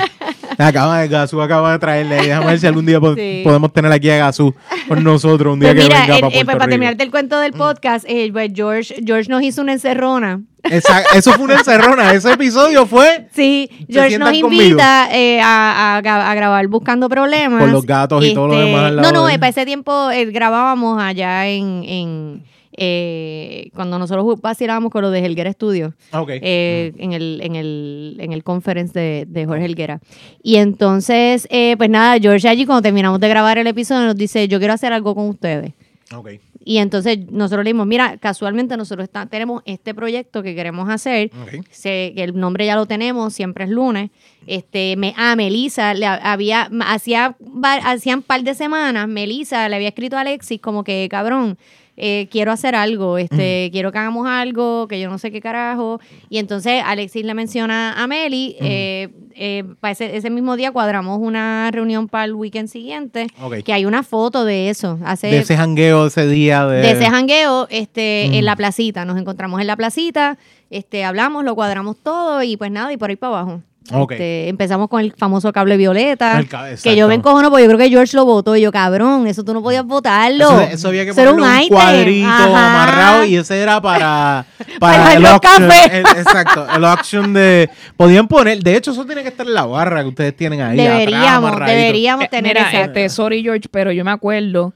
Acaba 0.58 1.00
de 1.00 1.08
Gazú, 1.08 1.40
acaba 1.40 1.72
de 1.72 1.78
traerle. 1.78 2.18
ahí. 2.18 2.26
Déjame 2.26 2.46
ver 2.46 2.58
si 2.60 2.66
algún 2.66 2.86
día 2.86 3.00
po- 3.00 3.14
Sí. 3.14 3.40
podemos 3.44 3.72
tener 3.72 3.90
aquí 3.92 4.10
a 4.10 4.16
Gazú 4.18 4.54
con 4.88 5.02
nosotros. 5.04 5.54
Un 5.54 5.60
día 5.60 5.70
Pues 5.72 5.82
que 5.84 5.88
mira, 5.88 6.00
venga 6.02 6.16
eh, 6.16 6.20
para 6.20 6.28
eh, 6.28 6.30
Puerto 6.30 6.44
pues 6.46 6.56
para 6.56 6.68
terminarte 6.70 7.02
el 7.02 7.10
cuento 7.10 7.38
del 7.40 7.52
podcast, 7.52 8.04
eh, 8.08 8.30
pues 8.32 8.50
George, 8.54 8.94
George 9.04 9.28
nos 9.30 9.42
hizo 9.42 9.62
una 9.62 9.72
encerrona. 9.72 10.40
Esa- 10.62 11.02
eso 11.14 11.32
fue 11.32 11.44
una 11.44 11.54
encerrona. 11.56 12.12
Ese 12.14 12.32
episodio 12.32 12.86
fue 12.86 13.28
Sí, 13.34 13.68
George 13.88 14.18
nos 14.18 14.32
invita 14.32 15.08
eh, 15.12 15.40
a, 15.42 15.96
a 15.98 16.02
gra- 16.02 16.30
a 16.30 16.34
grabar 16.34 16.66
Buscando 16.68 17.08
Problemas. 17.08 17.60
Con 17.60 17.72
los 17.72 17.84
gatos 17.84 18.24
y 18.24 18.32
todo 18.34 18.48
lo 18.48 18.58
demás 18.58 18.84
al 18.84 18.96
lado 18.96 19.12
No, 19.12 19.20
no, 19.22 19.28
eh, 19.28 19.38
para 19.38 19.50
ese 19.50 19.66
tiempo 19.66 20.10
eh, 20.10 20.24
grabábamos 20.26 21.02
allá 21.02 21.46
en... 21.48 21.84
en 21.84 22.53
eh, 22.76 23.70
cuando 23.74 23.98
nosotros 23.98 24.40
vacilábamos 24.40 24.90
con 24.90 25.02
lo 25.02 25.10
de 25.10 25.24
Helguera 25.24 25.52
Studio. 25.52 25.94
Ok. 26.12 26.30
eh, 26.42 26.92
en, 26.98 27.12
el, 27.12 27.40
en, 27.42 27.56
el, 27.56 28.16
en 28.20 28.32
el 28.32 28.42
conference 28.44 28.98
de, 28.98 29.26
de 29.28 29.46
Jorge 29.46 29.64
Helguera. 29.64 30.00
Y 30.42 30.56
entonces, 30.56 31.46
eh, 31.50 31.76
pues 31.76 31.90
nada, 31.90 32.18
George 32.18 32.48
allí 32.48 32.66
cuando 32.66 32.82
terminamos 32.82 33.20
de 33.20 33.28
grabar 33.28 33.58
el 33.58 33.66
episodio 33.66 34.06
nos 34.06 34.16
dice, 34.16 34.48
yo 34.48 34.58
quiero 34.58 34.74
hacer 34.74 34.92
algo 34.92 35.14
con 35.14 35.28
ustedes. 35.28 35.72
Ok. 36.14 36.30
Y 36.66 36.78
entonces 36.78 37.30
nosotros 37.30 37.62
le 37.64 37.70
dimos, 37.70 37.86
mira, 37.86 38.16
casualmente 38.16 38.74
nosotros 38.78 39.04
está- 39.04 39.26
tenemos 39.26 39.62
este 39.66 39.92
proyecto 39.94 40.42
que 40.42 40.54
queremos 40.54 40.88
hacer. 40.88 41.30
Ok. 41.42 41.62
Se- 41.70 42.14
el 42.16 42.38
nombre 42.38 42.64
ya 42.64 42.74
lo 42.74 42.86
tenemos, 42.86 43.34
siempre 43.34 43.64
es 43.64 43.70
lunes. 43.70 44.10
Este, 44.46 44.96
me, 44.96 45.12
a 45.18 45.36
Melissa 45.36 45.92
le 45.92 46.06
ha- 46.06 46.14
había, 46.32 46.70
hacía, 46.86 47.36
hacían 47.84 48.22
par 48.22 48.42
de 48.44 48.54
semanas, 48.54 49.08
Melissa 49.08 49.68
le 49.68 49.76
había 49.76 49.88
escrito 49.88 50.16
a 50.16 50.20
Alexis 50.22 50.58
como 50.60 50.84
que, 50.84 51.06
cabrón, 51.10 51.58
eh, 51.96 52.28
quiero 52.30 52.50
hacer 52.52 52.74
algo, 52.74 53.18
este, 53.18 53.68
quiero 53.72 53.92
que 53.92 53.98
hagamos 53.98 54.26
algo, 54.28 54.88
que 54.88 55.00
yo 55.00 55.08
no 55.08 55.18
sé 55.18 55.30
qué 55.30 55.40
carajo. 55.40 56.00
Y 56.28 56.38
entonces 56.38 56.82
Alexis 56.84 57.24
le 57.24 57.34
menciona 57.34 57.94
a 58.02 58.06
Meli, 58.06 58.56
eh, 58.60 59.08
eh, 59.36 59.64
para 59.80 59.92
ese, 59.92 60.16
ese 60.16 60.30
mismo 60.30 60.56
día 60.56 60.70
cuadramos 60.72 61.18
una 61.20 61.70
reunión 61.72 62.08
para 62.08 62.24
el 62.24 62.34
weekend 62.34 62.68
siguiente, 62.68 63.26
Ok. 63.42 63.62
que 63.64 63.72
hay 63.72 63.84
una 63.84 64.02
foto 64.02 64.44
de 64.44 64.70
eso. 64.70 64.98
Hace, 65.04 65.28
De 65.28 65.38
ese 65.38 65.56
jangueo 65.56 66.06
ese 66.06 66.26
día 66.28 66.66
de... 66.66 66.78
de 66.82 66.90
ese 66.92 67.06
jangueo 67.06 67.66
este, 67.70 68.26
Mm. 68.30 68.34
en 68.34 68.44
la 68.44 68.56
placita. 68.56 69.04
Nos 69.04 69.18
encontramos 69.18 69.60
en 69.60 69.66
la 69.66 69.76
placita, 69.76 70.38
este, 70.70 71.04
hablamos, 71.04 71.44
lo 71.44 71.54
cuadramos 71.54 71.96
todo 72.02 72.42
y 72.42 72.56
pues 72.56 72.70
nada, 72.70 72.92
y 72.92 72.96
por 72.96 73.10
ahí 73.10 73.16
para 73.16 73.38
abajo. 73.40 73.62
Ok. 73.92 74.12
Este, 74.12 74.48
empezamos 74.48 74.88
con 74.88 75.00
el 75.02 75.12
famoso 75.12 75.52
cable 75.52 75.76
violeta. 75.76 76.38
El 76.38 76.48
que 76.82 76.96
yo 76.96 77.06
me 77.06 77.14
encojono 77.14 77.50
porque 77.50 77.64
yo 77.64 77.68
creo 77.68 77.78
que 77.78 77.90
George 77.90 78.16
lo 78.16 78.24
votó. 78.24 78.56
Y 78.56 78.62
yo, 78.62 78.72
cabrón, 78.72 79.26
eso 79.26 79.44
tú 79.44 79.52
no 79.52 79.62
podías 79.62 79.84
votarlo. 79.84 80.44
Eso, 80.44 80.60
eso 80.62 80.88
había 80.88 81.04
que 81.04 81.12
ponerle 81.12 81.42
un, 81.42 81.56
ítem. 81.62 81.68
cuadrito 81.68 82.26
Ajá. 82.28 82.46
amarrado 82.70 83.24
y 83.26 83.36
ese 83.36 83.60
era 83.60 83.82
para, 83.82 84.46
para, 84.80 85.02
Para 85.02 85.14
el 85.14 85.22
los 85.22 85.32
auction. 85.32 85.70
el- 85.92 86.00
exacto, 86.18 86.66
el 86.74 86.84
auction 86.84 87.32
de... 87.34 87.68
Podían 87.96 88.26
poner, 88.26 88.58
de 88.62 88.74
hecho 88.76 88.92
eso 88.92 89.04
tiene 89.04 89.22
que 89.22 89.28
estar 89.28 89.46
en 89.46 89.52
la 89.52 89.66
barra 89.66 90.00
que 90.02 90.08
ustedes 90.08 90.34
tienen 90.34 90.62
ahí. 90.62 90.80
atrás, 90.80 90.98
Deberíamos, 91.00 91.56
deberíamos 91.66 92.24
Eh, 92.24 92.28
tener 92.30 92.56
Mira, 92.56 92.68
esa. 92.70 92.80
este, 92.84 93.08
sorry 93.10 93.42
George, 93.42 93.68
pero 93.70 93.92
yo 93.92 94.02
me 94.02 94.12
acuerdo 94.12 94.72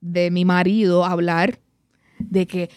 de 0.00 0.30
mi 0.32 0.44
marido 0.44 1.04
hablar 1.04 1.58
de 2.18 2.46
que 2.48 2.68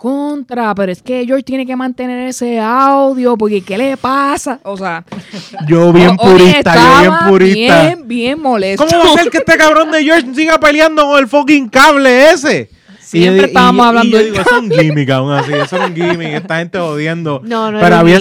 contra, 0.00 0.74
pero 0.74 0.90
es 0.90 1.02
que 1.02 1.26
George 1.26 1.42
tiene 1.42 1.66
que 1.66 1.76
mantener 1.76 2.26
ese 2.28 2.58
audio 2.58 3.36
porque 3.36 3.60
¿qué 3.60 3.76
le 3.76 3.98
pasa? 3.98 4.58
O 4.62 4.74
sea, 4.74 5.04
Yo 5.68 5.92
bien 5.92 6.16
purista, 6.16 6.74
yo 6.74 7.00
bien 7.00 7.12
purista. 7.28 7.82
Bien, 7.84 8.08
bien 8.08 8.40
molesto. 8.40 8.86
¿Cómo 8.86 9.04
va 9.04 9.10
a 9.10 9.22
ser 9.22 9.30
que 9.30 9.36
este 9.38 9.58
cabrón 9.58 9.90
de 9.90 10.02
George 10.02 10.34
siga 10.34 10.58
peleando 10.58 11.04
con 11.04 11.18
el 11.18 11.28
fucking 11.28 11.68
cable 11.68 12.30
ese? 12.30 12.70
Siempre 12.98 13.46
estábamos 13.48 13.84
y- 13.84 13.88
hablando 13.88 14.08
Y 14.16 14.20
yo 14.20 14.24
digo, 14.26 14.40
eso 14.40 14.56
es 14.56 14.62
un 14.62 14.70
gimmick 14.70 15.10
aún 15.10 15.32
así, 15.32 15.52
eso 15.52 15.76
es 15.76 15.88
un 15.90 15.94
gimmick, 15.94 16.28
esta 16.28 16.58
gente 16.60 16.78
jodiendo. 16.78 17.42
No, 17.44 17.70
no 17.70 17.78
Pero 17.80 17.96
había, 17.96 18.20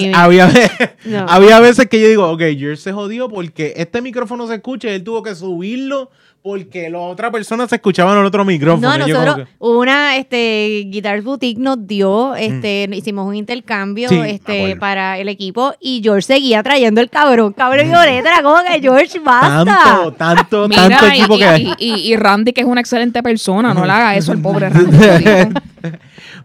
No. 1.05 1.25
había 1.29 1.59
veces 1.61 1.87
que 1.87 2.01
yo 2.01 2.09
digo, 2.09 2.29
ok, 2.29 2.41
George 2.57 2.75
se 2.77 2.91
jodió 2.91 3.29
porque 3.29 3.73
este 3.77 4.01
micrófono 4.01 4.47
se 4.47 4.55
escucha 4.55 4.89
y 4.89 4.95
él 4.95 5.03
tuvo 5.05 5.23
que 5.23 5.33
subirlo 5.33 6.09
porque 6.41 6.89
la 6.89 6.99
otra 6.99 7.29
persona 7.31 7.67
se 7.67 7.75
escuchaba 7.75 8.13
en 8.13 8.19
el 8.19 8.25
otro 8.25 8.45
micrófono. 8.45 8.89
No, 8.89 8.95
Y 9.07 9.11
nosotros, 9.11 9.35
que- 9.37 9.47
una 9.59 10.15
este, 10.17 10.83
Guitar 10.87 11.21
Boutique 11.21 11.59
nos 11.59 11.85
dio, 11.85 12.33
este, 12.35 12.87
hicimos 12.93 13.27
un 13.27 13.35
intercambio 13.35 14.07
Mm. 14.09 14.13
Sí, 14.13 14.19
este, 14.29 14.59
acuerdo. 14.59 14.79
para 14.79 15.17
el 15.19 15.27
equipo 15.29 15.73
y 15.79 16.01
George 16.03 16.21
seguía 16.23 16.63
trayendo 16.63 17.01
el 17.01 17.09
cabrón, 17.09 17.53
cabrón 17.53 17.87
violeta, 17.89 18.29
era 18.33 18.41
como 18.41 18.55
que 18.63 18.79
George 18.79 19.19
basta. 19.23 19.65
tanto, 19.65 20.11
tanto, 20.13 20.67
Mira, 20.69 20.89
tanto 20.89 21.05
y, 21.07 21.09
equipo 21.19 21.37
que 21.37 21.45
hay. 21.45 21.73
y, 21.77 21.85
y- 21.93 22.13
y 22.13 22.15
Randy, 22.15 22.53
que 22.53 22.61
es 22.61 22.67
una 22.67 22.81
excelente 22.81 23.21
persona, 23.21 23.73
no 23.73 23.85
le 23.85 23.91
haga 23.91 24.15
eso 24.15 24.31
al 24.31 24.39
pobre 24.41 24.69
Randy. 24.69 25.59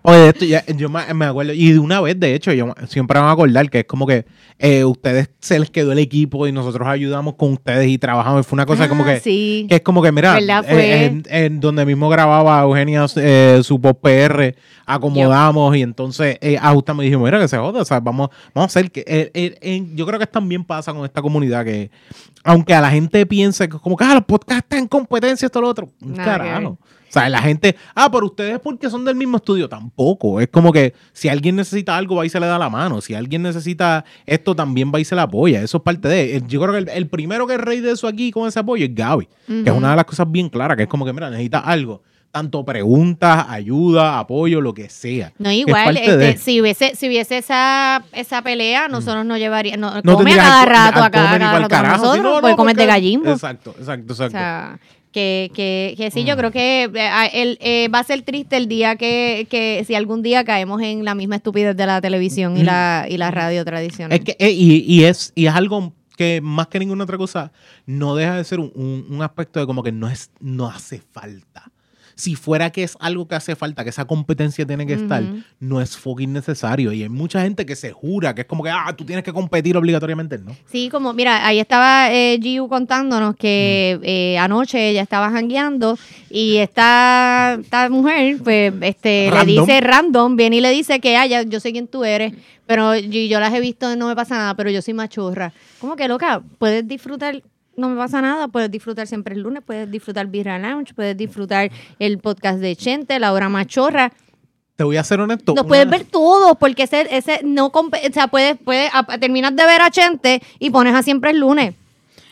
Oye, 0.03 0.29
esto 0.29 0.45
ya, 0.45 0.65
yo 0.67 0.89
me, 0.89 1.25
acuerdo, 1.25 1.53
y 1.53 1.73
de 1.73 1.79
una 1.79 2.01
vez, 2.01 2.19
de 2.19 2.35
hecho, 2.35 2.53
yo 2.53 2.75
siempre 2.89 3.19
me 3.19 3.23
voy 3.23 3.31
a 3.31 3.33
acordar 3.33 3.71
que 3.71 3.81
es 3.81 3.85
como 3.85 4.07
que 4.07 4.27
eh, 4.59 4.85
ustedes 4.85 5.31
se 5.41 5.59
les 5.59 5.71
quedó 5.71 5.93
el 5.93 5.99
equipo 5.99 6.47
y 6.47 6.53
nosotros 6.53 6.87
ayudamos 6.87 7.35
con 7.35 7.53
ustedes 7.53 7.89
y 7.89 7.99
trabajamos. 7.99 8.47
Fue 8.47 8.57
una 8.57 8.67
cosa 8.67 8.89
como 8.89 9.05
Ah, 9.05 9.15
que, 9.15 9.21
sí. 9.21 9.67
que 9.69 9.77
es 9.77 9.81
como 9.83 10.03
que, 10.03 10.13
mira, 10.13 10.39
eh, 10.39 11.05
en, 11.05 11.23
en 11.29 11.61
donde 11.61 11.85
mismo 11.85 12.09
grababa 12.09 12.63
Eugenia 12.63 13.07
eh, 13.17 13.61
su 13.63 13.81
post 13.81 14.01
PR, 14.01 14.55
acomodamos 14.87 15.77
y 15.77 15.83
entonces 15.83 16.39
eh, 16.41 16.57
ajustamos 16.61 17.03
y 17.05 17.07
dijimos, 17.07 17.27
mira 17.27 17.39
que 17.39 17.49
se 17.49 17.59
joda, 17.59 17.83
o 17.83 17.85
sea, 17.85 18.01
vamos, 18.01 18.31
vamos 18.55 18.75
a 18.75 18.79
hacer 18.79 18.91
que, 18.91 19.31
yo 19.95 20.07
creo 20.07 20.19
que 20.19 20.27
también 20.27 20.65
pasa 20.65 20.93
con 20.93 21.05
esta 21.05 21.21
comunidad 21.21 21.65
que, 21.65 21.91
aunque 22.45 22.75
a 22.75 22.81
la 22.81 22.91
gente 22.91 23.27
piense 23.27 23.69
que 23.69 23.79
como 23.79 23.97
que 23.97 24.05
ah, 24.05 24.15
los 24.15 24.25
podcasts 24.25 24.65
están 24.65 24.81
en 24.81 24.89
competencia, 24.89 25.47
esto 25.47 25.61
lo 25.61 25.69
otro, 25.69 25.91
Nada 26.01 26.39
carajo. 26.39 26.79
Sea, 27.15 27.29
la 27.29 27.41
gente, 27.41 27.77
ah, 27.95 28.11
pero 28.11 28.27
ustedes 28.27 28.59
porque 28.61 28.91
son 28.91 29.05
del 29.05 29.15
mismo 29.17 29.39
estudio, 29.39 29.69
tampoco. 29.69 30.41
Es 30.41 30.49
como 30.49 30.73
que 30.73 30.95
si 31.13 31.29
alguien 31.29 31.57
necesita 31.57 31.97
algo, 31.97 32.17
va 32.17 32.27
y 32.27 32.29
se 32.29 32.39
le 32.41 32.47
da 32.47 32.59
la 32.59 32.69
mano. 32.69 33.01
Si 33.01 33.15
alguien 33.15 33.43
necesita 33.43 34.05
esto, 34.27 34.55
también 34.55 34.93
va 34.95 35.01
y 35.01 35.05
se 35.05 35.15
le 35.15 35.21
apoya. 35.23 35.63
Eso 35.63 35.79
es 35.79 35.83
parte 35.83 36.09
de. 36.09 36.43
Yo 36.47 36.61
creo 36.61 36.73
que 36.73 36.79
el, 36.79 36.89
el 36.89 37.09
primero 37.09 37.47
que 37.47 37.55
es 37.55 37.61
rey 37.61 37.81
de 37.81 37.93
eso 37.93 38.07
aquí 38.07 38.31
con 38.31 38.47
ese 38.49 38.59
apoyo 38.61 38.85
es 38.85 38.95
Gaby, 38.95 39.27
que 39.47 39.71
es 39.71 39.77
una 39.77 39.91
de 39.91 39.97
las 39.97 40.05
cosas 40.05 40.31
bien 40.31 40.49
claras, 40.49 40.77
que 40.77 40.83
es 40.85 40.89
como 40.89 41.05
que, 41.05 41.13
mira, 41.13 41.31
necesitas 41.31 41.63
algo. 41.65 42.03
Tanto 42.31 42.65
preguntas, 42.65 43.47
ayuda, 43.49 44.19
apoyo, 44.19 44.61
lo 44.61 44.75
que 44.75 44.89
sea. 44.89 45.33
No, 45.39 45.53
igual, 45.53 45.97
este, 45.97 46.17
de- 46.17 46.37
si 46.37 46.61
hubiese, 46.61 46.97
si 46.97 47.07
hubiese 47.07 47.39
esa, 47.39 48.03
esa 48.13 48.43
pelea, 48.43 48.89
nosotros 48.89 49.25
no 49.25 49.39
llevaríamos, 49.39 49.79
no, 49.79 50.01
No 50.03 50.17
come 50.17 50.33
a 50.33 50.35
tendrías 50.35 50.45
cada 50.49 50.65
rato, 50.65 50.99
al 50.99 51.05
a 51.05 51.11
cada, 51.13 51.39
rato 51.39 51.69
carajo, 51.69 51.97
nosotros, 52.07 52.25
no, 52.25 52.41
no, 52.41 52.57
porque 52.57 52.75
de 52.75 52.87
gallimbo. 52.87 53.31
Exacto, 53.31 53.75
exacto, 53.79 54.13
O 54.13 54.17
exacto. 54.17 54.31
sea, 54.33 54.79
que, 55.15 55.51
que, 55.55 55.95
que 55.97 56.11
sí, 56.11 56.25
yo 56.25 56.37
creo 56.37 56.51
que 56.51 56.83
eh, 56.93 57.01
a- 57.01 57.27
el, 57.27 57.57
eh, 57.61 57.87
va 57.89 58.01
a 58.01 58.05
ser 58.05 58.23
triste 58.23 58.57
el 58.57 58.67
día 58.67 58.97
que, 58.97 59.47
que 59.49 59.85
si 59.87 59.95
algún 59.95 60.23
día 60.23 60.45
caemos 60.45 60.83
en 60.83 61.05
la 61.05 61.15
misma 61.15 61.37
estupidez 61.37 61.77
de 61.77 61.87
la 61.87 62.01
televisión 62.01 62.57
y, 62.59 62.65
la, 62.65 63.07
y 63.09 63.17
la 63.17 63.31
radio 63.31 63.65
tradicional. 63.65 64.19
Es 64.19 64.25
que, 64.25 64.37
eh, 64.41 64.51
y, 64.51 64.79
y 64.93 65.05
es, 65.05 65.33
y 65.37 65.47
es 65.47 65.55
algo 65.55 65.93
que 66.17 66.41
más 66.43 66.67
que 66.67 66.79
ninguna 66.81 67.05
otra 67.05 67.17
cosa, 67.17 67.53
no 67.87 68.17
deja 68.17 68.37
de 68.37 68.45
ser 68.45 68.59
un, 68.61 68.73
un- 68.75 69.07
un 69.09 69.23
aspecto 69.23 69.61
de 69.61 69.67
como 69.67 69.83
que 69.85 69.93
no 69.93 70.09
es, 70.09 70.31
no 70.41 70.67
hace 70.69 71.01
falta. 71.13 71.71
Si 72.17 72.35
fuera 72.37 72.71
que 72.71 72.83
es 72.85 72.97
algo 73.01 73.27
que 73.27 73.35
hace 73.35 73.57
falta, 73.57 73.83
que 73.85 73.91
esa 73.91 74.05
competencia 74.05 74.65
tiene 74.67 74.87
que 74.87 74.95
estar, 74.95 75.23
no 75.61 75.81
es 75.81 75.97
fucking 75.97 76.33
necesario. 76.33 76.93
Y 76.93 77.03
hay 77.03 77.09
mucha 77.09 77.43
gente 77.43 77.67
que 77.67 77.75
se 77.77 77.93
jura 77.93 78.35
que 78.35 78.43
es 78.43 78.47
como 78.47 78.63
que, 78.63 78.71
ah, 78.71 78.95
tú 78.97 79.05
tienes 79.05 79.25
que 79.25 79.33
competir 79.33 79.77
obligatoriamente, 79.77 80.39
¿no? 80.39 80.57
Sí, 80.71 80.89
como, 80.91 81.13
mira, 81.13 81.47
ahí 81.47 81.59
estaba 81.61 82.13
eh, 82.13 82.39
Giu 82.41 82.69
contándonos 82.69 83.37
que 83.37 83.99
Mm. 84.01 84.05
eh, 84.05 84.39
anoche 84.39 84.91
ella 84.91 85.03
estaba 85.03 85.31
jangueando 85.31 85.99
y 86.31 86.57
esta, 86.59 87.59
esta 87.61 87.89
mujer, 87.89 88.39
pues, 88.43 88.73
este, 88.83 89.31
le 89.31 89.45
dice 89.45 89.81
random, 89.81 90.37
viene 90.37 90.57
y 90.57 90.61
le 90.61 90.71
dice 90.71 91.01
que, 91.01 91.17
ah, 91.17 91.27
ya, 91.27 91.43
yo 91.43 91.61
sé 91.61 91.73
quién 91.73 91.89
tú 91.89 92.05
eres, 92.05 92.33
pero 92.67 92.97
yo, 92.97 93.21
yo 93.21 93.41
las 93.41 93.53
he 93.53 93.61
visto 93.61 93.93
y 93.93 93.97
no 93.97 94.07
me 94.09 94.17
pasa 94.17 94.37
nada, 94.37 94.55
pero 94.55 94.71
yo 94.71 94.81
soy 94.83 94.95
machorra. 94.95 95.53
Como 95.81 95.97
que, 95.97 96.09
loca, 96.09 96.43
puedes 96.59 96.87
disfrutar, 96.87 97.43
no 97.77 97.89
me 97.89 97.97
pasa 97.97 98.21
nada, 98.23 98.49
puedes 98.49 98.71
disfrutar 98.71 99.07
siempre 99.07 99.35
el 99.35 99.41
lunes, 99.43 99.63
puedes 99.65 99.91
disfrutar 99.91 100.27
Birra 100.27 100.59
Lounge, 100.59 100.95
puedes 100.95 101.17
disfrutar 101.17 101.71
el 101.99 102.19
podcast 102.19 102.59
de 102.59 102.75
Chente, 102.77 103.19
la 103.19 103.33
hora 103.33 103.49
machorra. 103.49 104.13
Te 104.77 104.83
voy 104.85 104.97
a 104.97 105.05
ser 105.05 105.21
honesto. 105.21 105.53
Los 105.55 105.63
una- 105.63 105.69
puedes 105.69 105.89
ver 105.89 106.05
todos, 106.05 106.57
porque 106.59 106.83
ese, 106.85 107.07
ese 107.17 107.41
no 107.45 107.67
o 107.67 107.91
sea, 108.13 108.27
puedes, 108.29 108.57
puedes 108.65 108.91
a- 108.93 109.05
terminas 109.19 109.55
de 109.55 109.65
ver 109.67 109.83
a 109.83 109.91
Chente 109.91 110.43
y 110.59 110.71
pones 110.71 110.95
a 110.95 111.03
siempre 111.03 111.31
el 111.31 111.39
lunes. 111.39 111.75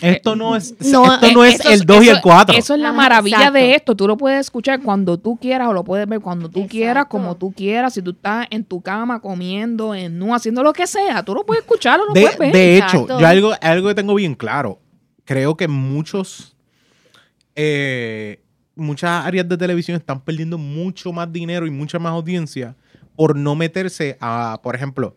Esto 0.01 0.35
no 0.35 0.57
es, 0.57 0.75
No, 0.91 1.15
esto 1.15 1.31
no 1.33 1.45
Eh, 1.45 1.51
es 1.51 1.61
eso 1.61 1.71
el 1.71 1.81
2 1.87 2.03
y 2.05 2.09
eso- 2.09 2.17
el 2.17 2.23
4. 2.23 2.57
Eso 2.59 2.75
es 2.75 2.81
la 2.81 2.89
Ajá, 2.89 2.97
maravilla 2.97 3.37
exacto. 3.37 3.53
de 3.61 3.75
esto. 3.77 3.95
Tú 3.95 4.09
lo 4.09 4.17
puedes 4.17 4.41
escuchar 4.41 4.83
cuando 4.83 5.17
tú 5.17 5.37
quieras 5.37 5.69
o 5.69 5.73
lo 5.73 5.85
puedes 5.85 6.09
ver 6.09 6.19
cuando 6.19 6.49
tú 6.49 6.67
quieras, 6.67 7.07
como 7.07 7.37
tú 7.37 7.53
quieras. 7.53 7.95
Si 7.95 8.03
tú 8.03 8.11
estás 8.11 8.49
en 8.51 8.65
tu 8.65 8.81
cama 8.81 9.21
comiendo, 9.21 9.95
en 9.95 10.19
nu, 10.19 10.35
haciendo 10.35 10.65
lo 10.65 10.73
que 10.73 10.89
sea, 10.89 11.23
tú 11.23 11.35
lo 11.37 11.47
puedes 11.47 11.63
escuchar 11.63 12.01
o 12.01 12.07
lo 12.07 12.13
De, 12.15 12.23
puedes 12.23 12.37
ver. 12.39 12.53
de 12.53 12.77
hecho, 12.79 12.85
Exacto. 13.03 13.21
yo 13.21 13.27
algo, 13.29 13.53
algo 13.61 13.89
que 13.91 13.95
tengo 13.95 14.15
bien 14.17 14.35
claro. 14.35 14.81
Creo 15.25 15.57
que 15.57 15.69
muchos, 15.69 16.57
eh, 17.55 18.41
muchas 18.75 19.25
áreas 19.25 19.49
de 19.49 19.57
televisión 19.57 19.97
están 19.97 20.21
perdiendo 20.21 20.59
mucho 20.59 21.13
más 21.13 21.33
dinero 21.33 21.67
y 21.67 21.71
mucha 21.71 21.99
más 21.99 22.13
audiencia 22.13 22.77
por 23.17 23.37
no 23.37 23.55
meterse 23.55 24.17
a, 24.21 24.61
por 24.63 24.75
ejemplo, 24.75 25.17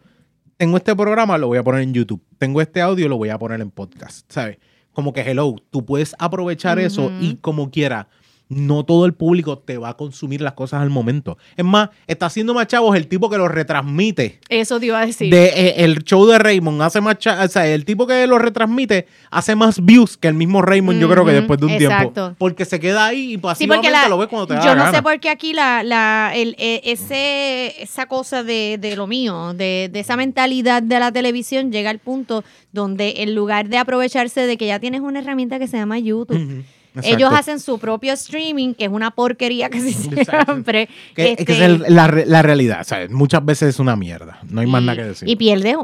tengo 0.58 0.78
este 0.78 0.96
programa, 0.96 1.38
lo 1.38 1.48
voy 1.48 1.58
a 1.58 1.64
poner 1.64 1.82
en 1.82 1.94
YouTube. 1.94 2.22
Tengo 2.38 2.62
este 2.62 2.82
audio, 2.82 3.10
lo 3.10 3.18
voy 3.18 3.30
a 3.30 3.38
poner 3.38 3.62
en 3.62 3.72
podcast, 3.72 4.32
¿sabes? 4.32 4.58
Como 4.94 5.12
que, 5.12 5.22
hello, 5.22 5.56
tú 5.70 5.86
puedes 5.86 6.16
aprovechar 6.20 6.80
eso 6.80 7.12
y 7.20 7.36
como 7.36 7.70
quiera. 7.70 8.08
No 8.48 8.86
todo 8.86 9.08
el 9.08 9.14
público 9.16 9.58
te 9.58 9.80
va 9.80 9.90
a 9.90 9.98
consumir 9.98 10.40
las 10.42 10.54
cosas 10.54 10.82
al 10.84 10.92
momento. 10.92 11.38
Es 11.58 11.66
más, 11.66 11.90
está 12.06 12.28
haciendo 12.28 12.54
más 12.54 12.68
chavos 12.68 12.96
el 12.96 13.08
tipo 13.08 13.28
que 13.30 13.38
lo 13.38 13.48
retransmite 13.48 14.40
Eso 14.50 14.80
te 14.80 14.86
iba 14.86 15.00
a 15.02 15.06
decir. 15.08 15.32
de, 15.34 15.46
eh, 15.48 15.74
el 15.84 16.04
show 16.04 16.28
de 16.28 16.38
Raymond 16.38 16.80
hace 16.84 17.02
más 17.02 17.18
cha- 17.18 17.44
o 17.44 17.48
sea, 17.48 17.66
el 17.68 17.86
tipo 17.86 18.06
que 18.06 18.28
lo 18.28 18.38
retransmite 18.38 19.08
hace 19.32 19.56
más 19.56 19.84
views 19.84 20.16
que 20.18 20.28
el 20.28 20.36
mismo 20.36 20.62
Raymond, 20.62 21.00
yo 21.00 21.10
creo 21.10 21.26
que 21.26 21.32
después 21.32 21.60
de 21.60 21.66
un 21.66 21.72
exacto. 21.72 22.12
tiempo. 22.14 22.36
Porque 22.38 22.66
se 22.66 22.80
queda 22.80 23.08
ahí 23.08 23.32
y 23.32 23.32
Sí, 23.32 23.38
pasivamente 23.40 23.88
porque 23.90 24.04
la- 24.04 24.10
lo 24.10 24.18
ves 24.20 24.28
cuando 24.28 24.46
te 24.48 24.54
da 24.54 24.60
yo 24.60 24.66
la 24.68 24.76
no 24.76 24.84
gana. 24.86 24.98
sé 24.98 25.02
por 25.04 25.20
qué 25.20 25.30
aquí 25.30 25.54
la, 25.54 25.82
la, 25.84 26.32
el, 26.36 26.56
eh, 26.60 26.82
ese, 26.84 27.82
esa 27.82 28.06
cosa 28.06 28.44
de, 28.44 28.78
de 28.80 28.96
lo 28.96 29.08
mío, 29.08 29.54
de, 29.56 29.90
de 29.92 30.00
esa 30.00 30.16
mentalidad 30.18 30.84
de 30.84 31.00
la 31.00 31.12
televisión 31.12 31.72
llega 31.72 31.90
al 31.90 32.00
punto 32.00 32.44
donde 32.72 33.16
en 33.24 33.34
lugar 33.34 33.70
de 33.70 33.78
aprovecharse 33.78 34.42
de 34.46 34.58
que 34.58 34.68
ya 34.68 34.80
tienes 34.80 35.02
una 35.02 35.20
herramienta 35.20 35.58
que 35.60 35.68
se 35.68 35.78
llama 35.78 35.98
YouTube, 35.98 36.64
exacto. 37.02 37.28
hacen 37.28 37.60
su 37.60 37.78
propio 37.80 38.14
streaming, 38.14 38.74
que 38.74 38.86
es 38.86 38.92
una 38.92 39.12
porquería 39.12 39.70
casi 39.70 39.92
siempre. 39.94 40.90
que, 41.16 41.32
este, 41.32 41.46
que 41.46 41.54
es 41.54 41.60
el- 41.62 41.84
la, 41.90 42.08
la 42.26 42.42
realidad, 42.42 42.84
¿sabes? 42.86 43.12
Muchas 43.12 43.44
veces 43.46 43.70
es 43.70 43.80
una 43.80 43.96
mierda. 43.96 44.40
No 44.50 44.62
hay 44.62 44.68
más 44.68 44.82
nada 44.84 44.98
que 44.98 45.04
decir. 45.10 45.28
Y 45.30 45.36
pierde 45.36 45.76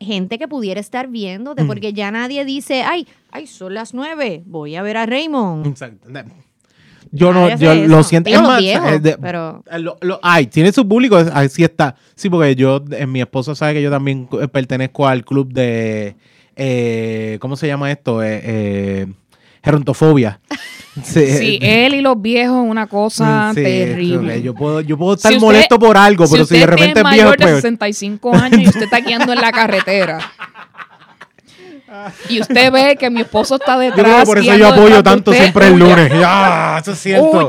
gente 0.00 0.38
que 0.38 0.48
pudiera 0.48 0.80
estar 0.80 1.06
viéndote, 1.08 1.62
Mm. 1.62 1.66
porque 1.68 1.92
ya 1.92 2.10
nadie 2.10 2.44
dice, 2.44 2.82
ay, 2.82 3.06
ay, 3.30 3.46
son 3.46 3.74
las 3.74 3.94
nueve, 3.94 4.42
voy 4.46 4.74
a 4.76 4.82
ver 4.82 4.96
a 4.96 5.06
Raymond. 5.06 5.66
Exacto. 5.66 6.08
Yo 7.14 7.32
no, 7.34 7.54
yo 7.56 7.72
eso. 7.72 7.88
lo 7.88 8.02
siento. 8.02 8.30
Digo, 8.30 8.40
es 8.40 8.48
más, 8.48 8.62
eh, 8.62 8.98
de- 8.98 9.18
pero- 9.18 9.62
eh, 9.70 9.78
lo- 9.78 9.98
lo- 10.00 10.18
ay, 10.22 10.46
tiene 10.46 10.72
su 10.72 10.88
público, 10.88 11.18
es- 11.18 11.28
ahí 11.32 11.48
sí 11.50 11.62
está. 11.62 11.94
Sí, 12.14 12.30
porque 12.30 12.56
yo, 12.56 12.82
eh, 12.90 13.06
mi 13.06 13.20
esposa 13.20 13.54
sabe 13.54 13.74
que 13.74 13.82
yo 13.82 13.90
también 13.90 14.26
pertenezco 14.50 15.06
al 15.06 15.22
club 15.24 15.52
de, 15.52 16.16
eh, 16.56 17.36
¿cómo 17.40 17.54
se 17.56 17.66
llama 17.66 17.90
esto? 17.92 18.22
Eh, 18.24 19.06
gerontofobia. 19.62 20.40
Sí, 21.02 21.26
Sí, 21.38 21.58
él 21.62 21.94
y 21.94 22.00
los 22.02 22.20
viejos, 22.20 22.62
una 22.68 22.86
cosa 22.86 23.52
sí, 23.54 23.62
terrible. 23.62 24.42
Yo 24.42 24.52
puedo, 24.54 24.82
yo 24.82 24.98
puedo 24.98 25.14
estar 25.14 25.30
Si 25.32 25.38
usted- 25.38 25.46
molesto 25.46 25.78
por 25.78 25.96
algo, 25.96 26.24
pero 26.30 26.36
si, 26.36 26.42
usted 26.42 26.58
de 26.60 26.66
repente 26.66 27.00
es 27.00 27.06
es 27.06 27.10
viejo, 27.12 27.28
mayor 27.30 27.38
de 27.38 27.44
pues, 27.46 27.54
65 27.62 28.34
años 28.34 28.60
y 28.60 28.68
usted 28.68 28.82
está 28.82 29.00
guiando 29.00 29.32
en 29.32 29.40
la 29.40 29.52
carretera. 29.52 30.18
y 32.28 32.40
usted 32.42 32.70
ve 32.70 32.96
que 33.00 33.08
mi 33.08 33.22
esposo 33.22 33.54
está 33.54 33.76
Yo 33.76 33.80
detrás. 33.80 34.20
que 34.20 34.26
por 34.26 34.38
eso 34.38 34.54
yo 34.54 34.68
apoyo 34.68 34.96
de 34.96 35.02
tanto 35.02 35.30
usted. 35.30 35.42
siempre 35.44 35.68
el 35.68 35.78
lunes. 35.78 36.12
Ya, 36.12 36.78
eso 36.82 36.92
es 36.92 36.98
cierto. 36.98 37.48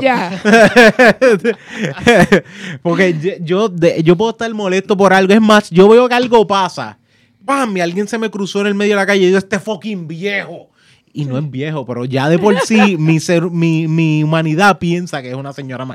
Porque 2.82 3.14
yo, 3.20 3.32
yo, 3.40 3.68
de- 3.68 4.02
yo 4.02 4.16
puedo 4.16 4.30
estar 4.30 4.52
molesto 4.54 4.96
por 4.96 5.12
algo. 5.12 5.32
Es 5.32 5.40
más, 5.40 5.70
yo 5.70 5.88
veo 5.88 6.08
que 6.08 6.14
algo 6.14 6.46
pasa. 6.46 6.98
¡Pam! 7.44 7.76
Y 7.76 7.80
alguien 7.82 8.08
se 8.08 8.16
me 8.18 8.30
cruzó 8.30 8.60
en 8.62 8.68
el 8.68 8.74
medio 8.74 8.92
de 8.94 8.96
la 9.02 9.06
calle 9.06 9.26
y 9.28 9.30
yo, 9.32 9.38
este 9.38 9.58
fucking 9.58 10.08
viejo. 10.08 10.70
Y 11.16 11.26
no 11.26 11.38
es 11.38 11.48
viejo, 11.48 11.86
pero 11.86 12.04
ya 12.04 12.28
de 12.28 12.40
por 12.40 12.58
sí 12.62 12.96
mi, 12.98 13.20
ser, 13.20 13.48
mi, 13.48 13.86
mi 13.86 14.24
humanidad 14.24 14.80
piensa 14.80 15.22
que 15.22 15.30
es 15.30 15.36
una 15.36 15.52
señora, 15.52 15.86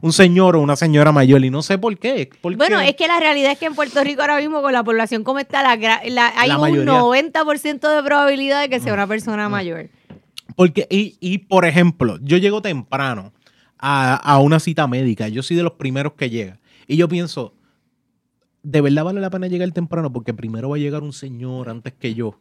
un 0.00 0.12
señor 0.14 0.56
o 0.56 0.62
una 0.62 0.76
señora 0.76 1.12
mayor. 1.12 1.44
Y 1.44 1.50
no 1.50 1.60
sé 1.60 1.76
por 1.76 1.98
qué. 1.98 2.30
¿Por 2.40 2.56
Bueno, 2.56 2.78
qué? 2.78 2.88
es 2.88 2.96
que 2.96 3.06
la 3.06 3.20
realidad 3.20 3.52
es 3.52 3.58
que 3.58 3.66
en 3.66 3.74
Puerto 3.74 4.02
Rico 4.02 4.22
ahora 4.22 4.38
mismo 4.38 4.62
con 4.62 4.72
la 4.72 4.82
población 4.82 5.24
como 5.24 5.40
está, 5.40 5.62
la, 5.62 5.72
hay 5.92 6.10
La 6.48 6.54
un 6.56 6.60
mayoría. 6.62 7.00
90% 7.00 7.96
de 7.96 8.02
probabilidad 8.02 8.62
de 8.62 8.70
que 8.70 8.80
sea 8.80 8.94
una 8.94 9.06
persona 9.06 9.50
mayor. 9.50 9.90
Porque, 10.56 10.86
y, 10.90 11.16
y, 11.20 11.36
por 11.38 11.66
ejemplo, 11.66 12.18
yo 12.22 12.38
llego 12.38 12.62
temprano 12.62 13.34
a, 13.78 14.14
a 14.16 14.38
una 14.38 14.58
cita 14.58 14.86
médica. 14.86 15.28
Yo 15.28 15.42
soy 15.42 15.56
de 15.58 15.64
los 15.64 15.72
primeros 15.74 16.14
que 16.14 16.30
llega. 16.30 16.58
Y 16.86 16.96
yo 16.96 17.08
pienso, 17.08 17.52
¿de 18.62 18.80
verdad 18.80 19.04
vale 19.04 19.20
la 19.20 19.28
pena 19.28 19.48
llegar 19.48 19.70
temprano? 19.72 20.10
Porque 20.10 20.32
primero 20.32 20.70
va 20.70 20.76
a 20.76 20.80
llegar 20.80 21.02
un 21.02 21.12
señor 21.12 21.68
antes 21.68 21.92
que 21.92 22.14
yo. 22.14 22.38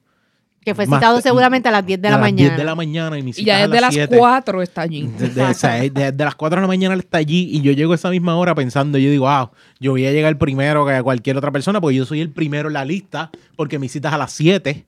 Que 0.64 0.76
fue 0.76 0.86
citado 0.86 1.16
te- 1.18 1.24
seguramente 1.24 1.70
a 1.70 1.72
las 1.72 1.84
10 1.86 1.99
de 2.01 2.09
la 2.09 2.16
a 2.16 2.20
las 2.20 2.22
mañana. 2.28 2.49
10 2.49 2.57
de 2.57 2.64
la 2.64 2.76
mañana 2.76 3.18
y 3.18 3.24
mi 3.24 3.32
Y 3.32 3.34
cita 3.34 3.45
ya 3.47 3.57
es 3.59 3.64
a 3.64 3.68
desde 3.68 3.82
las 3.82 3.93
7. 3.95 4.18
4 4.18 4.62
está 4.62 4.82
allí. 4.82 5.09
Desde, 5.18 5.41
o 5.43 5.53
sea, 5.55 5.74
desde 5.82 6.24
las 6.24 6.36
4 6.36 6.57
de 6.57 6.62
la 6.62 6.68
mañana 6.68 6.93
él 6.93 6.99
está 6.99 7.18
allí 7.18 7.49
y 7.51 7.62
yo 7.62 7.72
llego 7.72 7.93
a 7.93 7.95
esa 7.95 8.12
misma 8.12 8.36
hora 8.36 8.53
pensando, 8.53 8.99
yo 8.99 9.09
digo, 9.09 9.26
wow, 9.28 9.49
yo 9.80 9.91
voy 9.91 10.05
a 10.05 10.12
llegar 10.12 10.38
primero 10.38 10.86
que 10.86 11.01
cualquier 11.01 11.36
otra 11.38 11.51
persona 11.51 11.82
porque 11.82 11.95
yo 11.97 12.05
soy 12.05 12.22
el 12.22 12.30
primero 12.30 12.68
en 12.68 12.74
la 12.74 12.86
lista 12.86 13.32
porque 13.55 13.80
mi 13.80 13.89
cita 13.89 14.09
es 14.09 14.14
a 14.14 14.18
las 14.20 14.34
7. 14.34 14.86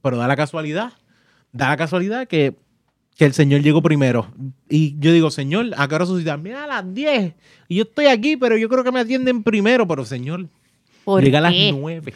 Pero 0.00 0.16
da 0.16 0.28
la 0.28 0.36
casualidad, 0.36 0.92
da 1.52 1.70
la 1.70 1.76
casualidad 1.76 2.28
que, 2.28 2.54
que 3.16 3.24
el 3.24 3.32
señor 3.34 3.62
llegó 3.62 3.82
primero. 3.82 4.28
Y 4.68 4.96
yo 5.00 5.12
digo, 5.12 5.32
señor, 5.32 5.70
¿a 5.76 5.88
qué 5.88 5.94
hora 5.96 6.06
su 6.06 6.18
cita? 6.20 6.36
Mira, 6.36 6.62
a 6.64 6.66
las 6.68 6.94
10. 6.94 7.34
Y 7.68 7.74
yo 7.74 7.82
estoy 7.82 8.06
aquí, 8.06 8.36
pero 8.36 8.56
yo 8.56 8.68
creo 8.68 8.84
que 8.84 8.92
me 8.92 9.00
atienden 9.00 9.42
primero. 9.42 9.88
Pero 9.88 10.04
señor, 10.04 10.46
¿Por 11.04 11.22
llega 11.24 11.38
a 11.38 11.42
las 11.42 11.52
qué? 11.52 11.72
9. 11.76 12.14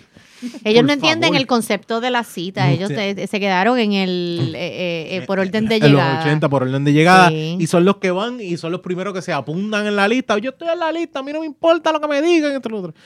Ellos 0.64 0.80
Por 0.82 0.84
no 0.86 0.92
entienden 0.92 1.28
favor. 1.28 1.36
el 1.40 1.46
concepto 1.46 2.00
de 2.00 2.10
la 2.10 2.24
cita. 2.24 2.70
Ellos 2.70 2.88
se, 2.88 3.26
se 3.26 3.40
quedaron 3.40 3.78
en 3.78 3.92
el 3.92 4.52
eh, 4.54 4.58
eh, 4.58 5.16
eh, 5.16 5.22
por 5.26 5.38
orden 5.38 5.66
de 5.68 5.76
En 5.76 5.80
los 5.82 5.90
llegada. 5.90 6.20
80 6.20 6.48
por 6.48 6.62
orden 6.62 6.84
de 6.84 6.92
llegada. 6.92 7.28
Sí. 7.30 7.56
Y 7.58 7.66
son 7.66 7.84
los 7.84 7.96
que 7.96 8.10
van 8.10 8.40
y 8.40 8.56
son 8.56 8.72
los 8.72 8.80
primeros 8.80 9.14
que 9.14 9.22
se 9.22 9.32
apuntan 9.32 9.86
en 9.86 9.96
la 9.96 10.06
lista. 10.08 10.36
Yo 10.38 10.50
estoy 10.50 10.68
en 10.68 10.78
la 10.78 10.92
lista, 10.92 11.20
a 11.20 11.22
mí 11.22 11.32
no 11.32 11.40
me 11.40 11.46
importa 11.46 11.92
lo 11.92 12.00
que 12.00 12.08
me 12.08 12.20
digan. 12.20 12.52
Esto, 12.52 12.68
lo 12.68 12.78
otro. 12.78 12.94
Ah, 12.94 13.00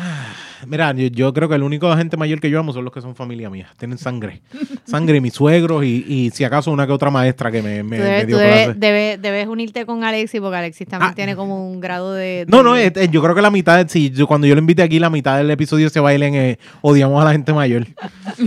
Mira, 0.66 0.92
yo, 0.92 1.06
yo 1.08 1.32
creo 1.32 1.48
que 1.48 1.54
el 1.54 1.62
único 1.62 1.94
gente 1.96 2.18
mayor 2.18 2.38
que 2.38 2.50
yo 2.50 2.60
amo 2.60 2.72
son 2.74 2.84
los 2.84 2.92
que 2.92 3.00
son 3.00 3.14
familia 3.16 3.48
mía. 3.48 3.68
Tienen 3.78 3.96
sangre. 3.96 4.42
Sangre, 4.84 5.18
mis 5.22 5.32
suegros 5.32 5.84
y, 5.84 6.04
y 6.06 6.30
si 6.30 6.44
acaso 6.44 6.70
una 6.70 6.86
que 6.86 6.92
otra 6.92 7.10
maestra 7.10 7.50
que 7.50 7.62
me, 7.62 7.82
me, 7.82 7.96
Tú 7.96 8.02
me 8.02 8.26
dio 8.26 8.36
tú 8.36 8.42
debes- 8.42 8.64
clase. 8.66 8.78
debes- 8.78 9.20
debes 9.22 9.46
unirte 9.48 9.86
con 9.86 10.04
Alexis 10.04 10.38
porque 10.40 10.56
Alexis 10.58 10.86
también 10.86 11.12
Ah. 11.12 11.14
tiene 11.14 11.34
como 11.34 11.66
un 11.70 11.80
grado 11.80 12.12
de... 12.12 12.44
No, 12.46 12.58
de- 12.58 12.62
no, 12.64 12.76
es- 12.76 12.92
es- 12.94 13.10
yo 13.10 13.22
creo 13.22 13.34
que 13.34 13.40
la 13.40 13.50
mitad, 13.50 13.86
si 13.88 14.10
yo, 14.10 14.26
cuando 14.26 14.46
yo 14.46 14.54
lo 14.54 14.60
invité 14.60 14.82
aquí, 14.82 14.98
la 14.98 15.08
mitad 15.08 15.38
del 15.38 15.50
episodio 15.50 15.88
se 15.88 15.98
bailen 15.98 16.34
eh, 16.34 16.58
odiamos 16.82 17.22
a 17.22 17.24
la 17.24 17.32
gente 17.32 17.54
mayor. 17.54 17.86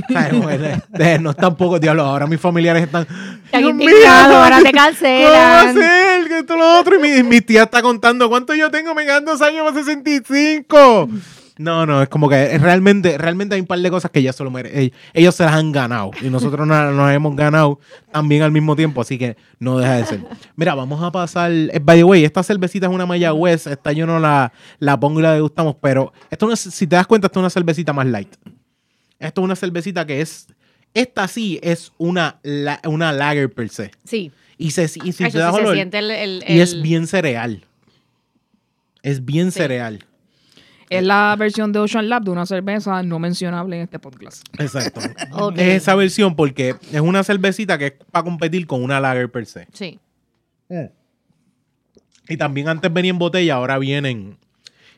Sea, 0.09 0.29
no, 0.31 0.49
es- 0.51 0.61
es- 0.99 1.21
no 1.21 1.31
es 1.31 1.35
tampoco, 1.35 1.79
diablo, 1.79 2.03
ahora 2.03 2.27
mis 2.27 2.39
familiares 2.39 2.83
están... 2.83 3.07
"Dios 3.51 3.73
mío, 3.73 3.87
ahora 4.07 4.59
te 4.61 4.71
¿Cómo 4.71 4.77
va 4.77 4.83
a 4.85 4.91
cancelan. 4.91 5.73
ser? 5.73 6.27
Que 6.27 6.39
esto, 6.39 6.55
lo 6.55 6.79
otro. 6.79 6.95
Y 6.95 6.99
mi, 6.99 7.23
mi 7.27 7.41
tía 7.41 7.63
está 7.63 7.81
contando 7.81 8.29
cuánto 8.29 8.53
yo 8.53 8.69
tengo, 8.69 8.93
me 8.93 9.03
quedan 9.03 9.25
dos 9.25 9.41
años 9.41 9.63
para 9.69 9.83
65. 9.83 11.09
No, 11.57 11.85
no, 11.85 12.01
es 12.01 12.09
como 12.09 12.27
que 12.29 12.57
realmente, 12.57 13.15
realmente 13.17 13.53
hay 13.53 13.61
un 13.61 13.67
par 13.67 13.77
de 13.79 13.91
cosas 13.91 14.09
que 14.09 14.23
ya 14.23 14.33
se 14.33 14.43
lo 14.43 14.49
merecen. 14.49 14.91
Ellos 15.13 15.35
se 15.35 15.43
las 15.45 15.53
han 15.53 15.71
ganado 15.71 16.09
y 16.21 16.29
nosotros 16.31 16.65
no- 16.67 16.91
nos 16.91 17.11
hemos 17.11 17.35
ganado 17.35 17.79
también 18.11 18.41
al 18.41 18.51
mismo 18.51 18.75
tiempo, 18.75 19.01
así 19.01 19.19
que 19.19 19.37
no 19.59 19.77
deja 19.77 19.97
de 19.97 20.05
ser. 20.05 20.19
Mira, 20.55 20.73
vamos 20.73 21.03
a 21.03 21.11
pasar. 21.11 21.51
eh, 21.51 21.79
By 21.79 21.97
the 21.97 22.03
way, 22.03 22.25
esta 22.25 22.41
cervecita 22.41 22.87
es 22.87 22.91
una 22.91 23.05
Mayagüez. 23.05 23.67
Esta 23.67 23.91
yo 23.91 24.07
no 24.07 24.19
la, 24.19 24.51
la 24.79 24.99
pongo 24.99 25.19
y 25.19 25.23
la 25.23 25.33
degustamos, 25.33 25.75
pero 25.79 26.11
esto 26.31 26.47
no 26.47 26.53
es- 26.53 26.59
si 26.59 26.87
te 26.87 26.95
das 26.95 27.05
cuenta, 27.05 27.27
esto 27.27 27.39
es 27.39 27.43
una 27.43 27.49
cervecita 27.51 27.93
más 27.93 28.07
light. 28.07 28.33
Esto 29.19 29.41
es 29.41 29.45
una 29.45 29.55
cervecita 29.55 30.07
que 30.07 30.21
es. 30.21 30.47
Esta 30.95 31.27
sí 31.27 31.59
es 31.61 31.91
una, 31.99 32.39
la- 32.41 32.79
una 32.85 33.11
lager 33.13 33.53
per 33.53 33.69
se. 33.69 33.91
Sí. 34.05 34.31
Y, 34.57 34.71
se, 34.71 34.85
y 34.85 34.87
si 34.87 35.01
Ay, 35.01 35.11
te 35.13 35.31
sí 35.31 35.37
das 35.37 35.53
se 35.55 35.61
olor, 35.61 35.75
siente 35.75 35.99
el... 35.99 36.09
el- 36.09 36.43
y 36.47 36.59
es 36.61 36.81
bien 36.81 37.05
cereal. 37.05 37.63
Es 39.03 39.23
bien 39.23 39.51
Sí. 39.51 39.59
cereal. 39.59 40.03
Es 40.97 41.03
la 41.03 41.35
versión 41.37 41.71
de 41.71 41.79
Ocean 41.79 42.07
Lab 42.09 42.23
de 42.23 42.31
una 42.31 42.45
cerveza 42.45 43.01
no 43.03 43.19
mencionable 43.19 43.77
en 43.77 43.81
este 43.83 43.99
podcast. 43.99 44.45
Exacto. 44.59 45.01
Es 45.55 45.81
esa 45.81 45.95
versión 45.95 46.35
porque 46.35 46.75
es 46.91 47.01
una 47.01 47.23
cervecita 47.23 47.77
que 47.77 47.87
es 47.87 47.93
para 48.11 48.23
competir 48.23 48.67
con 48.67 48.83
una 48.83 48.99
lager 48.99 49.31
per 49.31 49.45
se. 49.45 49.67
Sí. 49.73 49.99
Y 52.27 52.37
también 52.37 52.69
antes 52.69 52.91
venía 52.91 53.11
en 53.11 53.19
botella, 53.19 53.55
ahora 53.55 53.77
vienen, 53.77 54.37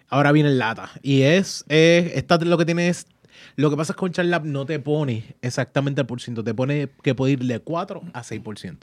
ahora 0.10 0.32
viene 0.32 0.50
en 0.50 0.60
lata. 0.60 0.92
Y 1.02 1.24
es, 1.24 1.66
es 1.68 2.14
esta 2.16 2.38
lo 2.38 2.58
que 2.58 2.66
tiene 2.66 2.88
es, 2.88 3.08
lo 3.56 3.70
que 3.70 3.78
pasa 3.78 3.94
es 3.94 3.96
que 3.96 4.00
con 4.00 4.12
Charlap 4.12 4.44
no 4.44 4.66
te 4.66 4.80
pone 4.80 5.36
exactamente 5.42 6.02
el 6.02 6.08
por 6.08 6.22
ciento, 6.22 6.44
te 6.44 6.54
pone 6.54 6.90
que 7.02 7.16
puede 7.16 7.34
ir 7.34 7.40
de 7.40 7.60
4 7.60 8.02
a 8.14 8.22
6%. 8.22 8.78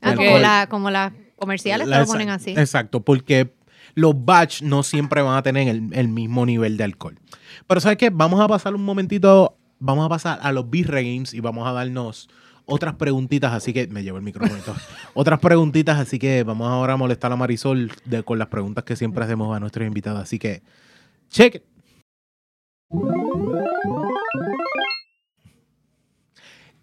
Ah, 0.00 0.14
como, 0.14 0.22
alcohol. 0.26 0.42
la, 0.42 0.66
como 0.68 0.90
las 0.90 1.12
comerciales 1.36 1.88
La- 1.88 1.96
te 1.96 2.02
lo 2.02 2.06
ponen 2.06 2.28
así. 2.30 2.50
Exacto, 2.50 3.00
porque 3.00 3.52
los 3.94 4.24
batch 4.24 4.62
no 4.62 4.82
siempre 4.82 5.22
van 5.22 5.36
a 5.36 5.42
tener 5.42 5.68
el, 5.68 5.90
el 5.92 6.08
mismo 6.08 6.44
nivel 6.46 6.76
de 6.76 6.84
alcohol. 6.84 7.18
Pero 7.66 7.80
¿sabes 7.80 7.98
qué? 7.98 8.10
Vamos 8.10 8.40
a 8.40 8.48
pasar 8.48 8.74
un 8.74 8.84
momentito, 8.84 9.56
vamos 9.78 10.04
a 10.06 10.08
pasar 10.08 10.38
a 10.42 10.52
los 10.52 10.68
Birra 10.70 11.00
Games 11.00 11.32
y 11.34 11.40
vamos 11.40 11.66
a 11.68 11.72
darnos 11.72 12.28
otras 12.66 12.94
preguntitas, 12.94 13.52
así 13.52 13.72
que 13.74 13.86
me 13.88 14.02
llevo 14.02 14.16
el 14.16 14.24
micrófono 14.24 14.58
otras 15.14 15.38
preguntitas, 15.38 15.98
así 15.98 16.18
que 16.18 16.42
vamos 16.44 16.66
ahora 16.68 16.94
a 16.94 16.96
molestar 16.96 17.30
a 17.30 17.36
Marisol 17.36 17.92
de- 18.06 18.22
con 18.22 18.38
las 18.38 18.48
preguntas 18.48 18.84
que 18.84 18.96
siempre 18.96 19.22
hacemos 19.24 19.54
a 19.54 19.60
nuestros 19.60 19.86
invitados. 19.86 20.20
Así 20.22 20.38
que, 20.38 20.62
check 21.28 21.56
it. 21.56 21.62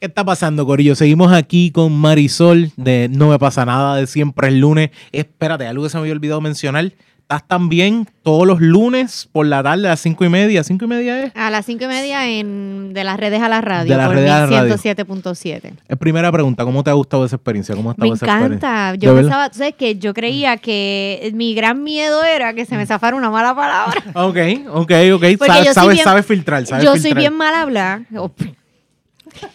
¿Qué 0.02 0.08
está 0.08 0.26
pasando, 0.26 0.66
Corillo? 0.66 0.96
Seguimos 0.96 1.32
aquí 1.32 1.70
con 1.70 1.94
Marisol 1.94 2.72
de 2.76 3.08
No 3.12 3.30
Me 3.30 3.38
Pasa 3.38 3.66
Nada 3.68 3.98
de 3.98 4.08
Siempre 4.08 4.48
el 4.48 4.60
Lunes. 4.60 4.90
Espérate, 5.12 5.68
algo 5.68 5.84
que 5.84 5.90
se 5.92 5.98
me 5.98 6.02
había 6.02 6.14
olvidado 6.14 6.42
mencionar. 6.42 6.86
Estás 7.22 7.48
también 7.48 8.08
todos 8.24 8.48
los 8.48 8.60
lunes 8.62 9.30
por 9.32 9.46
la 9.46 9.62
tarde 9.62 9.86
a 9.86 9.92
las 9.92 10.00
cinco 10.00 10.26
y 10.26 10.30
media. 10.30 10.64
¿Cinco 10.64 10.86
y 10.86 10.88
media 10.88 11.22
es? 11.26 11.32
A 11.36 11.52
las 11.52 11.68
cinco 11.68 11.84
y 11.84 11.88
media 11.88 12.28
en, 12.28 12.94
de 12.96 13.04
las 13.04 13.16
redes 13.20 13.44
a 13.44 13.48
la 13.48 13.62
radio. 13.62 13.92
De 13.92 13.96
las 13.96 14.08
por 14.08 14.16
redes 14.16 14.32
a 14.32 14.40
la 14.40 14.46
radio. 14.48 14.76
107.7. 14.76 15.72
Es 15.88 15.98
primera 16.00 16.32
pregunta. 16.32 16.66
¿Cómo 16.66 16.84
te 16.84 16.90
ha 16.90 16.94
gustado 16.94 17.24
esa 17.24 17.36
experiencia? 17.36 17.76
¿Cómo 17.76 17.92
ha 17.92 17.94
estado 17.94 18.10
Me 18.10 18.16
esa 18.16 18.26
experiencia? 18.26 18.68
encanta. 18.70 18.92
¿De 18.94 18.98
Yo 18.98 19.16
pensaba, 19.16 19.54
sabes 19.54 19.76
que 19.76 20.00
yo 20.00 20.16
creía 20.16 20.58
que 20.58 21.30
mi 21.36 21.54
gran 21.54 21.84
miedo 21.84 22.24
era 22.24 22.56
que 22.56 22.66
se 22.66 22.76
me 22.76 22.88
zafara 22.88 23.16
una 23.16 23.30
mala 23.30 23.56
palabra. 23.56 24.02
Ok, 24.16 24.38
ok, 24.68 24.92
ok. 25.14 25.26
Sabes, 25.74 25.94
bien- 25.94 26.04
sabes 26.04 26.26
filtrar, 26.26 26.66
sabes 26.66 26.84
yo 26.84 26.98
soy 26.98 27.14
bien 27.14 27.38
mal 27.38 27.54
hablar. 27.54 28.02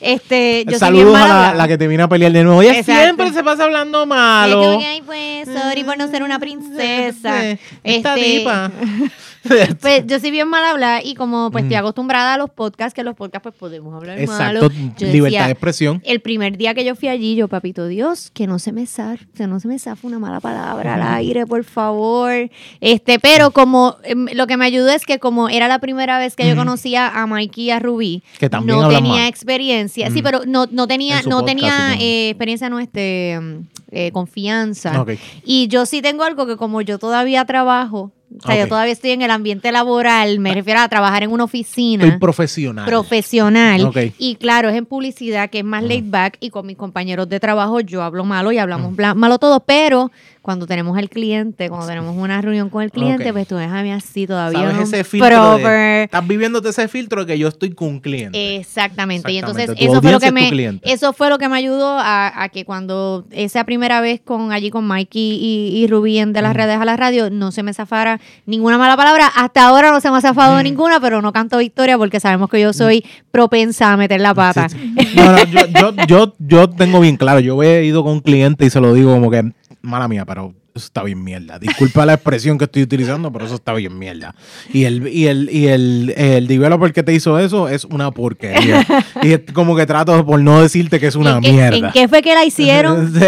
Este, 0.00 0.64
yo 0.68 0.78
Saludos 0.78 1.16
a 1.16 1.54
la, 1.54 1.68
que 1.68 1.78
te 1.78 1.86
viene 1.88 2.02
a 2.02 2.08
pelear 2.08 2.32
de 2.32 2.44
nuevo. 2.44 2.62
Ella 2.62 2.78
Exacto. 2.78 3.02
siempre 3.02 3.32
se 3.32 3.42
pasa 3.42 3.64
hablando 3.64 4.04
malo. 4.06 4.78
ay, 4.80 5.02
pues, 5.04 5.48
sorry 5.48 5.84
por 5.84 5.96
no 5.98 6.08
ser 6.08 6.22
una 6.22 6.38
princesa. 6.38 7.44
Esta 7.82 8.14
Este, 8.14 8.14
tipa. 8.38 8.70
Pues 9.80 10.06
yo 10.06 10.18
soy 10.20 10.30
bien 10.30 10.48
mal 10.48 10.64
hablar 10.64 11.02
y 11.04 11.14
como 11.14 11.50
pues 11.50 11.64
estoy 11.64 11.76
acostumbrada 11.76 12.34
a 12.34 12.38
los 12.38 12.50
podcasts, 12.50 12.94
que 12.94 13.02
los 13.02 13.14
podcasts 13.14 13.42
pues 13.42 13.54
podemos 13.54 13.94
hablar 13.94 14.18
malo. 14.26 14.60
Exacto, 14.64 14.70
yo 14.98 15.06
libertad 15.08 15.24
decía, 15.24 15.46
de 15.46 15.52
expresión. 15.52 16.02
El 16.04 16.20
primer 16.20 16.56
día 16.56 16.74
que 16.74 16.84
yo 16.84 16.94
fui 16.94 17.08
allí, 17.08 17.36
yo, 17.36 17.48
papito 17.48 17.86
Dios, 17.86 18.30
que 18.32 18.46
no 18.46 18.58
se 18.58 18.72
me 18.72 18.86
zaf, 18.86 19.20
que 19.34 19.46
no 19.46 19.60
se 19.60 19.68
me 19.68 19.78
zafa 19.78 20.06
una 20.06 20.18
mala 20.18 20.40
palabra 20.40 20.94
al 20.94 21.02
aire, 21.16 21.46
por 21.46 21.64
favor. 21.64 22.50
Este, 22.80 23.18
pero 23.18 23.50
como 23.50 23.96
em, 24.04 24.26
lo 24.34 24.46
que 24.46 24.56
me 24.56 24.64
ayudó 24.64 24.90
es 24.90 25.04
que 25.04 25.18
como 25.18 25.48
era 25.48 25.68
la 25.68 25.78
primera 25.78 26.18
vez 26.18 26.36
que 26.36 26.48
yo 26.48 26.56
conocía 26.56 27.08
a 27.08 27.26
Mikey 27.26 27.64
y 27.64 27.70
a 27.70 27.78
Rubí, 27.78 28.22
Que 28.38 28.48
también 28.48 28.78
no 28.80 28.88
tenía 28.88 29.12
mal. 29.12 29.28
experiencia. 29.28 30.10
Sí, 30.10 30.22
pero 30.22 30.42
no, 30.46 30.66
no 30.70 30.86
tenía, 30.86 31.22
no 31.22 31.40
podcast 31.40 31.46
tenía 31.46 31.94
eh, 32.00 32.30
experiencia, 32.30 32.68
no 32.68 32.78
este 32.78 33.38
mm, 33.40 33.54
eh, 33.90 34.10
confianza. 34.12 35.04
Y 35.44 35.68
yo 35.68 35.86
sí 35.86 36.02
tengo 36.02 36.24
algo 36.24 36.46
que 36.46 36.56
como 36.56 36.80
yo 36.82 36.98
todavía 36.98 37.44
trabajo, 37.44 38.12
o 38.38 38.46
sea, 38.46 38.56
yo 38.58 38.68
todavía 38.68 38.92
estoy 38.92 39.12
en 39.12 39.22
el 39.22 39.30
ambiente 39.30 39.70
laboral, 39.72 40.38
me 40.40 40.52
refiero 40.52 40.80
a 40.80 40.88
trabajar 40.88 41.22
en 41.22 41.30
una 41.30 41.44
oficina 41.44 42.06
Soy 42.08 42.18
profesional. 42.18 42.84
profesional. 42.86 43.84
Ok. 43.86 43.96
Y 44.18 44.34
claro, 44.36 44.68
es 44.68 44.76
en 44.76 44.84
publicidad, 44.86 45.48
que 45.50 45.60
es 45.60 45.64
más 45.64 45.82
laid 45.82 46.04
back, 46.06 46.36
y 46.40 46.50
con 46.50 46.66
mis 46.66 46.76
compañeros 46.76 47.28
de 47.28 47.40
trabajo 47.40 47.80
yo 47.80 48.02
hablo 48.02 48.24
malo 48.24 48.52
y 48.52 48.58
hablamos 48.58 48.94
bla- 48.96 49.14
malo 49.14 49.38
todo, 49.38 49.60
pero 49.60 50.10
cuando 50.42 50.66
tenemos 50.68 50.96
el 50.98 51.08
cliente, 51.10 51.68
cuando 51.68 51.88
tenemos 51.88 52.16
una 52.16 52.40
reunión 52.40 52.70
con 52.70 52.82
el 52.84 52.92
cliente, 52.92 53.32
pues 53.32 53.48
tú 53.48 53.56
déjame 53.56 53.92
así 53.92 54.28
todavía. 54.28 54.70
¿Sabes 54.70 54.92
ese 54.92 55.02
filtro? 55.02 55.58
de- 55.58 56.04
estás 56.04 56.26
viviéndote 56.28 56.68
ese 56.68 56.86
filtro 56.86 57.24
de 57.24 57.32
que 57.32 57.38
yo 57.38 57.48
estoy 57.48 57.70
con 57.70 57.88
un 57.88 58.00
cliente. 58.00 58.56
Exactamente. 58.56 59.32
Y 59.32 59.38
entonces. 59.38 59.66
Tu 59.66 59.72
eso 59.74 60.00
fue 60.00 60.12
lo 60.12 60.20
que 60.20 60.30
me 60.30 60.48
cliente. 60.48 60.92
eso 60.92 61.12
fue 61.12 61.30
lo 61.30 61.38
que 61.38 61.48
me 61.48 61.56
ayudó 61.56 61.98
a, 61.98 62.42
a 62.44 62.48
que 62.50 62.64
cuando 62.64 63.24
esa 63.32 63.64
primera 63.64 64.00
vez 64.00 64.20
con 64.24 64.52
allí 64.52 64.70
con 64.70 64.86
Mikey 64.86 65.20
y, 65.40 65.78
y 65.82 65.86
Rubí 65.88 66.18
en 66.18 66.32
de 66.32 66.42
las 66.42 66.54
redes 66.54 66.76
a 66.78 66.84
la 66.84 66.96
radio 66.96 67.28
no 67.28 67.50
se 67.50 67.64
me 67.64 67.74
zafara 67.74 68.15
ninguna 68.46 68.78
mala 68.78 68.96
palabra. 68.96 69.26
Hasta 69.34 69.66
ahora 69.66 69.90
no 69.90 70.00
se 70.00 70.10
me 70.10 70.16
ha 70.18 70.20
zafado 70.20 70.62
ninguna, 70.62 71.00
pero 71.00 71.22
no 71.22 71.32
canto 71.32 71.58
victoria 71.58 71.96
porque 71.98 72.20
sabemos 72.20 72.48
que 72.50 72.60
yo 72.60 72.72
soy 72.72 73.04
propensa 73.30 73.92
a 73.92 73.96
meter 73.96 74.20
la 74.20 74.34
pata. 74.34 74.68
No, 75.14 75.32
no, 75.32 75.44
yo, 75.44 75.66
yo, 75.68 76.06
yo, 76.06 76.34
yo 76.38 76.70
tengo 76.70 77.00
bien 77.00 77.16
claro. 77.16 77.40
Yo 77.40 77.62
he 77.62 77.84
ido 77.84 78.02
con 78.02 78.12
un 78.14 78.20
cliente 78.20 78.64
y 78.66 78.70
se 78.70 78.80
lo 78.80 78.94
digo 78.94 79.12
como 79.12 79.30
que, 79.30 79.52
mala 79.82 80.08
mía, 80.08 80.24
pero 80.24 80.54
eso 80.74 80.84
está 80.86 81.02
bien 81.02 81.24
mierda. 81.24 81.58
Disculpa 81.58 82.04
la 82.04 82.14
expresión 82.14 82.58
que 82.58 82.64
estoy 82.64 82.82
utilizando, 82.82 83.32
pero 83.32 83.46
eso 83.46 83.54
está 83.54 83.72
bien 83.72 83.98
mierda. 83.98 84.34
Y 84.72 84.84
el, 84.84 85.08
y 85.08 85.26
el, 85.26 85.48
y 85.50 85.68
el, 85.68 86.12
el 86.16 86.46
developer 86.46 86.92
que 86.92 87.02
te 87.02 87.14
hizo 87.14 87.38
eso 87.38 87.68
es 87.68 87.84
una 87.86 88.10
porquería. 88.10 88.86
y 89.22 89.32
es 89.32 89.40
como 89.54 89.74
que 89.74 89.86
trato 89.86 90.26
por 90.26 90.38
no 90.40 90.60
decirte 90.60 91.00
que 91.00 91.06
es 91.06 91.14
una 91.16 91.36
¿En 91.36 91.40
qué- 91.42 91.52
mierda. 91.52 91.76
¿En 91.86 91.92
qué 91.92 92.08
fue 92.08 92.20
que 92.20 92.34
la 92.34 92.44
hicieron? 92.44 93.10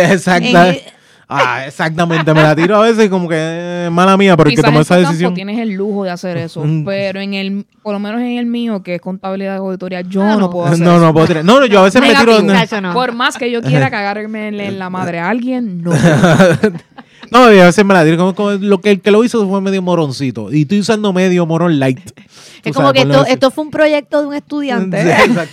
Ah, 1.30 1.66
exactamente, 1.66 2.32
me 2.32 2.42
la 2.42 2.56
tiro 2.56 2.76
a 2.76 2.80
veces 2.86 3.10
como 3.10 3.28
que 3.28 3.36
eh, 3.38 3.88
mala 3.92 4.16
mía, 4.16 4.34
porque 4.34 4.52
Quizás 4.52 4.64
tomó 4.64 4.78
en 4.78 4.82
esa 4.82 4.94
campo 4.94 5.08
decisión. 5.10 5.34
tienes 5.34 5.58
el 5.58 5.72
lujo 5.74 6.04
de 6.04 6.10
hacer 6.10 6.38
eso, 6.38 6.64
Mm. 6.64 6.84
pero 6.86 7.20
en 7.20 7.34
el, 7.34 7.66
por 7.82 7.92
lo 7.92 7.98
menos 7.98 8.20
en 8.22 8.38
el 8.38 8.46
mío, 8.46 8.82
que 8.82 8.94
es 8.94 9.00
contabilidad 9.02 9.52
de 9.52 9.58
auditoría, 9.58 10.00
yo 10.00 10.22
Ah, 10.22 10.28
no. 10.34 10.38
no. 10.40 10.50
puedo 10.50 10.66
hacer 10.66 10.80
No, 10.80 10.96
eso. 10.96 11.04
no 11.04 11.12
puedo 11.12 11.26
tirar. 11.26 11.44
No, 11.44 11.60
no, 11.60 11.66
yo 11.66 11.80
a 11.80 11.82
veces 11.82 12.00
me 12.00 12.08
tiro. 12.14 12.40
Negativo. 12.40 12.52
Chacho, 12.54 12.80
no. 12.80 12.94
Por 12.94 13.12
más 13.12 13.36
que 13.36 13.50
yo 13.50 13.60
quiera 13.60 13.90
cagarme 13.90 14.48
en, 14.48 14.78
la 14.78 14.88
madre 14.88 15.18
a 15.20 15.28
alguien, 15.28 15.82
no. 15.82 15.90
No, 17.30 17.52
y 17.52 17.58
a 17.58 17.66
veces 17.66 17.84
me 17.84 17.92
la 17.92 18.04
tiro. 18.04 18.16
Como, 18.16 18.34
como 18.34 18.50
lo 18.52 18.80
que 18.80 18.90
el 18.92 19.00
que 19.02 19.10
lo 19.10 19.22
hizo 19.22 19.46
fue 19.46 19.60
medio 19.60 19.82
moroncito. 19.82 20.50
Y 20.50 20.62
estoy 20.62 20.80
usando 20.80 21.12
medio 21.12 21.44
morón 21.44 21.78
light. 21.78 22.00
Tú 22.00 22.22
Es 22.64 22.74
como 22.74 22.88
sabes, 22.88 23.04
que 23.04 23.10
esto, 23.10 23.26
esto 23.26 23.50
fue 23.50 23.64
un 23.64 23.70
proyecto 23.70 24.22
de 24.22 24.28
un 24.28 24.34
estudiante. 24.34 25.02
Sí, 25.02 25.08
exacto. 25.30 25.52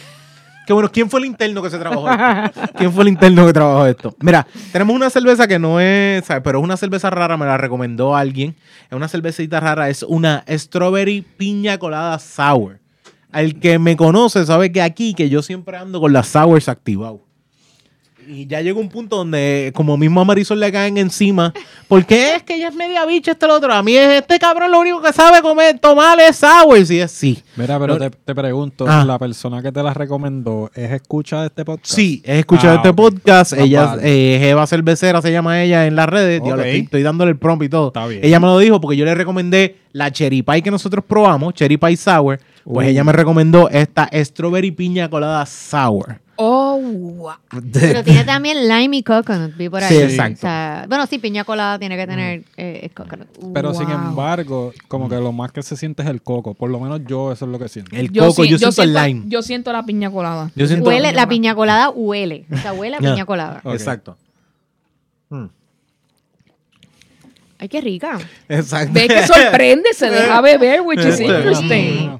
Qué 0.66 0.74
bueno, 0.74 0.92
¿quién 0.92 1.10
fue 1.10 1.20
el 1.20 1.28
interno 1.28 1.62
que 1.62 1.70
se 1.70 1.78
trabajó 1.78 2.10
esto? 2.10 2.62
¿Quién 2.78 2.92
fue 2.92 3.04
el 3.04 3.10
interno 3.10 3.46
que 3.46 3.54
trabajó 3.54 3.86
esto? 3.86 4.16
Mira, 4.20 4.48
tenemos 4.72 4.96
una 4.96 5.10
cerveza 5.10 5.48
que 5.48 5.60
no 5.60 5.80
es, 5.80 6.24
pero 6.44 6.60
es 6.60 6.64
una 6.64 6.76
cerveza 6.78 7.10
rara, 7.10 7.38
me 7.38 7.46
la 7.46 7.58
recomendó 7.58 8.16
alguien. 8.16 8.56
Es 8.90 8.96
una 8.96 9.08
cervecita 9.08 9.60
rara, 9.60 9.90
es 9.90 10.04
una 10.04 10.44
strawberry 10.50 11.22
piña 11.22 11.78
colada 11.78 12.18
sour. 12.18 12.80
Al 13.32 13.60
que 13.60 13.78
me 13.80 13.96
conoce 13.96 14.46
sabe 14.46 14.72
que 14.72 14.82
aquí, 14.82 15.14
que 15.14 15.30
yo 15.30 15.42
siempre 15.42 15.78
ando 15.78 16.00
con 16.00 16.14
las 16.14 16.28
sours 16.28 16.70
activados. 16.70 17.25
Y 18.28 18.48
ya 18.48 18.62
llega 18.62 18.80
un 18.80 18.90
punto 18.90 19.18
donde, 19.18 19.72
como 19.76 19.98
mismo 19.98 20.22
a 20.22 20.26
Marisol 20.26 20.60
le 20.60 20.72
caen 20.72 20.98
encima, 20.98 21.54
porque 21.88 22.36
es 22.36 22.44
que 22.44 22.56
ella 22.56 22.70
es 22.70 22.76
media 22.76 23.06
bicha, 23.06 23.32
este 23.32 23.46
lo 23.48 23.56
otro. 23.56 23.72
A 23.74 23.84
mí 23.84 23.96
es 23.96 24.22
este 24.22 24.40
cabrón 24.40 24.72
lo 24.72 24.80
único 24.80 25.02
que 25.02 25.14
sabe 25.14 25.42
comer, 25.42 25.78
tomar 25.80 26.20
es. 26.20 26.42
Y 26.90 27.00
es 27.00 27.12
sí. 27.12 27.42
Mira, 27.56 27.80
pero 27.80 27.94
No- 27.98 28.00
te, 28.00 28.10
te 28.10 28.36
pregunto, 28.36 28.86
Ah. 28.88 29.04
¿la 29.06 29.18
persona 29.20 29.62
que 29.62 29.72
te 29.72 29.82
la 29.84 29.94
recomendó 29.94 30.70
es 30.74 30.92
escucha 30.92 31.42
de 31.42 31.48
este 31.48 31.64
podcast? 31.66 31.94
Sí, 31.96 32.22
he 32.26 32.40
escuchado 32.40 32.74
Ah, 32.74 32.76
este 32.78 32.90
ok. 32.90 32.96
podcast. 32.96 33.54
Ella 33.54 33.86
vale. 33.86 34.02
eh, 34.06 34.36
es 34.38 34.44
Eva 34.44 34.66
Cervecera, 34.68 35.22
se 35.22 35.32
llama 35.32 35.62
ella 35.64 35.86
en 35.86 35.96
las 35.96 36.08
redes. 36.08 36.42
Diablo, 36.44 36.64
estoy, 36.64 36.82
estoy 36.82 37.04
dándole 37.04 37.32
el 37.32 37.38
prompt 37.38 37.64
y 37.66 37.70
todo. 37.70 37.88
Está 37.88 38.08
bien. 38.08 38.22
Ella 38.24 38.40
me 38.40 38.48
lo 38.48 38.58
dijo 38.60 38.80
porque 38.82 38.98
yo 38.98 39.06
le 39.06 39.16
recomendé 39.16 39.78
la 39.92 40.12
cherry 40.12 40.42
pie 40.42 40.62
que 40.62 40.72
nosotros 40.72 41.04
probamos, 41.08 41.54
cherry 41.54 41.78
pie 41.78 41.96
sour. 41.98 42.40
Pues 42.66 42.88
Uh. 42.88 42.90
ella 42.90 43.04
me 43.04 43.12
recomendó 43.14 43.70
esta 43.70 44.10
strawberry 44.12 44.72
piña 44.72 45.08
colada 45.10 45.46
sour. 45.46 46.20
Oh, 46.38 46.78
wow. 46.82 47.32
Pero 47.72 48.04
tiene 48.04 48.24
también 48.26 48.68
lime 48.68 48.98
y 48.98 49.04
coconut, 49.04 49.56
vi 49.56 49.70
por 49.70 49.82
ahí. 49.84 49.96
Sí, 49.96 50.02
exacto. 50.02 50.40
O 50.40 50.42
sea, 50.42 50.86
bueno, 50.90 51.06
sí, 51.08 51.18
piña 51.20 51.44
colada 51.46 51.80
tiene 51.80 51.96
que 51.96 52.06
tener 52.08 52.44
eh, 52.58 52.90
coconut. 52.94 53.28
Pero 53.54 53.74
sin 53.74 53.90
embargo, 53.90 54.74
como 54.90 55.08
que 55.08 55.16
lo 55.16 55.32
más 55.32 55.52
que 55.54 55.62
se 55.64 55.78
siente 55.78 56.02
es 56.04 56.10
el 56.10 56.22
coco. 56.24 56.54
Por 56.56 56.70
lo 56.72 56.80
menos 56.80 57.02
yo 57.08 57.32
eso 57.32 57.46
es 57.46 57.52
lo 57.52 57.60
que 57.60 57.70
siento. 57.70 57.96
El 57.96 58.12
coco, 58.12 58.44
sí- 58.44 58.50
yo, 58.50 58.58
siento 58.58 58.82
el 58.84 58.94
lime. 58.94 59.24
Yo 59.28 59.42
siento 59.44 59.72
la 59.72 59.86
piña 59.86 60.10
colada. 60.12 60.52
Yo 60.56 60.68
siento- 60.68 60.90
Huele, 60.90 61.14
la 61.14 61.30
piña 61.30 61.56
colada 61.56 61.90
huele. 61.92 62.46
O 62.52 62.58
sea, 62.58 62.74
huele 62.74 62.98
a 62.98 63.00
piña 63.00 63.26
colada. 63.26 63.62
Exacto. 63.66 64.18
Mm. 65.30 65.46
Ay, 67.60 67.70
qué 67.70 67.80
rica. 67.80 68.18
Exacto. 68.50 68.92
Ve 68.94 69.08
que 69.08 69.26
sorprende, 69.26 69.94
se 69.94 70.10
deja 70.10 70.42
beber, 70.42 70.82
which 70.82 71.00
is 71.06 71.20
interesting. 71.22 72.20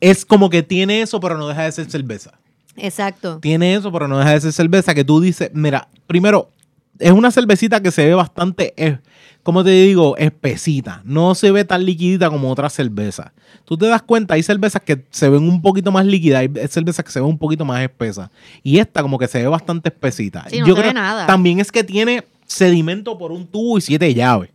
Es 0.00 0.24
como 0.24 0.50
que 0.50 0.62
tiene 0.62 1.02
eso, 1.02 1.20
pero 1.20 1.36
no 1.36 1.48
deja 1.48 1.64
de 1.64 1.72
ser 1.72 1.90
cerveza. 1.90 2.32
Exacto. 2.76 3.38
tiene 3.38 3.74
eso, 3.74 3.92
pero 3.92 4.08
no 4.08 4.18
deja 4.18 4.32
de 4.32 4.40
ser 4.40 4.52
cerveza 4.52 4.94
que 4.94 5.04
tú 5.04 5.20
dices, 5.20 5.50
mira, 5.54 5.88
primero, 6.08 6.50
es 6.98 7.12
una 7.12 7.30
cervecita 7.30 7.80
que 7.80 7.90
se 7.90 8.04
ve 8.04 8.14
bastante, 8.14 8.74
eh, 8.76 8.98
como 9.42 9.62
te 9.62 9.70
digo, 9.70 10.16
espesita. 10.16 11.02
No 11.04 11.34
se 11.34 11.50
ve 11.50 11.64
tan 11.64 11.84
liquidita 11.84 12.30
como 12.30 12.50
otras 12.50 12.72
cervezas. 12.72 13.30
Tú 13.64 13.76
te 13.76 13.86
das 13.86 14.02
cuenta, 14.02 14.34
hay 14.34 14.42
cervezas 14.42 14.82
que 14.82 15.04
se 15.10 15.28
ven 15.28 15.42
un 15.42 15.60
poquito 15.60 15.92
más 15.92 16.06
líquidas, 16.06 16.40
hay 16.40 16.50
cervezas 16.68 17.04
que 17.04 17.12
se 17.12 17.20
ven 17.20 17.28
un 17.28 17.38
poquito 17.38 17.64
más 17.64 17.82
espesas. 17.82 18.30
Y 18.62 18.78
esta 18.78 19.02
como 19.02 19.18
que 19.18 19.28
se 19.28 19.42
ve 19.42 19.48
bastante 19.48 19.88
espesita. 19.88 20.46
Sí, 20.48 20.60
no 20.60 20.66
se 20.66 20.82
ve 20.82 20.94
nada. 20.94 21.26
También 21.26 21.60
es 21.60 21.70
que 21.70 21.84
tiene 21.84 22.24
sedimento 22.46 23.18
por 23.18 23.32
un 23.32 23.46
tubo 23.46 23.78
y 23.78 23.80
siete 23.80 24.12
llaves. 24.14 24.50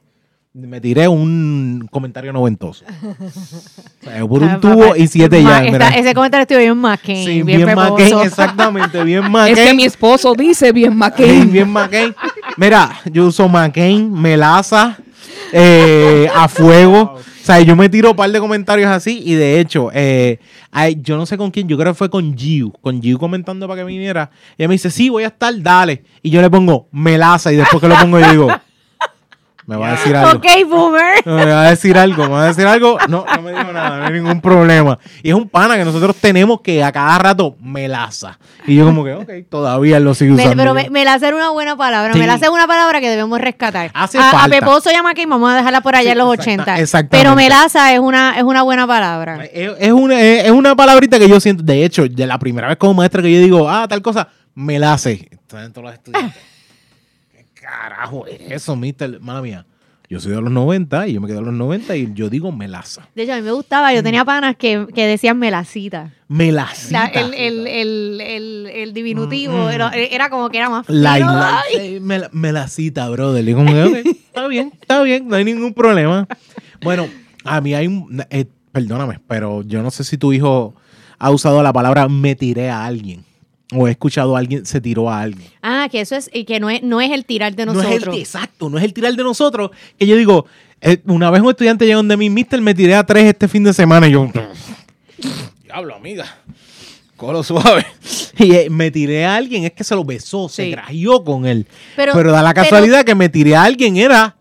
Me 0.52 0.82
tiré 0.82 1.08
un 1.08 1.88
comentario 1.92 2.34
noventoso. 2.34 2.84
O 4.02 4.12
sea, 4.12 4.26
por 4.26 4.42
un 4.42 4.60
tubo 4.62 4.96
y 4.96 5.08
siete 5.08 5.42
ma- 5.42 5.50
llaves. 5.62 5.74
está- 5.74 5.90
mira. 5.90 6.00
ese 6.00 6.14
comentario 6.16 6.42
estuvo 6.44 6.58
bien 6.60 6.78
McCain. 6.78 7.26
Sí, 7.26 7.44
bien, 7.44 7.66
bien. 7.66 7.76
McCain, 7.76 8.20
exactamente, 8.22 9.04
bien 9.04 9.24
McCain. 9.32 9.58
Es 9.58 9.68
que 9.68 9.74
mi 9.76 9.84
esposo 9.84 10.34
dice 10.34 10.72
bien 10.72 10.92
Sí, 10.94 10.98
McCain. 10.98 11.52
bien 11.52 11.70
McCain. 11.70 12.16
Mira, 12.58 13.00
yo 13.12 13.28
uso 13.28 13.48
McCain, 13.50 14.12
melaza, 14.12 14.98
eh, 15.52 16.28
a 16.34 16.48
fuego. 16.48 17.16
O 17.18 17.22
sea, 17.44 17.60
yo 17.62 17.76
me 17.76 17.90
tiro 17.90 18.12
un 18.12 18.16
par 18.16 18.32
de 18.32 18.40
comentarios 18.40 18.90
así 18.90 19.22
y 19.26 19.34
de 19.34 19.60
hecho, 19.60 19.90
eh, 19.94 20.40
ay, 20.72 20.98
yo 21.02 21.18
no 21.18 21.26
sé 21.26 21.38
con 21.38 21.52
quién, 21.52 21.68
yo 21.68 21.78
creo 21.78 21.92
que 21.94 21.98
fue 21.98 22.10
con 22.10 22.36
Giu, 22.38 22.72
con 22.82 23.02
Giu 23.02 23.18
comentando 23.20 23.68
para 23.68 23.82
que 23.82 23.86
viniera. 23.86 24.32
Ella 24.58 24.68
me 24.70 24.76
dice, 24.76 24.90
sí, 24.90 25.10
voy 25.10 25.24
a 25.24 25.28
estar, 25.28 25.54
dale. 25.62 26.04
Y 26.24 26.30
yo 26.32 26.42
le 26.42 26.50
pongo 26.50 26.88
melaza 26.92 27.52
y 27.52 27.58
después 27.58 27.82
que 27.82 27.88
lo 27.88 27.96
pongo 27.98 28.20
yo 28.20 28.30
digo, 28.32 28.48
me 29.70 29.76
va 29.78 29.90
a 29.90 29.92
decir 29.92 30.16
algo. 30.16 30.32
Ok, 30.38 30.46
boomer. 30.68 31.26
Me 31.26 31.46
va 31.46 31.68
a 31.68 31.70
decir 31.70 31.96
algo, 31.98 32.24
me 32.24 32.30
va 32.30 32.44
a 32.44 32.48
decir 32.48 32.66
algo. 32.66 32.98
No, 33.08 33.24
no 33.36 33.42
me 33.44 33.52
dijo 33.52 33.72
nada, 33.72 33.98
no 34.00 34.06
hay 34.06 34.14
ningún 34.14 34.42
problema. 34.42 34.98
Y 35.22 35.30
es 35.30 35.36
un 35.36 35.48
pana 35.48 35.78
que 35.78 35.86
nosotros 35.86 36.16
tenemos 36.16 36.62
que 36.62 36.84
a 36.84 36.92
cada 36.92 37.20
rato 37.20 37.56
melaza. 37.62 38.40
Y 38.66 38.76
yo 38.76 38.86
como 38.86 39.04
que, 39.04 39.14
ok, 39.14 39.30
todavía 39.50 40.00
lo 40.00 40.14
sigo 40.16 40.34
usando. 40.36 40.56
pero 40.56 40.70
yo. 40.70 40.74
me, 40.74 40.90
me 40.90 41.06
la 41.06 41.14
hace 41.14 41.32
una 41.34 41.50
buena 41.52 41.76
palabra. 41.78 42.14
Sí. 42.14 42.20
Me 42.20 42.26
la 42.26 42.34
hace 42.34 42.50
una 42.50 42.66
palabra 42.66 43.00
que 43.00 43.10
debemos 43.10 43.40
rescatar. 43.40 43.92
Hace 43.94 44.18
a, 44.18 44.30
a 44.30 44.32
falta. 44.32 44.60
Peposo 44.60 44.90
y 44.92 44.96
a 44.96 45.04
McCain 45.04 45.30
vamos 45.30 45.52
a 45.52 45.56
dejarla 45.58 45.82
por 45.82 45.96
allá 45.96 46.10
Sí, 46.10 46.12
en 46.14 46.18
los 46.18 46.34
exacta- 46.34 46.52
80. 46.74 46.80
exactamente. 46.80 47.18
Pero 47.24 47.36
melaza 47.36 47.94
es 47.94 48.00
una, 48.00 48.38
es 48.38 48.44
una 48.44 48.64
buena 48.64 48.88
palabra. 48.88 49.46
Es, 49.46 49.72
es 49.80 49.92
una, 49.92 50.20
es, 50.20 50.46
es 50.46 50.52
una 50.52 50.76
palabrita 50.76 51.20
que 51.20 51.30
yo 51.30 51.40
siento. 51.40 51.62
De 51.64 51.86
hecho, 51.86 52.08
de 52.10 52.26
la 52.26 52.40
primera 52.40 52.68
vez 52.70 52.78
como 52.78 52.96
maestra 52.96 53.22
que 53.22 53.32
yo 53.32 53.40
digo, 53.40 53.70
ah, 53.70 53.88
tal 53.88 54.02
cosa, 54.02 54.28
me 54.56 54.80
la 54.80 54.94
hace. 54.94 55.30
Están 55.32 55.72
todos 55.74 55.86
los 55.86 55.94
estudiantes. 55.94 56.42
¿Qué 57.70 57.90
carajo 57.90 58.26
es 58.28 58.40
eso, 58.52 58.76
mister? 58.76 59.20
Mala 59.22 59.42
mía. 59.42 59.66
Yo 60.10 60.20
soy 60.20 60.32
de 60.32 60.42
los 60.42 60.52
90 60.52 61.08
y 61.08 61.14
yo 61.14 61.22
me 61.22 61.28
quedo 61.28 61.40
de 61.42 61.46
los 61.46 61.54
90 61.54 61.96
y 61.96 62.12
yo 62.16 62.32
digo 62.32 62.52
melaza. 62.52 63.08
De 63.14 63.24
hecho, 63.24 63.34
a 63.34 63.36
mí 63.36 63.44
me 63.44 63.52
gustaba. 63.52 63.94
Yo 63.94 64.02
tenía 64.02 64.26
panas 64.26 64.56
que, 64.56 64.88
que 64.96 65.06
decían 65.06 65.38
melacita. 65.38 66.14
Melacita. 66.28 67.12
La- 67.14 67.20
el, 67.22 67.34
el, 67.36 67.68
el, 67.68 68.22
el, 68.22 68.68
el 68.74 68.94
diminutivo 68.94 69.70
era, 69.70 69.92
era 69.92 70.32
como 70.32 70.50
que 70.50 70.58
era 70.58 70.70
más 70.72 70.90
La, 70.90 71.20
la- 71.20 71.62
mel- 72.02 72.30
melacita, 72.32 73.08
brother. 73.10 73.48
Y 73.48 73.54
como 73.54 73.72
que, 73.72 74.00
está 74.10 74.48
bien, 74.48 74.72
está 74.82 75.04
bien, 75.04 75.28
no 75.28 75.36
hay 75.36 75.46
ningún 75.46 75.76
problema. 75.76 76.28
Bueno, 76.82 77.08
a 77.44 77.62
mí 77.62 77.76
hay 77.76 77.86
un. 77.86 78.24
eh, 78.32 78.46
perdóname, 78.72 79.20
pero 79.28 79.62
yo 79.62 79.84
no 79.84 79.92
sé 79.92 80.04
si 80.04 80.18
tu 80.18 80.34
hijo 80.34 80.74
ha 81.20 81.30
usado 81.30 81.62
la 81.62 81.72
palabra 81.72 82.08
me 82.10 82.34
tiré 82.36 82.72
a 82.72 82.84
alguien. 82.86 83.24
O 83.72 83.88
he 83.88 83.92
escuchado 83.92 84.36
a 84.36 84.40
alguien 84.40 84.66
se 84.66 84.82
tiró 84.82 85.10
a 85.10 85.22
alguien. 85.22 85.48
Ah, 85.62 85.88
que 85.92 86.02
eso 86.02 86.16
es, 86.16 86.30
y 86.34 86.44
que 86.46 86.60
no 86.60 86.70
es, 86.72 86.82
no 86.82 87.02
es 87.02 87.12
el 87.12 87.24
tirar 87.26 87.56
de 87.56 87.66
No 87.68 87.74
nosotros. 87.74 88.02
es 88.02 88.08
el, 88.08 88.14
exacto, 88.20 88.70
no 88.70 88.78
es 88.80 88.84
el 88.84 88.94
tirar 88.94 89.14
de 89.14 89.24
nosotros. 89.24 89.70
Que 89.98 90.08
yo 90.08 90.16
digo, 90.16 90.46
eh, 90.82 90.98
una 91.06 91.30
vez 91.30 91.42
un 91.42 91.50
estudiante 91.50 91.86
llegó 91.86 91.98
donde 91.98 92.18
mi 92.18 92.30
mister 92.32 92.60
me 92.62 92.74
tiré 92.74 92.96
a 92.96 93.06
tres 93.06 93.26
este 93.26 93.48
fin 93.48 93.64
de 93.64 93.74
semana 93.74 94.08
y 94.08 94.12
yo. 94.14 94.28
Diablo, 95.64 95.96
amiga. 95.96 96.26
Colo 97.16 97.44
suave. 97.44 97.86
Y 98.42 98.54
eh, 98.56 98.70
me 98.70 98.90
tiré 98.90 99.26
a 99.26 99.36
alguien, 99.36 99.66
es 99.66 99.74
que 99.74 99.84
se 99.84 99.94
lo 99.94 100.06
besó, 100.06 100.48
se 100.48 100.70
grajeó 100.70 101.26
con 101.26 101.46
él. 101.46 101.68
Pero- 101.98 102.14
Pero, 102.14 102.32
da 102.32 102.42
la 102.42 102.54
pero- 102.54 102.64
casualidad 102.64 103.04
que 103.04 103.14
me 103.14 103.28
tiré 103.28 103.54
a 103.54 103.64
alguien, 103.64 103.98
era. 103.98 104.38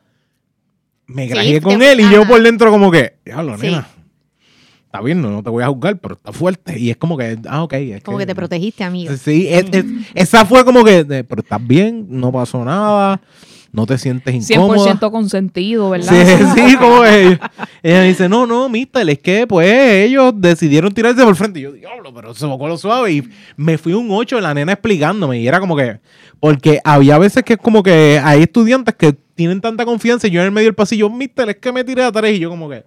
Me 1.09 1.25
Sí, 1.25 1.29
grajeé 1.31 1.61
con 1.61 1.81
te- 1.81 1.91
él 1.93 2.01
y 2.01 2.09
yo 2.13 2.25
por 2.25 2.41
dentro, 2.41 2.71
como 2.71 2.93
que. 2.93 3.15
Diablo, 3.25 3.57
Sí. 3.59 3.67
nena. 3.67 3.89
Está 4.89 5.03
bien, 5.03 5.21
no, 5.21 5.31
no 5.31 5.43
te 5.43 5.51
voy 5.51 5.63
a 5.63 5.69
juzgar, 5.69 5.99
pero 5.99 6.15
está 6.15 6.33
fuerte. 6.33 6.79
Y 6.79 6.89
es 6.89 6.97
como 6.97 7.19
que. 7.19 7.39
Ah, 7.47 7.63
ok. 7.63 7.75
es 7.75 8.03
Como 8.03 8.17
que 8.17 8.25
te 8.25 8.35
protegiste, 8.35 8.85
amigo. 8.85 9.15
Sí, 9.23 9.47
es- 9.47 9.67
es- 9.71 9.85
esa 10.15 10.47
fue 10.47 10.65
como 10.65 10.83
que. 10.83 11.05
de, 11.05 11.25
pero 11.25 11.43
estás 11.43 11.65
bien, 11.67 12.07
no 12.09 12.33
pasó 12.33 12.65
nada, 12.65 13.21
no 13.71 13.85
te 13.85 13.99
sientes 13.99 14.35
incómoda. 14.51 14.79
100% 14.95 15.11
consentido, 15.11 15.91
¿verdad? 15.91 16.11
Sí, 16.11 16.45
sí, 16.71 16.77
como 16.79 17.05
ella. 17.05 17.39
Ella 17.83 18.03
dice, 18.05 18.31
no, 18.31 18.47
no, 18.47 18.71
mister, 18.71 19.07
es 19.11 19.19
que 19.19 19.47
pues 19.47 19.69
ellos 20.07 20.33
decidieron 20.37 20.91
tirarse 20.95 21.23
por 21.23 21.37
frente. 21.37 21.61
Y 21.61 21.65
yo, 21.65 21.73
diablo, 21.73 22.15
pero 22.15 22.33
se 22.35 22.47
bocó 22.47 22.67
lo 22.67 22.79
suave. 22.79 23.13
Y 23.13 23.29
me 23.59 23.77
fui 23.77 23.93
un 23.93 24.09
8 24.11 24.41
la 24.41 24.55
nena 24.55 24.73
explicándome. 24.73 25.39
Y 25.39 25.47
era 25.47 25.61
como 25.61 25.77
que, 25.77 26.01
porque 26.41 26.81
había 26.83 27.19
veces 27.19 27.43
que 27.43 27.53
es 27.53 27.59
como 27.59 27.83
que 27.83 28.19
hay 28.25 28.41
estudiantes 28.45 28.95
que 28.95 29.13
tienen 29.35 29.61
tanta 29.61 29.85
confianza 29.85 30.29
y 30.29 30.31
yo 30.31 30.41
en 30.41 30.47
el 30.47 30.53
medio 30.53 30.69
del 30.69 30.75
pasillo, 30.75 31.11
mister, 31.11 31.51
es 31.51 31.57
que 31.57 31.73
me 31.73 31.85
tiré 31.85 32.05
a 32.05 32.11
tres. 32.11 32.35
Y 32.37 32.41
yo 32.41 32.49
como 32.49 32.71
que, 32.71 32.85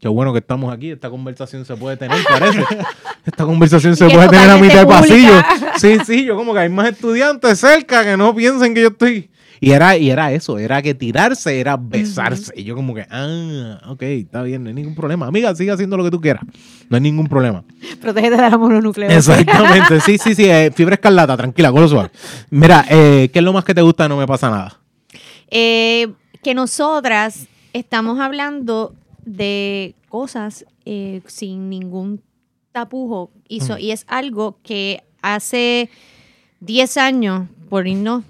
qué 0.00 0.08
bueno 0.08 0.32
que 0.32 0.40
estamos 0.40 0.72
aquí, 0.72 0.90
esta 0.90 1.10
conversación 1.10 1.64
se 1.64 1.76
puede 1.76 1.96
tener, 1.96 2.18
parece. 2.28 2.64
Esta 3.24 3.46
conversación 3.46 3.96
se 3.96 4.06
puede 4.10 4.28
tener 4.28 4.50
a 4.50 4.58
mitad 4.58 4.80
de 4.80 4.86
pasillo. 4.86 5.32
Sí, 5.76 5.96
sí, 6.06 6.24
yo 6.24 6.36
como 6.36 6.52
que 6.52 6.60
hay 6.60 6.68
más 6.68 6.88
estudiantes 6.88 7.58
cerca 7.58 8.04
que 8.04 8.16
no 8.16 8.34
piensen 8.34 8.74
que 8.74 8.82
yo 8.82 8.88
estoy... 8.88 9.30
Y 9.60 9.70
era, 9.70 9.96
y 9.96 10.10
era 10.10 10.30
eso, 10.32 10.58
era 10.58 10.82
que 10.82 10.94
tirarse 10.94 11.58
era 11.58 11.76
besarse. 11.76 12.52
Y 12.54 12.64
yo 12.64 12.74
como 12.74 12.94
que, 12.94 13.06
ah, 13.10 13.80
ok, 13.88 14.02
está 14.02 14.42
bien, 14.42 14.62
no 14.62 14.68
hay 14.68 14.74
ningún 14.74 14.94
problema. 14.94 15.26
Amiga, 15.26 15.54
sigue 15.54 15.70
haciendo 15.70 15.96
lo 15.96 16.04
que 16.04 16.10
tú 16.10 16.20
quieras. 16.20 16.42
No 16.90 16.96
hay 16.96 17.00
ningún 17.00 17.26
problema. 17.28 17.64
Protégete 18.00 18.36
de 18.36 18.50
la 18.50 18.58
mononucleosis. 18.58 19.16
Exactamente, 19.16 20.00
sí, 20.00 20.18
sí, 20.18 20.34
sí. 20.34 20.44
eh, 20.44 20.70
fibra 20.74 20.96
escarlata, 20.96 21.36
tranquila, 21.36 21.72
con 21.72 21.80
lo 21.80 21.88
suave. 21.88 22.10
Mira, 22.50 22.84
eh, 22.90 23.30
¿qué 23.32 23.38
es 23.38 23.44
lo 23.44 23.54
más 23.54 23.64
que 23.64 23.74
te 23.74 23.80
gusta? 23.80 24.06
No 24.06 24.18
me 24.18 24.26
pasa 24.26 24.50
nada. 24.50 24.78
Eh, 25.50 26.12
que 26.42 26.54
nosotras 26.54 27.46
estamos 27.72 28.20
hablando 28.20 28.94
de 29.24 29.94
cosas 30.08 30.64
eh, 30.84 31.20
sin 31.26 31.68
ningún 31.70 32.20
tapujo 32.72 33.30
y, 33.48 33.60
so- 33.60 33.78
y 33.78 33.90
es 33.90 34.04
algo 34.08 34.58
que 34.62 35.02
hace 35.22 35.88
10 36.60 36.96
años, 36.96 37.48
por 37.68 37.86
irnos, 37.86 38.24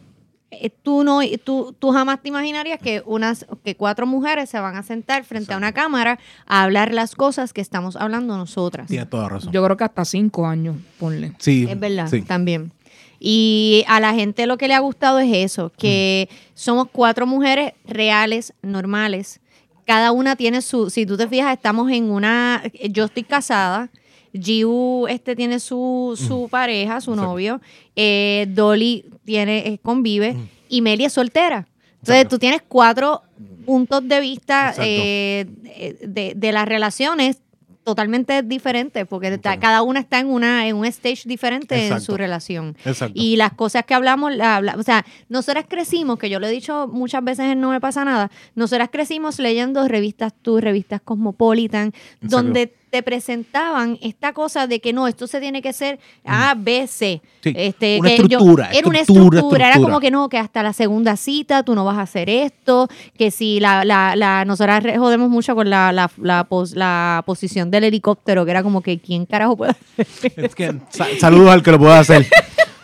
eh, 0.51 0.71
tú, 0.71 1.03
no, 1.03 1.21
tú, 1.43 1.75
tú 1.79 1.91
jamás 1.91 2.23
te 2.23 2.29
imaginarías 2.29 2.79
que, 2.79 3.03
unas, 3.07 3.45
que 3.65 3.75
cuatro 3.75 4.07
mujeres 4.07 4.49
se 4.51 4.61
van 4.61 4.77
a 4.77 4.83
sentar 4.85 5.25
frente 5.25 5.53
a 5.53 5.57
una 5.57 5.73
cámara 5.73 6.19
a 6.47 6.63
hablar 6.63 6.95
las 6.95 7.17
cosas 7.17 7.53
que 7.53 7.61
estamos 7.61 7.97
hablando 7.97 8.37
nosotras. 8.37 8.87
Tienes 8.89 9.11
toda 9.11 9.29
razón. 9.29 9.53
Yo 9.53 9.65
creo 9.65 9.77
que 9.77 9.85
hasta 9.85 10.05
cinco 10.05 10.47
años, 10.47 10.77
ponle. 11.01 11.33
sí, 11.39 11.67
Es 11.69 11.79
verdad, 11.81 12.07
sí. 12.09 12.23
también. 12.23 12.71
Y 13.19 13.85
a 13.89 14.01
la 14.01 14.13
gente 14.15 14.47
lo 14.47 14.59
que 14.59 14.69
le 14.69 14.75
ha 14.75 14.81
gustado 14.81 15.19
es 15.19 15.33
eso, 15.35 15.73
que 15.79 16.29
somos 16.55 16.89
cuatro 16.93 17.27
mujeres 17.27 17.73
reales, 17.87 18.53
normales. 18.63 19.41
Cada 19.85 20.13
una 20.13 20.37
tiene 20.37 20.63
su, 20.63 20.91
si 20.91 21.07
tú 21.07 21.17
te 21.17 21.29
fijas, 21.29 21.53
estamos 21.53 21.91
en 21.91 22.11
una, 22.11 22.63
yo 22.91 23.05
estoy 23.05 23.23
casada, 23.23 23.91
Giu 24.33 25.07
este 25.09 25.37
tiene 25.37 25.61
su, 25.61 26.19
su 26.21 26.49
pareja, 26.49 27.01
su 27.01 27.13
Exacto. 27.13 27.31
novio, 27.31 27.61
eh, 27.95 28.47
Dolly 28.49 29.05
tiene, 29.25 29.79
convive 29.83 30.37
y 30.69 30.81
Meli 30.83 31.05
es 31.05 31.13
soltera. 31.13 31.69
Entonces 31.95 32.17
Exacto. 32.17 32.37
tú 32.37 32.39
tienes 32.41 32.63
cuatro 32.67 33.23
puntos 33.65 34.07
de 34.07 34.21
vista 34.21 34.75
eh, 34.79 35.47
eh, 35.65 35.97
de, 36.03 36.33
de 36.35 36.53
las 36.53 36.67
relaciones 36.67 37.39
totalmente 37.85 38.43
diferentes, 38.43 39.07
porque 39.07 39.39
cada 39.61 39.83
una 39.83 40.01
está 40.01 40.19
en 40.19 40.29
una 40.29 40.67
en 40.67 40.77
un 40.77 40.87
stage 40.87 41.23
diferente 41.27 41.87
en 41.87 42.01
su 42.01 42.17
relación. 42.17 42.77
Exacto. 42.85 43.13
Y 43.15 43.37
las 43.37 43.53
cosas 43.53 43.85
que 43.85 43.95
hablamos, 43.95 44.35
la 44.35 44.75
o 44.77 44.83
sea, 44.83 45.05
nosotras 45.29 45.67
crecimos, 45.69 46.19
que 46.19 46.31
yo 46.31 46.41
lo 46.41 46.47
he 46.47 46.51
dicho 46.51 46.89
muchas 46.89 47.23
veces 47.23 47.47
en 47.47 47.61
No 47.61 47.71
Me 47.71 47.81
Pasa 47.81 48.05
Nada, 48.05 48.31
nosotras 48.55 48.89
crecimos 48.91 49.39
leyendo 49.39 49.87
revistas 49.87 50.33
Tú, 50.43 50.61
revistas 50.61 51.01
Cosmopolitan, 51.03 51.93
donde 52.21 52.75
te 52.95 53.03
presentaban 53.03 53.99
esta 54.03 54.33
cosa 54.33 54.69
de 54.69 54.79
que 54.79 54.93
no, 54.93 55.09
esto 55.09 55.27
se 55.27 55.41
tiene 55.41 55.61
que 55.63 55.73
ser 55.73 55.99
A, 56.25 56.55
B, 56.57 56.87
C. 56.87 57.21
Mm. 57.25 57.29
Sí, 57.43 57.53
Este, 57.57 57.99
una 57.99 58.09
que 58.11 58.17
yo- 58.19 58.23
estructura, 58.23 58.71
era 58.73 58.89
una 58.89 59.01
estructura, 59.01 59.39
estructura, 59.41 59.69
era 59.69 59.81
como 59.81 59.99
que 59.99 60.13
no, 60.13 60.29
que 60.29 60.39
hasta 60.39 60.63
la 60.63 60.73
segunda 60.73 61.17
cita 61.17 61.65
tú 61.65 61.75
no 61.75 61.85
vas 61.85 61.99
a 61.99 62.03
hacer 62.03 62.31
esto, 62.31 62.87
que 63.19 63.33
si 63.33 63.59
la, 63.59 63.85
la, 63.85 64.15
la 64.15 64.45
nosotras 64.45 64.85
jodemos 64.97 65.29
mucho 65.29 65.57
con 65.57 65.69
la, 65.71 65.91
la, 65.93 66.09
la, 66.23 66.45
pos- 66.45 66.77
la 66.77 67.25
posición 67.27 67.69
del 67.73 67.83
helicóptero, 67.83 68.45
que 68.45 68.53
era 68.53 68.63
como 68.63 68.81
que 68.81 69.01
quién 69.01 69.27
carajo 69.27 69.57
puede 69.57 69.73
hacer 69.73 70.33
Es 70.37 70.55
que, 70.55 70.73
sa- 70.91 71.09
saludos 71.19 71.51
al 71.51 71.65
que 71.65 71.73
lo 71.73 71.81
pueda 71.81 71.99
hacer. 71.99 72.25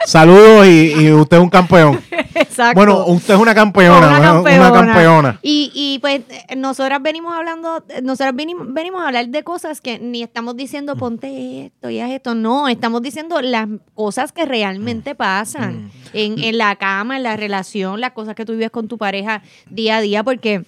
Saludos 0.06 0.66
y, 0.66 0.92
y 0.92 1.12
usted 1.12 1.36
es 1.36 1.42
un 1.42 1.50
campeón. 1.50 2.00
Exacto. 2.34 2.74
Bueno, 2.74 3.04
usted 3.06 3.34
es 3.34 3.40
una 3.40 3.54
campeona. 3.54 3.98
Una 4.08 4.20
campeona. 4.20 4.70
Una 4.70 4.72
campeona. 4.72 5.38
Y, 5.42 5.70
y 5.74 5.98
pues 6.00 6.22
nosotras 6.56 7.02
venimos 7.02 7.34
hablando, 7.34 7.84
nosotras 8.02 8.34
venimos, 8.34 8.72
venimos 8.72 9.02
a 9.02 9.08
hablar 9.08 9.28
de 9.28 9.42
cosas 9.42 9.80
que 9.80 9.98
ni 9.98 10.22
estamos 10.22 10.56
diciendo 10.56 10.96
ponte 10.96 11.66
esto 11.66 11.90
y 11.90 12.00
haz 12.00 12.10
esto, 12.10 12.34
no, 12.34 12.68
estamos 12.68 13.02
diciendo 13.02 13.40
las 13.42 13.68
cosas 13.94 14.32
que 14.32 14.44
Mm. 14.44 14.48
realmente 14.48 15.14
pasan 15.14 15.90
en, 16.12 16.38
en 16.42 16.58
la 16.58 16.76
cama, 16.76 17.16
en 17.16 17.22
la 17.22 17.36
relación, 17.36 18.00
las 18.00 18.12
cosas 18.12 18.34
que 18.34 18.44
tú 18.44 18.52
vives 18.52 18.70
con 18.70 18.88
tu 18.88 18.96
pareja 18.98 19.42
día 19.68 19.98
a 19.98 20.00
día, 20.00 20.24
porque 20.24 20.64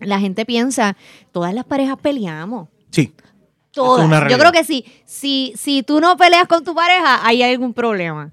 la 0.00 0.18
gente 0.18 0.44
piensa, 0.46 0.96
todas 1.30 1.52
las 1.54 1.64
parejas 1.64 1.96
peleamos. 2.00 2.68
Sí. 2.90 3.12
Todas. 3.72 4.30
Yo 4.30 4.38
creo 4.38 4.52
que 4.52 4.64
sí. 4.64 4.84
Si, 5.06 5.52
si 5.56 5.82
tú 5.82 6.00
no 6.00 6.16
peleas 6.16 6.46
con 6.46 6.62
tu 6.62 6.74
pareja, 6.74 7.26
hay 7.26 7.42
algún 7.42 7.72
problema. 7.72 8.30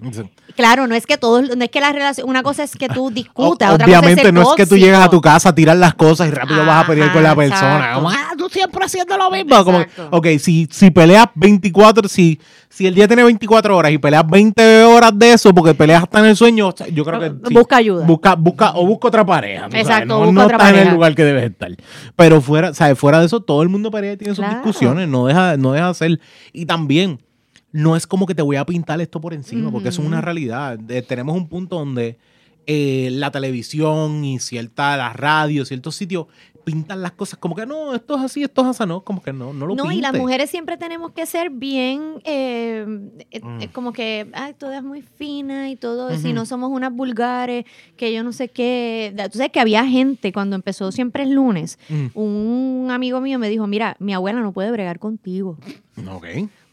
Claro, 0.60 0.88
no 0.88 0.94
es 0.96 1.06
que 1.06 1.18
todos, 1.18 1.56
no 1.56 1.64
es 1.64 1.70
que 1.70 1.80
la 1.80 1.94
relación, 1.94 2.28
una 2.28 2.44
cosa 2.44 2.64
es 2.64 2.76
que 2.76 2.90
tú 2.90 3.10
discutas, 3.12 3.70
O- 3.70 3.74
otra 3.76 3.86
cosa 3.86 3.98
es 3.98 3.98
obviamente 4.04 4.32
no 4.34 4.42
es 4.42 4.48
que 4.58 4.66
tú 4.66 4.76
llegas 4.76 5.00
a 5.00 5.06
tu 5.06 5.12
tóxico. 5.22 5.22
casa 5.22 5.50
a 5.50 5.56
tirar 5.56 5.78
las 5.78 5.94
cosas 5.94 6.28
y 6.28 6.32
rápido 6.32 6.66
vas 6.66 6.84
a 6.84 6.88
pelear 6.88 7.14
con 7.14 7.24
la 7.24 7.30
Ajá, 7.30 7.36
persona. 7.38 7.76
exacto. 7.78 7.96
Como, 7.96 8.10
ah, 8.10 8.32
tú 8.38 8.50
siempre 8.50 8.84
haciendo 8.86 9.18
lo 9.18 9.32
mismo. 9.32 9.64
Como 9.64 9.80
Exacto. 9.80 10.10
ok, 10.18 10.28
si, 10.38 10.68
si 10.70 10.92
peleas 10.92 11.28
24, 11.36 12.10
si, 12.10 12.42
si 12.68 12.86
el 12.88 12.94
día 12.94 13.08
tiene 13.08 13.24
24 13.24 13.78
horas 13.78 13.94
y 13.94 13.98
peleas 14.00 14.24
20 14.30 14.84
horas 14.84 15.12
de 15.16 15.32
eso 15.32 15.54
porque 15.54 15.74
peleas 15.74 16.04
hasta 16.04 16.20
en 16.20 16.26
el 16.26 16.36
sueño, 16.36 16.68
o 16.68 16.74
sea, 16.76 16.88
yo 16.88 17.06
creo 17.06 17.22
que 17.22 17.30
sí. 17.48 17.54
Busca 17.54 17.78
ayuda. 17.78 18.06
Busca, 18.06 18.36
busca, 18.36 18.72
o 18.76 18.86
busca 18.86 19.08
otra 19.08 19.26
pareja. 19.26 19.66
tú 19.68 19.72
sabes, 19.72 19.88
Exacto, 19.88 20.08
No, 20.08 20.18
busca 20.20 20.32
no 20.34 20.44
otra 20.44 20.58
estás 20.58 20.70
en 20.70 20.76
el 20.76 20.80
pareja. 20.82 20.94
lugar 20.96 21.16
que 21.16 21.24
debes 21.24 21.44
estar. 21.52 21.72
Pero 22.18 22.42
fuera, 22.42 22.74
¿sabes? 22.74 23.00
fuera 23.00 23.22
de 23.22 23.28
eso, 23.28 23.40
todo 23.40 23.64
el 23.64 23.70
mundo 23.70 23.92
pelea 23.92 24.12
y 24.14 24.18
tiene 24.18 24.36
sus 24.36 24.44
Claro. 24.44 24.56
discusiones. 24.62 25.08
No 25.08 25.26
deja, 25.26 25.56
no 25.56 25.72
deja 25.72 25.88
de 25.88 25.94
ser. 25.94 26.20
Y 26.52 26.66
también, 26.66 27.22
no 27.72 27.96
es 27.96 28.08
como 28.08 28.26
que 28.26 28.36
te 28.36 28.42
voy 28.42 28.56
a 28.56 28.66
pintar 28.66 29.00
esto 29.02 29.22
por 29.22 29.34
encima, 29.34 29.72
porque 29.72 29.90
eso 29.90 30.02
es 30.02 30.08
una 30.08 30.22
realidad. 30.22 30.80
Tenemos 31.08 31.36
un 31.36 31.48
punto 31.48 31.78
donde 31.78 32.18
eh, 32.66 33.10
la 33.12 33.32
televisión 33.32 34.24
y 34.24 34.40
cierta, 34.40 34.96
la 34.98 35.14
radio, 35.14 35.66
ciertos 35.66 35.96
sitios 35.96 36.28
pintan 36.64 37.02
las 37.02 37.14
cosas 37.14 37.40
como 37.40 37.56
que 37.56 37.66
no, 37.66 37.96
esto 37.96 38.16
es 38.16 38.22
así, 38.22 38.44
esto 38.44 38.62
es 38.62 38.68
así, 38.68 38.86
no, 38.86 39.02
como 39.02 39.24
que 39.24 39.34
no, 39.34 39.54
no 39.54 39.66
lo 39.66 39.76
No, 39.76 39.92
y 39.92 40.02
las 40.02 40.14
mujeres 40.14 40.52
siempre 40.52 40.78
tenemos 40.78 41.14
que 41.14 41.26
ser 41.26 41.50
bien, 41.50 42.22
eh, 42.26 42.86
eh, 43.32 43.40
Mm. 43.42 43.64
como 43.72 43.92
que, 43.92 44.30
ay, 44.34 44.54
todo 44.54 44.74
es 44.74 44.84
muy 44.84 45.02
fina 45.02 45.72
y 45.72 45.78
todo, 45.78 46.16
si 46.16 46.28
Ujú. 46.28 46.36
no 46.36 46.46
somos 46.46 46.70
unas 46.70 46.94
vulgares, 46.94 47.66
que 47.96 48.14
yo 48.14 48.24
no 48.24 48.32
sé 48.34 48.50
qué. 48.50 49.12
Tú 49.32 49.40
sabes 49.40 49.52
que 49.52 49.60
había 49.60 49.84
gente 49.88 50.32
cuando 50.32 50.56
empezó 50.56 50.92
Siempre 50.92 51.24
es 51.24 51.30
lunes. 51.30 51.80
Mm, 51.90 52.06
Un 52.14 52.88
amigo 52.92 53.20
mío 53.20 53.40
me 53.40 53.50
dijo, 53.50 53.66
mira, 53.66 53.96
mi 54.00 54.14
abuela 54.14 54.42
no 54.42 54.52
puede 54.52 54.70
bregar 54.72 55.00
contigo. 55.00 55.58
ok. 56.08 56.26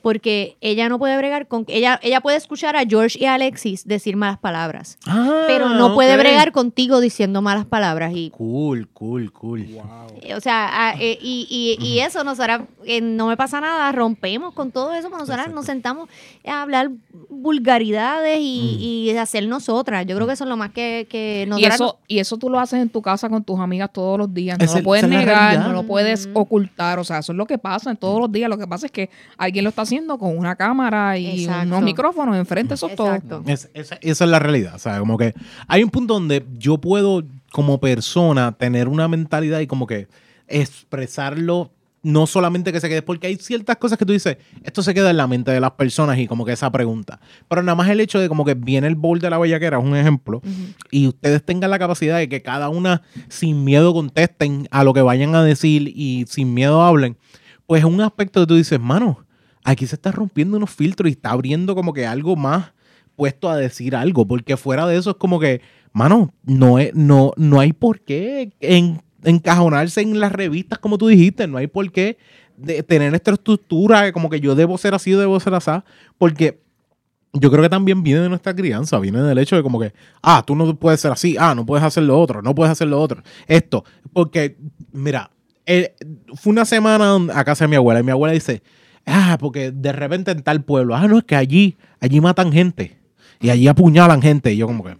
Porque 0.02 0.56
ella 0.60 0.88
no 0.88 1.00
puede 1.00 1.16
bregar 1.16 1.48
con... 1.48 1.64
Ella, 1.66 1.98
ella 2.00 2.20
puede 2.20 2.36
escuchar 2.36 2.76
a 2.76 2.84
George 2.86 3.18
y 3.20 3.24
a 3.24 3.34
Alexis 3.34 3.88
decir 3.88 4.14
malas 4.16 4.38
palabras. 4.38 4.98
Ah, 5.04 5.44
pero 5.48 5.70
no 5.70 5.94
puede 5.94 6.16
bregar 6.16 6.52
contigo 6.52 7.00
diciendo 7.00 7.42
malas 7.42 7.66
palabras. 7.66 8.12
Y 8.14 8.30
Cool, 8.30 8.86
cool, 8.92 9.32
cool. 9.32 9.66
Eh, 10.22 10.34
O 10.36 10.40
sea, 10.40 10.68
ah, 10.70 10.94
eh, 11.00 11.18
y, 11.20 11.76
y, 11.80 11.84
y 11.84 11.98
eso, 12.00 12.22
nosotras, 12.22 12.60
eh, 12.84 13.00
no 13.00 13.26
me 13.26 13.36
pasa 13.36 13.60
nada, 13.60 13.90
rompemos 13.90 14.54
con 14.54 14.70
todo 14.70 14.94
eso, 14.94 15.08
nosotras 15.08 15.52
nos 15.52 15.66
sentamos 15.66 16.08
a 16.46 16.62
hablar 16.62 16.90
vulgaridades 17.28 18.38
y, 18.40 19.08
y 19.10 19.16
hacer 19.16 19.48
nosotras. 19.48 20.06
Yo 20.06 20.14
creo 20.14 20.28
que 20.28 20.34
eso 20.34 20.44
es 20.44 20.50
lo 20.50 20.56
más 20.56 20.70
que, 20.70 21.08
que 21.10 21.42
Y 21.46 21.50
nosotras... 21.50 21.74
eso, 21.74 21.98
y 22.06 22.18
eso 22.20 22.36
tú 22.36 22.48
lo 22.48 22.60
haces 22.60 22.80
en 22.80 22.90
tu 22.90 23.02
casa 23.02 23.28
con 23.28 23.42
tus 23.42 23.58
amigas 23.58 23.92
todos 23.92 24.18
los 24.18 24.32
días. 24.32 24.56
No 24.56 24.72
lo 24.72 24.82
puedes 24.84 25.08
negar, 25.08 25.58
no 25.58 25.72
lo 25.72 25.82
puedes 25.82 26.28
ocultar. 26.32 27.00
O 27.00 27.04
sea, 27.04 27.18
eso 27.18 27.32
es 27.32 27.36
lo 27.36 27.46
que 27.46 27.58
pasa 27.58 27.90
en 27.90 27.96
todos 27.96 28.20
los 28.20 28.30
días. 28.30 28.48
Lo 28.48 28.56
que 28.56 28.68
pasa 28.68 28.86
es 28.86 28.92
que 28.92 29.10
alguien 29.36 29.64
lo 29.64 29.70
está 29.70 29.82
haciendo 29.82 29.95
con 30.18 30.36
una 30.36 30.56
cámara 30.56 31.16
y 31.18 31.42
Exacto. 31.44 31.68
unos 31.68 31.82
micrófonos 31.82 32.36
enfrente. 32.36 32.74
Eso 32.74 32.88
es 32.88 32.96
todo. 32.96 33.14
Exacto. 33.14 33.42
Es- 33.46 33.70
esa, 33.74 33.96
esa 34.00 34.24
es 34.24 34.30
la 34.30 34.38
realidad. 34.38 34.74
O 34.74 34.78
sea, 34.78 34.98
como 34.98 35.16
que 35.18 35.34
hay 35.68 35.82
un 35.82 35.90
punto 35.90 36.14
donde 36.14 36.44
yo 36.58 36.78
puedo, 36.78 37.22
como 37.52 37.78
persona, 37.80 38.52
tener 38.52 38.88
una 38.88 39.08
mentalidad 39.08 39.60
y 39.60 39.66
como 39.66 39.86
que 39.86 40.08
expresarlo, 40.80 41.70
no 42.02 42.26
solamente 42.28 42.72
que 42.72 42.78
se 42.80 42.88
quede, 42.88 43.02
porque 43.02 43.26
hay 43.26 43.36
ciertas 43.36 43.76
cosas 43.78 43.98
que 43.98 44.06
tú 44.06 44.12
dices, 44.12 44.36
esto 44.62 44.80
se 44.82 44.94
queda 44.94 45.10
en 45.10 45.16
la 45.16 45.26
mente 45.26 45.50
de 45.50 45.58
las 45.60 45.72
personas 45.72 46.18
y 46.18 46.28
como 46.28 46.44
que 46.44 46.52
esa 46.52 46.70
pregunta. 46.70 47.18
Pero 47.48 47.62
nada 47.62 47.74
más 47.74 47.88
el 47.88 47.98
hecho 47.98 48.20
de 48.20 48.28
como 48.28 48.44
que 48.44 48.54
viene 48.54 48.86
el 48.86 48.94
bol 48.94 49.18
de 49.18 49.28
la 49.30 49.38
bellaquera, 49.38 49.78
es 49.78 49.84
un 49.84 49.96
ejemplo, 49.96 50.40
y 50.92 51.08
ustedes 51.08 51.42
tengan 51.44 51.70
la 51.70 51.78
capacidad 51.80 52.18
de 52.18 52.28
que 52.28 52.42
cada 52.42 52.68
una 52.68 53.02
sin 53.28 53.64
miedo 53.64 53.92
contesten 53.92 54.68
a 54.70 54.84
lo 54.84 54.94
que 54.94 55.02
vayan 55.02 55.34
a 55.34 55.42
decir 55.42 55.88
y 55.96 56.26
sin 56.28 56.54
miedo 56.54 56.82
hablen, 56.82 57.16
pues 57.66 57.80
es 57.80 57.84
un 57.86 58.00
aspecto 58.00 58.40
que 58.42 58.46
tú 58.46 58.54
dices, 58.54 58.78
mano, 58.78 59.25
aquí 59.66 59.86
se 59.86 59.96
está 59.96 60.12
rompiendo 60.12 60.56
unos 60.56 60.70
filtros 60.70 61.08
y 61.10 61.12
está 61.12 61.30
abriendo 61.30 61.74
como 61.74 61.92
que 61.92 62.06
algo 62.06 62.36
más 62.36 62.72
puesto 63.16 63.48
a 63.50 63.56
decir 63.56 63.96
algo, 63.96 64.26
porque 64.26 64.56
fuera 64.56 64.86
de 64.86 64.96
eso 64.96 65.10
es 65.10 65.16
como 65.16 65.40
que, 65.40 65.60
mano, 65.92 66.32
no, 66.44 66.78
es, 66.78 66.94
no, 66.94 67.32
no 67.36 67.60
hay 67.60 67.72
por 67.72 68.00
qué 68.00 68.52
en- 68.60 69.02
encajonarse 69.24 70.00
en 70.02 70.20
las 70.20 70.32
revistas 70.32 70.78
como 70.78 70.98
tú 70.98 71.08
dijiste, 71.08 71.46
no 71.46 71.58
hay 71.58 71.66
por 71.66 71.90
qué 71.90 72.16
tener 72.86 73.14
esta 73.14 73.32
estructura 73.32 74.12
como 74.12 74.30
que 74.30 74.40
yo 74.40 74.54
debo 74.54 74.78
ser 74.78 74.94
así 74.94 75.10
debo 75.12 75.38
ser 75.40 75.54
así, 75.54 75.70
porque 76.16 76.60
yo 77.32 77.50
creo 77.50 77.62
que 77.62 77.68
también 77.68 78.02
viene 78.02 78.20
de 78.20 78.28
nuestra 78.28 78.54
crianza, 78.54 78.98
viene 78.98 79.20
del 79.22 79.36
hecho 79.38 79.56
de 79.56 79.62
como 79.62 79.80
que, 79.80 79.92
ah, 80.22 80.42
tú 80.46 80.54
no 80.54 80.74
puedes 80.78 81.00
ser 81.00 81.10
así, 81.12 81.36
ah, 81.38 81.54
no 81.54 81.66
puedes 81.66 81.84
hacer 81.84 82.04
lo 82.04 82.18
otro, 82.20 82.40
no 82.40 82.54
puedes 82.54 82.70
hacer 82.70 82.86
lo 82.88 83.00
otro, 83.00 83.22
esto, 83.46 83.84
porque, 84.12 84.56
mira, 84.92 85.30
eh, 85.66 85.94
fue 86.34 86.52
una 86.52 86.64
semana 86.64 87.06
donde- 87.06 87.32
a 87.34 87.44
casa 87.44 87.64
de 87.64 87.68
mi 87.68 87.76
abuela 87.76 88.00
y 88.00 88.04
mi 88.04 88.10
abuela 88.12 88.32
dice, 88.32 88.62
ah, 89.06 89.36
porque 89.40 89.70
de 89.70 89.92
repente 89.92 90.30
en 90.30 90.42
tal 90.42 90.62
pueblo, 90.62 90.94
ah, 90.94 91.06
no, 91.08 91.18
es 91.18 91.24
que 91.24 91.36
allí, 91.36 91.76
allí 92.00 92.20
matan 92.20 92.52
gente 92.52 92.96
y 93.40 93.50
allí 93.50 93.68
apuñalan 93.68 94.20
gente 94.20 94.52
y 94.52 94.56
yo 94.56 94.66
como 94.66 94.84
que, 94.84 94.96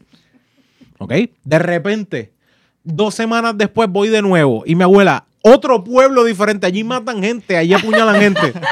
¿ok? 0.99 1.13
De 1.45 1.59
repente, 1.59 2.33
dos 2.85 3.15
semanas 3.15 3.57
después 3.57 3.91
voy 3.91 4.09
de 4.09 4.23
nuevo 4.23 4.63
y 4.67 4.75
mi 4.75 4.85
abuela, 4.85 5.27
otro 5.43 5.85
pueblo 5.85 6.25
diferente, 6.25 6.67
allí 6.67 6.85
matan 6.85 7.23
gente, 7.23 7.57
allí 7.57 7.75
apuñalan 7.75 8.21
gente. 8.21 8.53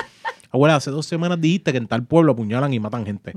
Abuela, 0.51 0.77
hace 0.77 0.93
dos 0.93 1.07
semanas 1.07 1.41
dijiste 1.41 1.73
que 1.73 1.79
en 1.79 1.89
tal 1.89 2.05
pueblo 2.05 2.31
apuñalan 2.31 2.73
y 2.73 2.79
matan 2.79 3.05
gente. 3.05 3.33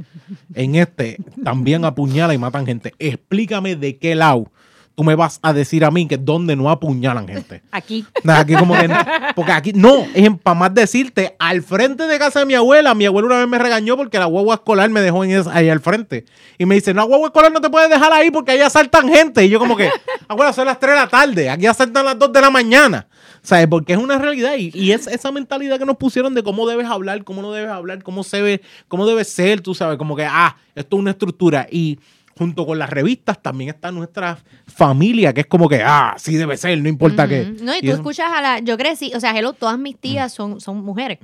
En 0.54 0.76
este 0.76 1.18
también 1.44 1.84
apuñalan 1.84 2.36
y 2.36 2.38
matan 2.38 2.64
gente. 2.68 2.94
Explícame 3.00 3.76
de 3.76 3.98
qué 3.98 4.14
lado 4.14 4.52
tú 4.98 5.04
me 5.04 5.14
vas 5.14 5.40
a 5.44 5.54
decir 5.54 5.86
a 5.86 5.92
mí 5.92 6.08
que 6.08 6.16
es 6.16 6.26
donde 6.26 6.56
no 6.56 6.72
apuñalan 6.72 7.28
gente. 7.28 7.62
Aquí. 7.72 8.04
Aquí 8.28 8.56
como 8.56 8.76
que 8.76 8.88
no. 8.88 8.98
Porque 9.36 9.52
aquí, 9.52 9.72
no, 9.74 10.08
es 10.16 10.28
para 10.42 10.58
más 10.58 10.74
decirte, 10.74 11.36
al 11.38 11.62
frente 11.62 12.08
de 12.08 12.18
casa 12.18 12.40
de 12.40 12.48
mi 12.48 12.56
abuela, 12.56 12.96
mi 12.96 13.06
abuela 13.06 13.28
una 13.28 13.38
vez 13.38 13.48
me 13.48 13.60
regañó 13.60 13.96
porque 13.96 14.18
la 14.18 14.26
guagua 14.26 14.56
escolar 14.56 14.90
me 14.90 15.00
dejó 15.02 15.24
en 15.24 15.32
esa- 15.32 15.56
ahí 15.56 15.70
al 15.70 15.82
frente. 15.82 16.26
Y 16.58 16.66
me 16.66 16.74
dice, 16.74 16.96
no, 16.96 17.06
guagua 17.06 17.28
escolar 17.28 17.52
no 17.52 17.62
te 17.62 17.70
puedes 17.70 17.92
dejar 17.92 18.12
ahí 18.12 18.32
porque 18.32 18.54
ahí 18.54 18.60
asaltan 18.62 19.08
gente. 19.08 19.46
Y 19.46 19.50
yo 19.50 19.60
como 19.60 19.78
que, 19.78 19.92
abuela, 20.28 20.52
son 20.52 20.66
las 20.66 20.80
3 20.80 20.94
de 20.94 21.00
la 21.00 21.08
tarde, 21.08 21.48
aquí 21.52 21.68
asaltan 21.68 22.04
las 22.04 22.18
2 22.18 22.34
de 22.34 22.42
la 22.42 22.50
mañana. 22.50 23.06
¿Sabes? 23.44 23.68
Porque 23.68 23.94
es 23.94 24.00
una 24.00 24.18
realidad 24.18 24.56
y, 24.58 24.72
y 24.74 24.92
es 24.94 25.06
esa 25.06 25.32
mentalidad 25.32 25.78
que 25.78 25.86
nos 25.86 25.96
pusieron 25.98 26.34
de 26.34 26.42
cómo 26.44 26.68
debes 26.68 26.88
hablar, 26.88 27.24
cómo 27.24 27.44
no 27.44 27.52
debes 27.52 27.70
hablar, 27.70 28.02
cómo 28.04 28.24
se 28.24 28.42
ve, 28.42 28.62
cómo 28.90 29.06
debe 29.06 29.24
ser, 29.24 29.62
tú 29.62 29.76
sabes, 29.76 29.98
como 29.98 30.16
que, 30.18 30.26
ah, 30.26 30.58
esto 30.76 30.96
es 30.98 31.00
una 31.00 31.12
estructura. 31.12 31.66
Y 31.72 32.00
junto 32.38 32.66
con 32.66 32.78
las 32.80 32.90
revistas 32.90 33.42
también 33.42 33.70
está 33.72 33.92
nuestra 33.92 34.38
familia, 34.68 35.34
que 35.34 35.42
es 35.42 35.48
como 35.48 35.68
que, 35.68 35.82
ah, 35.84 36.16
sí 36.18 36.36
debe 36.36 36.58
ser, 36.58 36.80
no 36.82 36.90
importa 36.90 37.28
qué. 37.28 37.56
No, 37.62 37.76
y 37.76 37.82
tú 37.82 37.88
eso- 37.88 37.96
escuchas 37.96 38.32
a 38.34 38.42
la. 38.42 38.60
Yo 38.60 38.78
crecí, 38.78 39.12
o 39.16 39.20
sea, 39.20 39.38
hello, 39.38 39.54
todas 39.54 39.78
mis 39.80 39.98
tías 39.98 40.32
son, 40.34 40.62
son 40.62 40.84
mujeres. 40.84 41.20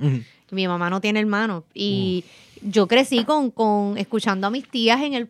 Mi 0.50 0.68
mamá 0.68 0.90
no 0.90 1.00
tiene 1.00 1.20
hermanos. 1.20 1.64
Y 1.74 2.24
yo 2.66 2.86
crecí 2.86 3.24
con, 3.24 3.50
con 3.50 3.98
escuchando 3.98 4.46
a 4.46 4.50
mis 4.50 4.68
tías 4.68 5.02
en 5.02 5.14
el. 5.14 5.28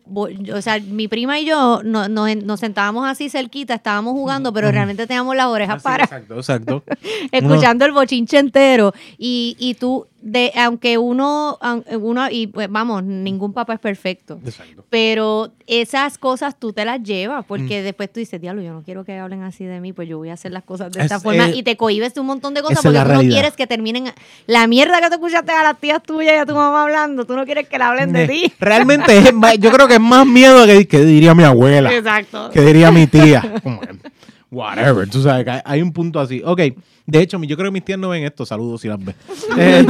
O 0.53 0.61
sea, 0.61 0.79
mi 0.79 1.07
prima 1.07 1.39
y 1.39 1.45
yo 1.45 1.81
no- 1.83 2.07
nos, 2.07 2.35
nos 2.37 2.59
sentábamos 2.59 3.07
así 3.07 3.29
cerquita, 3.29 3.73
estábamos 3.75 4.13
jugando, 4.13 4.53
pero 4.53 4.71
realmente 4.71 5.05
teníamos 5.07 5.35
las 5.35 5.47
orejas 5.47 5.77
Así, 5.77 5.83
para 5.83 6.03
Exacto, 6.05 6.35
exacto. 6.35 6.83
escuchando 7.31 7.85
el 7.85 7.91
bochinche 7.91 8.37
entero. 8.37 8.93
Y, 9.17 9.55
y 9.59 9.73
tú, 9.75 10.07
de, 10.27 10.51
aunque 10.55 10.97
uno, 10.97 11.59
uno, 12.01 12.27
y 12.31 12.47
pues 12.47 12.67
vamos, 12.67 13.03
ningún 13.03 13.53
papá 13.53 13.75
es 13.75 13.79
perfecto. 13.79 14.39
Exacto. 14.43 14.83
Pero 14.89 15.51
esas 15.67 16.17
cosas 16.17 16.59
tú 16.59 16.73
te 16.73 16.83
las 16.83 17.03
llevas, 17.03 17.43
Mm. 17.45 17.47
porque 17.47 17.83
después 17.83 18.11
tú 18.11 18.19
dices, 18.19 18.41
diablo, 18.41 18.63
yo 18.63 18.73
no 18.73 18.81
quiero 18.81 19.05
que 19.05 19.15
hablen 19.19 19.43
así 19.43 19.65
de 19.65 19.79
mí, 19.79 19.93
pues 19.93 20.09
yo 20.09 20.17
voy 20.17 20.29
a 20.29 20.33
hacer 20.33 20.51
las 20.51 20.63
cosas 20.63 20.91
de 20.91 20.99
Es, 21.01 21.05
esta 21.05 21.19
forma. 21.19 21.49
eh, 21.49 21.53
y 21.57 21.61
te 21.61 21.77
cohibes 21.77 22.15
de 22.15 22.21
un 22.21 22.25
montón 22.25 22.55
de 22.55 22.63
cosas 22.63 22.81
porque 22.81 22.99
tú 22.99 23.07
no 23.13 23.19
quieres 23.19 23.53
que 23.53 23.67
terminen. 23.67 24.05
La 24.47 24.65
mierda 24.65 24.99
que 24.99 25.09
te 25.09 25.13
escuchaste 25.13 25.51
a 25.51 25.61
las 25.61 25.79
tías 25.79 26.01
tuyas 26.01 26.33
y 26.33 26.37
a 26.37 26.45
tu 26.47 26.55
mamá 26.55 26.81
hablando, 26.81 27.25
tú 27.25 27.35
no 27.35 27.45
quieres 27.45 27.69
que 27.69 27.77
la 27.77 27.89
hablen 27.89 28.11
de 28.11 28.27
ti. 28.27 28.51
Realmente 28.59 29.15
es 29.19 29.31
yo 29.59 29.71
creo 29.71 29.87
que 29.87 29.93
es 29.95 30.01
más 30.01 30.25
miedo 30.25 30.65
que, 30.65 30.87
que 30.87 31.05
diría 31.05 31.35
mi 31.35 31.43
abuela. 31.43 31.93
Exacto. 31.93 32.49
Que 32.51 32.61
diría 32.61 32.89
mi 32.91 33.05
tía. 33.05 33.43
Como 33.61 33.79
Whatever, 34.51 35.09
tú 35.09 35.21
sabes 35.21 35.43
que 35.43 35.51
hay, 35.51 35.61
hay 35.65 35.81
un 35.81 35.91
punto 35.91 36.19
así. 36.19 36.41
Ok, 36.45 36.61
de 37.05 37.21
hecho, 37.21 37.41
yo 37.43 37.55
creo 37.55 37.69
que 37.69 37.73
mis 37.73 37.85
tías 37.85 37.99
no 37.99 38.09
ven 38.09 38.23
esto. 38.23 38.45
Saludos 38.45 38.81
si 38.81 38.87
las 38.87 39.03
ven. 39.03 39.15
Eh, 39.57 39.85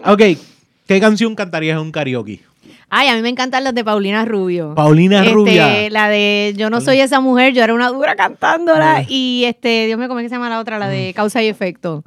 ok, 0.06 0.22
¿qué 0.86 1.00
canción 1.00 1.34
cantarías 1.34 1.76
en 1.76 1.82
un 1.82 1.92
karaoke? 1.92 2.40
Ay, 2.92 3.06
a 3.08 3.14
mí 3.14 3.22
me 3.22 3.28
encantan 3.28 3.62
las 3.62 3.74
de 3.74 3.84
Paulina 3.84 4.24
Rubio. 4.24 4.74
Paulina 4.74 5.20
Este, 5.20 5.32
Rubia. 5.32 5.90
La 5.90 6.08
de 6.08 6.54
Yo 6.56 6.70
no 6.70 6.80
soy 6.80 7.00
esa 7.00 7.20
mujer, 7.20 7.54
yo 7.54 7.62
era 7.62 7.72
una 7.72 7.88
dura 7.88 8.16
cantándola. 8.16 9.04
Y 9.08 9.44
este, 9.46 9.86
Dios 9.86 9.98
¿cómo 10.08 10.18
es 10.18 10.24
que 10.24 10.28
se 10.28 10.34
llama 10.34 10.48
la 10.48 10.58
otra? 10.58 10.78
La 10.78 10.88
de 10.88 11.14
Causa 11.14 11.40
y 11.42 11.46
Efecto. 11.46 12.02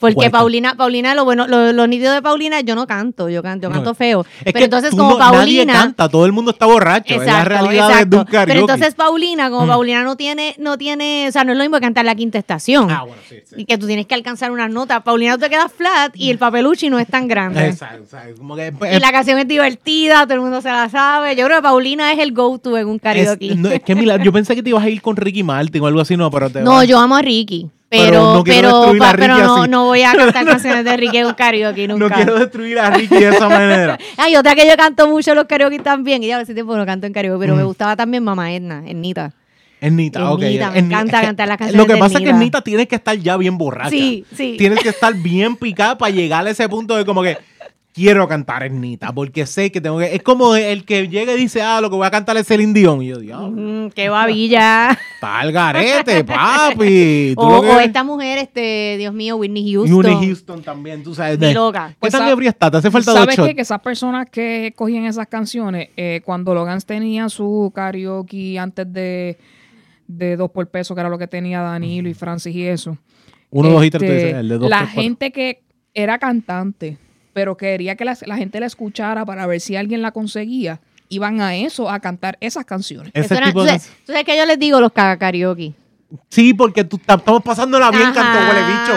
Porque. 0.00 0.28
Paulina, 0.28 0.74
Paulina, 0.74 1.14
lo 1.14 1.24
bueno, 1.24 1.46
lo, 1.46 1.72
lo 1.72 1.86
nítido 1.86 2.12
de 2.12 2.20
Paulina, 2.20 2.60
yo 2.60 2.74
no 2.74 2.86
canto, 2.86 3.28
yo 3.28 3.42
canto, 3.42 3.64
yo 3.64 3.68
No. 3.70 3.76
canto 3.76 3.94
feo. 3.94 4.20
Es 4.44 4.52
Pero 4.52 4.58
que 4.58 4.64
entonces, 4.64 4.90
tú 4.90 4.96
como 4.98 5.10
no- 5.12 5.18
nadie 5.18 5.36
Paulina. 5.38 5.72
canta, 5.72 6.08
todo 6.08 6.26
el 6.26 6.32
mundo 6.32 6.50
está 6.50 6.66
borracho. 6.66 7.14
es 7.14 7.24
la 7.24 7.44
realidad 7.44 8.06
de 8.06 8.16
un 8.16 8.24
karaoke. 8.24 8.46
Pero 8.48 8.60
entonces 8.60 8.94
Paulina, 8.94 9.50
como 9.50 9.66
Paulina 9.66 10.02
no 10.02 10.16
tiene, 10.16 10.54
no 10.58 10.76
tiene, 10.76 11.26
o 11.28 11.32
sea, 11.32 11.44
no 11.44 11.52
es 11.52 11.58
lo 11.58 11.64
mismo 11.64 11.76
que 11.76 11.82
cantar 11.82 12.04
la 12.04 12.14
quinta 12.14 12.38
estación. 12.38 12.90
Ah, 12.90 13.02
bueno, 13.02 13.22
sí, 13.28 13.36
sí. 13.44 13.54
Y 13.58 13.64
que 13.64 13.78
tú 13.78 13.86
tienes 13.86 14.06
que 14.06 14.14
alcanzar 14.14 14.50
unas 14.50 14.70
notas. 14.70 15.02
Paulina 15.02 15.34
tú 15.34 15.40
te 15.44 15.50
quedas 15.50 15.72
flat 15.72 16.14
y 16.16 16.30
el 16.30 16.38
papeluchi 16.38 16.90
no 16.90 16.98
es 16.98 17.06
tan 17.08 17.28
grande. 17.28 17.64
Exacto, 17.68 18.02
exacto, 18.02 18.34
como 18.38 18.56
que, 18.56 18.72
Y 18.94 18.98
la 19.00 19.12
canción 19.12 19.38
es 19.38 19.46
divertida, 19.48 20.24
todo 20.24 20.34
el 20.34 20.40
mundo 20.40 20.60
se 20.60 20.68
la 20.70 20.88
sabe. 20.88 21.36
Yo 21.36 21.46
creo 21.46 21.58
que 21.58 21.62
Paulina 21.62 22.12
es 22.12 22.18
el 22.18 22.32
go-to 22.32 22.76
en 22.76 22.88
un 22.88 22.96
es, 22.96 23.02
karaoke. 23.02 23.54
no, 23.54 23.68
es 23.70 23.80
que 23.82 23.94
mira, 23.94 24.16
yo 24.22 24.32
pensé 24.32 24.54
que 24.54 24.62
te 24.62 24.70
ibas 24.70 24.82
a 24.84 24.88
ir 24.90 25.00
con 25.00 25.16
Ricky 25.16 25.42
Martin 25.42 25.82
o 25.82 25.86
algo 25.86 26.00
así, 26.00 26.16
no, 26.16 26.30
pero 26.30 26.50
te 26.50 26.60
No, 26.62 26.72
vas- 26.72 26.88
yo 26.88 26.98
amo 26.98 27.16
a 27.16 27.22
Ricky. 27.22 27.70
Pero 27.96 28.10
Pero, 28.10 28.34
no 28.34 28.44
pero, 28.44 28.98
pa- 28.98 29.16
no, 29.28 29.66
no 29.66 29.84
voy 29.86 30.02
a 30.02 30.12
cantar 30.12 30.44
canciones 30.46 30.84
de 30.84 30.96
Ricky 30.96 31.18
en 31.18 31.26
un 31.26 31.34
karaoke 31.34 31.86
no 31.88 31.96
nunca. 31.98 32.14
quiero 32.16 32.38
destruir 32.38 32.78
a 32.78 32.90
Ricky 32.90 33.16
de 33.16 33.28
esa 33.28 33.48
manera. 33.48 33.98
Hay 34.16 34.36
otra 34.36 34.54
que 34.54 34.66
yo 34.68 34.76
canto 34.76 35.08
mucho 35.08 35.30
en 35.32 35.36
los 35.36 35.46
karaoke 35.46 35.78
también. 35.78 36.22
Y 36.22 36.28
ya 36.28 36.38
hace 36.38 36.54
tiempo 36.54 36.76
no 36.76 36.84
canto 36.86 37.06
en 37.06 37.12
karaoke, 37.12 37.38
pero 37.40 37.54
me 37.56 37.62
Mm. 37.62 37.66
gustaba 37.66 37.96
también 37.96 38.22
Mamá 38.24 38.52
Edna, 38.52 38.82
Ernita. 38.86 39.32
Ernita, 39.80 40.30
ok. 40.32 40.42
Ernita, 40.42 40.70
me 40.70 40.78
Ernita, 40.78 40.96
encanta 40.96 41.20
que 41.20 41.26
cantar 41.26 41.48
las 41.48 41.54
Lo 41.56 41.58
canciones 41.58 41.86
que 41.86 41.92
de 41.92 41.98
pasa 41.98 42.14
es 42.14 42.20
que 42.20 42.28
Ernita. 42.30 42.36
Ernita 42.38 42.60
tienes 42.62 42.88
que 42.88 42.94
estar 42.96 43.16
ya 43.18 43.36
bien 43.36 43.58
borracha. 43.58 43.90
Sí, 43.90 44.24
sí. 44.34 44.54
Tienes 44.56 44.80
que 44.80 44.88
estar 44.88 45.12
bien 45.14 45.56
picada 45.56 45.98
para 45.98 46.10
llegar 46.10 46.46
a 46.46 46.50
ese 46.50 46.66
punto 46.70 46.96
de 46.96 47.04
como 47.04 47.22
que 47.22 47.36
quiero 47.94 48.26
cantar 48.26 48.64
Ernita, 48.64 49.12
porque 49.12 49.46
sé 49.46 49.70
que 49.70 49.80
tengo 49.80 49.98
que... 50.00 50.16
Es 50.16 50.22
como 50.24 50.56
el 50.56 50.84
que 50.84 51.06
llega 51.08 51.32
y 51.32 51.36
dice, 51.36 51.62
ah, 51.62 51.80
lo 51.80 51.88
que 51.90 51.94
voy 51.96 52.04
a 52.06 52.10
cantar 52.10 52.36
es 52.36 52.44
Celine 52.48 52.72
Dion. 52.74 53.00
Y 53.02 53.06
yo, 53.06 53.18
diablo, 53.18 53.50
Mm, 53.52 53.90
qué 53.90 54.08
babilla. 54.08 54.90
está 55.14 55.38
al 55.38 55.52
garete, 55.52 56.24
papi. 56.24 57.34
O, 57.38 57.48
lo 57.50 57.62
que- 57.62 57.68
o 57.68 57.78
esta 57.78 58.02
mujer, 58.02 58.38
este, 58.38 58.96
Dios 58.98 59.14
mío, 59.14 59.36
Whitney 59.36 59.72
Houston. 59.72 59.94
Whitney 59.96 60.26
Houston 60.26 60.62
también, 60.62 61.04
tú 61.04 61.14
sabes. 61.14 61.38
De- 61.38 61.54
loca. 61.54 61.90
¿Qué 61.90 61.96
Pues 62.00 62.12
tan 62.12 62.22
sa- 62.22 62.30
ebria 62.32 62.50
está? 62.50 62.68
Te 62.68 62.78
hace 62.78 62.90
falta 62.90 63.12
dos 63.12 63.20
¿Sabes 63.20 63.36
qué? 63.36 63.54
Que 63.54 63.62
esas 63.62 63.80
personas 63.80 64.28
que 64.28 64.72
cogían 64.74 65.04
esas 65.04 65.28
canciones, 65.28 65.90
eh, 65.96 66.20
cuando 66.24 66.52
Logans 66.52 66.84
tenía 66.84 67.28
su 67.28 67.70
karaoke 67.74 68.58
antes 68.58 68.92
de, 68.92 69.38
de 70.08 70.36
dos 70.36 70.50
por 70.50 70.66
peso, 70.68 70.96
que 70.96 71.00
era 71.00 71.08
lo 71.10 71.18
que 71.18 71.28
tenía 71.28 71.60
Danilo 71.60 72.08
y 72.08 72.14
Francis 72.14 72.54
y 72.56 72.66
eso. 72.66 72.98
Uno, 73.50 73.68
dos 73.70 73.84
y 73.84 73.90
tres, 73.90 74.00
tú 74.00 74.06
este, 74.06 74.16
dices, 74.26 74.40
el 74.40 74.48
de 74.48 74.58
dos, 74.58 74.68
La 74.68 74.78
tres, 74.80 74.90
gente 74.90 75.30
que 75.30 75.62
era 75.94 76.18
cantante, 76.18 76.98
pero 77.34 77.56
quería 77.58 77.96
que 77.96 78.06
la, 78.06 78.16
la 78.24 78.36
gente 78.38 78.58
la 78.60 78.66
escuchara 78.66 79.26
para 79.26 79.46
ver 79.46 79.60
si 79.60 79.76
alguien 79.76 80.00
la 80.00 80.12
conseguía, 80.12 80.80
iban 81.10 81.42
a 81.42 81.54
eso, 81.56 81.90
a 81.90 82.00
cantar 82.00 82.38
esas 82.40 82.64
canciones. 82.64 83.10
Ese 83.14 83.26
Eso 83.26 83.34
era- 83.34 83.46
tipo 83.48 83.58
tú, 83.60 83.64
de... 83.66 83.70
sabes, 83.72 83.88
tú 84.06 84.12
sabes 84.12 84.24
que 84.24 84.36
yo 84.38 84.46
les 84.46 84.58
digo 84.58 84.80
los 84.80 84.92
karaoke. 84.92 85.74
Sí, 86.28 86.54
porque 86.54 86.84
tú, 86.84 86.98
ta- 86.98 87.14
estamos 87.14 87.42
pasándola 87.42 87.90
bien, 87.90 88.04
Ajá. 88.04 88.12
canto 88.14 88.38
huele 88.48 88.62
bicho. 88.66 88.92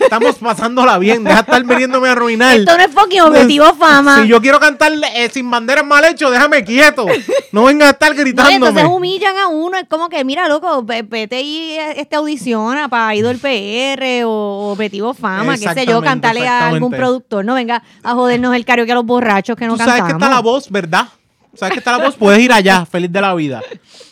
Estamos 0.00 0.34
pasándola 0.36 0.98
bien. 0.98 1.24
Deja 1.24 1.36
de 1.36 1.40
estar 1.42 1.64
veniéndome 1.64 2.08
a 2.08 2.12
arruinar. 2.12 2.56
Esto 2.58 2.76
no 2.76 2.82
es 2.84 2.90
fucking 2.92 3.20
objetivo 3.22 3.72
fama. 3.78 4.22
Si 4.22 4.28
yo 4.28 4.40
quiero 4.42 4.60
cantar 4.60 4.92
eh, 5.14 5.30
sin 5.32 5.50
banderas 5.50 5.84
mal 5.86 6.04
hecho, 6.04 6.30
déjame 6.30 6.64
quieto. 6.64 7.06
No 7.52 7.64
venga 7.64 7.86
a 7.86 7.90
estar 7.90 8.14
No, 8.14 8.20
gritándome. 8.20 8.56
entonces 8.56 8.84
humillan 8.84 9.36
a 9.38 9.46
uno, 9.48 9.76
es 9.78 9.86
como 9.88 10.08
que, 10.08 10.24
mira, 10.24 10.48
loco, 10.48 10.82
ve- 10.82 11.02
vete 11.02 11.40
y 11.40 11.72
eh, 11.72 12.00
este 12.00 12.16
audiciona 12.16 12.88
para 12.88 13.14
Idol 13.14 13.38
PR 13.38 14.24
o 14.26 14.70
Objetivo 14.72 15.14
Fama, 15.14 15.56
qué 15.56 15.72
sé 15.72 15.86
yo, 15.86 16.02
cantarle 16.02 16.46
a 16.48 16.68
algún 16.68 16.90
productor, 16.90 17.44
no 17.44 17.54
venga 17.54 17.82
a 18.02 18.12
jodernos 18.14 18.54
el 18.54 18.64
karaoke 18.64 18.92
a 18.92 18.96
los 18.96 19.06
borrachos 19.06 19.56
que 19.56 19.66
no 19.66 19.72
Tú 19.74 19.78
sabes 19.78 19.94
cantamos. 19.94 20.12
que 20.20 20.24
está 20.24 20.34
la 20.34 20.40
voz, 20.42 20.70
¿verdad? 20.70 21.08
Sabes 21.54 21.72
que 21.74 21.78
está 21.80 21.92
la 21.96 22.04
voz, 22.04 22.16
puedes 22.16 22.40
ir 22.40 22.50
allá, 22.52 22.84
feliz 22.86 23.12
de 23.12 23.20
la 23.20 23.34
vida. 23.34 23.60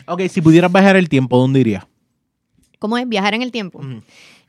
Ok, 0.06 0.22
si 0.30 0.40
pudieras 0.40 0.70
bajar 0.70 0.96
el 0.96 1.08
tiempo, 1.08 1.38
¿dónde 1.38 1.60
irías? 1.60 1.84
¿Cómo 2.80 2.98
es? 2.98 3.08
Viajar 3.08 3.34
en 3.34 3.42
el 3.42 3.52
tiempo. 3.52 3.80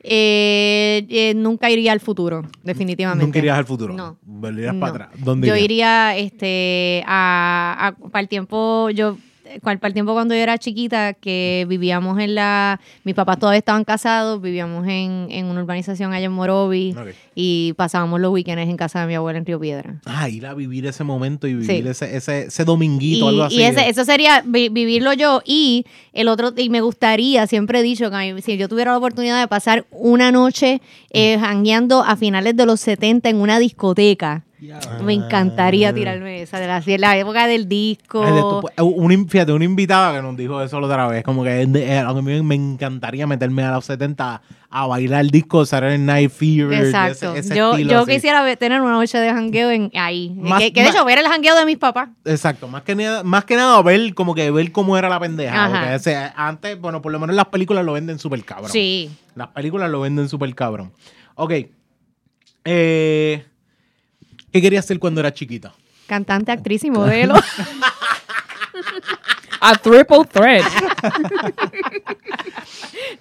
Eh, 0.03 1.06
eh, 1.10 1.34
nunca 1.36 1.70
iría 1.70 1.91
al 1.91 1.99
futuro, 1.99 2.41
definitivamente. 2.64 3.24
Nunca 3.24 3.38
irías 3.38 3.58
al 3.60 3.66
futuro. 3.66 3.94
No. 3.94 4.18
Volverías 4.24 4.74
No. 4.74 4.80
para 4.80 4.91
atrás. 5.06 5.10
¿Dónde 5.24 5.48
Yo 5.48 5.56
iría 5.56 6.18
este 6.18 7.03
a, 7.06 7.88
a- 7.90 8.10
para 8.10 8.22
el 8.22 8.28
tiempo 8.28 8.90
yo 8.90 9.18
para 9.61 9.80
el 9.88 9.94
tiempo 9.94 10.14
cuando 10.14 10.34
yo 10.34 10.40
era 10.41 10.57
chiquita 10.57 11.14
que 11.14 11.65
vivíamos 11.68 12.19
en 12.19 12.36
la 12.36 12.80
mis 13.03 13.15
papás 13.15 13.40
todavía 13.40 13.60
estaban 13.60 13.84
casados 13.84 14.41
vivíamos 14.41 14.88
en, 14.88 15.28
en 15.30 15.45
una 15.48 15.61
urbanización 15.61 16.14
allá 16.14 16.26
en 16.26 16.32
Morovi 16.32 16.95
y 17.36 17.73
pasábamos 17.76 18.19
los 18.19 18.32
weekends 18.32 18.69
en 18.69 18.78
casa 18.78 19.02
de 19.02 19.07
mi 19.07 19.15
abuela 19.15 19.40
en 19.40 19.45
Río 19.45 19.60
Piedra 19.60 19.95
Ah, 20.06 20.30
ir 20.30 20.45
a 20.45 20.53
vivir 20.53 20.86
ese 20.86 21.03
momento 21.03 21.48
y 21.48 21.53
vivir 21.56 21.68
Sí. 21.84 21.88
ese, 21.90 22.15
ese, 22.18 22.41
ese 22.48 22.64
dominguito, 22.65 23.26
y, 23.26 23.28
algo 23.30 23.44
así. 23.44 23.56
y 23.57 23.64
ese- 23.64 23.90
eso 23.90 24.06
sería 24.06 24.44
vi- 24.45 24.69
vivirlo 24.69 25.14
yo 25.14 25.41
y 25.45 25.86
el 26.14 26.28
otro 26.28 26.53
y 26.56 26.69
me 26.69 26.82
gustaría 26.82 27.48
siempre 27.48 27.80
he 27.80 27.84
dicho 27.84 28.10
que 28.10 28.15
a 28.15 28.19
mí, 28.34 28.41
si 28.41 28.57
yo 28.57 28.69
tuviera 28.69 28.91
la 28.91 28.98
oportunidad 28.98 29.40
de 29.40 29.48
pasar 29.48 29.86
una 29.91 30.32
noche 30.32 30.82
eh, 31.11 31.38
jangueando 31.40 32.03
a 32.03 32.15
finales 32.15 32.56
de 32.56 32.65
los 32.65 32.80
70 32.80 33.30
en 33.30 33.38
una 33.38 33.60
discoteca 33.60 34.44
me 35.03 35.13
encantaría 35.13 35.91
tirarme 35.91 36.43
esa 36.43 36.59
de 36.59 36.67
la, 36.67 36.79
de 36.81 36.97
la 36.99 37.17
época 37.17 37.47
del 37.47 37.67
disco 37.67 38.21
Ah. 38.23 38.27
Ay, 38.27 38.33
de 38.33 38.41
tu- 38.41 38.61
pues, 38.61 38.73
un, 38.79 39.27
fíjate, 39.29 39.51
una 39.53 39.65
invitada 39.65 40.15
que 40.15 40.21
nos 40.21 40.38
dijo 40.38 40.61
eso 40.61 40.79
la 40.79 40.85
otra 40.88 41.07
vez, 41.07 41.23
como 41.23 41.43
que 41.43 41.61
eh, 41.63 41.97
a 41.99 42.13
mí 42.13 42.41
me 42.43 42.55
encantaría 42.55 43.25
meterme 43.25 43.63
a 43.63 43.71
los 43.71 43.85
70 43.85 44.41
a 44.69 44.88
bailar 44.88 45.21
el 45.21 45.31
disco 45.31 45.65
Saturday 45.65 45.97
Night 45.97 46.29
Fever. 46.31 46.85
Exacto. 46.85 47.33
ese- 47.33 47.39
ese 47.39 47.55
yo 47.57 47.77
yo 47.77 48.05
quisiera 48.05 48.55
tener 48.55 48.81
una 48.81 48.91
noche 48.93 49.17
de 49.17 49.29
jangueo 49.31 49.71
en, 49.71 49.91
ahí. 49.95 50.31
Más- 50.38 50.59
que, 50.61 50.71
que 50.71 50.81
de 50.81 50.88
más- 50.88 50.95
hecho, 50.95 51.05
ver 51.05 51.17
el 51.19 51.27
jangueo 51.27 51.55
de 51.55 51.65
mis 51.65 51.77
papás. 51.77 52.09
Exacto, 52.23 52.67
más 52.67 52.83
que 52.83 52.95
nada, 52.95 53.23
más 53.23 53.45
que 53.45 53.55
nada 53.55 53.81
ver 53.81 54.13
como 54.13 54.35
que 54.35 54.51
ver 54.51 54.71
cómo 54.71 54.97
era 54.97 55.09
la 55.09 55.19
pendeja. 55.19 55.65
Ajá. 55.65 55.79
porque 55.79 55.95
ese- 55.95 56.31
antes, 56.35 56.79
bueno, 56.79 57.01
por 57.01 57.11
lo 57.11 57.19
menos 57.19 57.35
las 57.35 57.47
películas 57.47 57.83
lo 57.83 57.93
venden 57.93 58.19
súper 58.19 58.43
cabrón. 58.45 58.69
Sí. 58.71 59.09
Las 59.35 59.47
películas 59.49 59.89
lo 59.89 60.01
venden 60.01 60.29
súper 60.29 60.53
cabrón. 60.55 60.93
Ok. 61.35 61.53
Eh, 62.63 63.43
¿Qué 64.52 64.61
querías 64.61 64.86
hacer 64.86 64.99
cuando 64.99 65.22
era 65.22 65.34
chiquita? 65.34 65.73
Cantante, 66.07 66.52
actriz 66.52 66.84
y 66.84 66.91
modelo. 66.91 67.36
A 69.61 69.76
triple 69.76 70.26
threat. 70.26 70.65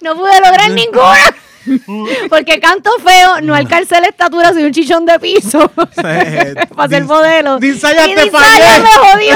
no 0.01 0.15
pude 0.15 0.41
lograr 0.41 0.71
ninguna. 0.71 1.35
Porque 2.29 2.59
canto 2.59 2.89
feo, 2.97 3.41
no 3.41 3.53
alcancé 3.53 4.01
la 4.01 4.07
estatura, 4.07 4.51
soy 4.51 4.63
un 4.63 4.71
chichón 4.71 5.05
de 5.05 5.19
piso. 5.19 5.69
Para 5.69 6.89
ser 6.89 7.05
modelo. 7.05 7.59
Dinsaya, 7.59 8.05
te 8.15 8.31
fallé. 8.31 8.79
me 8.81 8.89
jodió. 8.89 9.35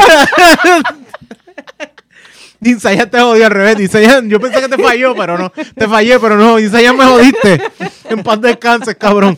Insaya 2.65 3.09
te 3.09 3.19
jodió 3.19 3.45
al 3.45 3.51
revés. 3.51 3.79
Insaya, 3.79 4.21
yo 4.25 4.39
pensé 4.39 4.59
que 4.61 4.67
te 4.69 4.81
falló, 4.81 5.15
pero 5.15 5.37
no. 5.37 5.49
Te 5.51 5.87
fallé, 5.87 6.19
pero 6.19 6.35
no. 6.37 6.59
Insaya 6.59 6.91
me 6.93 7.05
jodiste. 7.05 7.61
En 8.09 8.21
paz 8.23 8.41
descanses, 8.41 8.95
cabrón. 8.95 9.37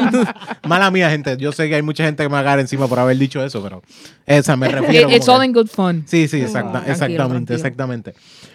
Mala 0.66 0.90
mía, 0.90 1.10
gente. 1.10 1.36
Yo 1.38 1.52
sé 1.52 1.68
que 1.68 1.76
hay 1.76 1.82
mucha 1.82 2.04
gente 2.04 2.22
que 2.22 2.28
me 2.28 2.34
va 2.34 2.40
a 2.40 2.44
caer 2.44 2.60
encima 2.60 2.86
por 2.88 2.98
haber 2.98 3.16
dicho 3.18 3.42
eso, 3.44 3.62
pero 3.62 3.82
esa 4.26 4.56
me 4.56 4.68
refiero. 4.68 5.10
It's 5.10 5.28
all 5.28 5.40
que- 5.40 5.46
in 5.46 5.52
good 5.52 5.68
fun. 5.68 6.04
Sí, 6.06 6.28
sí, 6.28 6.40
exacta- 6.40 6.82
exactamente, 6.86 7.16
tranquilo. 7.26 7.56
exactamente. 7.56 8.14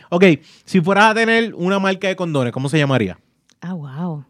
Ok, 0.09 0.23
si 0.65 0.81
fueras 0.81 1.05
a 1.11 1.13
tener 1.15 1.53
una 1.55 1.79
marca 1.79 2.07
de 2.07 2.15
condones, 2.15 2.53
¿cómo 2.53 2.69
se 2.69 2.77
llamaría? 2.77 3.17
Ah, 3.61 3.73
wow. 3.73 4.25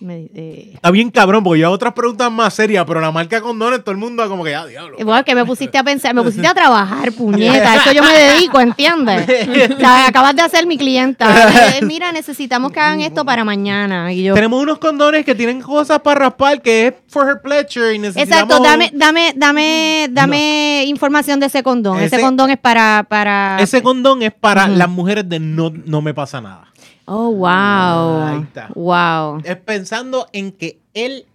Me- 0.00 0.28
eh, 0.34 0.70
Está 0.74 0.90
bien 0.90 1.10
cabrón, 1.10 1.44
porque 1.44 1.60
yo 1.60 1.66
hago 1.66 1.74
otras 1.74 1.92
preguntas 1.92 2.30
más 2.32 2.54
serias, 2.54 2.84
pero 2.86 3.00
la 3.00 3.10
marca 3.12 3.40
condones, 3.40 3.80
todo 3.84 3.92
el 3.92 3.98
mundo 3.98 4.26
como 4.28 4.42
que, 4.44 4.54
ah, 4.54 4.66
diablo. 4.66 4.96
Igual 4.98 5.24
que 5.24 5.34
me 5.34 5.44
pusiste 5.44 5.76
a 5.78 5.84
pensar, 5.84 6.14
me 6.14 6.22
pusiste 6.22 6.46
a 6.46 6.54
trabajar, 6.54 7.12
puñeta. 7.16 7.76
Eso 7.76 7.92
yo 7.92 8.02
me 8.02 8.12
dedico, 8.12 8.60
¿entiendes? 8.60 9.26
O 9.76 9.78
sea, 9.78 10.06
acabas 10.06 10.34
de 10.36 10.48
ser 10.48 10.66
mi 10.66 10.76
clienta. 10.78 11.78
Eh, 11.78 11.84
Mira, 11.84 12.12
necesitamos 12.12 12.72
que 12.72 12.80
hagan 12.80 13.00
esto 13.00 13.24
para 13.24 13.44
mañana. 13.44 14.12
Y 14.12 14.24
yo, 14.24 14.34
Tenemos 14.34 14.62
unos 14.62 14.78
condones 14.78 15.24
que 15.24 15.34
tienen 15.34 15.60
cosas 15.60 16.00
para 16.00 16.20
raspar, 16.20 16.60
que 16.62 16.88
es 16.88 16.94
for 17.08 17.26
her 17.28 17.40
pleasure 17.42 17.94
y 17.94 17.98
necesitamos... 17.98 18.42
Exacto, 18.42 18.62
dame, 18.62 18.90
dame, 18.94 19.32
dame, 19.36 20.06
dame 20.10 20.84
información 20.86 21.40
de 21.40 21.46
ese 21.46 21.62
condón. 21.62 21.96
Ese, 21.98 22.16
Ese- 22.16 22.20
condón 22.24 22.50
es 22.50 22.58
para, 22.58 23.04
para. 23.08 23.58
Ese 23.60 23.82
condón 23.82 24.22
es 24.22 24.32
para 24.32 24.68
las 24.68 24.88
mujeres 24.88 25.28
de 25.28 25.38
no, 25.40 25.70
no 25.70 26.00
me 26.02 26.14
pasa 26.14 26.40
nada. 26.40 26.68
Oh, 27.12 27.32
wow. 27.32 28.22
Ahí 28.22 28.42
está. 28.42 28.68
Wow. 28.74 29.40
Es 29.44 29.56
pensando 29.56 30.28
en 30.32 30.52
que 30.52 30.78
él 30.94 31.26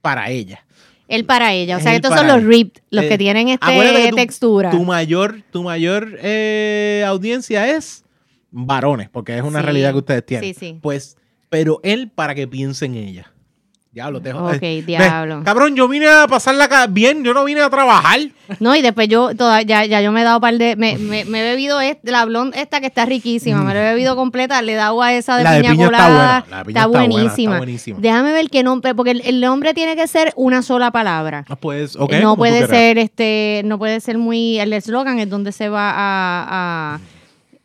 para 0.00 0.30
ella. 0.30 0.64
Él 1.08 1.24
para 1.24 1.52
ella. 1.52 1.74
O 1.74 1.78
Es 1.78 1.82
sea, 1.82 1.94
estos 1.96 2.14
son 2.14 2.28
los 2.28 2.44
ripped, 2.44 2.80
los 2.90 3.04
Eh, 3.04 3.08
que 3.08 3.18
tienen 3.18 3.48
acuérdate 3.60 3.88
este 3.90 4.02
que 4.04 4.10
tu- 4.10 4.16
textura. 4.16 4.70
Tu 4.70 4.84
mayor, 4.84 5.42
tu 5.50 5.64
mayor 5.64 6.16
eh, 6.22 7.04
audiencia 7.06 7.68
es 7.68 8.04
varones, 8.52 9.08
porque 9.08 9.36
es 9.36 9.42
una 9.42 9.58
Sí. 9.58 9.64
realidad 9.64 9.90
que 9.92 9.98
ustedes 9.98 10.24
tienen. 10.26 10.54
Sí, 10.54 10.58
sí. 10.58 10.78
Pues, 10.80 11.16
pero 11.48 11.80
él 11.82 12.08
para 12.14 12.36
que 12.36 12.46
piense 12.46 12.86
en 12.86 12.94
ella. 12.94 13.32
Diablo, 13.92 14.20
te 14.22 14.32
Ok, 14.32 14.58
eh, 14.62 14.82
diablo. 14.86 15.42
Cabrón, 15.44 15.74
yo 15.74 15.88
vine 15.88 16.06
a 16.06 16.28
pasarla 16.28 16.68
ca- 16.68 16.86
bien, 16.86 17.24
yo 17.24 17.34
no 17.34 17.42
vine 17.44 17.60
a 17.60 17.68
trabajar. 17.70 18.20
No, 18.60 18.76
y 18.76 18.82
después 18.82 19.08
yo, 19.08 19.34
toda, 19.34 19.62
ya, 19.62 19.84
ya 19.84 20.00
yo 20.00 20.12
me 20.12 20.20
he 20.20 20.24
dado 20.24 20.40
par 20.40 20.56
de. 20.58 20.76
Me, 20.76 20.96
me, 20.96 21.24
me 21.24 21.40
he 21.40 21.42
bebido 21.42 21.80
est- 21.80 21.98
la 22.04 22.24
blonde 22.24 22.60
esta 22.60 22.80
que 22.80 22.86
está 22.86 23.04
riquísima. 23.04 23.62
Me 23.64 23.74
la 23.74 23.80
he 23.90 23.94
bebido 23.94 24.14
completa. 24.14 24.62
Le 24.62 24.74
he 24.74 24.76
dado 24.76 25.02
a 25.02 25.12
esa 25.12 25.36
de 25.38 25.42
La 25.42 25.52
de 25.54 25.62
piña 25.62 25.72
piña 25.72 25.84
está 25.86 25.96
colada. 25.96 26.14
buena, 26.40 26.44
la 26.50 26.58
de 26.58 26.64
piña 26.66 26.80
está 26.80 26.86
buena, 26.86 27.14
está 27.34 27.58
buenísima. 27.58 27.98
Déjame 28.00 28.32
ver 28.32 28.48
qué 28.48 28.62
nombre. 28.62 28.94
Porque 28.94 29.10
el, 29.10 29.22
el 29.24 29.40
nombre 29.40 29.74
tiene 29.74 29.96
que 29.96 30.06
ser 30.06 30.32
una 30.36 30.62
sola 30.62 30.92
palabra. 30.92 31.44
Ah, 31.48 31.56
Pues, 31.56 31.96
ok. 31.96 32.12
no 32.12 32.20
como 32.20 32.34
tú 32.34 32.38
puede 32.38 32.66
ser, 32.68 32.96
este, 32.98 33.62
no 33.64 33.76
puede 33.76 33.98
ser 33.98 34.18
muy. 34.18 34.60
El 34.60 34.72
eslogan 34.72 35.18
es 35.18 35.28
donde 35.28 35.50
se 35.50 35.68
va 35.68 35.90
a. 35.90 36.94
a 36.94 37.00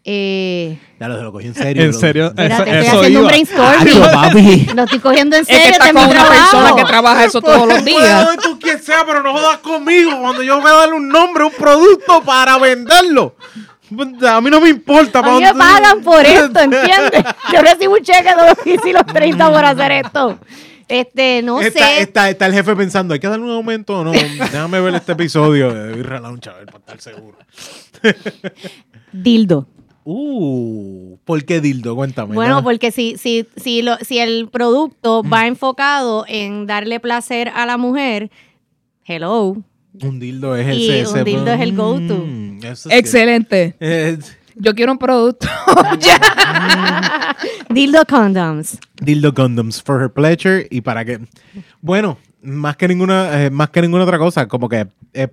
eh, 0.05 0.77
Ya 0.99 1.07
lo, 1.07 1.17
se 1.17 1.23
lo 1.23 1.31
cogí 1.31 1.47
en 1.47 1.55
serio. 1.55 1.83
En 1.83 1.93
serio, 1.93 2.27
espérate, 2.27 2.53
eso, 2.63 2.63
estoy 2.63 2.97
haciendo 2.99 3.19
un 3.21 3.27
brainstorming. 3.27 3.99
Papi. 4.01 4.65
Lo 4.75 4.83
estoy 4.83 4.99
cogiendo 4.99 5.35
en 5.35 5.41
Es 5.41 5.47
serio. 5.47 5.61
que 5.63 5.69
este 5.69 5.77
está 5.83 5.87
es 5.87 5.93
mi 5.93 6.01
con 6.01 6.09
una 6.11 6.29
persona 6.29 6.75
que 6.75 6.83
trabaja 6.85 7.25
eso 7.25 7.41
todos 7.41 7.67
los 7.67 7.83
días. 7.83 8.23
Puede 8.25 8.37
tú 8.37 8.59
quien 8.59 8.81
sea, 8.81 9.03
pero 9.05 9.23
no 9.23 9.33
jodas 9.33 9.57
conmigo 9.59 10.11
cuando 10.21 10.43
yo 10.43 10.61
voy 10.61 10.69
a 10.71 10.75
darle 10.75 10.95
un 10.95 11.07
nombre, 11.09 11.43
un 11.43 11.51
producto 11.51 12.21
para 12.23 12.57
venderlo. 12.57 13.35
A 14.27 14.41
mí 14.41 14.49
no 14.49 14.59
me 14.61 14.69
importa. 14.69 15.19
A 15.19 15.23
mí 15.23 15.41
me 15.41 15.53
pagan 15.53 16.01
por 16.01 16.25
esto, 16.25 16.59
¿entiendes? 16.59 17.23
Yo 17.53 17.61
recibo 17.61 17.93
un 17.93 18.01
cheque 18.01 18.29
de 18.35 18.47
los 18.47 18.57
15 18.63 18.89
y 18.89 18.93
los 18.93 19.05
30 19.05 19.51
por 19.51 19.63
hacer 19.65 19.91
esto. 19.91 20.39
Este, 20.87 21.41
no 21.41 21.61
está, 21.61 21.87
sé. 21.87 22.01
está, 22.01 22.29
está 22.29 22.45
el 22.45 22.53
jefe 22.53 22.75
pensando, 22.75 23.13
¿hay 23.15 23.19
que 23.19 23.27
darle 23.27 23.45
un 23.45 23.51
aumento 23.51 23.99
o 23.99 24.03
no? 24.03 24.11
Déjame 24.11 24.79
ver 24.81 24.93
este 24.95 25.13
episodio 25.13 25.73
de 25.73 25.93
Birra 25.93 26.19
Lounge, 26.19 26.47
a 26.49 26.53
ver, 26.53 26.65
para 26.67 26.77
estar 26.77 27.01
seguro. 27.01 27.37
Dildo. 29.11 29.67
Uh, 30.07 31.17
¿por 31.25 31.43
qué 31.45 31.59
dildo? 31.61 31.95
Cuéntame. 31.95 32.35
Bueno, 32.35 32.55
¿no? 32.57 32.63
porque 32.63 32.91
si, 32.91 33.17
si, 33.17 33.47
si, 33.57 33.81
lo, 33.81 33.97
si 33.97 34.19
el 34.19 34.47
producto 34.49 35.23
va 35.23 35.47
enfocado 35.47 36.25
en 36.27 36.67
darle 36.67 36.99
placer 36.99 37.49
a 37.49 37.65
la 37.65 37.77
mujer, 37.77 38.29
hello. 39.05 39.57
Un 40.01 40.19
dildo 40.19 40.55
es 40.55 40.77
Y 40.77 40.91
ese. 40.91 41.19
un 41.19 41.23
dildo 41.25 41.51
es 41.51 41.59
el 41.61 41.75
go-to. 41.75 42.17
Mm. 42.25 42.59
Excelente. 42.91 43.75
Eh, 43.79 44.17
Yo 44.55 44.75
quiero 44.75 44.91
un 44.91 44.97
producto. 44.99 45.47
Dildo 47.69 48.05
condoms. 48.07 48.77
dildo 49.01 49.33
condoms 49.33 49.81
for 49.81 50.01
her 50.01 50.09
pleasure 50.09 50.67
y 50.69 50.81
para 50.81 51.03
que 51.03 51.19
bueno 51.81 52.17
más 52.41 52.77
que 52.77 52.87
ninguna 52.87 53.43
eh, 53.45 53.49
más 53.49 53.69
que 53.69 53.81
ninguna 53.81 54.03
otra 54.03 54.17
cosa 54.17 54.47
como 54.47 54.69
que 54.69 54.87
es 55.13 55.29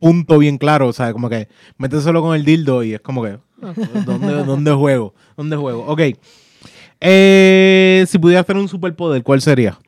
punto 0.00 0.38
bien 0.38 0.58
claro 0.58 0.88
o 0.88 0.92
sea 0.92 1.12
como 1.12 1.28
que 1.28 1.46
méteselo 1.76 2.22
con 2.22 2.34
el 2.34 2.44
dildo 2.44 2.82
y 2.82 2.94
es 2.94 3.00
como 3.00 3.22
que 3.22 3.38
¿dónde, 4.04 4.32
dónde 4.44 4.72
juego? 4.72 5.14
¿dónde 5.36 5.56
juego? 5.56 5.84
ok 5.86 6.00
Eh, 7.02 8.04
si 8.08 8.18
pudieras 8.18 8.44
tener 8.44 8.60
un 8.60 8.68
superpoder 8.68 9.22
¿cuál 9.22 9.40
sería? 9.40 9.78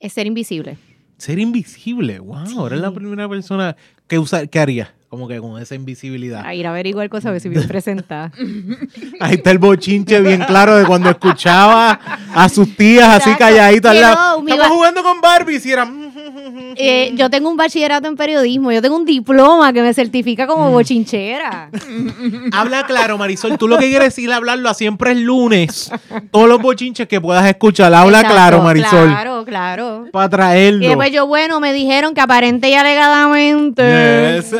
Es 0.00 0.14
ser 0.14 0.26
invisible. 0.26 0.78
ser 1.18 1.38
invisible 1.38 2.18
wow 2.18 2.66
eres 2.66 2.80
la 2.80 2.90
primera 2.90 3.28
persona 3.28 3.76
que 4.08 4.18
usa 4.18 4.46
que 4.46 4.58
haría 4.58 4.94
como 5.08 5.26
que 5.26 5.40
con 5.40 5.60
esa 5.60 5.74
invisibilidad 5.74 6.44
A 6.44 6.54
ir 6.54 6.66
a 6.66 6.70
averiguar 6.70 7.08
cosas, 7.08 7.26
a 7.26 7.30
ver 7.32 7.40
si 7.40 7.48
bien 7.48 7.66
presentada. 7.66 8.30
Ahí 9.20 9.36
está 9.36 9.50
el 9.50 9.58
bochinche 9.58 10.20
bien 10.20 10.42
claro 10.42 10.76
de 10.76 10.84
cuando 10.84 11.08
escuchaba 11.08 11.98
a 12.34 12.48
sus 12.50 12.76
tías 12.76 13.08
así 13.08 13.34
calladitas. 13.36 13.94
Estamos 13.96 14.68
jugando 14.68 15.02
con 15.02 15.20
Barbie 15.20 15.60
y 15.64 15.70
era... 15.70 15.90
"Mm, 16.70 16.74
Eh, 16.76 17.12
yo 17.14 17.30
tengo 17.30 17.48
un 17.50 17.56
bachillerato 17.56 18.08
en 18.08 18.16
periodismo, 18.16 18.70
yo 18.72 18.80
tengo 18.82 18.96
un 18.96 19.04
diploma 19.04 19.72
que 19.72 19.82
me 19.82 19.92
certifica 19.94 20.44
Mm. 20.44 20.48
como 20.48 20.70
bochinchera. 20.70 21.70
Habla 22.52 22.84
claro, 22.86 23.18
Marisol. 23.18 23.56
Tú 23.58 23.68
lo 23.68 23.78
que 23.78 23.88
quieres 23.88 24.18
ir 24.18 24.30
a 24.32 24.36
hablarlo 24.36 24.68
a 24.68 24.74
siempre 24.74 25.12
es 25.12 25.18
lunes. 25.18 25.90
Todos 26.30 26.48
los 26.48 26.60
bochinches 26.60 27.08
que 27.08 27.20
puedas 27.20 27.46
escuchar. 27.46 27.92
Habla 27.94 28.18
Exacto, 28.20 28.34
claro, 28.34 28.62
Marisol. 28.62 29.08
Claro, 29.08 29.44
claro. 29.44 30.04
Para 30.12 30.28
traerlo. 30.28 30.84
Y 30.84 30.88
después 30.88 31.10
yo, 31.12 31.26
bueno, 31.26 31.60
me 31.60 31.72
dijeron 31.72 32.14
que 32.14 32.20
aparente 32.20 32.68
y 32.68 32.74
alegadamente. 32.74 34.36
Yes. 34.36 34.54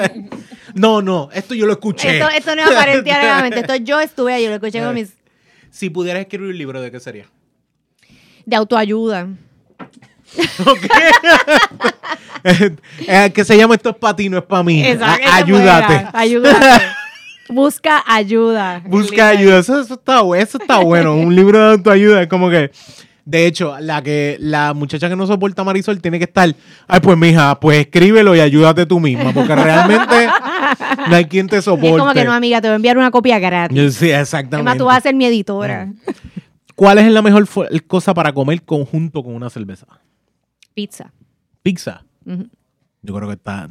No, 0.74 1.02
no. 1.02 1.28
Esto 1.32 1.54
yo 1.54 1.66
lo 1.66 1.72
escuché. 1.72 2.18
Esto, 2.18 2.28
esto 2.30 2.54
no 2.56 2.62
es 2.62 2.68
aparente 2.68 3.08
y 3.08 3.12
alegadamente. 3.12 3.60
Esto 3.60 3.76
yo 3.76 4.00
estuve 4.00 4.32
ahí, 4.34 4.44
yo 4.44 4.48
lo 4.50 4.54
escuché 4.56 4.80
con 4.82 4.94
mis. 4.94 5.12
Si 5.70 5.90
pudieras 5.90 6.22
escribir 6.22 6.50
un 6.50 6.58
libro, 6.58 6.80
¿de 6.80 6.90
qué 6.90 7.00
sería? 7.00 7.26
de 8.46 8.56
autoayuda. 8.56 9.28
Ok. 10.66 10.86
Eh, 13.06 13.30
que 13.34 13.44
se 13.44 13.56
llama 13.56 13.74
Esto 13.74 13.90
es 13.90 13.96
para 13.96 14.16
ti, 14.16 14.28
no 14.28 14.38
es 14.38 14.44
para 14.44 14.62
mí. 14.62 14.84
Exacto, 14.84 15.28
ayúdate. 15.32 16.06
Ayúdate. 16.12 16.84
Busca 17.50 18.02
ayuda. 18.06 18.82
Busca 18.86 19.28
ayuda. 19.28 19.58
Eso, 19.60 19.80
eso 19.80 19.94
está, 19.94 20.20
bu- 20.22 20.36
eso 20.36 20.58
está 20.58 20.78
bueno. 20.78 21.14
Un 21.14 21.34
libro 21.34 21.58
de 21.58 21.72
autoayuda 21.74 22.22
es 22.22 22.28
como 22.28 22.50
que. 22.50 22.70
De 23.24 23.46
hecho, 23.46 23.76
la 23.80 24.02
que 24.02 24.38
la 24.40 24.72
muchacha 24.72 25.06
que 25.08 25.14
no 25.16 25.26
soporta 25.26 25.62
Marisol 25.62 26.00
tiene 26.00 26.18
que 26.18 26.24
estar. 26.24 26.54
Ay, 26.86 27.00
pues 27.00 27.16
mija, 27.18 27.58
pues 27.60 27.80
escríbelo 27.80 28.34
y 28.34 28.40
ayúdate 28.40 28.86
tú 28.86 29.00
misma. 29.00 29.32
Porque 29.34 29.54
realmente 29.54 30.28
no 31.08 31.14
hay 31.14 31.26
quien 31.26 31.46
te 31.46 31.56
Y 31.56 31.58
es 31.58 31.64
soporte. 31.66 31.98
como 31.98 32.12
que 32.14 32.24
no, 32.24 32.32
amiga, 32.32 32.60
te 32.62 32.68
voy 32.68 32.72
a 32.72 32.76
enviar 32.76 32.96
una 32.96 33.10
copia 33.10 33.38
gratis. 33.38 33.94
Sí, 33.96 34.10
exactamente. 34.10 34.64
más, 34.70 34.78
tú 34.78 34.86
vas 34.86 34.96
a 34.98 35.00
ser 35.02 35.14
mi 35.14 35.26
editora. 35.26 35.92
¿Cuál 36.74 36.98
es 36.98 37.10
la 37.10 37.20
mejor 37.20 37.46
cosa 37.86 38.14
para 38.14 38.32
comer 38.32 38.62
conjunto 38.62 39.22
con 39.22 39.34
una 39.34 39.50
cerveza? 39.50 39.86
Pizza. 40.72 41.12
Pizza. 41.62 42.02
Yo 43.02 43.14
creo 43.14 43.28
que 43.28 43.34
está, 43.34 43.68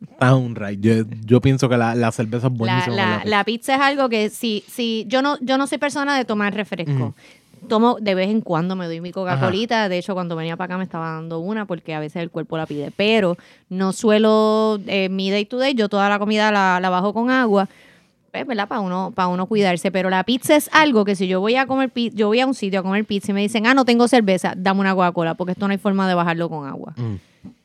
está, 0.00 0.34
un 0.34 0.54
right. 0.56 0.80
Yo, 0.80 1.04
yo 1.24 1.40
pienso 1.40 1.68
que 1.68 1.76
la, 1.76 1.94
la 1.94 2.10
cerveza 2.12 2.46
es 2.46 2.52
buenísima. 2.52 2.96
la- 2.96 3.04
la 3.06 3.18
pizza. 3.18 3.28
la 3.30 3.44
pizza 3.44 3.74
es 3.74 3.80
algo 3.80 4.08
que 4.08 4.30
si, 4.30 4.64
si 4.66 5.04
yo 5.08 5.20
no, 5.22 5.36
yo 5.40 5.58
no 5.58 5.66
soy 5.66 5.78
persona 5.78 6.16
de 6.16 6.24
tomar 6.24 6.54
refresco. 6.54 7.14
Tomo 7.68 7.96
de 8.00 8.14
vez 8.14 8.30
en 8.30 8.40
cuando, 8.40 8.76
me 8.76 8.86
doy 8.86 9.00
mi 9.00 9.10
Coca-Colita. 9.10 9.88
De 9.88 9.98
hecho, 9.98 10.14
cuando 10.14 10.36
venía 10.36 10.56
para 10.56 10.66
acá 10.66 10.78
me 10.78 10.84
estaba 10.84 11.10
dando 11.14 11.40
una 11.40 11.66
porque 11.66 11.92
a 11.94 12.00
veces 12.00 12.22
el 12.22 12.30
cuerpo 12.30 12.56
la 12.56 12.66
pide. 12.66 12.92
Pero 12.96 13.36
no 13.68 13.92
suelo, 13.92 14.78
eh, 14.86 15.08
mi 15.08 15.30
day 15.30 15.44
to 15.44 15.58
day, 15.58 15.74
yo 15.74 15.88
toda 15.88 16.08
la 16.08 16.18
comida 16.18 16.50
la, 16.52 16.78
la 16.80 16.88
bajo 16.88 17.12
con 17.12 17.30
agua. 17.30 17.68
Pues, 18.30 18.46
¿verdad? 18.46 18.68
Para 18.68 18.80
uno, 18.80 19.12
para 19.14 19.28
uno 19.28 19.46
cuidarse. 19.46 19.90
Pero 19.90 20.08
la 20.08 20.22
pizza 20.24 20.54
es 20.54 20.70
algo 20.72 21.04
que 21.04 21.16
si 21.16 21.26
yo 21.26 21.40
voy 21.40 21.56
a 21.56 21.66
comer 21.66 21.90
yo 22.14 22.28
voy 22.28 22.40
a 22.40 22.46
un 22.46 22.54
sitio 22.54 22.80
a 22.80 22.82
comer 22.82 23.04
pizza 23.04 23.32
y 23.32 23.34
me 23.34 23.40
dicen, 23.40 23.66
ah, 23.66 23.74
no 23.74 23.84
tengo 23.84 24.06
cerveza, 24.06 24.54
dame 24.56 24.80
una 24.80 24.94
Coca-Cola, 24.94 25.34
porque 25.34 25.52
esto 25.52 25.66
no 25.66 25.72
hay 25.72 25.78
forma 25.78 26.06
de 26.08 26.14
bajarlo 26.14 26.48
con 26.48 26.66
agua. 26.66 26.94
Mm. 26.96 27.14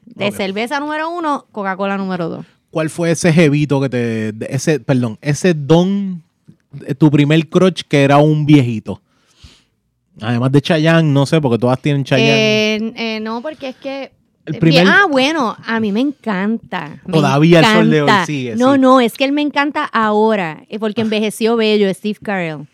De 0.06 0.32
cerveza 0.32 0.80
número 0.80 1.10
uno, 1.10 1.46
Coca-Cola 1.52 1.98
número 1.98 2.30
dos. 2.30 2.46
¿Cuál 2.72 2.90
fue 2.90 3.12
ese 3.12 3.32
jevito 3.32 3.80
que 3.82 3.90
te. 3.90 4.32
de- 4.32 4.48
ese, 4.50 4.80
perdón, 4.80 5.18
ese 5.22 5.54
don. 5.54 6.22
de 6.72 6.96
tu 6.96 7.12
primer 7.12 7.48
crotch 7.50 7.84
que 7.88 8.04
era 8.04 8.18
un 8.18 8.46
viejito? 8.46 9.00
Además 10.22 10.52
de 10.52 10.62
Chayanne, 10.62 11.12
no 11.12 11.26
sé, 11.26 11.42
porque 11.42 11.58
todas 11.58 11.80
tienen 11.82 12.04
Chayanne. 12.04 12.32
Eh, 12.36 12.94
eh, 12.96 13.20
no, 13.20 13.42
porque 13.42 13.70
es 13.70 13.76
que. 13.76 14.12
El 14.46 14.56
eh, 14.56 14.60
primer- 14.60 14.86
ah, 14.88 15.06
bueno, 15.10 15.56
a 15.66 15.80
mí 15.80 15.92
me 15.92 16.02
encanta. 16.02 17.00
me 17.06 17.14
Todavía 17.14 17.60
el 17.60 17.66
sol 17.66 17.90
de 17.90 18.02
hoy 18.02 18.12
sigue, 18.26 18.56
No, 18.58 18.74
sí. 18.74 18.80
no, 18.80 19.00
es 19.00 19.14
que 19.14 19.24
él 19.24 19.32
me 19.32 19.42
encanta 19.42 19.86
ahora, 19.86 20.64
eh, 20.70 20.80
porque 20.80 21.02
envejeció 21.02 21.56
bello, 21.56 21.92
Steve 21.94 22.20
Carell. 22.22 22.68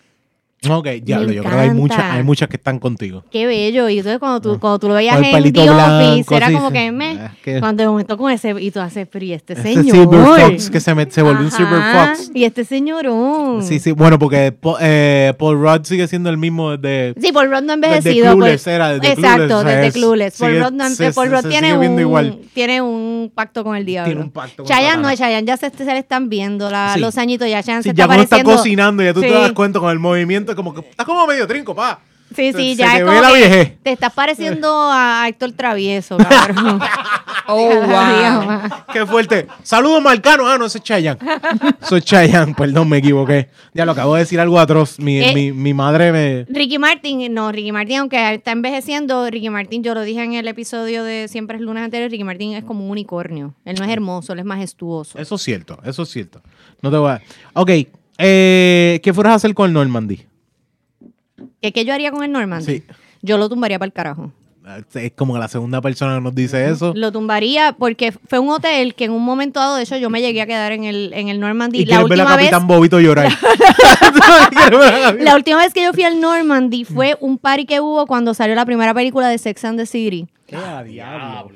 Ok, 0.68 0.88
diablo, 1.04 1.28
Me 1.30 1.36
yo 1.36 1.42
creo 1.44 1.54
que 1.56 1.62
hay 1.62 1.70
muchas, 1.70 2.00
hay 2.00 2.22
muchas 2.24 2.50
que 2.50 2.58
están 2.58 2.80
contigo. 2.80 3.24
Qué 3.32 3.46
bello. 3.46 3.88
Y 3.88 4.00
entonces 4.00 4.20
cuando 4.20 4.42
tú, 4.42 4.60
cuando 4.60 4.78
tú 4.80 4.90
lo 4.90 4.96
veías 4.96 5.16
en 5.16 5.54
The 5.54 5.70
Office, 5.70 6.36
era 6.36 6.52
como 6.52 6.70
que 6.72 6.92
me. 6.92 7.14
Es 7.14 7.20
que- 7.44 7.60
Cuando 7.62 7.84
de 7.84 7.88
momento 7.90 8.18
con 8.18 8.30
ese. 8.30 8.54
Y 8.60 8.70
tú 8.72 8.82
haces, 8.82 9.08
pero 9.10 9.24
y 9.24 9.32
este 9.32 9.56
señor. 9.56 9.86
Silver 9.86 10.26
Fox 10.52 10.70
que 10.70 10.80
se, 10.82 10.94
me, 10.94 11.10
se 11.10 11.22
volvió 11.22 11.46
un 11.46 11.52
Silver 11.52 11.80
Ajá, 11.80 12.16
Fox. 12.16 12.32
Y 12.34 12.44
este 12.44 12.66
señorón. 12.66 13.64
Sí, 13.64 13.80
sí, 13.80 13.92
bueno, 13.94 14.20
porque 14.20 14.52
Po- 14.52 14.78
eh, 14.82 15.34
Paul 15.40 15.62
Rudd 15.62 15.86
sigue 15.86 16.08
siendo 16.10 16.30
el 16.30 16.38
mismo 16.38 16.76
desde... 16.78 17.14
Sí, 17.22 17.32
Paul 17.32 17.50
Rudd 17.52 17.62
no 17.64 17.72
ha 17.72 17.76
envejecido. 17.76 18.34
Clueless 18.36 18.64
pues- 18.64 18.68
era, 18.76 18.90
desde 19.00 19.14
Exacto, 19.14 19.64
desde 19.64 19.88
es- 19.88 19.94
Clueless. 19.94 20.38
Paul 20.38 20.60
Rudd, 20.60 20.74
no 20.74 20.90
se- 20.90 21.14
Paul 21.14 21.32
Rudd 21.32 21.42
se 21.44 21.50
tiene, 21.50 21.78
un, 21.78 22.00
igual. 22.00 22.40
tiene 22.54 22.82
un 22.82 23.32
pacto 23.34 23.64
con 23.64 23.78
el 23.78 23.86
diablo. 23.86 24.10
Tiene 24.12 24.22
un 24.26 24.32
pacto 24.32 24.64
con 24.64 24.66
Chayanne 24.66 25.02
no. 25.02 25.16
Chayanne 25.16 25.48
ya 25.48 25.56
se, 25.58 25.70
se 25.70 25.86
le 25.86 26.00
están 26.00 26.28
viendo 26.28 26.70
la- 26.70 26.96
Sí. 26.96 27.00
los 27.00 27.18
añitos. 27.18 27.48
Ya 27.50 27.64
Chayanne 27.64 27.84
Sí, 27.84 27.90
se 27.92 27.96
ya 27.96 28.04
está 28.04 28.08
cuando 28.16 28.24
está 28.24 28.44
cocinando, 28.44 29.04
ya 29.04 29.14
tú 29.14 29.22
te 29.22 29.32
das 29.32 29.52
cuenta 29.54 29.80
con 29.80 29.92
el 29.92 30.00
movimiento, 30.00 30.49
como 30.56 30.74
que 30.74 30.82
estás 30.82 31.06
como 31.06 31.26
medio 31.28 31.48
trinco, 31.48 31.76
pa. 31.76 32.00
Sí, 32.36 32.54
sí, 32.54 32.76
se 32.76 32.84
ya 32.84 32.92
te 32.92 32.98
es 33.00 33.06
como 33.06 33.34
que 33.34 33.78
te 33.82 33.92
estás 33.92 34.14
pareciendo 34.14 34.90
a 34.92 35.26
Héctor 35.28 35.52
Travieso, 35.54 36.18
cabrón. 36.18 36.80
Oh, 37.52 37.68
wow. 37.68 38.70
Qué 38.94 39.08
fuerte. 39.08 39.48
Saludos, 39.64 40.04
Marcano. 40.04 40.48
Ah, 40.48 40.60
no, 40.60 40.68
ese 40.68 40.78
es 40.78 40.84
Chayanne. 40.84 41.20
Eso 41.82 41.98
es 41.98 42.06
Chayanne, 42.06 42.54
perdón, 42.54 42.88
me 42.88 42.98
equivoqué. 42.98 43.50
Ya 43.74 43.88
lo 43.88 43.94
acabo 43.94 44.14
de 44.14 44.20
decir 44.20 44.40
algo 44.40 44.60
atroz. 44.60 45.00
Mi, 45.00 45.20
Eh. 45.20 45.34
mi, 45.34 45.52
mi 45.52 45.74
madre 45.74 46.12
me... 46.12 46.46
Ricky 46.48 46.78
Martin, 46.78 47.34
no, 47.34 47.52
Ricky 47.52 47.72
Martin, 47.72 47.98
aunque 47.98 48.36
está 48.36 48.52
envejeciendo, 48.52 49.28
Ricky 49.32 49.50
Martin, 49.50 49.84
yo 49.84 49.96
lo 49.96 50.04
dije 50.04 50.24
en 50.24 50.34
el 50.34 50.48
episodio 50.48 51.04
de 51.04 51.28
Siempre 51.28 51.58
es 51.58 51.64
lunes 51.64 51.84
anterior, 51.84 52.12
Ricky 52.12 52.24
Martin 52.24 52.54
es 52.54 52.64
como 52.64 52.86
un 52.86 52.92
unicornio. 52.92 53.56
Él 53.66 53.78
no 53.80 53.86
es 53.86 53.90
hermoso, 53.90 54.34
él 54.34 54.40
es 54.40 54.46
majestuoso. 54.46 55.18
Eso 55.18 55.34
es 55.34 55.42
cierto, 55.42 55.80
eso 55.84 56.04
es 56.04 56.10
cierto. 56.10 56.44
No 56.84 56.92
te 56.92 56.98
voy 56.98 57.14
a... 57.14 57.22
Ok, 57.54 57.72
eh, 58.20 59.00
¿qué 59.02 59.12
fueras 59.12 59.32
a 59.34 59.36
hacer 59.38 59.56
con 59.56 59.66
el 59.70 59.74
Normandy? 59.74 60.29
¿Qué, 61.62 61.72
qué 61.72 61.86
yo 61.86 61.94
haría 61.94 62.12
con 62.12 62.24
el 62.24 62.32
Normandy? 62.32 62.66
Sí. 62.66 62.84
Yo 63.22 63.38
lo 63.38 63.50
tumbaría 63.50 63.78
para 63.80 63.88
el 63.88 63.94
carajo. 63.94 64.32
Es 64.94 65.14
como 65.14 65.36
la 65.38 65.48
segunda 65.48 65.82
persona 65.82 66.16
que 66.16 66.22
nos 66.22 66.36
dice 66.36 66.70
eso. 66.70 66.94
Lo 66.96 67.12
tumbaría 67.12 67.76
porque 67.78 68.12
fue 68.12 68.38
un 68.38 68.50
hotel 68.50 68.94
que 68.94 69.06
en 69.06 69.12
un 69.12 69.24
momento 69.26 69.60
dado, 69.60 69.76
de 69.76 69.84
hecho, 69.84 69.98
yo 69.98 70.12
me 70.12 70.22
llegué 70.22 70.42
a 70.42 70.46
quedar 70.46 70.74
en 70.74 70.84
el, 70.84 71.12
en 71.16 71.28
el 71.28 71.40
Normandy. 71.40 71.80
Y 71.80 71.86
La 71.86 71.98
quieres 71.98 72.10
ver 72.10 72.20
a 72.20 72.24
última, 72.24 72.36
vez, 72.36 72.50
Capitán 72.52 72.68
Bobito 72.68 73.00
llorar. 73.00 73.30
¿Quieres 73.30 74.80
ver 74.80 74.94
a 74.94 75.02
Capitán- 75.02 75.18
la 75.26 75.36
última 75.36 75.58
vez 75.58 75.74
que 75.74 75.82
yo 75.84 75.92
fui 75.94 76.04
al 76.04 76.22
Normandy 76.22 76.86
fue 76.86 77.18
un 77.20 77.40
party 77.40 77.66
que 77.66 77.80
hubo 77.80 78.06
cuando 78.06 78.34
salió 78.36 78.54
la 78.54 78.66
primera 78.66 78.94
película 78.94 79.28
de 79.28 79.38
Sex 79.40 79.66
and 79.66 79.80
the 79.80 79.86
City. 79.88 80.28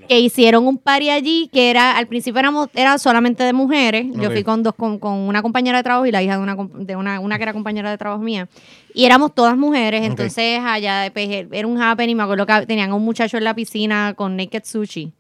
Que 0.08 0.20
hicieron 0.20 0.68
un 0.68 0.78
party 0.78 1.10
allí 1.10 1.50
que 1.52 1.70
era 1.70 1.98
al 1.98 2.08
principio 2.08 2.40
éramos 2.40 2.70
era 2.74 2.98
solamente 2.98 3.44
de 3.44 3.54
mujeres. 3.54 4.08
Yo 4.14 4.32
fui 4.32 4.44
con 4.44 4.64
dos 4.64 4.74
con, 4.76 5.00
con 5.00 5.14
una 5.14 5.42
compañera 5.42 5.78
de 5.78 5.84
trabajo 5.84 6.06
y 6.06 6.12
la 6.12 6.22
hija 6.24 6.38
de 6.38 6.44
una 6.44 6.56
de 6.56 6.96
una, 6.96 7.20
una 7.20 7.38
que 7.38 7.44
era 7.44 7.54
compañera 7.54 7.92
de 7.92 7.98
trabajo 7.98 8.22
mía. 8.22 8.48
Y 8.94 9.06
éramos 9.06 9.34
todas 9.34 9.58
mujeres 9.58 10.04
entonces 10.04 10.60
allá 10.64 11.10
pues, 11.14 11.48
era 11.52 11.68
un 11.68 11.82
happening. 11.82 12.16
Me 12.16 12.24
acuerdo 12.24 12.46
que 12.46 12.66
tenían 12.66 12.94
un 12.94 13.04
muchacho 13.04 13.38
en 13.38 13.44
la 13.44 13.54
piscina 13.54 14.14
con 14.16 14.36
naked 14.36 14.64
sushi 14.64 15.14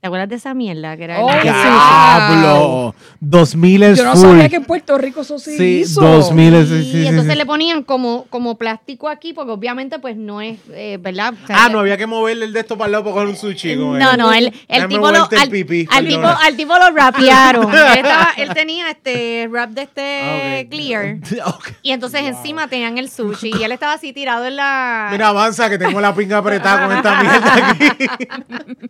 ¿te 0.00 0.06
acuerdas 0.06 0.28
de 0.28 0.36
esa 0.36 0.54
mierda 0.54 0.96
que 0.96 1.04
era 1.04 1.18
el 1.18 1.24
Oh, 1.24 1.28
sushi? 1.28 1.42
¡Diablo! 1.42 2.94
2000 3.20 3.82
es 3.82 3.98
Yo 3.98 4.04
no 4.04 4.12
full. 4.12 4.20
sabía 4.22 4.48
que 4.48 4.56
en 4.56 4.64
Puerto 4.64 4.96
Rico 4.98 5.22
eso 5.22 5.38
se 5.38 5.56
Sí, 5.56 5.80
hizo. 5.80 6.00
2000 6.00 6.54
es... 6.54 6.70
y 6.70 6.72
sí, 6.78 6.84
sí, 6.84 6.90
sí, 7.02 7.06
entonces 7.08 7.32
sí. 7.32 7.38
le 7.38 7.46
ponían 7.46 7.82
como, 7.82 8.26
como 8.30 8.56
plástico 8.56 9.08
aquí, 9.08 9.32
porque 9.32 9.50
obviamente 9.52 9.98
pues 9.98 10.16
no 10.16 10.40
es, 10.40 10.58
eh, 10.72 10.98
¿verdad? 11.00 11.34
O 11.42 11.46
sea, 11.46 11.64
Ah, 11.64 11.68
no 11.68 11.80
había 11.80 11.96
que 11.96 12.06
moverle 12.06 12.44
el 12.44 12.52
de 12.52 12.60
esto 12.60 12.76
para 12.78 12.86
el 12.86 12.92
lado 12.92 13.04
para 13.04 13.14
coger 13.14 13.28
un 13.28 13.36
sushi. 13.36 13.76
como 13.76 13.96
No, 13.98 14.16
no, 14.16 14.32
el, 14.32 14.52
el 14.68 14.88
tipo 14.88 15.10
lo, 15.10 15.28
el 15.30 15.38
al, 15.38 15.48
pipí, 15.50 15.86
al 15.90 16.06
tipo, 16.06 16.26
al 16.26 16.56
tipo 16.56 16.78
lo 16.78 16.90
rapearon. 16.90 17.72
él, 17.74 17.96
estaba- 17.96 18.32
él 18.36 18.54
tenía 18.54 18.90
este 18.90 19.48
rap 19.50 19.70
de 19.70 19.82
este 19.82 20.20
Ah, 20.64 20.68
clear. 20.70 21.16
Y 21.82 21.90
entonces 21.92 22.20
encima 22.22 22.68
tenían 22.68 22.98
el 22.98 23.10
sushi. 23.10 23.52
Y 23.58 23.62
él 23.64 23.72
estaba 23.72 23.94
así 23.94 24.12
tirado 24.12 24.46
en 24.46 24.56
la. 24.56 25.08
Mira, 25.10 25.28
avanza, 25.28 25.68
que 25.68 25.78
tengo 25.78 26.00
la 26.00 26.14
pinga 26.14 26.38
apretada 26.38 26.86
con 26.86 26.96
esta 26.96 27.20
mierda 27.22 27.54
aquí. 27.70 28.06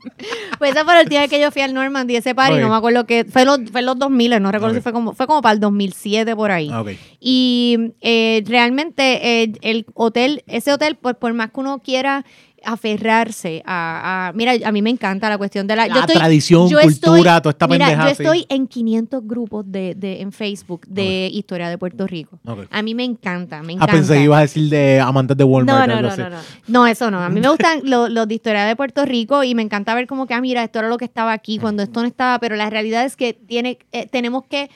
Pues 0.58 0.72
esa 0.72 0.84
fue 0.84 0.97
la 0.98 1.02
última 1.04 1.20
vez 1.20 1.30
que 1.30 1.40
yo 1.40 1.50
fui 1.50 1.62
al 1.62 1.74
Normandy, 1.74 2.16
ese 2.16 2.34
party, 2.34 2.54
Ok. 2.54 2.60
no 2.60 2.68
me 2.68 2.76
acuerdo 2.76 3.06
que. 3.06 3.24
Fue, 3.24 3.44
los, 3.44 3.60
fue 3.70 3.82
los 3.82 3.98
2000, 3.98 4.42
no 4.42 4.52
recuerdo 4.52 4.74
si 4.74 4.80
fue 4.80 4.92
como, 4.92 5.14
fue 5.14 5.26
como 5.26 5.42
para 5.42 5.54
el 5.54 5.60
2007 5.60 6.34
por 6.36 6.50
ahí. 6.50 6.70
Ah. 6.72 6.84
Y 7.20 7.92
eh, 8.00 8.42
realmente 8.46 9.42
eh, 9.42 9.52
el 9.62 9.86
hotel, 9.94 10.42
ese 10.46 10.72
hotel, 10.72 10.96
por, 10.96 11.16
por 11.16 11.32
más 11.32 11.50
que 11.50 11.60
uno 11.60 11.80
quiera 11.80 12.24
aferrarse 12.64 13.62
a, 13.66 14.28
a- 14.28 14.32
mira, 14.32 14.52
a 14.64 14.72
mí 14.72 14.82
me 14.82 14.90
encanta 14.90 15.28
la 15.28 15.38
cuestión 15.38 15.66
de 15.66 15.76
la, 15.76 15.86
La 15.86 16.06
tradición, 16.06 16.68
cultura, 16.70 17.40
toda 17.40 17.50
esta 17.52 17.66
mira, 17.68 17.86
pendeja, 17.86 18.08
yo 18.10 18.14
sí. 18.14 18.22
estoy 18.22 18.46
en 18.48 18.66
500 18.66 19.26
grupos 19.26 19.64
de, 19.70 19.94
de 19.94 20.20
en 20.20 20.32
Facebook 20.32 20.86
de 20.86 21.28
historia 21.32 21.68
de 21.68 21.78
Puerto 21.78 22.06
Rico. 22.06 22.38
A 22.70 22.82
mí 22.82 22.94
me 22.94 23.04
encanta, 23.04 23.62
me 23.62 23.72
Ah, 23.72 23.76
encanta. 23.76 23.92
pensé 23.92 24.14
que 24.14 24.22
ibas 24.24 24.38
a 24.38 24.42
decir 24.42 24.68
de 24.70 25.00
amantes 25.00 25.36
de 25.36 25.44
Walmart. 25.44 25.88
no, 25.88 26.00
no, 26.02 26.16
no, 26.16 26.30
no. 26.30 26.36
No, 26.66 26.86
eso 26.86 27.10
no. 27.10 27.18
A 27.20 27.28
mí 27.28 27.40
me 27.40 27.48
gustan 27.48 27.80
lo- 27.84 28.08
los 28.08 28.26
de 28.28 28.34
historia 28.34 28.64
de 28.64 28.76
Puerto 28.76 29.04
Rico 29.04 29.42
y 29.44 29.54
me 29.54 29.62
encanta 29.62 29.94
ver 29.94 30.06
como 30.06 30.26
que, 30.26 30.34
ah, 30.34 30.40
mira, 30.40 30.62
esto 30.64 30.78
era 30.78 30.88
lo 30.88 30.98
que 30.98 31.04
estaba 31.04 31.32
aquí 31.32 31.58
cuando 31.58 31.82
esto 31.82 32.00
no 32.00 32.06
estaba, 32.06 32.38
pero 32.38 32.56
la 32.56 32.70
realidad 32.70 33.04
es 33.04 33.16
que 33.16 33.32
tiene, 33.34 33.78
eh, 33.92 34.06
tenemos 34.10 34.44
que, 34.44 34.70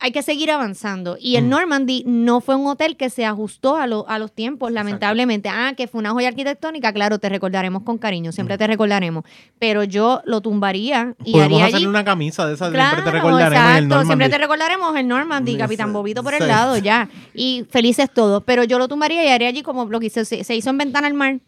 hay 0.00 0.12
que 0.12 0.22
seguir 0.22 0.50
avanzando. 0.52 1.16
Y 1.20 1.36
el 1.36 1.44
Mm. 1.46 1.48
Normandy 1.48 2.04
no 2.06 2.40
fue 2.40 2.54
un 2.54 2.66
hotel 2.68 2.96
que 2.96 3.10
se 3.10 3.24
ajustó 3.26 3.76
a, 3.76 3.86
lo- 3.88 4.08
a 4.08 4.18
los 4.20 4.30
tiempos, 4.32 4.70
lamentablemente. 4.70 5.48
Ah, 5.48 5.72
que 5.76 5.88
fue 5.88 5.98
una 5.98 6.10
joya 6.12 6.28
arquitectónica, 6.28 6.92
claro, 6.92 7.18
te 7.18 7.28
recordaremos 7.28 7.82
con 7.82 7.98
cariño, 7.98 8.30
siempre 8.30 8.56
te 8.56 8.66
recordaremos. 8.68 9.24
Pero 9.58 9.82
yo 9.82 10.20
lo 10.24 10.40
tumbaría 10.40 11.14
y 11.24 11.30
Mm. 11.30 11.32
Podemos 11.32 11.44
haría 11.46 11.64
hacerle 11.64 11.76
allí. 11.78 11.86
una 11.86 12.04
camisa 12.04 12.46
de 12.46 12.54
esas, 12.54 12.70
Claro, 12.70 12.90
siempre 12.96 13.10
te 13.12 13.16
recordaremos 13.18 13.52
en 13.52 13.58
el 13.58 13.58
exacto, 13.66 13.88
Normandy. 13.88 14.06
siempre 14.06 14.28
te 14.28 14.38
recordaremos 14.38 14.96
el 14.96 15.08
Normandy, 15.08 15.56
Capitán 15.56 15.92
Bobito 15.92 16.22
por 16.22 16.34
el 16.34 16.46
lado, 16.46 16.76
ya. 16.76 17.08
Y 17.34 17.64
felices 17.70 18.08
todos. 18.12 18.42
Pero 18.44 18.62
yo 18.64 18.78
lo 18.78 18.86
tumbaría 18.88 19.24
y 19.24 19.28
haría 19.28 19.48
allí 19.48 19.62
como 19.62 19.84
lo 19.86 19.98
que 19.98 20.10
se, 20.10 20.24
se 20.24 20.54
hizo 20.54 20.70
en 20.70 20.78
Ventana 20.78 21.08
al 21.08 21.14
Mar. 21.14 21.38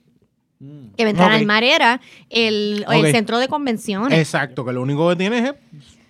Que 0.96 1.06
Ventana 1.06 1.36
al 1.36 1.46
Mar 1.46 1.64
era 1.64 2.02
el, 2.28 2.84
el 2.92 3.12
centro 3.12 3.38
de 3.38 3.48
convenciones. 3.48 4.18
Exacto, 4.18 4.62
que 4.64 4.72
lo 4.74 4.82
único 4.82 5.08
que 5.08 5.16
tienes 5.16 5.44
es... 5.50 5.54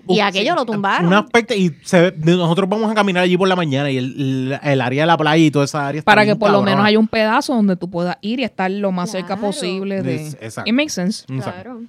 Y 0.08 0.20
aquello 0.20 0.54
lo 0.54 0.64
tumbaron. 0.64 1.06
Un 1.06 1.14
aspecto, 1.14 1.54
y 1.54 1.74
se 1.82 2.00
ve- 2.10 2.14
nosotros 2.36 2.68
vamos 2.68 2.90
a 2.90 2.94
caminar 2.94 3.22
allí 3.22 3.36
por 3.36 3.48
la 3.48 3.56
mañana 3.56 3.90
y 3.90 3.98
el, 3.98 4.04
el- 4.52 4.58
el 4.62 4.80
área 4.80 5.02
de 5.02 5.06
la 5.06 5.16
playa 5.16 5.44
y 5.44 5.50
toda 5.50 5.64
esa 5.64 5.86
área 5.88 5.98
está 6.00 6.10
Para 6.10 6.24
que 6.24 6.34
por 6.36 6.50
lo 6.50 6.62
menos 6.62 6.84
haya 6.84 6.98
un 6.98 7.08
pedazo 7.08 7.54
donde 7.54 7.76
tú 7.76 7.88
puedas 7.90 8.16
ir 8.20 8.40
y 8.40 8.44
estar 8.44 8.70
lo 8.70 8.92
más 8.92 9.10
cerca 9.10 9.28
Claro. 9.36 9.42
posible 9.42 10.02
de... 10.02 10.26
Exacto. 10.40 10.68
It 10.68 10.74
makes 10.74 10.90
sense. 10.92 11.24
Exacto. 11.32 11.80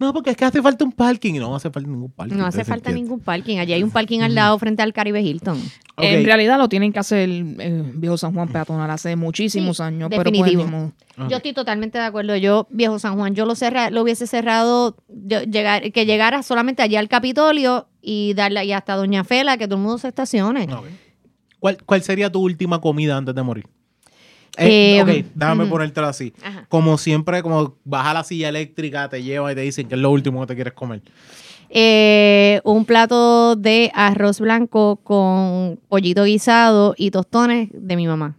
No, 0.00 0.12
porque 0.12 0.30
es 0.30 0.36
que 0.36 0.44
hace 0.44 0.62
falta 0.62 0.84
un 0.84 0.92
parking 0.92 1.34
y 1.34 1.38
no 1.40 1.54
hace 1.56 1.70
falta 1.70 1.88
ningún 1.88 2.10
parking. 2.12 2.36
No 2.36 2.46
hace 2.46 2.64
falta 2.64 2.92
ningún 2.92 3.18
parking. 3.18 3.58
Allí 3.58 3.72
hay 3.72 3.82
un 3.82 3.90
parking 3.90 4.20
al 4.20 4.34
lado 4.34 4.56
frente 4.58 4.80
al 4.82 4.92
Caribe 4.92 5.20
Hilton. 5.22 5.60
En 5.96 6.24
realidad 6.24 6.56
lo 6.56 6.68
tienen 6.68 6.92
que 6.92 7.00
hacer 7.00 7.18
el 7.28 7.92
Viejo 7.96 8.16
San 8.16 8.32
Juan 8.32 8.48
peatonal 8.48 8.88
hace 8.90 9.16
muchísimos 9.16 9.78
Sí, 9.78 9.82
años, 9.82 10.08
pero 10.08 10.22
pues 10.22 10.32
definitivo. 10.32 10.64
ni 10.64 10.70
modo. 10.70 10.92
Ok. 11.18 11.30
Yo 11.30 11.36
estoy 11.38 11.52
totalmente 11.52 11.98
de 11.98 12.04
acuerdo. 12.04 12.36
Yo, 12.36 12.68
viejo 12.70 12.98
San 13.00 13.16
Juan, 13.16 13.34
yo 13.34 13.44
lo 13.44 13.56
cerra, 13.56 13.90
lo 13.90 14.02
hubiese 14.02 14.28
cerrado, 14.28 14.96
yo- 15.08 15.42
llegar, 15.42 15.90
que 15.90 16.06
llegara 16.06 16.44
solamente 16.44 16.82
allí 16.82 16.94
al 16.94 17.08
Capitolio 17.08 17.88
y 18.00 18.34
darle 18.34 18.64
y 18.64 18.72
hasta 18.72 18.94
Doña 18.94 19.24
Fela, 19.24 19.56
que 19.58 19.66
todo 19.66 19.76
el 19.78 19.82
mundo 19.82 19.98
se 19.98 20.06
estacione. 20.08 20.68
¿Cuál, 21.58 21.78
¿Cuál 21.84 22.02
sería 22.02 22.30
tu 22.30 22.40
última 22.40 22.80
comida 22.80 23.16
antes 23.16 23.34
de 23.34 23.42
morir? 23.42 23.66
Eh, 24.58 24.96
Eh, 24.96 25.02
ok, 25.02 25.08
déjame 25.34 25.64
ujú. 25.64 25.70
ponértelo 25.72 26.06
así. 26.08 26.32
Ajá. 26.42 26.66
Como 26.68 26.98
siempre, 26.98 27.42
como 27.42 27.76
baja 27.84 28.12
la 28.14 28.24
silla 28.24 28.48
eléctrica, 28.48 29.08
te 29.08 29.22
lleva 29.22 29.52
y 29.52 29.54
te 29.54 29.60
dicen 29.62 29.88
que 29.88 29.94
es 29.94 30.00
lo 30.00 30.10
último 30.10 30.40
que 30.40 30.46
te 30.48 30.54
quieres 30.54 30.72
comer. 30.74 31.00
Eh, 31.70 32.60
un 32.64 32.84
plato 32.86 33.54
de 33.54 33.90
arroz 33.94 34.40
blanco 34.40 34.96
con 34.96 35.78
pollito 35.88 36.24
guisado 36.24 36.94
y 36.96 37.10
tostones 37.10 37.68
de 37.72 37.96
mi 37.96 38.06
mamá. 38.06 38.37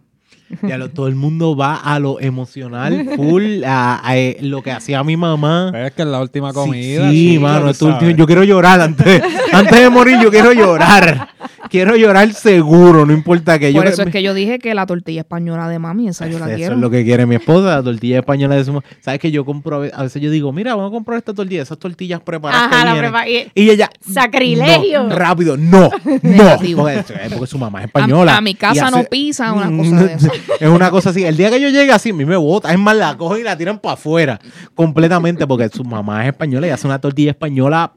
Ya 0.62 0.78
lo- 0.78 0.90
todo 0.90 1.06
el 1.08 1.14
mundo 1.14 1.56
va 1.56 1.76
a 1.76 1.98
lo 2.00 2.20
emocional, 2.20 3.08
full, 3.16 3.62
a, 3.64 4.00
a, 4.06 4.16
eh, 4.18 4.36
lo 4.40 4.62
que 4.62 4.72
hacía 4.72 5.02
mi 5.04 5.16
mamá. 5.16 5.72
Es 5.74 5.92
que 5.92 6.02
es 6.02 6.08
la 6.08 6.20
última 6.20 6.50
Sí, 6.50 6.54
comida. 6.54 7.10
Sí, 7.10 7.38
mano, 7.38 7.66
último- 7.68 8.10
yo 8.10 8.26
quiero 8.26 8.44
llorar 8.44 8.80
antes, 8.80 9.22
antes 9.52 9.80
de 9.80 9.90
morir, 9.90 10.18
yo 10.22 10.30
quiero 10.30 10.52
llorar. 10.52 11.28
Quiero 11.68 11.94
llorar 11.94 12.32
seguro, 12.32 13.06
no 13.06 13.12
importa 13.12 13.56
que 13.56 13.72
yo. 13.72 13.80
Por 13.80 13.86
eso 13.88 14.02
es 14.02 14.10
que 14.10 14.24
yo 14.24 14.34
dije 14.34 14.58
que 14.58 14.74
la 14.74 14.86
tortilla 14.86 15.20
española 15.20 15.68
de 15.68 15.78
mami, 15.78 16.08
esa 16.08 16.26
yo 16.26 16.40
la 16.40 16.46
Eso 16.48 16.56
quiero. 16.56 16.74
es 16.74 16.80
lo 16.80 16.90
que 16.90 17.04
quiere 17.04 17.26
mi 17.26 17.36
esposa, 17.36 17.76
la 17.76 17.82
tortilla 17.84 18.18
española 18.18 18.56
de 18.56 18.64
su 18.64 18.72
ma- 18.72 18.82
¿Sabes 19.00 19.20
que 19.20 19.30
yo 19.30 19.44
compro? 19.44 19.76
a 19.76 19.78
ve- 19.78 19.92
A 19.94 20.02
veces 20.02 20.20
yo 20.20 20.32
digo, 20.32 20.52
mira, 20.52 20.74
vamos 20.74 20.90
a 20.90 20.92
comprar 20.92 21.18
esta 21.18 21.32
tortilla, 21.32 21.62
esas 21.62 21.78
tortillas 21.78 22.20
preparadas. 22.22 22.72
Ajá, 22.72 22.84
la 22.86 22.92
vienen". 22.94 23.12
prepa- 23.12 23.28
y- 23.28 23.52
Y 23.54 23.70
ella. 23.70 23.88
¡Sacrilegio! 24.00 25.04
no, 25.04 25.14
rápido, 25.14 25.56
no, 25.56 25.90
no. 26.22 26.56
Porque, 26.76 26.94
eh, 26.98 27.28
porque 27.30 27.46
su 27.46 27.58
mamá 27.58 27.80
es 27.80 27.84
española. 27.86 28.34
A- 28.34 28.38
a 28.38 28.40
mi 28.40 28.54
casa 28.54 28.88
y 28.88 28.90
no 28.90 29.04
pisa, 29.04 29.52
una 29.52 29.70
cosa 29.70 30.04
de 30.06 30.14
esa. 30.14 30.30
Es 30.60 30.68
una 30.68 30.90
cosa 30.90 31.10
así. 31.10 31.24
El 31.24 31.36
día 31.36 31.50
que 31.50 31.60
yo 31.60 31.68
llegue 31.68 31.92
así, 31.92 32.10
a 32.10 32.14
mí 32.14 32.24
me 32.24 32.36
bota. 32.36 32.72
Es 32.72 32.78
más, 32.78 32.96
la 32.96 33.16
cogen 33.16 33.40
y 33.40 33.44
la 33.44 33.56
tiran 33.56 33.78
para 33.78 33.94
afuera. 33.94 34.40
Completamente, 34.74 35.46
porque 35.46 35.68
su 35.68 35.84
mamá 35.84 36.22
es 36.22 36.28
española 36.32 36.66
y 36.66 36.70
hace 36.70 36.86
una 36.86 37.00
tortilla 37.00 37.30
española 37.30 37.92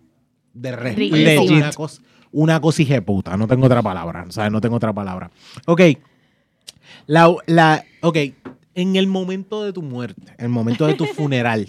de 0.54 0.72
re- 0.76 0.94
Riquísima. 0.94 1.18
legit. 1.42 1.52
Una 1.52 1.72
cosa, 1.72 2.02
una 2.32 2.62
cosa 2.62 2.82
hija 2.82 3.02
puta. 3.02 3.36
No 3.38 3.48
tengo 3.48 3.66
otra 3.66 3.82
palabra. 3.82 4.26
O 4.28 4.32
sea, 4.32 4.50
no 4.50 4.62
tengo 4.62 4.76
otra 4.76 4.94
palabra. 4.94 5.32
Ok. 5.66 5.82
La, 7.08 7.34
la, 7.48 7.84
ok. 8.02 8.18
En 8.76 8.96
el 8.96 9.06
momento 9.06 9.64
de 9.64 9.72
tu 9.72 9.84
muerte, 9.84 10.34
en 10.38 10.46
el 10.46 10.50
momento 10.50 10.88
de 10.88 10.96
tu 10.96 11.06
funeral, 11.16 11.68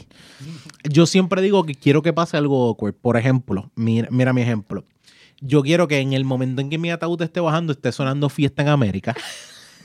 yo 0.84 1.04
siempre 1.06 1.42
digo 1.42 1.64
que 1.66 1.74
quiero 1.74 2.00
que 2.00 2.12
pase 2.14 2.36
algo 2.38 2.68
awkward. 2.68 2.94
Por 2.94 3.16
ejemplo, 3.18 3.70
mira, 3.74 4.08
mira 4.10 4.32
mi 4.32 4.40
ejemplo. 4.40 4.84
Yo 5.40 5.62
quiero 5.62 5.86
que 5.88 5.98
en 5.98 6.14
el 6.14 6.24
momento 6.24 6.62
en 6.62 6.70
que 6.70 6.78
mi 6.78 6.90
ataúd 6.90 7.20
esté 7.20 7.40
bajando 7.40 7.72
esté 7.72 7.92
sonando 7.92 8.30
fiesta 8.30 8.62
en 8.62 8.68
América. 8.68 9.14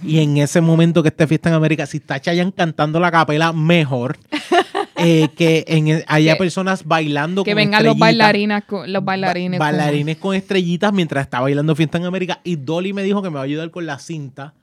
Y 0.03 0.19
en 0.19 0.37
ese 0.37 0.61
momento 0.61 1.01
que 1.03 1.09
esté 1.09 1.27
Fiesta 1.27 1.49
en 1.49 1.55
América, 1.55 1.85
si 1.85 1.97
está 1.97 2.19
Chayanne 2.21 2.53
cantando 2.53 2.99
la 2.99 3.11
capela, 3.11 3.53
mejor. 3.53 4.17
Eh, 5.01 5.29
que 5.37 5.63
en, 5.69 5.87
e- 5.87 6.03
haya 6.09 6.33
Que- 6.33 6.39
personas 6.39 6.83
bailando 6.83 7.45
Que 7.45 7.51
con 7.51 7.55
vengan 7.55 7.85
los 7.85 7.97
bailarinas, 7.97 8.65
con- 8.65 8.91
los 8.91 9.01
bailarines. 9.05 9.57
Ba- 9.57 9.69
con- 9.69 9.77
bailarines 9.77 10.17
con 10.17 10.35
estrellitas 10.35 10.91
mientras 10.91 11.23
está 11.23 11.39
bailando 11.39 11.73
Fiesta 11.73 11.97
en 11.99 12.03
América. 12.03 12.41
Y 12.43 12.57
Dolly 12.57 12.91
me 12.91 13.01
dijo 13.03 13.21
que 13.21 13.29
me 13.29 13.35
va 13.35 13.39
a 13.39 13.43
ayudar 13.45 13.71
con 13.71 13.85
la 13.85 13.97
cinta. 13.97 14.55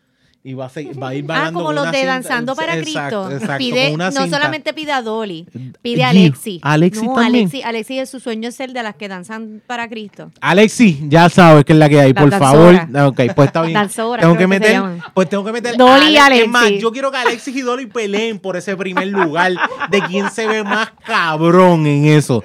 Y 0.48 0.54
va 0.54 0.66
a, 0.66 0.68
seguir- 0.68 1.02
va 1.02 1.08
a 1.08 1.14
ir 1.16 1.24
Ah, 1.28 1.28
bailando 1.28 1.52
como 1.54 1.66
con 1.66 1.74
los 1.74 1.90
de 1.90 1.98
cinta. 1.98 2.12
Danzando 2.12 2.54
para 2.54 2.76
Exacto, 2.78 3.24
Cristo. 3.26 3.30
exacto, 3.44 3.58
pide, 3.58 3.84
con 3.86 3.94
una 3.94 4.10
no 4.12 4.28
solamente 4.28 4.72
pide 4.72 4.92
a 4.92 5.02
Dolly, 5.02 5.44
pide 5.82 6.04
a 6.04 6.10
Alexi. 6.10 6.60
Alexi 6.62 7.04
no, 7.04 7.14
también. 7.14 7.34
Alexi, 7.46 7.62
Alexi 7.62 7.98
es 7.98 8.08
su 8.10 8.20
sueño 8.20 8.48
es 8.48 8.54
ser 8.54 8.72
de 8.72 8.80
las 8.84 8.94
que 8.94 9.08
danzan 9.08 9.60
para 9.66 9.88
Cristo. 9.88 10.30
Alexi, 10.40 11.00
ya 11.08 11.28
sabes 11.28 11.64
que 11.64 11.72
es 11.72 11.78
la 11.80 11.88
que 11.88 11.98
hay, 12.00 12.12
La 12.12 12.20
por 12.20 12.30
danzora. 12.30 12.50
favor. 12.52 12.74
Ah, 12.94 13.08
Ok, 13.08 13.20
pues 13.34 13.46
está 13.48 13.62
bien. 13.62 13.74
Danzora, 13.74 14.22
tengo 14.22 14.36
que 14.36 14.46
meter, 14.46 14.80
pues 15.14 15.28
tengo 15.28 15.44
que 15.44 15.50
meter 15.50 15.76
Dolly 15.76 16.10
y 16.12 16.16
Es 16.16 16.22
Alexi. 16.22 16.48
más, 16.48 16.70
yo 16.78 16.92
quiero 16.92 17.10
que 17.10 17.16
Alexis 17.16 17.56
y 17.56 17.62
Dolly 17.62 17.86
peleen 17.86 18.38
por 18.38 18.56
ese 18.56 18.76
primer 18.76 19.08
lugar 19.08 19.52
de 19.90 20.00
quién 20.02 20.30
se 20.30 20.46
ve 20.46 20.62
más 20.62 20.92
cabrón 21.04 21.86
en 21.88 22.04
eso. 22.06 22.44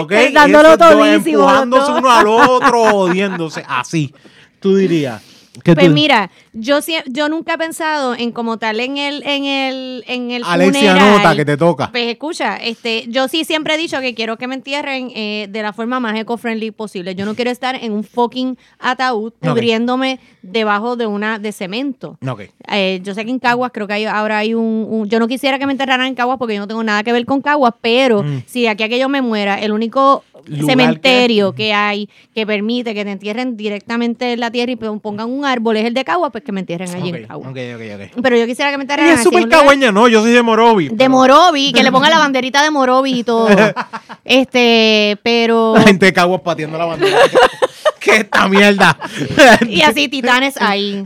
Ok, 0.00 0.10
Eh, 0.10 0.30
dándolo 0.34 0.76
todísimo, 0.76 1.42
empujándose 1.42 1.92
dos. 1.92 2.00
uno 2.00 2.10
al 2.10 2.26
otro, 2.26 2.82
odiándose, 2.82 3.62
así. 3.68 4.12
Tú 4.58 4.74
dirías. 4.74 5.22
¿Qué 5.64 5.74
Pues 5.74 5.86
tú- 5.86 5.92
mira, 5.94 6.30
yo 6.58 6.78
yo 7.06 7.28
nunca 7.28 7.54
he 7.54 7.58
pensado 7.58 8.14
en 8.14 8.32
como 8.32 8.56
tal 8.58 8.80
en 8.80 8.96
el 8.96 9.22
en 9.26 9.44
el 9.44 10.04
en 10.06 10.30
el 10.30 10.42
Alexia 10.44 10.92
funeral. 10.92 11.14
anota 11.14 11.36
que 11.36 11.44
te 11.44 11.56
toca. 11.56 11.90
Pues 11.90 12.04
escucha, 12.08 12.56
este, 12.56 13.04
yo 13.08 13.28
sí 13.28 13.44
siempre 13.44 13.74
he 13.74 13.78
dicho 13.78 14.00
que 14.00 14.14
quiero 14.14 14.36
que 14.38 14.46
me 14.46 14.54
entierren 14.54 15.10
eh, 15.14 15.46
de 15.50 15.62
la 15.62 15.72
forma 15.72 16.00
más 16.00 16.16
eco-friendly 16.18 16.70
posible. 16.70 17.14
Yo 17.14 17.24
no 17.26 17.34
quiero 17.34 17.50
estar 17.50 17.74
en 17.76 17.92
un 17.92 18.04
fucking 18.04 18.56
ataúd 18.78 19.32
cubriéndome 19.40 20.18
debajo 20.42 20.96
de 20.96 21.06
una 21.06 21.38
de 21.38 21.52
cemento. 21.52 22.18
Ok. 22.26 22.42
Eh, 22.72 23.00
yo 23.02 23.14
sé 23.14 23.24
que 23.24 23.30
en 23.30 23.38
Caguas 23.38 23.70
creo 23.74 23.86
que 23.86 23.92
hay, 23.94 24.04
ahora 24.06 24.38
hay 24.38 24.54
un, 24.54 24.86
un- 24.88 25.08
Yo 25.08 25.18
no 25.18 25.28
quisiera 25.28 25.58
que 25.58 25.66
me 25.66 25.72
enterraran 25.72 26.06
en 26.06 26.14
Caguas 26.14 26.38
porque 26.38 26.54
yo 26.54 26.60
no 26.60 26.66
tengo 26.68 26.82
nada 26.82 27.02
que 27.02 27.12
ver 27.12 27.24
con 27.26 27.40
Caguas, 27.42 27.74
pero 27.80 28.22
Mm. 28.22 28.42
si 28.46 28.62
de 28.62 28.68
aquí 28.70 28.82
a 28.82 28.88
que 28.88 28.98
yo 28.98 29.08
me 29.08 29.20
muera, 29.22 29.60
el 29.60 29.72
único 29.72 30.24
Lugar 30.46 30.66
cementerio 30.66 31.52
que... 31.54 31.72
hay 31.72 32.08
que 32.34 32.46
permite 32.46 32.94
que 32.94 33.04
te 33.04 33.10
entierren 33.10 33.56
directamente 33.56 34.32
en 34.34 34.40
la 34.40 34.50
tierra 34.50 34.72
y 34.72 34.76
pon- 34.76 35.00
pongan 35.00 35.30
un 35.30 35.44
árbol 35.44 35.76
es 35.76 35.84
el 35.84 35.94
de 35.94 36.04
Caguas, 36.04 36.30
pues 36.32 36.44
que 36.46 36.52
me 36.52 36.60
entierren 36.60 36.88
allí 36.94 37.10
en 37.10 37.30
ok. 37.30 38.22
Pero 38.22 38.36
yo 38.36 38.46
quisiera 38.46 38.70
que 38.70 38.78
me 38.78 38.84
Ella 38.84 39.14
es 39.14 39.22
súper 39.22 39.48
cagüeña, 39.48 39.92
no, 39.92 40.08
yo 40.08 40.22
soy 40.22 40.32
de 40.32 40.42
Morovi. 40.42 40.88
de 40.88 41.08
Morovi, 41.08 41.72
que 41.72 41.82
le 41.82 41.92
ponga 41.92 42.08
la 42.08 42.18
banderita 42.18 42.62
de 42.62 42.70
Morovi 42.70 43.20
y 43.20 43.24
todo. 43.24 43.48
este, 44.24 45.18
pero... 45.22 45.74
La 45.74 45.82
gente 45.82 46.06
de 46.06 46.12
Caguas 46.12 46.40
pateando 46.40 46.78
la 46.78 46.86
bandera. 46.86 47.18
¿Qué 48.00 48.18
esta 48.18 48.48
mierda? 48.48 48.96
Y 49.68 49.82
así 49.82 50.06
Titanes 50.08 50.54
ahí. 50.60 51.02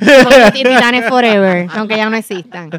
Titanes 0.53 1.09
Forever, 1.09 1.67
aunque 1.75 1.97
ya 1.97 2.11
no 2.11 2.17
existan. 2.17 2.71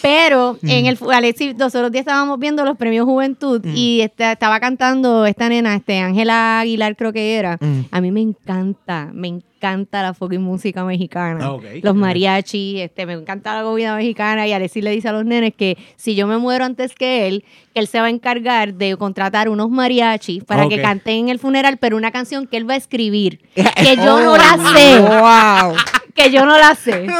Pero 0.00 0.56
en 0.62 0.86
el 0.86 0.96
Alexis, 1.12 1.56
los 1.58 1.74
otros 1.74 1.90
días 1.90 2.02
estábamos 2.02 2.38
viendo 2.38 2.64
los 2.64 2.76
premios 2.76 3.04
Juventud 3.04 3.64
y 3.64 4.02
esta- 4.02 4.32
estaba 4.32 4.60
cantando 4.60 5.26
esta 5.26 5.48
nena, 5.48 5.74
este 5.74 5.98
Ángela 5.98 6.60
Aguilar 6.60 6.94
creo 6.94 7.12
que 7.12 7.34
era. 7.34 7.58
Mm. 7.60 7.80
A 7.90 8.00
mí 8.00 8.12
me 8.12 8.20
encanta, 8.20 9.10
me 9.12 9.28
encanta 9.28 9.53
la 9.90 10.14
fucking 10.14 10.42
música 10.42 10.84
mexicana. 10.84 11.46
Ah. 11.46 11.56
Los 11.82 11.94
mariachis, 11.94 12.80
este, 12.80 13.06
me 13.06 13.14
encanta 13.14 13.56
la 13.56 13.62
comida 13.62 13.96
mexicana 13.96 14.46
y 14.46 14.52
Alexis 14.52 14.84
le 14.84 14.90
dice 14.90 15.08
a 15.08 15.12
los 15.12 15.24
nenes 15.24 15.54
que 15.56 15.78
si 15.96 16.14
yo 16.14 16.26
me 16.26 16.36
muero 16.38 16.64
antes 16.64 16.94
que 16.94 17.26
él, 17.26 17.44
que 17.72 17.80
él 17.80 17.86
se 17.86 17.98
va 18.00 18.06
a 18.06 18.10
encargar 18.10 18.74
de 18.74 18.96
contratar 18.96 19.48
unos 19.48 19.70
mariachis 19.70 20.44
para 20.44 20.68
que 20.68 20.82
canten 20.82 21.14
en 21.14 21.28
el 21.30 21.38
funeral, 21.38 21.78
pero 21.78 21.96
una 21.96 22.10
canción 22.10 22.46
que 22.46 22.56
él 22.58 22.68
va 22.68 22.74
a 22.74 22.76
escribir, 22.76 23.40
que 23.54 23.96
yo 23.96 24.20
no 24.20 24.36
la 24.36 24.54
Oh, 24.54 24.72
sé 24.72 25.00
¡Wow! 25.00 25.76
Que 26.14 26.30
yo 26.30 26.46
no 26.46 26.56
la 26.58 26.74
sé. 26.74 27.06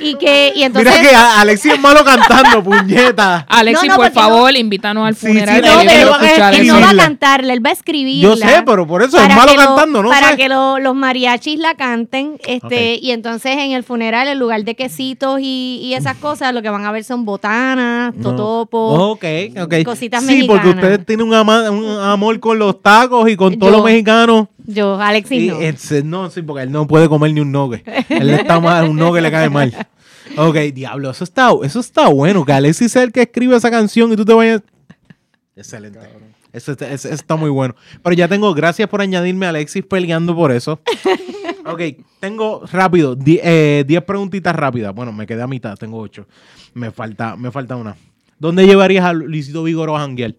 Y 0.00 0.14
que, 0.16 0.52
y 0.54 0.62
entonces. 0.62 0.92
Mira 0.98 1.08
que 1.10 1.14
a- 1.16 1.40
Alexis 1.40 1.72
es 1.74 1.80
malo 1.80 2.04
cantando, 2.04 2.62
puñeta. 2.62 3.46
Alexis, 3.48 3.88
No, 3.88 3.94
no, 3.94 3.96
por 3.96 4.06
porque 4.12 4.20
favor, 4.20 4.56
invítanos 4.56 5.06
al 5.06 5.16
Sí, 5.16 5.26
funeral. 5.28 5.56
sí, 5.56 5.62
no, 5.68 5.74
no, 5.74 5.80
él 5.90 6.66
no 6.66 6.80
va 6.80 6.90
a 6.90 6.96
cantarla, 6.96 7.52
él 7.52 7.64
va 7.64 7.70
a 7.70 7.72
escribirla. 7.72 8.28
Yo 8.28 8.36
sé, 8.36 8.62
pero 8.64 8.86
por 8.86 9.02
eso 9.02 9.18
es 9.18 9.28
malo 9.34 9.52
lo- 9.54 9.58
cantando, 9.58 10.02
¿no? 10.02 10.08
Para 10.10 10.30
sé. 10.30 10.36
que 10.36 10.48
lo- 10.48 10.78
los 10.78 10.94
mariachis 10.94 11.58
la 11.58 11.74
canten, 11.74 12.38
este, 12.46 12.96
y 13.00 13.10
entonces 13.12 13.52
en 13.56 13.72
el 13.72 13.84
funeral, 13.84 14.28
en 14.28 14.38
lugar 14.38 14.64
de 14.64 14.74
quesitos 14.74 15.40
y, 15.40 15.80
y 15.82 15.94
esas 15.94 16.16
cosas, 16.18 16.52
lo 16.54 16.62
que 16.62 16.68
van 16.70 16.84
a 16.84 16.92
ver 16.92 17.04
son 17.04 17.24
botanas, 17.24 18.14
No. 18.16 18.30
totopos. 18.30 18.98
Ok, 18.98 19.24
ok. 19.62 19.74
cositas 19.84 20.24
sí, 20.24 20.44
porque 20.46 20.64
mexicanas. 20.68 20.74
ustedes 20.84 21.06
tienen 21.06 21.26
un, 21.26 21.34
ama- 21.34 21.70
un 21.70 22.00
amor 22.00 22.38
con 22.40 22.58
los 22.58 22.82
tacos 22.82 23.28
y 23.30 23.36
con 23.36 23.58
todos 23.58 23.72
Yo. 23.72 23.76
los 23.78 23.84
mexicanos. 23.86 24.48
Yo, 24.66 25.00
Alexis, 25.00 25.42
Y 25.42 26.02
no. 26.04 26.30
sí, 26.30 26.42
porque 26.42 26.64
él 26.64 26.72
no 26.72 26.86
puede 26.86 27.08
comer 27.08 27.32
ni 27.32 27.40
un 27.40 27.52
nogue. 27.52 27.82
Él 28.08 28.30
está 28.30 28.58
mal, 28.60 28.88
un 28.88 28.96
nogue 28.96 29.20
le 29.20 29.30
cae 29.30 29.48
mal. 29.48 29.72
Ok, 30.36 30.56
diablo, 30.74 31.10
eso 31.10 31.24
está, 31.24 31.50
eso 31.62 31.80
está 31.80 32.08
bueno. 32.08 32.44
Que 32.44 32.52
Alexis 32.52 32.90
sea 32.92 33.02
el 33.04 33.12
que 33.12 33.22
escribe 33.22 33.56
esa 33.56 33.70
canción 33.70 34.12
y 34.12 34.16
tú 34.16 34.24
te 34.24 34.32
vayas. 34.34 34.62
Excelente. 35.54 35.98
Eso, 36.52 36.72
está- 36.72 36.90
eso 36.90 37.08
está 37.10 37.36
muy 37.36 37.50
bueno. 37.50 37.74
Pero 38.02 38.14
ya 38.16 38.26
tengo, 38.28 38.52
gracias 38.54 38.88
por 38.88 39.00
añadirme 39.00 39.46
a 39.46 39.50
Alexis 39.50 39.84
peleando 39.84 40.34
por 40.34 40.50
eso. 40.52 40.80
Ok, 41.64 41.80
tengo 42.20 42.62
rápido, 42.72 43.14
10 43.14 43.84
preguntitas 44.04 44.54
rápidas. 44.54 44.94
Bueno, 44.94 45.12
me 45.12 45.26
quedé 45.26 45.42
a 45.42 45.46
mitad, 45.46 45.76
tengo 45.76 45.98
8. 45.98 46.26
Me 46.74 46.90
falta, 46.90 47.36
me 47.36 47.50
falta 47.50 47.76
una. 47.76 47.96
¿Dónde 48.38 48.66
llevarías 48.66 49.04
a 49.04 49.12
Luisito 49.12 49.62
Vigoro 49.62 49.96
a 49.96 50.00
janguear? 50.00 50.34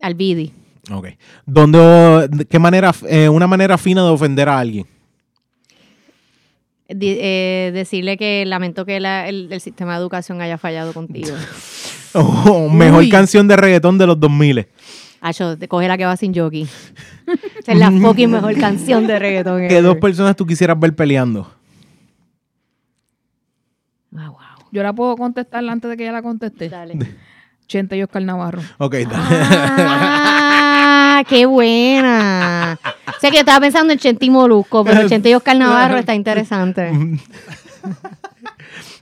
Al 0.00 0.14
Bidi. 0.14 0.52
Ok. 0.92 1.08
¿Dónde, 1.46 2.28
de 2.30 2.44
¿Qué 2.46 2.58
manera, 2.58 2.92
eh, 3.08 3.28
una 3.28 3.46
manera 3.46 3.76
fina 3.78 4.02
de 4.04 4.10
ofender 4.10 4.48
a 4.48 4.58
alguien? 4.58 4.86
Eh, 6.88 7.72
decirle 7.74 8.16
que 8.16 8.44
lamento 8.46 8.84
que 8.86 9.00
la- 9.00 9.28
el, 9.28 9.52
el 9.52 9.60
sistema 9.60 9.94
de 9.94 9.98
educación 9.98 10.40
haya 10.40 10.58
fallado 10.58 10.92
contigo. 10.92 11.30
Oh, 12.18 12.70
mejor 12.70 13.00
Uy. 13.00 13.10
canción 13.10 13.46
de 13.46 13.56
reggaetón 13.58 13.98
de 13.98 14.06
los 14.06 14.18
2000. 14.18 14.66
Acho, 15.20 15.58
te 15.58 15.68
coge 15.68 15.86
la 15.86 15.98
que 15.98 16.06
va 16.06 16.16
sin 16.16 16.34
jockey. 16.34 16.62
Esa 16.62 17.72
es 17.72 17.78
la 17.78 17.90
fucking 18.00 18.30
mejor 18.30 18.56
canción 18.58 19.06
de 19.06 19.18
reggaetón. 19.18 19.58
¿Qué 19.58 19.66
ever. 19.66 19.82
dos 19.82 19.96
personas 19.96 20.34
tú 20.34 20.46
quisieras 20.46 20.80
ver 20.80 20.94
peleando? 20.96 21.52
Ah, 24.16 24.30
wow. 24.30 24.68
Yo 24.72 24.82
la 24.82 24.94
puedo 24.94 25.14
contestar 25.18 25.62
antes 25.68 25.90
de 25.90 25.96
que 25.98 26.04
ella 26.04 26.12
la 26.12 26.22
conteste. 26.22 26.70
Dale. 26.70 26.96
Chente 27.66 27.98
y 27.98 28.02
Oscar 28.02 28.22
Navarro. 28.22 28.62
Ok, 28.78 28.94
dale. 28.94 29.12
Ah, 29.30 30.45
qué 31.24 31.46
buena. 31.46 32.78
O 33.06 33.20
sea 33.20 33.30
que 33.30 33.38
estaba 33.38 33.60
pensando 33.60 33.92
en 33.92 33.98
Chente 33.98 34.26
y 34.26 34.30
Molusco, 34.30 34.84
pero 34.84 35.08
Chente 35.08 35.30
y 35.30 35.34
Oscar 35.34 35.56
Navarro 35.56 35.98
está 35.98 36.14
interesante. 36.14 36.92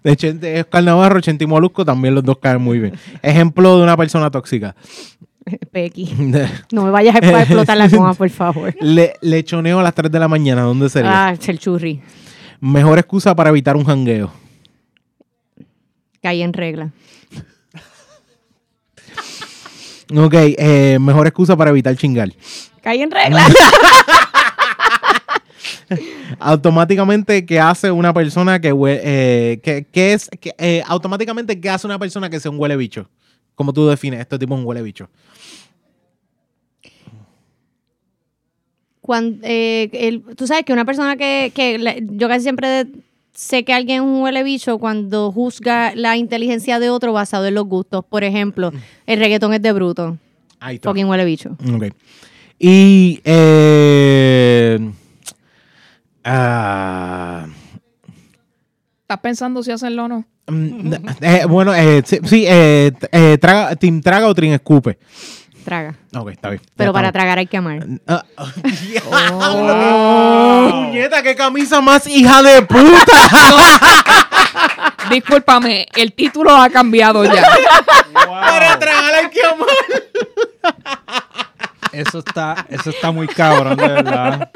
De 0.02 0.16
Chente, 0.16 0.60
Oscar 0.60 0.84
Navarro, 0.84 1.20
Chente 1.20 1.44
y 1.44 1.46
Molusco, 1.46 1.84
también 1.84 2.14
los 2.14 2.24
dos 2.24 2.38
caen 2.38 2.60
muy 2.60 2.78
bien. 2.78 2.94
Ejemplo 3.22 3.78
de 3.78 3.82
una 3.82 3.96
persona 3.96 4.30
tóxica. 4.30 4.74
Pequi. 5.72 6.12
No 6.72 6.84
me 6.84 6.90
vayas 6.90 7.16
a 7.16 7.42
explotar 7.42 7.76
la 7.76 7.88
coma, 7.88 8.14
por 8.14 8.30
favor. 8.30 8.74
Le, 8.80 9.14
lechoneo 9.20 9.78
a 9.78 9.82
las 9.82 9.94
3 9.94 10.10
de 10.10 10.18
la 10.18 10.28
mañana, 10.28 10.62
¿dónde 10.62 10.88
sería? 10.88 11.28
Ah, 11.28 11.32
el 11.32 11.58
churri. 11.58 12.00
Mejor 12.60 12.98
excusa 12.98 13.34
para 13.34 13.50
evitar 13.50 13.76
un 13.76 13.84
jangueo. 13.84 14.32
Caí 16.22 16.42
en 16.42 16.52
regla. 16.52 16.90
Ok, 20.12 20.34
eh, 20.34 20.98
mejor 21.00 21.26
excusa 21.26 21.56
para 21.56 21.70
evitar 21.70 21.96
chingar. 21.96 22.30
Caí 22.82 23.00
en 23.02 23.10
regla. 23.10 23.40
Automáticamente, 26.38 27.46
¿qué 27.46 27.60
hace 27.60 27.90
una 27.90 28.12
persona 28.12 28.60
que 28.60 28.72
hue- 28.72 29.00
eh, 29.02 29.60
que, 29.62 29.84
que 29.90 30.12
es 30.12 30.28
que, 30.40 30.54
eh, 30.58 30.82
automáticamente 30.86 31.60
qué 31.60 31.70
hace 31.70 31.86
una 31.86 31.98
persona 31.98 32.28
que 32.28 32.40
sea 32.40 32.50
un 32.50 32.58
huele 32.58 32.76
bicho? 32.76 33.08
¿Cómo 33.54 33.72
tú 33.72 33.86
defines 33.86 34.20
este 34.20 34.38
tipo 34.38 34.54
de 34.54 34.60
un 34.60 34.66
huele 34.66 34.82
bicho? 34.82 35.08
Cuando, 39.00 39.38
eh, 39.46 39.90
el- 39.92 40.22
tú 40.36 40.46
sabes 40.46 40.64
que 40.64 40.72
una 40.72 40.84
persona 40.84 41.16
que, 41.16 41.52
que 41.54 41.78
la- 41.78 41.96
yo 41.98 42.26
casi 42.28 42.42
siempre 42.42 42.86
sé 43.34 43.64
que 43.64 43.72
alguien 43.74 43.96
es 43.96 44.02
un 44.02 44.22
huele 44.22 44.42
bicho 44.42 44.78
cuando 44.78 45.30
juzga 45.32 45.92
la 45.94 46.16
inteligencia 46.16 46.78
de 46.78 46.88
otro 46.90 47.12
basado 47.12 47.46
en 47.46 47.54
los 47.54 47.66
gustos. 47.66 48.04
Por 48.08 48.24
ejemplo, 48.24 48.72
el 49.06 49.18
reggaetón 49.18 49.52
es 49.54 49.60
de 49.62 49.72
bruto. 49.72 50.16
Ahí 50.60 50.76
está. 50.76 50.88
Fucking 50.90 51.06
huele 51.06 51.24
bicho. 51.24 51.56
Ok. 51.74 51.84
Y 52.58 53.20
eh, 53.24 54.78
ah, 56.24 57.46
¿Estás 59.02 59.18
pensando 59.20 59.62
si 59.62 59.70
hacerlo 59.70 60.04
o 60.04 60.08
no? 60.08 60.24
mm, 60.46 60.92
eh, 61.20 61.44
bueno, 61.48 61.74
eh, 61.74 62.02
sí, 62.04 62.18
sí, 62.24 62.44
eh, 62.46 62.92
t- 62.98 63.08
eh, 63.12 63.38
traga, 63.38 63.74
Team 63.76 64.00
Traga 64.00 64.28
o 64.28 64.34
Team 64.34 64.52
Escupe. 64.52 64.98
Traga. 65.64 65.94
Ok, 66.14 66.30
está 66.30 66.50
bien. 66.50 66.60
Ya 66.62 66.72
Pero 66.76 66.92
para 66.92 67.08
estamos. 67.08 67.22
tragar 67.22 67.38
hay 67.38 67.46
que 67.46 67.56
amar. 67.56 67.86
Ah, 68.06 68.24
ah, 68.36 68.46
diablo. 68.82 70.70
Puñeta, 70.88 71.22
qué 71.22 71.34
camisa 71.34 71.80
más 71.80 72.06
hija 72.06 72.42
de 72.42 72.62
puta. 72.62 72.84
Discúlpame, 75.10 75.86
el 75.94 76.12
título 76.12 76.54
ha 76.56 76.68
cambiado 76.70 77.24
ya. 77.24 77.42
Para 78.12 78.78
tragar 78.78 79.14
hay 79.14 79.30
que 79.30 79.40
amar. 79.44 79.68
Eso 81.92 82.18
está, 82.18 82.66
eso 82.68 82.90
está 82.90 83.10
muy 83.12 83.28
cabrón, 83.28 83.76
de 83.76 83.88
verdad. 83.88 84.50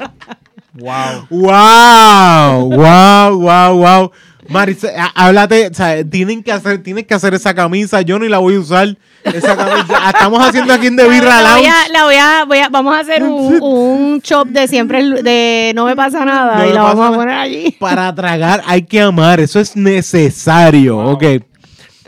Wow. 0.73 1.27
¡Wow! 1.29 2.69
¡Wow! 2.75 3.39
¡Wow! 3.41 3.77
¡Wow! 3.77 4.11
Maris, 4.49 4.83
há- 4.83 5.11
háblate, 5.15 5.67
o 5.67 5.73
sea, 5.73 6.03
tienen 6.03 6.41
que 6.43 6.51
hacer, 6.51 6.81
tienes 6.81 7.05
que 7.05 7.13
hacer 7.13 7.33
esa 7.33 7.53
camisa, 7.53 8.01
yo 8.01 8.17
ni 8.19 8.27
la 8.29 8.39
voy 8.39 8.55
a 8.55 8.59
usar. 8.59 8.97
Esa 9.23 9.55
camisa, 9.55 10.09
estamos 10.09 10.41
haciendo 10.41 10.73
aquí 10.73 10.87
en 10.87 10.95
The 10.95 11.07
Birra 11.07 11.41
la 11.41 11.55
voy 11.57 11.65
a, 11.65 11.75
la 11.91 12.03
voy 12.05 12.15
a, 12.15 12.45
voy 12.47 12.57
a- 12.59 12.69
vamos 12.69 12.95
a 12.95 12.99
hacer 12.99 13.21
un, 13.23 13.61
un 13.61 14.19
shop 14.21 14.47
de 14.47 14.67
siempre 14.67 14.99
el- 14.99 15.23
de 15.23 15.71
no 15.75 15.85
me 15.85 15.95
pasa 15.95 16.23
nada 16.25 16.57
No 16.57 16.69
y 16.69 16.73
la 16.73 16.81
vamos 16.83 17.09
a 17.09 17.13
poner 17.13 17.35
allí. 17.37 17.71
Para 17.79 18.13
tragar 18.15 18.63
hay 18.65 18.83
que 18.83 19.01
amar, 19.01 19.39
eso 19.39 19.59
es 19.59 19.75
necesario, 19.75 20.97
ok. 20.97 21.23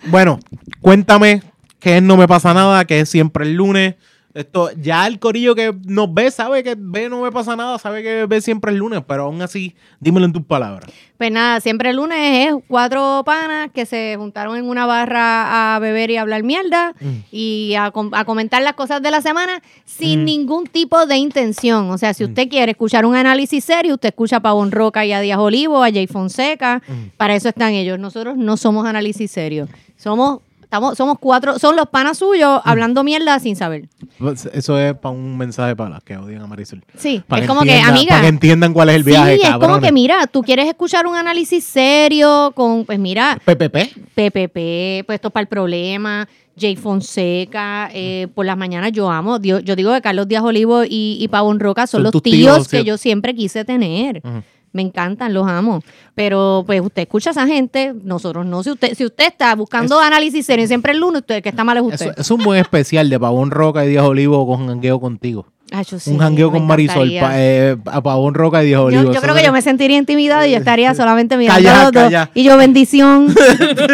Bueno, 0.06 0.40
cuéntame 0.82 1.44
qué 1.80 1.98
es 1.98 2.04
No 2.04 2.18
Me 2.18 2.28
Pasa 2.28 2.54
Nada, 2.54 2.86
que 2.86 3.02
es 3.02 3.10
siempre 3.10 3.46
el 3.46 3.54
lunes. 3.56 3.96
Esto, 4.34 4.70
ya 4.82 5.08
el 5.08 5.20
corillo 5.20 5.56
que 5.56 5.76
nos 5.86 6.14
ve 6.14 6.32
sabe 6.32 6.64
que 6.64 6.76
ve 6.78 7.10
No 7.10 7.22
Me 7.22 7.32
Pasa 7.32 7.56
Nada, 7.56 7.78
sabe 7.80 8.02
que 8.02 8.26
ve 8.28 8.40
siempre 8.42 8.72
el 8.72 8.78
lunes, 8.78 9.02
pero 9.06 9.24
aún 9.26 9.42
así, 9.42 9.76
dímelo 10.00 10.26
en 10.26 10.32
tus 10.34 10.44
palabras. 10.46 10.90
Pues 11.18 11.32
nada, 11.32 11.60
siempre 11.60 11.90
el 11.92 11.98
lunes 11.98 12.18
es 12.48 12.54
cuatro 12.68 13.22
panas 13.26 13.70
que 13.74 13.86
se 13.86 14.16
juntaron 14.18 14.56
en 14.58 14.68
una 14.68 14.86
barra 14.86 15.76
a 15.76 15.80
beber 15.80 16.10
y 16.12 16.18
a 16.18 16.22
hablar 16.22 16.44
mierda 16.44 16.94
Mm. 17.00 17.08
y 17.32 17.74
a, 17.76 17.92
a 18.14 18.26
comentar 18.26 18.62
las 18.64 18.74
cosas 18.74 19.02
de 19.02 19.12
la 19.12 19.22
semana 19.22 19.62
sin 19.86 20.22
Mm. 20.22 20.26
ningún 20.26 20.68
tipo 20.68 21.06
de 21.06 21.18
intención. 21.18 21.90
O 21.92 21.98
sea, 21.98 22.14
si 22.14 22.24
usted 22.24 22.48
quiere 22.50 22.72
escuchar 22.72 23.06
un 23.06 23.16
análisis 23.16 23.64
serio, 23.64 23.96
usted 23.96 24.10
escucha 24.10 24.38
a 24.38 24.40
Pavón 24.40 24.72
Roca 24.72 25.06
y 25.06 25.12
a 25.14 25.20
Díaz 25.22 25.40
Olivo, 25.40 25.84
a 25.84 25.92
Jay 25.92 26.08
Fonseca. 26.08 26.82
Mm. 26.88 27.18
Para 27.18 27.36
eso 27.36 27.50
están 27.50 27.74
ellos. 27.74 28.00
Nosotros 28.00 28.38
no 28.38 28.56
somos 28.58 28.86
análisis 28.88 29.30
serio. 29.30 29.68
Somos, 29.98 30.40
estamos, 30.72 30.98
somos 30.98 31.18
cuatro, 31.20 31.60
son 31.60 31.76
los 31.76 31.88
panas 31.90 32.18
suyos 32.18 32.62
Mm. 32.64 32.70
hablando 32.70 33.04
mierda 33.04 33.38
sin 33.40 33.58
saber. 33.58 33.90
Pues, 34.18 34.46
Eso 34.54 34.80
es 34.80 34.94
para 34.96 35.14
un 35.14 35.38
mensaje 35.38 35.76
para 35.76 35.90
las 35.90 36.04
que 36.04 36.16
odian 36.16 36.42
a 36.42 36.48
Marisol. 36.48 36.82
Sí, 36.98 37.22
Para 37.28 37.42
es 37.42 37.48
como 37.48 37.62
que, 37.64 37.78
amiga. 37.82 38.12
Para 38.12 38.22
que 38.22 38.28
entiendan 38.30 38.72
cuál 38.74 38.88
es 38.90 38.96
el 38.96 39.04
viaje, 39.04 39.36
sí, 39.36 39.42
es 39.46 39.58
como 39.58 39.82
que 39.82 39.92
mira, 39.92 40.28
tú 40.28 40.42
quieres 40.42 40.68
escuchar 40.68 41.06
un 41.08 41.16
análisis 41.18 41.66
serio 41.66 42.54
con, 42.56 42.86
pues 42.86 42.98
mira, 43.00 43.38
PPP. 43.44 43.92
PPP, 44.16 45.04
puestos 45.06 45.30
para 45.34 45.42
el 45.42 45.48
problema, 45.50 46.26
Jay 46.58 46.78
Fonseca, 46.78 47.90
eh, 47.94 48.28
por 48.34 48.46
las 48.46 48.56
mañanas 48.58 48.94
yo 48.94 49.10
amo, 49.12 49.40
Dio- 49.40 49.60
yo 49.60 49.76
digo 49.76 49.94
que 49.94 50.02
Carlos 50.02 50.28
Díaz 50.30 50.44
Olivo 50.44 50.86
y, 50.86 51.18
y 51.20 51.28
Pavón 51.28 51.60
Roca 51.60 51.86
son, 51.86 52.00
Son 52.04 52.12
los 52.14 52.24
tíos, 52.24 52.34
tíos, 52.34 52.68
que 52.70 52.84
yo 52.86 52.98
siempre 52.98 53.36
quise 53.36 53.66
tener. 53.66 54.22
Ujú. 54.24 54.42
Me 54.74 54.82
encantan, 54.82 55.34
los 55.34 55.48
amo. 55.48 55.82
Pero 56.16 56.64
pues 56.66 56.82
usted 56.82 57.04
escucha 57.04 57.30
a 57.30 57.32
esa 57.32 57.48
gente, 57.48 57.94
nosotros 58.04 58.46
no. 58.46 58.64
Si 58.64 58.72
usted, 58.72 58.94
si 58.96 59.06
usted 59.06 59.28
está 59.28 59.54
buscando 59.56 60.00
análisis 60.00 60.46
serio 60.46 60.68
siempre 60.68 60.94
el 60.94 61.00
lunes, 61.00 61.22
usted, 61.22 61.44
que 61.44 61.50
está 61.50 61.64
mal 61.64 61.78
es 61.78 61.84
usted. 61.84 62.14
es 62.18 62.32
un 62.32 62.44
buen 62.44 62.60
especial 62.60 63.10
de 63.10 63.20
Pavón 63.20 63.52
Roca 63.52 63.86
y 63.86 63.90
Díaz 63.90 64.06
Olivo 64.06 64.46
con 64.48 64.68
jangueo 64.68 65.00
contigo. 65.00 65.48
Yo 65.88 66.00
sí, 66.00 66.12
un 66.12 66.18
jangueo 66.18 66.52
con 66.52 66.68
Marisol, 66.68 67.10
pa- 67.20 67.32
eh, 67.40 67.78
a 67.86 68.02
Pavón 68.02 68.34
Roca 68.34 68.62
y 68.62 68.68
Díaz 68.68 68.82
Olivo. 68.82 69.14
Yo, 69.14 69.22
creo 69.22 69.34
que 69.34 69.44
yo 69.44 69.54
me 69.54 69.62
sentiría 69.62 69.98
intimidada 69.98 70.46
y 70.46 70.52
yo 70.52 70.58
estaría 70.58 70.94
solamente 70.94 71.38
mirando 71.38 71.64
Calla, 71.64 71.82
a 71.82 71.84
los 71.86 71.94
dos. 71.94 72.30
Y 72.34 72.44
yo, 72.44 72.58
bendición. 72.58 73.34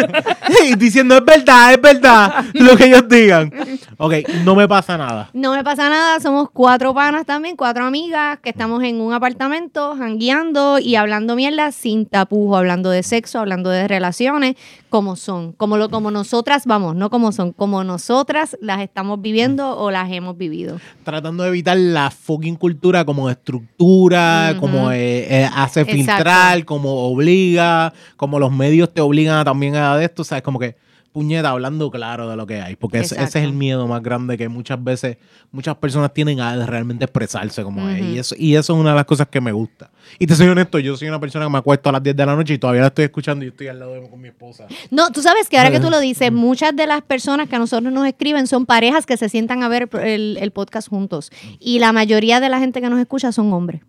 y 0.64 0.74
diciendo, 0.74 1.16
es 1.16 1.24
verdad, 1.24 1.72
es 1.72 1.80
verdad, 1.80 2.44
lo 2.54 2.76
que 2.76 2.86
ellos 2.86 3.08
digan. 3.08 3.52
Ok, 3.96 4.14
no 4.44 4.56
me 4.56 4.66
pasa 4.66 4.98
nada. 4.98 5.30
No 5.32 5.52
me 5.52 5.62
pasa 5.62 5.88
nada, 5.88 6.18
somos 6.20 6.50
cuatro 6.52 6.92
panas 6.94 7.24
también, 7.26 7.54
cuatro 7.56 7.84
amigas 7.84 8.38
que 8.40 8.50
estamos 8.50 8.82
en 8.82 9.00
un 9.00 9.12
apartamento 9.12 9.94
jangueando 9.96 10.78
y 10.80 10.96
hablando 10.96 11.36
mierda 11.36 11.70
sin 11.70 12.06
tapujo, 12.06 12.56
hablando 12.56 12.90
de 12.90 13.02
sexo, 13.04 13.38
hablando 13.38 13.70
de 13.70 13.86
relaciones, 13.86 14.56
como 14.88 15.16
son, 15.16 15.52
como 15.52 15.76
lo 15.76 15.88
como 15.90 16.10
nosotras 16.10 16.64
vamos, 16.66 16.94
no 16.94 17.10
como 17.10 17.32
son, 17.32 17.52
como 17.52 17.84
nosotras 17.84 18.56
las 18.60 18.80
estamos 18.80 19.20
viviendo 19.20 19.78
o 19.78 19.90
las 19.90 20.10
hemos 20.10 20.36
vivido. 20.36 20.80
Tratando 21.04 21.42
de 21.42 21.50
evitar 21.50 21.76
la 21.76 22.10
fucking 22.10 22.56
cultura 22.56 23.04
como 23.04 23.30
estructura, 23.30 24.56
como 24.58 24.90
eh, 24.92 25.42
eh, 25.42 25.50
hace 25.54 25.80
Exacto. 25.80 25.96
filtrar, 25.96 26.64
como 26.64 27.08
obliga, 27.08 27.92
como 28.16 28.38
los 28.38 28.52
medios 28.52 28.92
te 28.92 29.00
obligan 29.00 29.38
a 29.38 29.44
también 29.44 29.76
a 29.76 30.02
esto, 30.02 30.24
¿sabes? 30.24 30.42
Como 30.42 30.58
que 30.58 30.76
puñeta, 31.18 31.50
hablando 31.50 31.90
claro 31.90 32.30
de 32.30 32.36
lo 32.36 32.46
que 32.46 32.60
hay, 32.60 32.76
porque 32.76 33.00
ese, 33.00 33.16
ese 33.16 33.40
es 33.40 33.44
el 33.44 33.52
miedo 33.52 33.88
más 33.88 34.00
grande 34.04 34.38
que 34.38 34.48
muchas 34.48 34.82
veces 34.82 35.16
muchas 35.50 35.74
personas 35.74 36.14
tienen 36.14 36.38
a 36.38 36.64
realmente 36.64 37.06
expresarse 37.06 37.64
como 37.64 37.88
es, 37.88 38.00
y 38.00 38.18
eso, 38.20 38.36
y 38.38 38.54
eso 38.54 38.72
es 38.72 38.78
una 38.78 38.90
de 38.90 38.96
las 38.96 39.04
cosas 39.04 39.26
que 39.26 39.40
me 39.40 39.50
gusta. 39.50 39.90
Y 40.20 40.28
te 40.28 40.36
soy 40.36 40.46
honesto, 40.46 40.78
yo 40.78 40.96
soy 40.96 41.08
una 41.08 41.18
persona 41.18 41.46
que 41.46 41.50
me 41.50 41.58
acuesto 41.58 41.88
a 41.88 41.92
las 41.92 42.02
10 42.04 42.14
de 42.14 42.24
la 42.24 42.36
noche 42.36 42.54
y 42.54 42.58
todavía 42.58 42.82
la 42.82 42.86
estoy 42.86 43.06
escuchando 43.06 43.44
y 43.44 43.48
estoy 43.48 43.66
al 43.66 43.80
lado 43.80 43.94
de 43.94 44.08
con 44.08 44.20
mi 44.20 44.28
esposa. 44.28 44.66
No, 44.92 45.10
tú 45.10 45.22
sabes 45.22 45.48
que 45.48 45.58
ahora 45.58 45.72
que 45.72 45.80
tú 45.80 45.90
lo 45.90 45.98
dices, 45.98 46.30
muchas 46.30 46.76
de 46.76 46.86
las 46.86 47.02
personas 47.02 47.48
que 47.48 47.56
a 47.56 47.58
nosotros 47.58 47.92
nos 47.92 48.06
escriben 48.06 48.46
son 48.46 48.64
parejas 48.64 49.04
que 49.04 49.16
se 49.16 49.28
sientan 49.28 49.64
a 49.64 49.68
ver 49.68 49.88
el, 50.00 50.38
el 50.40 50.50
podcast 50.52 50.88
juntos. 50.88 51.32
Y 51.58 51.80
la 51.80 51.92
mayoría 51.92 52.38
de 52.38 52.48
la 52.48 52.60
gente 52.60 52.80
que 52.80 52.88
nos 52.88 53.00
escucha 53.00 53.32
son 53.32 53.52
hombres. 53.52 53.80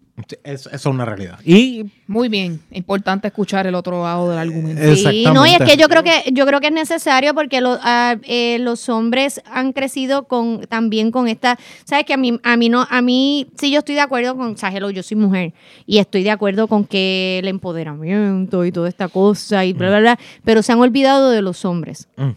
Es- 0.44 0.66
Eso 0.66 0.70
es 0.72 0.86
una 0.86 1.06
realidad. 1.06 1.40
Y 1.46 1.86
Muy 2.08 2.28
bien. 2.30 2.60
Importante 2.72 3.28
escuchar 3.28 3.68
el 3.68 3.76
otro 3.76 4.04
lado 4.04 4.30
del 4.30 4.40
argumento. 4.40 4.82
Sí, 4.96 5.24
no, 5.34 5.46
y 5.46 5.52
es 5.52 5.60
que 5.60 5.78
yo 5.78 5.88
creo 5.88 6.04
que 6.04 6.32
yo 6.32 6.46
creo 6.46 6.60
que 6.60 6.68
es 6.68 6.74
necesario 6.74 7.34
porque 7.34 7.62
lo- 7.62 7.78
ah, 7.82 8.16
eh, 8.24 8.58
los 8.60 8.90
hombres 8.90 9.42
han 9.52 9.74
crecido 9.74 10.24
con 10.24 10.62
también 10.68 11.12
con 11.12 11.28
esta, 11.28 11.58
sabes 11.86 12.06
que 12.06 12.14
a 12.14 12.18
mí 12.18 12.40
a 12.44 12.58
mí 12.58 12.70
no 12.70 12.86
a 12.90 13.02
mí 13.02 13.48
sí 13.58 13.72
yo 13.72 13.80
estoy 13.80 13.96
de 13.96 14.02
acuerdo 14.02 14.36
con, 14.36 14.54
o 14.54 14.58
sea, 14.58 14.70
hello, 14.76 14.90
yo 14.90 15.04
soy 15.04 15.18
mujer 15.18 15.54
y 15.86 16.00
estoy 16.00 16.24
de 16.24 16.32
acuerdo 16.32 16.68
con 16.68 16.84
que 16.86 17.40
el 17.40 17.48
empoderamiento 17.48 18.66
y 18.66 18.72
toda 18.72 18.90
esta 18.90 19.08
cosa 19.08 19.66
y 19.66 19.74
bla 19.74 19.90
bla 19.90 20.00
bla, 20.00 20.20
pero 20.44 20.64
se 20.64 20.72
han 20.72 20.80
olvidado 20.80 21.30
de 21.30 21.42
los 21.42 21.64
hombres. 21.66 22.08
Mm. 22.18 22.30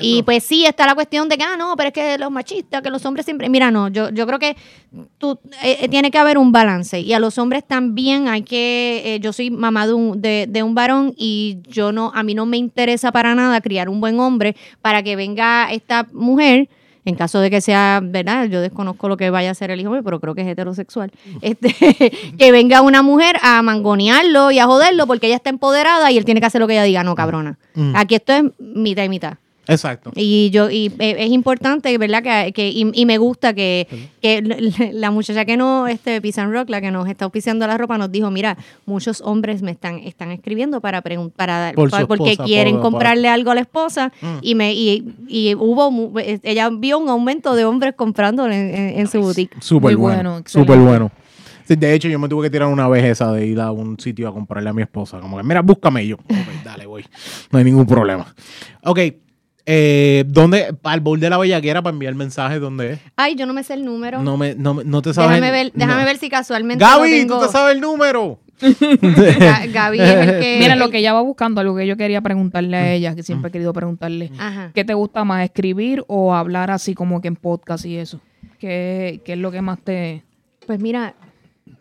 Y 0.00 0.22
pues 0.22 0.44
sí, 0.44 0.64
está 0.64 0.86
la 0.86 0.94
cuestión 0.94 1.28
de 1.28 1.36
que, 1.36 1.44
ah, 1.44 1.56
no, 1.56 1.74
pero 1.76 1.88
es 1.88 1.92
que 1.92 2.18
los 2.18 2.30
machistas, 2.30 2.82
que 2.82 2.90
los 2.90 3.04
hombres 3.06 3.24
siempre... 3.24 3.48
Mira, 3.48 3.70
no, 3.70 3.88
yo, 3.88 4.10
yo 4.10 4.26
creo 4.26 4.38
que 4.38 4.56
tú, 5.18 5.38
eh, 5.62 5.78
eh, 5.80 5.88
tiene 5.88 6.10
que 6.10 6.18
haber 6.18 6.38
un 6.38 6.52
balance. 6.52 7.00
Y 7.00 7.12
a 7.12 7.20
los 7.20 7.38
hombres 7.38 7.64
también 7.66 8.28
hay 8.28 8.42
que... 8.42 9.02
eh, 9.04 9.20
yo 9.20 9.32
soy 9.32 9.50
mamá 9.50 9.86
de 9.86 9.92
un, 9.94 10.20
de, 10.20 10.46
de 10.48 10.62
un 10.62 10.74
varón 10.74 11.14
y 11.16 11.58
yo 11.68 11.92
no, 11.92 12.12
a 12.14 12.22
mí 12.22 12.34
no 12.34 12.46
me 12.46 12.56
interesa 12.56 13.12
para 13.12 13.34
nada 13.34 13.60
criar 13.60 13.88
un 13.88 14.00
buen 14.00 14.20
hombre 14.20 14.56
para 14.82 15.02
que 15.02 15.16
venga 15.16 15.70
esta 15.72 16.06
mujer, 16.12 16.68
en 17.04 17.14
caso 17.14 17.40
de 17.40 17.50
que 17.50 17.60
sea, 17.60 18.00
¿verdad? 18.02 18.46
Yo 18.46 18.60
desconozco 18.60 19.08
lo 19.08 19.16
que 19.16 19.30
vaya 19.30 19.50
a 19.50 19.54
ser 19.54 19.70
el 19.70 19.80
hijo 19.80 19.90
mío, 19.90 20.02
pero 20.04 20.20
creo 20.20 20.34
que 20.34 20.42
es 20.42 20.48
heterosexual. 20.48 21.10
Este, 21.40 21.72
que 22.38 22.52
venga 22.52 22.82
una 22.82 23.02
mujer 23.02 23.36
a 23.42 23.62
mangonearlo 23.62 24.50
y 24.50 24.58
a 24.58 24.66
joderlo 24.66 25.06
porque 25.06 25.26
ella 25.26 25.36
está 25.36 25.48
empoderada 25.48 26.10
y 26.10 26.18
él 26.18 26.24
tiene 26.26 26.40
que 26.40 26.46
hacer 26.46 26.60
lo 26.60 26.66
que 26.66 26.74
ella 26.74 26.82
diga. 26.82 27.04
No, 27.04 27.14
cabrona. 27.14 27.58
Mm. 27.74 27.96
Aquí 27.96 28.14
esto 28.14 28.34
es 28.34 28.44
mitad 28.58 29.04
y 29.04 29.08
mitad. 29.08 29.38
Exacto. 29.68 30.10
Y 30.16 30.50
yo 30.50 30.70
y 30.70 30.86
eh, 30.98 31.16
es 31.18 31.30
importante, 31.30 31.96
¿verdad? 31.98 32.22
Que, 32.22 32.52
que- 32.52 32.68
y, 32.70 32.90
y 32.92 33.06
me 33.06 33.18
gusta 33.18 33.54
que, 33.54 33.86
que 34.20 34.42
la 34.92 35.10
muchacha 35.10 35.44
que 35.44 35.56
no, 35.56 35.86
este 35.86 36.20
Pisan 36.20 36.52
Rock, 36.52 36.70
la 36.70 36.80
que 36.80 36.90
nos 36.90 37.08
está 37.08 37.24
auspiciando 37.26 37.66
la 37.66 37.78
ropa, 37.78 37.96
nos 37.98 38.10
dijo, 38.10 38.30
mira, 38.30 38.56
muchos 38.86 39.20
hombres 39.20 39.62
me 39.62 39.70
están, 39.70 39.98
están 40.00 40.30
escribiendo 40.32 40.80
para 40.80 41.02
pregun- 41.02 41.30
para 41.30 41.58
dar- 41.58 41.74
Por 41.74 41.90
su 41.90 41.96
pa- 41.96 42.06
porque 42.06 42.32
esposa, 42.32 42.44
quieren 42.46 42.74
por- 42.74 42.82
por- 42.82 42.90
comprarle 42.92 43.28
algo 43.28 43.50
a 43.50 43.54
la 43.54 43.60
esposa 43.60 44.12
Mm. 44.20 44.26
y 44.42 44.54
me 44.54 44.72
y, 44.74 45.14
y 45.28 45.54
hubo 45.54 45.90
mu- 45.90 46.12
ella 46.18 46.70
vio 46.70 46.98
un 46.98 47.08
aumento 47.08 47.54
de 47.54 47.64
hombres 47.64 47.94
comprándole 47.94 48.56
en, 48.58 48.74
en- 48.74 48.98
en 49.00 49.06
su 49.06 49.20
boutique. 49.20 49.56
Súper 49.60 49.92
Muy 49.92 49.94
bueno. 50.00 50.42
Súper 50.46 50.78
bueno. 50.78 51.10
De 51.68 51.92
hecho, 51.92 52.08
yo 52.08 52.18
me 52.18 52.30
tuve 52.30 52.44
que 52.46 52.50
tirar 52.50 52.68
una 52.68 52.88
vez 52.88 53.04
esa 53.04 53.30
de 53.30 53.46
ir 53.46 53.60
a 53.60 53.70
un 53.70 54.00
sitio 54.00 54.26
a 54.28 54.32
comprarle 54.32 54.70
a 54.70 54.72
mi 54.72 54.80
esposa. 54.80 55.20
Como 55.20 55.36
que, 55.36 55.42
mira, 55.42 55.60
búscame 55.60 56.02
y 56.02 56.08
yo. 56.08 56.16
Dale, 56.64 56.86
voy. 56.86 57.04
No 57.50 57.58
hay 57.58 57.64
ningún 57.66 57.84
problema. 57.86 58.26
Ok. 58.84 58.98
Eh, 59.70 60.24
¿Dónde? 60.26 60.74
Al 60.82 61.00
bol 61.00 61.20
de 61.20 61.28
la 61.28 61.36
bellaquera 61.36 61.82
para 61.82 61.92
enviar 61.92 62.14
mensajes, 62.14 62.58
¿dónde 62.58 62.94
es? 62.94 63.00
Ay, 63.16 63.34
yo 63.34 63.44
no 63.44 63.52
me 63.52 63.62
sé 63.62 63.74
el 63.74 63.84
número. 63.84 64.22
No, 64.22 64.38
me, 64.38 64.54
no, 64.54 64.72
me- 64.72 64.84
no 64.84 65.02
te 65.02 65.12
sabes. 65.12 65.28
déjame 65.30 65.50
ver, 65.52 65.72
déjame 65.74 66.00
no. 66.00 66.06
ver 66.06 66.16
si 66.16 66.30
casualmente 66.30 66.82
lo 66.82 66.90
Gaby, 66.90 67.10
tengo. 67.10 67.38
tú 67.38 67.46
te 67.46 67.52
sabes 67.52 67.74
el 67.74 67.82
número. 67.82 68.38
Ga- 68.60 69.70
Gaby 69.70 70.00
es 70.00 70.08
el 70.10 70.40
que 70.40 70.56
Mira, 70.58 70.74
lo 70.74 70.88
que 70.90 70.98
ella 70.98 71.12
va 71.12 71.20
buscando, 71.20 71.60
algo 71.60 71.76
que 71.76 71.86
yo 71.86 71.96
quería 71.98 72.20
preguntarle 72.22 72.76
a 72.78 72.92
ella, 72.94 73.14
que 73.14 73.22
siempre 73.22 73.50
he 73.50 73.52
querido 73.52 73.72
preguntarle. 73.74 74.32
Ajá. 74.38 74.70
¿Qué 74.74 74.84
te 74.84 74.94
gusta 74.94 75.22
más, 75.24 75.44
escribir 75.44 76.02
o 76.08 76.34
hablar 76.34 76.70
así 76.70 76.94
como 76.94 77.20
que 77.20 77.28
en 77.28 77.36
podcast 77.36 77.84
y 77.84 77.98
eso? 77.98 78.20
¿Qué, 78.58 79.20
qué 79.24 79.34
es 79.34 79.38
lo 79.38 79.50
que 79.52 79.60
más 79.60 79.78
te...? 79.80 80.22
Pues 80.66 80.80
mira, 80.80 81.14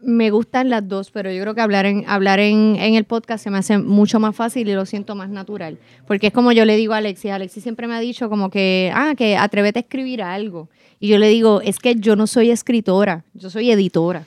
me 0.01 0.29
gustan 0.29 0.69
las 0.69 0.87
dos, 0.87 1.11
pero 1.11 1.31
yo 1.31 1.41
creo 1.41 1.55
que 1.55 1.61
hablar 1.61 1.85
en 1.85 2.03
hablar 2.07 2.39
en, 2.39 2.75
en 2.75 2.95
el 2.95 3.05
podcast 3.05 3.43
se 3.43 3.49
me 3.49 3.57
hace 3.57 3.77
mucho 3.77 4.19
más 4.19 4.35
fácil 4.35 4.67
y 4.69 4.73
lo 4.73 4.85
siento 4.85 5.15
más 5.15 5.29
natural. 5.29 5.77
Porque 6.05 6.27
es 6.27 6.33
como 6.33 6.51
yo 6.51 6.65
le 6.65 6.75
digo 6.75 6.93
a 6.93 6.97
Alexis, 6.97 7.31
Alexis 7.31 7.63
siempre 7.63 7.87
me 7.87 7.95
ha 7.95 7.99
dicho 7.99 8.29
como 8.29 8.49
que, 8.49 8.91
ah, 8.93 9.13
que 9.17 9.37
atrévete 9.37 9.79
a 9.79 9.81
escribir 9.81 10.21
algo. 10.21 10.69
Y 10.99 11.09
yo 11.09 11.17
le 11.17 11.29
digo, 11.29 11.61
es 11.61 11.79
que 11.79 11.95
yo 11.95 12.15
no 12.15 12.27
soy 12.27 12.51
escritora, 12.51 13.23
yo 13.33 13.49
soy 13.49 13.71
editora. 13.71 14.25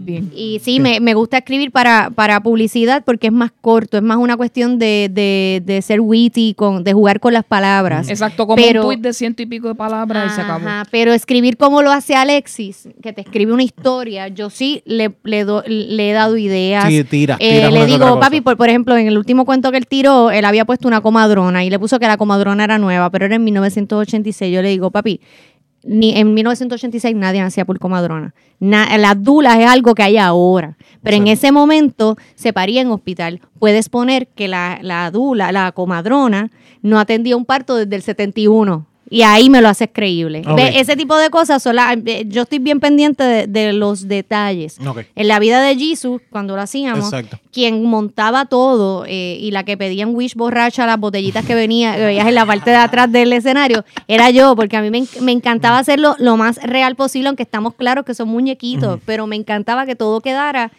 Bien. 0.00 0.30
Y 0.32 0.60
sí, 0.62 0.78
me, 0.78 1.00
me 1.00 1.12
gusta 1.14 1.38
escribir 1.38 1.72
para, 1.72 2.10
para 2.14 2.40
publicidad 2.40 3.02
porque 3.04 3.26
es 3.26 3.32
más 3.32 3.50
corto, 3.60 3.96
es 3.96 4.02
más 4.02 4.16
una 4.18 4.36
cuestión 4.36 4.78
de, 4.78 5.10
de, 5.12 5.60
de 5.64 5.82
ser 5.82 6.00
witty, 6.00 6.54
con, 6.54 6.84
de 6.84 6.92
jugar 6.92 7.18
con 7.18 7.32
las 7.32 7.42
palabras. 7.44 8.08
Exacto, 8.08 8.46
como 8.46 8.54
Pero- 8.62 8.82
un 8.82 8.86
tweet 8.86 8.98
de 9.02 9.12
ciento 9.12 9.42
y 9.42 9.46
pico 9.46 9.66
de 9.66 9.74
palabras 9.74 10.30
y 10.32 10.34
se 10.36 10.40
acabó. 10.40 10.64
Ajá, 10.68 10.84
pero 10.92 11.12
escribir 11.12 11.56
como 11.56 11.82
lo 11.82 11.90
hace 11.90 12.14
Alexis, 12.14 12.88
que 13.02 13.12
te 13.12 13.22
escribe 13.22 13.52
una 13.52 13.64
historia, 13.64 14.28
yo 14.28 14.50
sí 14.50 14.82
le, 14.86 15.10
le, 15.24 15.42
do- 15.44 15.64
le 15.66 16.10
he 16.10 16.12
dado 16.12 16.36
ideas. 16.36 16.86
Sí, 16.86 17.02
tira, 17.02 17.36
Eh, 17.40 17.68
le 17.72 17.84
digo, 17.86 18.20
papi, 18.20 18.40
por, 18.40 18.56
por 18.56 18.68
ejemplo, 18.68 18.96
en 18.96 19.08
el 19.08 19.18
último 19.18 19.44
cuento 19.44 19.72
que 19.72 19.78
él 19.78 19.88
tiró, 19.88 20.30
él 20.30 20.44
había 20.44 20.64
puesto 20.64 20.86
una 20.86 21.00
comadrona 21.00 21.64
y 21.64 21.70
le 21.70 21.78
puso 21.80 21.98
que 21.98 22.06
la 22.06 22.16
comadrona 22.16 22.62
era 22.62 22.78
nueva, 22.78 23.10
pero 23.10 23.24
era 23.26 23.34
en 23.34 23.42
1986. 23.42 24.54
Yo 24.54 24.62
le 24.62 24.68
digo, 24.68 24.92
papi, 24.92 25.20
ni, 25.84 26.16
en 26.18 26.34
1986 26.34 27.14
nadie 27.16 27.40
nacía 27.40 27.64
por 27.64 27.78
comadrona. 27.78 28.34
Na- 28.60 28.96
las 28.98 29.22
dulas 29.22 29.58
es 29.58 29.66
algo 29.66 29.94
que 29.94 30.02
hay 30.02 30.16
ahora. 30.18 30.76
Pero 31.02 31.16
en 31.16 31.28
ese 31.28 31.52
momento 31.52 32.16
se 32.34 32.52
paría 32.52 32.80
en 32.80 32.90
hospital. 32.90 33.40
Puedes 33.58 33.88
poner 33.88 34.26
que 34.28 34.48
la, 34.48 34.78
la 34.82 35.10
dula, 35.10 35.52
la 35.52 35.70
comadrona, 35.72 36.50
no 36.82 36.98
atendía 36.98 37.36
un 37.36 37.44
parto 37.44 37.76
desde 37.76 37.96
el 37.96 38.02
71. 38.02 38.86
Y 39.10 39.22
ahí 39.22 39.48
me 39.48 39.60
lo 39.62 39.68
haces 39.68 39.88
creíble. 39.92 40.42
Ok. 40.46 40.56
Ve, 40.56 40.78
Ese 40.80 40.94
tipo 40.96 41.16
de 41.16 41.30
cosas, 41.30 41.62
son 41.62 41.76
las- 41.76 41.96
eh, 42.04 42.24
yo 42.28 42.42
estoy 42.42 42.58
bien 42.58 42.78
pendiente 42.80 43.22
de, 43.24 43.46
de 43.46 43.72
los 43.72 44.06
detalles. 44.08 44.78
En 45.14 45.28
la 45.28 45.38
vida 45.38 45.62
de 45.62 45.76
Jesus, 45.76 46.20
cuando 46.30 46.54
lo 46.56 46.62
hacíamos, 46.62 47.06
Exacto. 47.06 47.38
quien 47.52 47.84
montaba 47.84 48.44
todo 48.46 49.04
eh, 49.06 49.38
y 49.40 49.50
la 49.50 49.64
que 49.64 49.76
pedía 49.76 50.02
en 50.02 50.14
Wish 50.14 50.34
borracha 50.34 50.86
las 50.86 50.98
botellitas 50.98 51.44
que 51.46 51.54
venía, 51.54 51.96
que 51.96 52.04
veías 52.04 52.26
en 52.28 52.34
la 52.34 52.44
parte 52.46 52.70
de 52.70 52.76
atrás 52.76 53.10
del 53.10 53.32
escenario, 53.32 53.84
era 54.08 54.30
yo, 54.30 54.54
porque 54.56 54.76
a 54.76 54.82
mí 54.82 54.90
me, 54.90 55.04
me 55.22 55.32
encantaba 55.32 55.78
hacerlo 55.78 56.14
lo 56.18 56.36
más 56.36 56.56
real 56.62 56.94
posible, 56.94 57.28
aunque 57.28 57.42
estamos 57.44 57.74
claros 57.74 58.04
que 58.04 58.14
son 58.14 58.28
muñequitos, 58.28 59.00
pero 59.06 59.26
me 59.26 59.36
encantaba 59.36 59.86
que 59.86 59.96
todo 59.96 60.20
quedara 60.20 60.70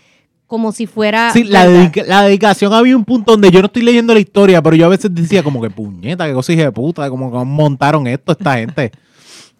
como 0.50 0.74
si 0.74 0.86
fuera... 0.88 1.32
Sí, 1.32 1.44
la, 1.46 1.66
verdad. 1.68 1.80
dedica- 1.92 2.04
la 2.08 2.24
dedicación 2.24 2.74
había 2.74 2.98
un 2.98 3.06
punto 3.06 3.32
donde 3.32 3.50
yo 3.52 3.60
no 3.62 3.68
estoy 3.68 3.84
leyendo 3.84 4.14
la 4.14 4.20
historia, 4.20 4.62
pero 4.62 4.76
yo 4.76 4.88
a 4.88 4.90
veces 4.90 5.14
decía 5.14 5.42
como 5.44 5.62
que 5.62 5.70
puñeta, 5.70 6.26
qué 6.28 6.34
cosa 6.34 6.52
hija 6.52 6.64
de 6.64 6.72
puta, 6.74 7.10
como 7.10 7.32
que 7.32 7.38
montaron 7.46 8.06
esto 8.08 8.34
esta 8.34 8.58
gente. 8.58 8.92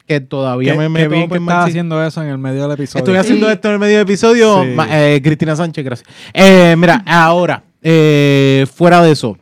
que 0.07 0.21
todavía 0.21 0.73
¿Qué, 0.73 0.79
me, 0.79 0.89
me 0.91 1.09
que 1.09 1.37
estás 1.37 1.69
haciendo 1.69 2.05
eso 2.05 2.23
en 2.23 2.29
el 2.29 2.37
medio 2.39 2.63
del 2.63 2.73
episodio? 2.73 2.99
Estoy 3.01 3.17
haciendo 3.17 3.51
esto 3.51 3.69
en 3.69 3.75
el 3.75 3.81
medio 3.81 3.95
del 3.99 4.03
episodio. 4.07 4.63
Sí. 4.63 4.69
Ma- 4.75 4.89
eh, 4.91 5.21
Cristina 5.23 5.57
Sánchez, 5.57 5.83
gracias. 5.85 6.09
Eh, 6.35 6.75
mira, 6.77 7.03
ahora, 7.07 7.65
eh, 7.81 8.67
fuera 8.75 9.03
de 9.03 9.13
eso, 9.13 9.39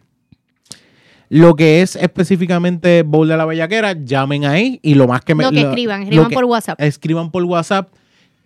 lo 1.29 1.55
que 1.55 1.83
es 1.83 1.97
específicamente 1.97 3.03
Bowl 3.03 3.29
de 3.29 3.37
la 3.37 3.45
Bellaquera, 3.45 3.93
llamen 3.93 4.45
ahí 4.45 4.79
y 4.83 4.95
lo 4.95 5.07
más 5.07 5.23
que 5.23 5.35
me. 5.35 5.45
Lo 5.45 5.51
que 5.51 5.61
escriban, 5.61 6.03
escriban 6.03 6.29
que- 6.29 6.35
por 6.35 6.45
WhatsApp. 6.45 6.81
Escriban 6.81 7.31
por 7.31 7.43
WhatsApp 7.45 7.89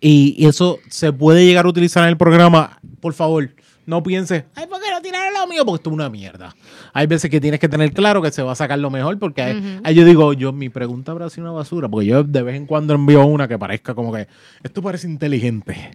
y 0.01 0.45
eso 0.47 0.79
se 0.89 1.11
puede 1.13 1.45
llegar 1.45 1.65
a 1.65 1.69
utilizar 1.69 2.03
en 2.03 2.09
el 2.09 2.17
programa. 2.17 2.79
Por 2.99 3.13
favor, 3.13 3.49
no 3.85 4.01
pienses, 4.01 4.45
ay, 4.55 4.65
¿por 4.67 4.81
qué 4.81 4.89
no 4.91 5.01
tiraron 5.01 5.33
lo 5.33 5.45
mío? 5.47 5.63
Porque 5.65 5.77
esto 5.77 5.89
es 5.89 5.93
una 5.93 6.09
mierda. 6.09 6.55
Hay 6.93 7.05
veces 7.07 7.29
que 7.29 7.39
tienes 7.39 7.59
que 7.59 7.69
tener 7.69 7.91
claro 7.93 8.21
que 8.21 8.31
se 8.31 8.41
va 8.41 8.53
a 8.53 8.55
sacar 8.55 8.79
lo 8.79 8.89
mejor 8.89 9.19
porque 9.19 9.41
ahí 9.83 9.93
yo 9.95 10.03
digo, 10.05 10.33
yo 10.33 10.51
mi 10.51 10.69
pregunta 10.69 11.11
habrá 11.11 11.29
sido 11.29 11.43
una 11.47 11.51
basura 11.53 11.87
porque 11.87 12.07
yo 12.07 12.23
de 12.23 12.41
vez 12.41 12.55
en 12.55 12.65
cuando 12.65 12.93
envío 12.95 13.25
una 13.25 13.47
que 13.47 13.57
parezca 13.59 13.93
como 13.93 14.11
que 14.13 14.27
esto 14.63 14.81
parece 14.81 15.07
inteligente. 15.07 15.91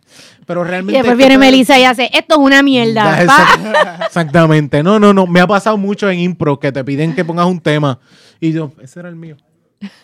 Pero 0.47 0.62
Y 0.65 0.69
realmente... 0.69 0.93
después 0.99 1.12
es 1.12 1.17
que 1.17 1.29
viene 1.29 1.39
Melissa 1.39 1.79
y 1.79 1.85
hace, 1.85 2.11
esto 2.12 2.35
es 2.35 2.41
una 2.41 2.62
mierda. 2.62 3.21
Ya, 3.21 3.27
pa". 3.27 3.35
exact- 3.35 4.07
Exactamente. 4.07 4.83
No, 4.83 4.99
no, 5.01 5.12
no. 5.12 5.27
Me 5.27 5.41
ha 5.41 5.47
pasado 5.47 5.77
mucho 5.77 6.09
en 6.11 6.19
impro 6.21 6.59
que 6.61 6.71
te 6.73 6.85
piden 6.85 7.15
que 7.15 7.25
pongas 7.25 7.47
un 7.47 7.61
tema 7.61 7.99
y 8.41 8.53
yo, 8.53 8.73
ese 8.81 9.01
era 9.01 9.09
el 9.09 9.17
mío. 9.17 9.37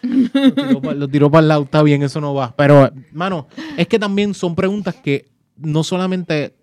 Lo 0.03 0.53
tiró 0.55 0.81
pa- 0.81 0.95
Lo 0.95 1.09
tiró 1.09 1.31
para 1.31 1.43
el 1.43 1.49
lado, 1.49 1.63
está 1.65 1.83
bien, 1.83 2.03
eso 2.03 2.21
no 2.21 2.35
va. 2.35 2.55
Pero, 2.57 2.91
mano, 3.13 3.47
es 3.77 3.87
que 3.87 3.99
también 3.99 4.35
son 4.35 4.55
preguntas 4.55 4.95
que 4.95 5.27
no 5.59 5.85
solamente 5.85 6.55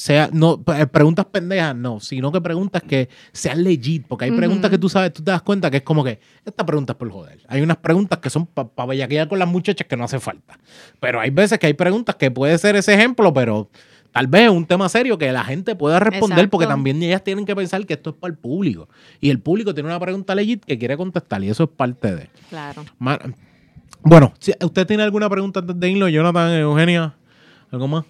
sea, 0.00 0.30
no, 0.32 0.62
preguntas 0.62 1.26
pendejas, 1.26 1.74
no, 1.74 1.98
sino 1.98 2.30
que 2.30 2.40
preguntas 2.40 2.84
que 2.84 3.08
sean 3.32 3.64
legit, 3.64 4.06
porque 4.06 4.26
hay 4.26 4.30
preguntas 4.30 4.70
que 4.70 4.78
tú 4.78 4.88
sabes, 4.88 5.12
tú 5.12 5.24
te 5.24 5.32
das 5.32 5.42
cuenta 5.42 5.72
que 5.72 5.78
es 5.78 5.82
como 5.82 6.04
que 6.04 6.20
esta 6.44 6.64
pregunta 6.64 6.92
es 6.92 6.96
por 6.96 7.10
joder. 7.10 7.40
Hay 7.48 7.62
unas 7.62 7.78
preguntas 7.78 8.20
que 8.20 8.30
son 8.30 8.46
para 8.46 8.68
pa 8.68 8.86
bellaquear 8.86 9.26
con 9.26 9.40
las 9.40 9.48
muchachas 9.48 9.88
que 9.88 9.96
no 9.96 10.04
hace 10.04 10.20
falta. 10.20 10.56
Pero 11.00 11.18
hay 11.18 11.30
veces 11.30 11.58
que 11.58 11.66
hay 11.66 11.74
preguntas 11.74 12.14
que 12.14 12.30
puede 12.30 12.56
ser 12.58 12.76
ese 12.76 12.94
ejemplo, 12.94 13.34
pero 13.34 13.68
tal 14.12 14.28
vez 14.28 14.48
un 14.48 14.66
tema 14.66 14.88
serio 14.88 15.18
que 15.18 15.32
la 15.32 15.42
gente 15.42 15.74
pueda 15.74 15.98
responder, 15.98 16.38
Exacto. 16.38 16.50
porque 16.52 16.68
también 16.68 17.02
ellas 17.02 17.24
tienen 17.24 17.44
que 17.44 17.56
pensar 17.56 17.84
que 17.84 17.94
esto 17.94 18.10
es 18.10 18.16
para 18.16 18.30
el 18.30 18.38
público. 18.38 18.88
Y 19.20 19.30
el 19.30 19.40
público 19.40 19.74
tiene 19.74 19.88
una 19.88 19.98
pregunta 19.98 20.32
legit 20.36 20.64
que 20.64 20.78
quiere 20.78 20.96
contestar, 20.96 21.42
y 21.42 21.50
eso 21.50 21.64
es 21.64 21.70
parte 21.70 22.14
de. 22.14 22.30
Claro. 22.50 22.84
Bueno, 24.02 24.32
si 24.38 24.52
usted 24.62 24.86
tiene 24.86 25.02
alguna 25.02 25.28
pregunta 25.28 25.58
antes 25.58 25.80
de 25.80 25.90
irlo, 25.90 26.08
Jonathan, 26.08 26.52
Eugenia, 26.52 27.16
¿algo 27.72 27.88
más? 27.88 28.04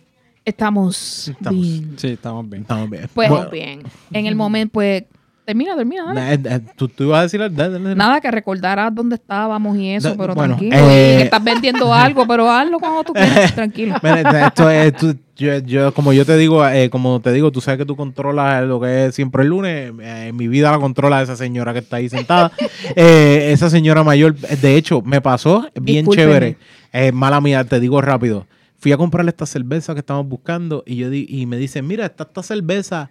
Estamos, 0.48 1.28
Estamos. 1.28 1.60
bien. 1.60 1.94
Sí, 1.96 2.08
estamos 2.08 2.48
bien. 2.48 2.62
Estamos 2.62 2.88
bien. 2.90 3.08
Pues, 3.12 3.28
Bueno, 3.28 3.50
Bien. 3.50 3.82
En 4.12 4.24
el 4.26 4.34
momento, 4.34 4.72
pues, 4.72 5.04
termina, 5.44 5.76
termina. 5.76 6.06
dale. 6.14 6.34
eh, 6.34 6.40
eh, 6.44 6.60
¿tú, 6.76 6.88
tú 6.88 7.04
ibas 7.04 7.20
a 7.20 7.22
decir 7.22 7.38
dale, 7.40 7.54
dale, 7.54 7.78
dale. 7.78 7.94
Nada, 7.94 8.20
que 8.20 8.30
recordaras 8.30 8.94
dónde 8.94 9.16
estábamos 9.16 9.76
y 9.76 9.90
eso, 9.90 10.10
Da- 10.10 10.16
pero 10.16 10.34
bueno, 10.34 10.56
tranquilo. 10.56 10.76
eh, 10.80 11.14
que 11.18 11.22
estás 11.24 11.44
vendiendo 11.44 11.92
algo, 11.94 12.26
pero 12.26 12.50
hazlo 12.50 12.78
cuando 12.78 13.04
tú 13.04 13.12
quieras, 13.12 13.54
tranquilo. 13.54 13.94
Mira, 14.02 14.46
esto 14.46 14.70
es- 14.70 14.96
tú- 14.96 15.16
yo, 15.36 15.58
yo- 15.58 15.94
como 15.94 16.12
yo 16.12 16.24
te 16.26 16.36
digo, 16.36 16.66
eh, 16.66 16.90
como 16.90 17.20
te 17.20 17.30
digo, 17.32 17.52
tú 17.52 17.60
sabes 17.60 17.78
que 17.78 17.84
tú 17.86 17.94
controlas 17.94 18.64
lo 18.64 18.80
que 18.80 19.06
es 19.06 19.14
siempre 19.14 19.42
el 19.44 19.50
lunes. 19.50 19.92
eh, 20.00 20.28
en 20.30 20.36
mi 20.36 20.48
vida 20.48 20.70
la 20.72 20.78
controla 20.78 21.22
esa 21.22 21.36
señora 21.36 21.72
que 21.74 21.78
está 21.80 21.96
ahí 21.96 22.08
sentada. 22.08 22.50
Eh, 22.96 23.50
esa 23.52 23.68
señora 23.70 24.02
mayor, 24.02 24.34
de 24.34 24.76
hecho, 24.76 25.02
me 25.02 25.20
pasó 25.20 25.68
bien 25.74 26.06
Discúlpeme. 26.06 26.26
chévere. 26.32 26.56
Eh, 26.92 27.12
mala 27.12 27.40
mía, 27.40 27.64
te 27.64 27.78
digo 27.80 28.00
rápido. 28.00 28.46
Fui 28.78 28.92
a 28.92 28.96
comprarle 28.96 29.30
esta 29.30 29.46
cerveza 29.46 29.92
que 29.94 30.00
estamos 30.00 30.26
buscando 30.28 30.82
y 30.86 30.96
yo 30.96 31.10
di- 31.10 31.26
y 31.28 31.46
me 31.46 31.56
dicen, 31.56 31.86
mira, 31.86 32.06
está 32.06 32.24
esta 32.24 32.42
cerveza 32.42 33.10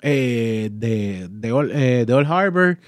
eh, 0.00 0.70
de, 0.72 1.28
de, 1.30 1.52
Old, 1.52 1.72
eh, 1.74 2.04
de 2.06 2.14
Old 2.14 2.26
Harbor 2.30 2.78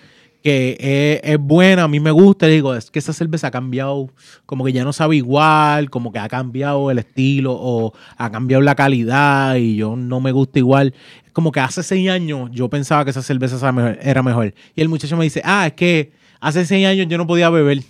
que 0.42 1.20
es, 1.22 1.32
es 1.32 1.38
buena, 1.38 1.82
a 1.82 1.88
mí 1.88 2.00
me 2.00 2.10
gusta. 2.12 2.48
Y 2.48 2.52
digo, 2.52 2.74
es 2.74 2.90
que 2.90 2.98
esa 2.98 3.12
cerveza 3.12 3.48
ha 3.48 3.50
cambiado, 3.50 4.08
como 4.46 4.64
que 4.64 4.72
ya 4.72 4.84
no 4.84 4.92
sabe 4.94 5.16
igual, 5.16 5.90
como 5.90 6.12
que 6.12 6.18
ha 6.18 6.28
cambiado 6.28 6.90
el 6.90 6.98
estilo 6.98 7.52
o 7.52 7.92
ha 8.16 8.30
cambiado 8.30 8.62
la 8.62 8.74
calidad 8.74 9.56
y 9.56 9.76
yo 9.76 9.96
no 9.96 10.18
me 10.20 10.32
gusta 10.32 10.58
igual. 10.58 10.94
Como 11.34 11.52
que 11.52 11.60
hace 11.60 11.82
seis 11.82 12.08
años 12.08 12.48
yo 12.52 12.70
pensaba 12.70 13.04
que 13.04 13.10
esa 13.10 13.20
cerveza 13.22 13.74
era 14.00 14.22
mejor. 14.22 14.54
Y 14.74 14.80
el 14.80 14.88
muchacho 14.88 15.14
me 15.18 15.24
dice, 15.24 15.42
ah, 15.44 15.66
es 15.66 15.74
que 15.74 16.12
hace 16.40 16.64
seis 16.64 16.86
años 16.86 17.06
yo 17.08 17.18
no 17.18 17.26
podía 17.26 17.50
beber. 17.50 17.82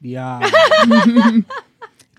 Ya. 0.00 0.38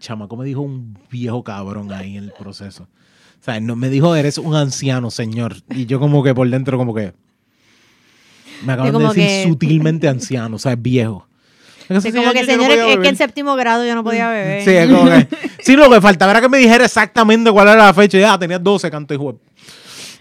Chamaco 0.03 0.35
me 0.35 0.43
dijo 0.43 0.59
un 0.59 0.97
viejo 1.09 1.45
cabrón 1.45 1.93
ahí 1.93 2.17
en 2.17 2.25
el 2.25 2.33
proceso. 2.33 2.83
O 2.83 3.43
sea, 3.43 3.61
no, 3.61 3.77
me 3.77 3.89
dijo, 3.89 4.13
eres 4.17 4.37
un 4.37 4.53
anciano, 4.53 5.09
señor. 5.09 5.55
Y 5.69 5.85
yo 5.85 5.97
como 6.01 6.21
que 6.23 6.35
por 6.35 6.49
dentro 6.49 6.77
como 6.77 6.93
que... 6.93 7.13
Me 8.65 8.73
acaban 8.73 8.91
de 8.91 8.99
decir 8.99 9.13
que- 9.25 9.43
sutilmente 9.47 10.09
anciano, 10.09 10.57
o 10.57 10.59
sea, 10.59 10.73
es 10.73 10.81
viejo. 10.81 11.25
Sí, 12.01 12.11
como 12.11 12.31
que, 12.33 12.43
señor, 12.43 12.71
es 12.71 12.97
que 12.97 13.07
en 13.07 13.15
séptimo 13.15 13.55
grado 13.55 13.85
yo 13.85 13.95
no 13.95 14.03
podía 14.03 14.29
beber. 14.29 14.63
Sí, 14.63 14.71
es 14.71 14.89
como 14.89 15.05
que... 15.05 15.27
Sí, 15.61 15.75
lo 15.77 15.89
que 15.89 16.01
faltaba 16.01 16.31
era 16.33 16.41
que 16.41 16.49
me 16.49 16.57
dijera 16.57 16.83
exactamente 16.83 17.49
cuál 17.51 17.69
era 17.69 17.85
la 17.85 17.93
fecha. 17.93 18.17
Ya, 18.19 18.37
tenías 18.37 18.61
12, 18.61 18.91
canto 18.91 19.13
y 19.13 19.17
juego. 19.17 19.39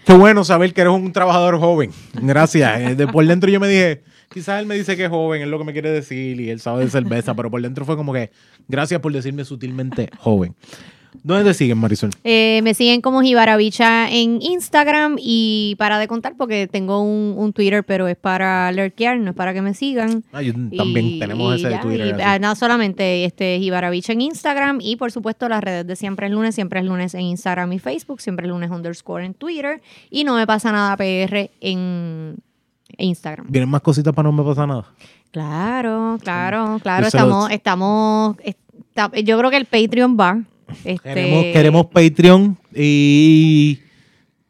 Qué 0.05 0.13
bueno 0.13 0.45
saber 0.45 0.73
que 0.73 0.79
eres 0.81 0.93
un 0.93 1.11
trabajador 1.11 1.59
joven. 1.59 1.91
Gracias. 2.13 2.79
Eh, 2.99 3.07
por 3.11 3.25
dentro 3.25 3.49
yo 3.49 3.59
me 3.59 3.67
dije, 3.67 4.01
quizás 4.33 4.59
él 4.59 4.65
me 4.65 4.75
dice 4.75 4.97
que 4.97 5.03
es 5.05 5.09
joven, 5.09 5.41
es 5.41 5.47
lo 5.47 5.57
que 5.59 5.65
me 5.65 5.73
quiere 5.73 5.91
decir 5.91 6.39
y 6.41 6.49
él 6.49 6.59
sabe 6.59 6.83
de 6.85 6.89
cerveza, 6.91 7.33
pero 7.35 7.49
por 7.51 7.61
dentro 7.61 7.85
fue 7.85 7.95
como 7.95 8.11
que, 8.13 8.31
gracias 8.67 8.99
por 8.99 9.11
decirme 9.13 9.45
sutilmente 9.45 10.09
joven. 10.17 10.55
¿Dónde 11.21 11.43
te 11.43 11.53
siguen, 11.53 11.77
Marisol? 11.77 12.09
Eh, 12.23 12.61
me 12.63 12.73
siguen 12.73 12.99
como 12.99 13.21
Jibarabicha 13.21 14.09
en 14.09 14.41
Instagram 14.41 15.17
y 15.19 15.75
para 15.77 15.99
de 15.99 16.07
contar 16.07 16.33
porque 16.35 16.65
tengo 16.67 17.03
un, 17.03 17.35
un 17.37 17.53
Twitter, 17.53 17.83
pero 17.83 18.07
es 18.07 18.17
para 18.17 18.71
lurkear, 18.71 19.19
no 19.19 19.29
es 19.29 19.35
para 19.35 19.53
que 19.53 19.61
me 19.61 19.75
sigan. 19.75 20.23
Ah, 20.33 20.41
yo 20.41 20.53
también 20.75 21.05
Y- 21.05 21.19
tenemos 21.19 21.51
y 21.53 21.59
ese 21.59 21.69
de 21.69 21.77
Twitter. 21.77 22.15
y, 22.17 22.21
ah, 22.23 22.39
no 22.39 22.55
solamente 22.55 23.25
este 23.25 23.59
Jibarabicha 23.59 24.11
en 24.13 24.21
Instagram 24.21 24.79
y 24.81 24.95
por 24.95 25.11
supuesto 25.11 25.47
las 25.47 25.63
redes 25.63 25.85
de 25.85 25.95
Siempre 25.95 26.25
es 26.25 26.31
Lunes, 26.33 26.55
Siempre 26.55 26.79
es 26.79 26.85
Lunes 26.87 27.13
en 27.13 27.21
Instagram 27.21 27.71
y 27.73 27.77
Facebook, 27.77 28.19
Siempre 28.19 28.47
es 28.47 28.49
Lunes 28.49 28.71
underscore 28.71 29.23
en 29.23 29.35
Twitter 29.35 29.83
y 30.09 30.23
no 30.23 30.35
me 30.35 30.47
pasa 30.47 30.71
nada 30.71 30.97
PR 30.97 31.51
en 31.61 32.37
Instagram. 32.97 33.47
¿Vienen 33.49 33.69
más 33.69 33.81
cositas 33.81 34.13
para 34.13 34.29
no 34.29 34.33
me 34.33 34.43
pasa 34.43 34.65
nada? 34.67 34.85
Claro, 35.31 36.17
claro, 36.21 36.79
claro. 36.81 37.07
Estamos, 37.07 37.49
estamos, 37.51 38.35
está- 38.43 39.11
yo 39.21 39.37
creo 39.37 39.49
que 39.49 39.57
el 39.57 39.65
Patreon 39.65 40.15
va. 40.19 40.39
Este, 40.85 40.99
Queremos, 40.99 41.43
queremos 41.53 41.85
Patreon 41.87 42.57
y 42.73 43.79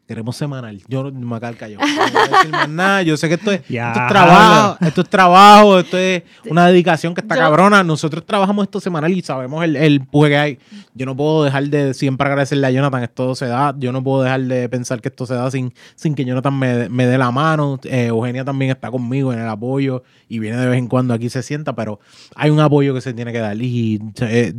Queremos 0.06 0.36
semanal. 0.36 0.82
Yo 0.90 1.04
no 1.04 1.12
me 1.12 1.26
voy 1.26 1.38
a 1.38 1.40
quedar 1.40 1.56
callado. 1.56 1.86
No 1.86 1.96
voy 1.96 2.22
a 2.22 2.38
decir 2.38 2.52
más 2.52 2.68
nada. 2.70 3.02
Yo 3.04 3.16
sé 3.16 3.30
que 3.30 3.36
esto 3.36 3.52
es, 3.54 3.62
Ya, 3.70 3.88
esto 3.94 4.02
es 4.02 4.08
trabajo. 4.10 4.78
Esto 4.86 5.02
es 5.02 5.10
trabajo. 5.10 5.80
Esto 5.80 5.98
es 5.98 6.24
una 6.50 6.68
dedicación 6.68 7.14
que 7.16 7.22
está 7.22 7.36
Yo- 7.36 7.42
cabrona. 7.42 7.84
Nosotros 7.86 8.26
trabajamos 8.26 8.64
esto 8.64 8.82
semanal 8.82 9.12
y 9.14 9.22
sabemos 9.22 9.64
el, 9.64 9.78
el 9.78 9.96
empuje 9.96 10.30
que 10.30 10.38
hay. 10.38 10.60
Yo 10.94 11.06
no 11.06 11.16
puedo 11.16 11.46
dejar 11.46 11.64
de 11.70 11.94
siempre 11.94 12.28
agradecerle 12.28 12.68
a 12.68 12.72
Jonathan. 12.72 13.02
Esto 13.04 13.34
se 13.34 13.46
da. 13.48 13.74
Yo 13.78 13.94
no 13.94 14.04
puedo 14.04 14.24
dejar 14.24 14.42
de 14.42 14.68
pensar 14.68 15.00
que 15.00 15.08
esto 15.08 15.26
se 15.26 15.36
da 15.36 15.50
sin, 15.50 15.74
sin 15.96 16.16
que 16.16 16.26
Jonathan 16.26 16.60
me, 16.60 16.90
me 16.90 17.06
dé 17.06 17.18
la 17.18 17.32
mano. 17.32 17.80
Eh, 17.86 18.08
Eugenia 18.08 18.44
también 18.44 18.72
está 18.72 18.92
conmigo 18.92 19.32
en 19.32 19.40
el 19.40 19.48
apoyo 19.48 20.04
y 20.28 20.40
viene 20.40 20.58
de 20.58 20.68
vez 20.68 20.80
en 20.80 20.88
cuando 20.88 21.14
aquí 21.14 21.30
se 21.30 21.42
sienta, 21.44 21.74
pero 21.76 22.02
hay 22.36 22.50
un 22.50 22.60
apoyo 22.60 22.94
que 22.94 23.00
se 23.00 23.14
tiene 23.14 23.32
que 23.32 23.40
dar. 23.40 23.56
Y 23.56 24.02
eh, 24.20 24.54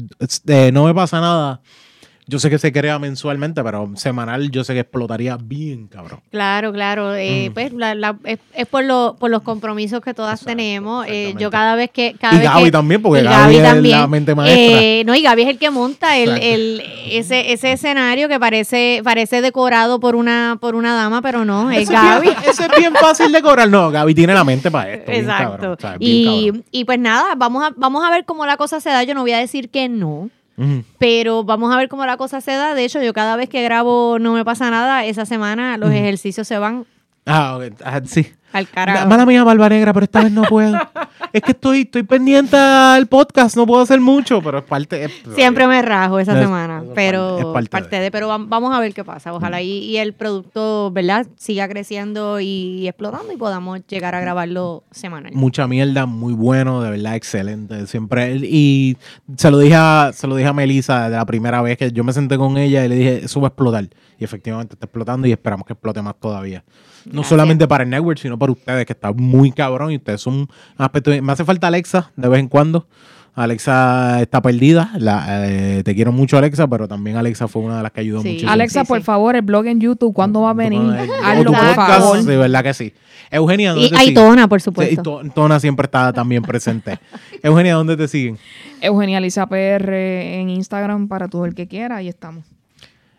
eh, 0.48 0.70
no 0.72 0.84
me 0.84 0.94
pasa 0.94 1.20
nada. 1.20 1.60
Yo 2.26 2.38
sé 2.38 2.48
que 2.48 2.58
se 2.58 2.72
crea 2.72 2.98
mensualmente, 2.98 3.62
pero 3.62 3.90
semanal 3.96 4.50
yo 4.50 4.64
sé 4.64 4.72
que 4.72 4.80
explotaría 4.80 5.36
bien, 5.38 5.88
cabrón. 5.88 6.20
Claro, 6.30 6.72
claro. 6.72 7.14
eh, 7.14 7.50
Mm. 7.50 7.52
pues 7.52 7.72
la- 7.74 7.94
la- 7.94 8.16
es, 8.24 8.38
es 8.54 8.66
por, 8.66 8.82
lo- 8.82 9.16
por 9.20 9.30
los 9.30 9.42
compromisos 9.42 10.00
que 10.00 10.14
todas 10.14 10.40
Exacto, 10.40 10.56
tenemos. 10.56 11.04
Eh, 11.06 11.34
yo 11.38 11.50
cada 11.50 11.74
vez 11.74 11.90
que. 11.90 12.14
Cada 12.18 12.34
Y 12.34 12.38
vez 12.38 12.48
Gaby 12.48 12.64
que- 12.64 12.70
también, 12.70 13.02
porque 13.02 13.20
y 13.20 13.24
Gaby 13.24 13.56
es 13.56 13.62
la 13.90 14.06
mente 14.06 14.34
maestra. 14.34 14.80
Eh, 14.82 15.02
no, 15.04 15.14
y 15.14 15.20
Gaby 15.20 15.42
es 15.42 15.48
el 15.48 15.58
que 15.58 15.68
monta 15.70 16.16
el, 16.16 16.30
el- 16.38 16.82
ese, 17.10 17.52
ese 17.52 17.72
escenario 17.72 18.26
que 18.28 18.40
parece, 18.40 19.02
parece 19.04 19.42
decorado 19.42 20.00
por 20.00 20.16
una, 20.16 20.56
por 20.58 20.74
una 20.76 20.94
dama, 20.94 21.20
pero 21.20 21.44
no, 21.44 21.70
es 21.70 21.82
Eso 21.82 21.92
Gaby. 21.92 22.28
bien- 22.28 22.36
Eso 22.48 22.62
es 22.62 22.70
bien 22.78 22.94
fácil 22.94 23.32
de 23.32 23.42
cobrar. 23.42 23.68
No, 23.68 23.90
Gaby 23.90 24.14
tiene 24.14 24.32
la 24.32 24.44
mente 24.44 24.70
para 24.70 24.90
esto. 24.94 25.10
bien 25.10 25.24
Exacto. 25.24 25.50
cabrón, 25.52 25.72
o 25.72 25.80
sea, 25.80 25.96
bien 25.98 26.64
y, 26.70 26.78
y 26.80 26.84
pues 26.86 26.98
nada, 26.98 27.34
vamos 27.36 27.62
a, 27.64 27.70
vamos 27.76 28.02
a 28.02 28.10
ver 28.10 28.24
cómo 28.24 28.46
la 28.46 28.56
cosa 28.56 28.80
se 28.80 28.88
da. 28.88 29.02
Yo 29.02 29.12
no 29.12 29.20
voy 29.20 29.32
a 29.32 29.38
decir 29.38 29.68
que 29.68 29.90
no. 29.90 30.30
Pero 30.98 31.44
vamos 31.44 31.72
a 31.72 31.76
ver 31.76 31.88
cómo 31.88 32.06
la 32.06 32.16
cosa 32.16 32.40
se 32.40 32.52
da. 32.52 32.74
De 32.74 32.84
hecho, 32.84 33.02
yo 33.02 33.12
cada 33.12 33.36
vez 33.36 33.48
que 33.48 33.62
grabo 33.62 34.18
no 34.18 34.32
me 34.32 34.44
pasa 34.44 34.70
nada. 34.70 35.04
Esa 35.04 35.26
semana 35.26 35.76
los 35.78 35.90
ejercicios 35.90 36.46
se 36.46 36.58
van 36.58 36.86
Ah, 37.26 37.56
ok. 37.56 37.80
Ah, 37.84 38.00
sí. 38.04 38.26
Al 38.54 38.68
carajo. 38.68 39.06
Mala 39.08 39.26
mía, 39.26 39.44
Barba 39.44 39.68
Negra, 39.68 39.92
pero 39.92 40.04
esta 40.04 40.22
vez 40.22 40.32
no 40.32 40.42
puedo. 40.44 40.76
es 41.32 41.42
que 41.42 41.52
estoy, 41.52 41.80
estoy 41.82 42.02
pendiente 42.04 42.56
al 42.56 43.06
podcast, 43.06 43.56
no 43.56 43.66
puedo 43.66 43.82
hacer 43.82 44.00
mucho, 44.00 44.40
pero 44.40 44.58
es 44.58 44.64
parte. 44.64 45.04
es- 45.04 45.12
Siempre 45.34 45.66
me 45.66 45.82
rajo 45.82 46.18
esa 46.18 46.32
Es- 46.34 46.38
semana, 46.40 46.82
es 46.84 46.90
pero 46.94 47.20
parte- 47.28 47.40
es 47.40 47.52
parte 47.52 47.68
parte, 47.70 47.96
de. 47.96 48.02
de. 48.02 48.10
Pero 48.10 48.28
vam- 48.30 48.46
vamos 48.48 48.74
a 48.74 48.80
ver 48.80 48.94
qué 48.94 49.04
pasa. 49.04 49.32
Ojalá 49.34 49.60
y, 49.60 49.70
y 49.70 49.96
el 49.98 50.12
producto, 50.14 50.90
¿verdad? 50.92 51.26
Siga 51.36 51.68
creciendo 51.68 52.40
y 52.40 52.86
explotando 52.88 53.32
y 53.32 53.36
podamos 53.36 53.80
llegar 53.88 54.14
a 54.14 54.20
grabarlo 54.20 54.84
semanal. 54.90 55.32
mucha 55.34 55.66
mierda, 55.66 56.06
muy 56.06 56.32
bueno, 56.34 56.80
de 56.82 56.90
verdad, 56.90 57.16
excelente. 57.16 57.86
Siempre. 57.86 58.36
Y 58.36 58.96
se 59.36 59.50
lo 59.50 59.58
dije 59.58 59.74
a, 59.76 60.10
se 60.14 60.26
lo 60.26 60.36
dije 60.36 60.48
a 60.48 60.52
Melissa 60.52 61.08
de 61.10 61.16
la 61.16 61.26
primera 61.26 61.60
vez 61.62 61.76
que 61.76 61.90
yo 61.90 62.04
me 62.04 62.12
senté 62.12 62.36
con 62.38 62.56
ella 62.56 62.84
y 62.84 62.88
le 62.88 62.94
dije, 62.96 63.24
eso 63.24 63.40
va 63.40 63.48
a 63.48 63.50
explotar. 63.50 63.88
Y 64.18 64.24
efectivamente 64.24 64.74
está 64.74 64.86
explotando 64.86 65.26
y 65.26 65.32
esperamos 65.32 65.66
que 65.66 65.72
explote 65.72 66.00
más 66.00 66.14
todavía. 66.20 66.62
No 67.06 67.12
Gracias. 67.12 67.28
solamente 67.28 67.68
para 67.68 67.84
el 67.84 67.90
network, 67.90 68.18
sino 68.18 68.38
para 68.38 68.52
ustedes, 68.52 68.86
que 68.86 68.92
está 68.92 69.12
muy 69.12 69.52
cabrón 69.52 69.92
y 69.92 69.96
ustedes 69.96 70.20
son 70.20 70.34
un 70.34 70.48
aspecto. 70.78 71.10
Me 71.22 71.32
hace 71.32 71.44
falta 71.44 71.66
Alexa 71.66 72.10
de 72.16 72.28
vez 72.28 72.40
en 72.40 72.48
cuando. 72.48 72.86
Alexa 73.36 74.22
está 74.22 74.40
perdida. 74.40 74.92
La, 74.96 75.24
eh, 75.48 75.82
te 75.84 75.94
quiero 75.94 76.12
mucho, 76.12 76.38
Alexa, 76.38 76.68
pero 76.68 76.86
también 76.86 77.16
Alexa 77.16 77.48
fue 77.48 77.62
una 77.62 77.78
de 77.78 77.82
las 77.82 77.90
que 77.92 78.00
ayudó 78.00 78.20
Sí. 78.22 78.28
muchísimo. 78.28 78.52
Alexa, 78.52 78.82
Sí, 78.82 78.86
por 78.88 78.98
sí. 78.98 79.04
favor, 79.04 79.34
el 79.34 79.42
blog 79.42 79.66
en 79.66 79.80
YouTube, 79.80 80.14
¿cuándo 80.14 80.42
va 80.42 80.50
a 80.50 80.54
venir? 80.54 80.80
Hazlo, 81.24 81.50
por 81.52 81.74
favor. 81.74 82.22
de 82.22 82.36
verdad 82.36 82.62
que 82.62 82.74
sí. 82.74 82.92
Eugenia, 83.30 83.70
¿dónde 83.72 83.86
Y 83.86 83.90
te 83.90 83.96
siguen? 83.98 84.14
Tona, 84.14 84.46
por 84.48 84.60
Sí, 84.60 84.62
y 84.62 84.64
supuesto. 84.66 85.02
To- 85.02 85.22
Tona 85.34 85.58
siempre 85.58 85.86
está 85.86 86.12
también 86.12 86.42
presente. 86.42 87.00
Eugenia, 87.42 87.74
¿dónde 87.74 87.96
te 87.96 88.06
siguen? 88.06 88.38
Eugenia 88.80 89.18
Lisa 89.20 89.46
PR 89.48 90.40
en 90.40 90.50
Instagram 90.50 91.08
para 91.08 91.26
todo 91.26 91.44
el 91.44 91.54
que 91.56 91.66
quiera, 91.66 91.96
ahí 91.96 92.08
estamos. 92.08 92.44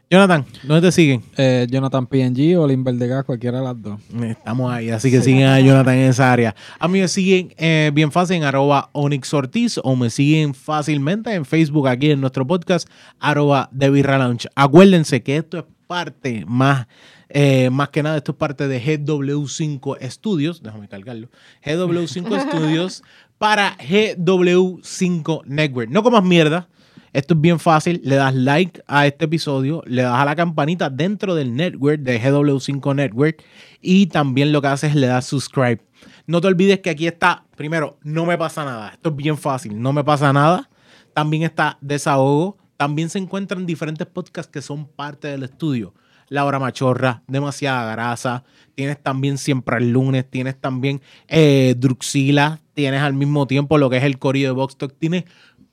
Jonathan, 0.08 0.46
¿dónde 0.62 0.88
te 0.88 0.92
siguen? 0.92 1.24
Eh, 1.36 1.66
Jonathan 1.68 2.06
PNG 2.06 2.60
o 2.60 2.68
Lin 2.68 2.84
Verdegas, 2.84 3.26
cualquiera 3.26 3.58
de 3.58 3.64
las 3.64 3.82
dos. 3.82 4.00
Estamos 4.22 4.72
ahí, 4.72 4.92
así 4.92 5.10
que 5.10 5.20
siguen 5.20 5.48
a 5.48 5.60
Jonathan 5.60 5.96
en 5.96 6.10
esa 6.10 6.32
área. 6.32 6.56
A 6.78 6.88
mí 6.88 7.00
me 7.00 7.08
siguen 7.08 7.56
eh, 7.58 7.90
bien 7.92 8.12
fácil 8.12 8.38
en 8.38 8.44
arroba 8.44 8.92
Onyx 8.94 9.34
Ortiz 9.34 9.80
o 9.84 9.96
me 9.96 10.12
siguen 10.12 10.54
fácilmente 10.54 11.34
en 11.34 11.44
Facebook 11.44 11.88
aquí 11.88 12.12
en 12.12 12.22
nuestro 12.22 12.46
podcast, 12.46 12.88
arroba 13.20 13.68
Birra 13.72 14.20
Lounge. 14.20 14.48
Acuérdense 14.56 15.24
que 15.24 15.38
esto 15.38 15.58
es 15.58 15.66
parte 15.88 16.44
más, 16.48 16.86
eh, 17.30 17.72
más 17.72 17.90
que 17.90 18.04
nada, 18.04 18.18
esto 18.18 18.34
es 18.34 18.38
parte 18.38 18.68
de 18.68 18.80
GW5 18.80 19.98
Studios, 20.08 20.62
déjame 20.62 20.88
cargarlo, 20.88 21.30
GW5 21.66 22.42
Studios 22.48 23.04
para 23.40 23.76
GW5 23.80 25.46
Network. 25.46 25.90
No 25.90 26.04
comas 26.04 26.24
mierda. 26.24 26.70
Esto 27.16 27.34
es 27.34 27.40
bien 27.40 27.60
fácil. 27.62 28.02
Le 28.04 28.16
das 28.16 28.36
like 28.36 28.84
a 28.88 29.08
este 29.08 29.24
episodio, 29.24 29.82
le 29.86 30.02
das 30.02 30.20
a 30.20 30.26
la 30.26 30.36
campanita 30.36 30.90
dentro 30.90 31.34
del 31.34 31.56
network 31.56 32.02
de 32.02 32.22
GW5 32.22 32.94
Network 32.94 33.42
y 33.82 34.08
también 34.08 34.52
lo 34.52 34.62
que 34.62 34.68
haces 34.68 34.90
es 34.90 34.96
le 34.98 35.08
das 35.08 35.26
subscribe. 35.26 35.80
No 36.28 36.42
te 36.42 36.48
olvides 36.48 36.82
que 36.82 36.90
aquí 36.90 37.08
está, 37.08 37.46
primero, 37.56 37.98
no 38.04 38.26
me 38.26 38.38
pasa 38.38 38.66
nada. 38.66 38.90
Esto 38.90 39.12
es 39.12 39.16
bien 39.16 39.38
fácil, 39.38 39.82
no 39.82 39.94
me 39.94 40.04
pasa 40.04 40.34
nada. 40.34 40.70
También 41.14 41.44
está 41.44 41.78
desahogo. 41.80 42.58
También 42.76 43.10
se 43.10 43.18
encuentran 43.18 43.66
diferentes 43.66 44.06
podcasts 44.06 44.52
que 44.52 44.62
son 44.62 44.86
parte 44.86 45.30
del 45.30 45.44
estudio. 45.44 45.94
La 46.28 46.44
Hora 46.44 46.60
Machorra, 46.60 47.24
Demasiada 47.28 47.92
Grasa. 47.94 48.44
Tienes 48.74 49.02
también 49.02 49.38
Siempre 49.38 49.78
el 49.78 49.92
Lunes. 49.92 50.30
Tienes 50.30 50.60
también 50.60 51.02
eh, 51.30 51.76
Druxila. 51.78 52.60
Tienes 52.74 53.02
al 53.02 53.14
mismo 53.14 53.48
tiempo 53.48 53.78
lo 53.78 53.90
que 53.90 53.98
es 53.98 54.04
el 54.04 54.20
Corillo 54.20 54.48
de 54.48 54.54
Box 54.54 54.76
Talk. 54.76 54.94
Tienes 55.00 55.24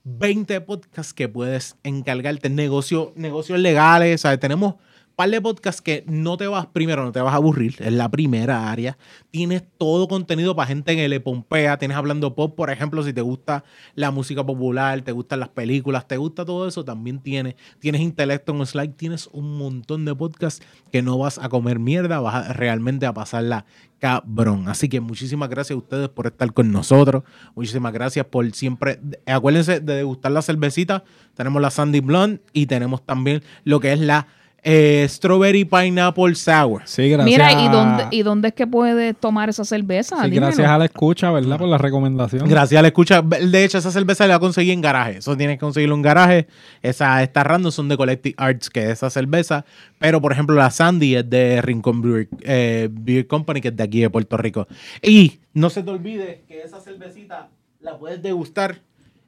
20 0.04 0.60
podcasts 0.62 1.14
que 1.14 1.28
puedes 1.28 1.76
encargarte. 1.82 2.50
Negocio, 2.50 3.12
negocios 3.16 3.58
legales. 3.58 4.22
¿sabes? 4.22 4.40
Tenemos 4.40 4.74
un 4.74 5.16
par 5.16 5.30
de 5.30 5.40
podcasts 5.40 5.82
que 5.82 6.04
no 6.08 6.36
te 6.36 6.46
vas, 6.46 6.66
primero, 6.66 7.04
no 7.04 7.12
te 7.12 7.20
vas 7.20 7.34
a 7.34 7.36
aburrir. 7.36 7.76
Es 7.78 7.92
la 7.92 8.10
primera 8.10 8.70
área. 8.70 8.96
Tienes 9.30 9.62
todo 9.78 10.08
contenido 10.08 10.56
para 10.56 10.66
gente 10.66 10.96
que 10.96 11.08
le 11.08 11.20
pompea. 11.20 11.78
Tienes 11.78 11.96
hablando 11.96 12.34
pop, 12.34 12.56
por 12.56 12.70
ejemplo, 12.70 13.02
si 13.02 13.12
te 13.12 13.20
gusta 13.20 13.62
la 13.94 14.10
música 14.10 14.44
popular, 14.44 15.02
te 15.02 15.12
gustan 15.12 15.40
las 15.40 15.50
películas, 15.50 16.08
te 16.08 16.16
gusta 16.16 16.44
todo 16.44 16.66
eso, 16.66 16.84
también 16.84 17.20
tienes. 17.20 17.54
Tienes 17.78 18.00
intelecto 18.00 18.52
en 18.52 18.66
Slide, 18.66 18.94
tienes 18.94 19.28
un 19.32 19.58
montón 19.58 20.04
de 20.04 20.14
podcasts 20.14 20.64
que 20.90 21.02
no 21.02 21.18
vas 21.18 21.38
a 21.38 21.48
comer 21.48 21.78
mierda, 21.78 22.20
vas 22.20 22.56
realmente 22.56 23.06
a 23.06 23.12
pasarla 23.12 23.66
cabrón. 24.02 24.68
Así 24.68 24.88
que 24.88 25.00
muchísimas 25.00 25.48
gracias 25.48 25.76
a 25.76 25.78
ustedes 25.78 26.08
por 26.08 26.26
estar 26.26 26.52
con 26.52 26.72
nosotros. 26.72 27.22
Muchísimas 27.54 27.92
gracias 27.92 28.26
por 28.26 28.50
siempre. 28.50 28.98
Acuérdense 29.26 29.78
de 29.78 29.94
degustar 29.94 30.32
la 30.32 30.42
cervecita. 30.42 31.04
Tenemos 31.34 31.62
la 31.62 31.70
Sandy 31.70 32.00
Blonde 32.00 32.42
y 32.52 32.66
tenemos 32.66 33.06
también 33.06 33.44
lo 33.62 33.78
que 33.78 33.92
es 33.92 34.00
la 34.00 34.26
eh, 34.64 35.05
Strawberry 35.09 35.64
Pineapple 35.64 36.34
Sour. 36.36 36.82
Sí, 36.84 37.09
gracias. 37.10 37.24
Mira, 37.24 37.52
¿y 37.52 37.66
a- 37.66 37.70
dónde, 37.70 38.05
¿y 38.12 38.22
dónde 38.22 38.48
es 38.48 38.55
que 38.55 38.66
puedes 38.66 39.16
tomar 39.16 39.48
esa 39.48 39.64
cerveza? 39.64 40.16
sí, 40.18 40.24
Dímelo. 40.30 40.47
gracias 40.47 40.68
a 40.68 40.78
la 40.78 40.84
escucha, 40.84 41.30
¿verdad? 41.32 41.59
Por 41.59 41.68
la 41.68 41.78
recomendación. 41.78 42.48
Gracias, 42.48 42.80
le 42.80 42.89
escucha. 42.89 43.22
De 43.22 43.64
hecho, 43.64 43.78
esa 43.78 43.90
cerveza 43.90 44.26
la 44.26 44.39
conseguí 44.39 44.70
en 44.70 44.80
garaje. 44.80 45.18
Eso 45.18 45.36
tienes 45.36 45.56
que 45.56 45.60
conseguirlo 45.60 45.94
en 45.97 46.02
garaje. 46.02 46.47
Esa, 46.80 47.22
estas 47.22 47.44
random 47.44 47.72
son 47.72 47.89
de 47.89 47.97
Collective 47.97 48.34
Arts, 48.39 48.70
que 48.70 48.84
es 48.84 48.90
esa 48.90 49.10
cerveza. 49.10 49.64
Pero, 49.98 50.20
por 50.20 50.32
ejemplo, 50.32 50.55
la 50.55 50.70
Sandy 50.70 51.16
es 51.16 51.28
de 51.28 51.60
Rincón 51.62 52.01
Brewer, 52.01 52.28
eh, 52.43 52.89
Beer 52.90 53.26
Company, 53.26 53.60
que 53.60 53.68
es 53.68 53.76
de 53.76 53.82
aquí 53.82 54.01
de 54.01 54.10
Puerto 54.10 54.36
Rico. 54.36 54.68
Y 55.02 55.40
no 55.55 55.70
se 55.70 55.82
te 55.82 55.90
olvide 55.90 56.44
que 56.47 56.62
esa 56.62 56.80
cervecita 56.80 57.48
la 57.80 57.98
puedes 57.98 58.22
degustar 58.22 58.80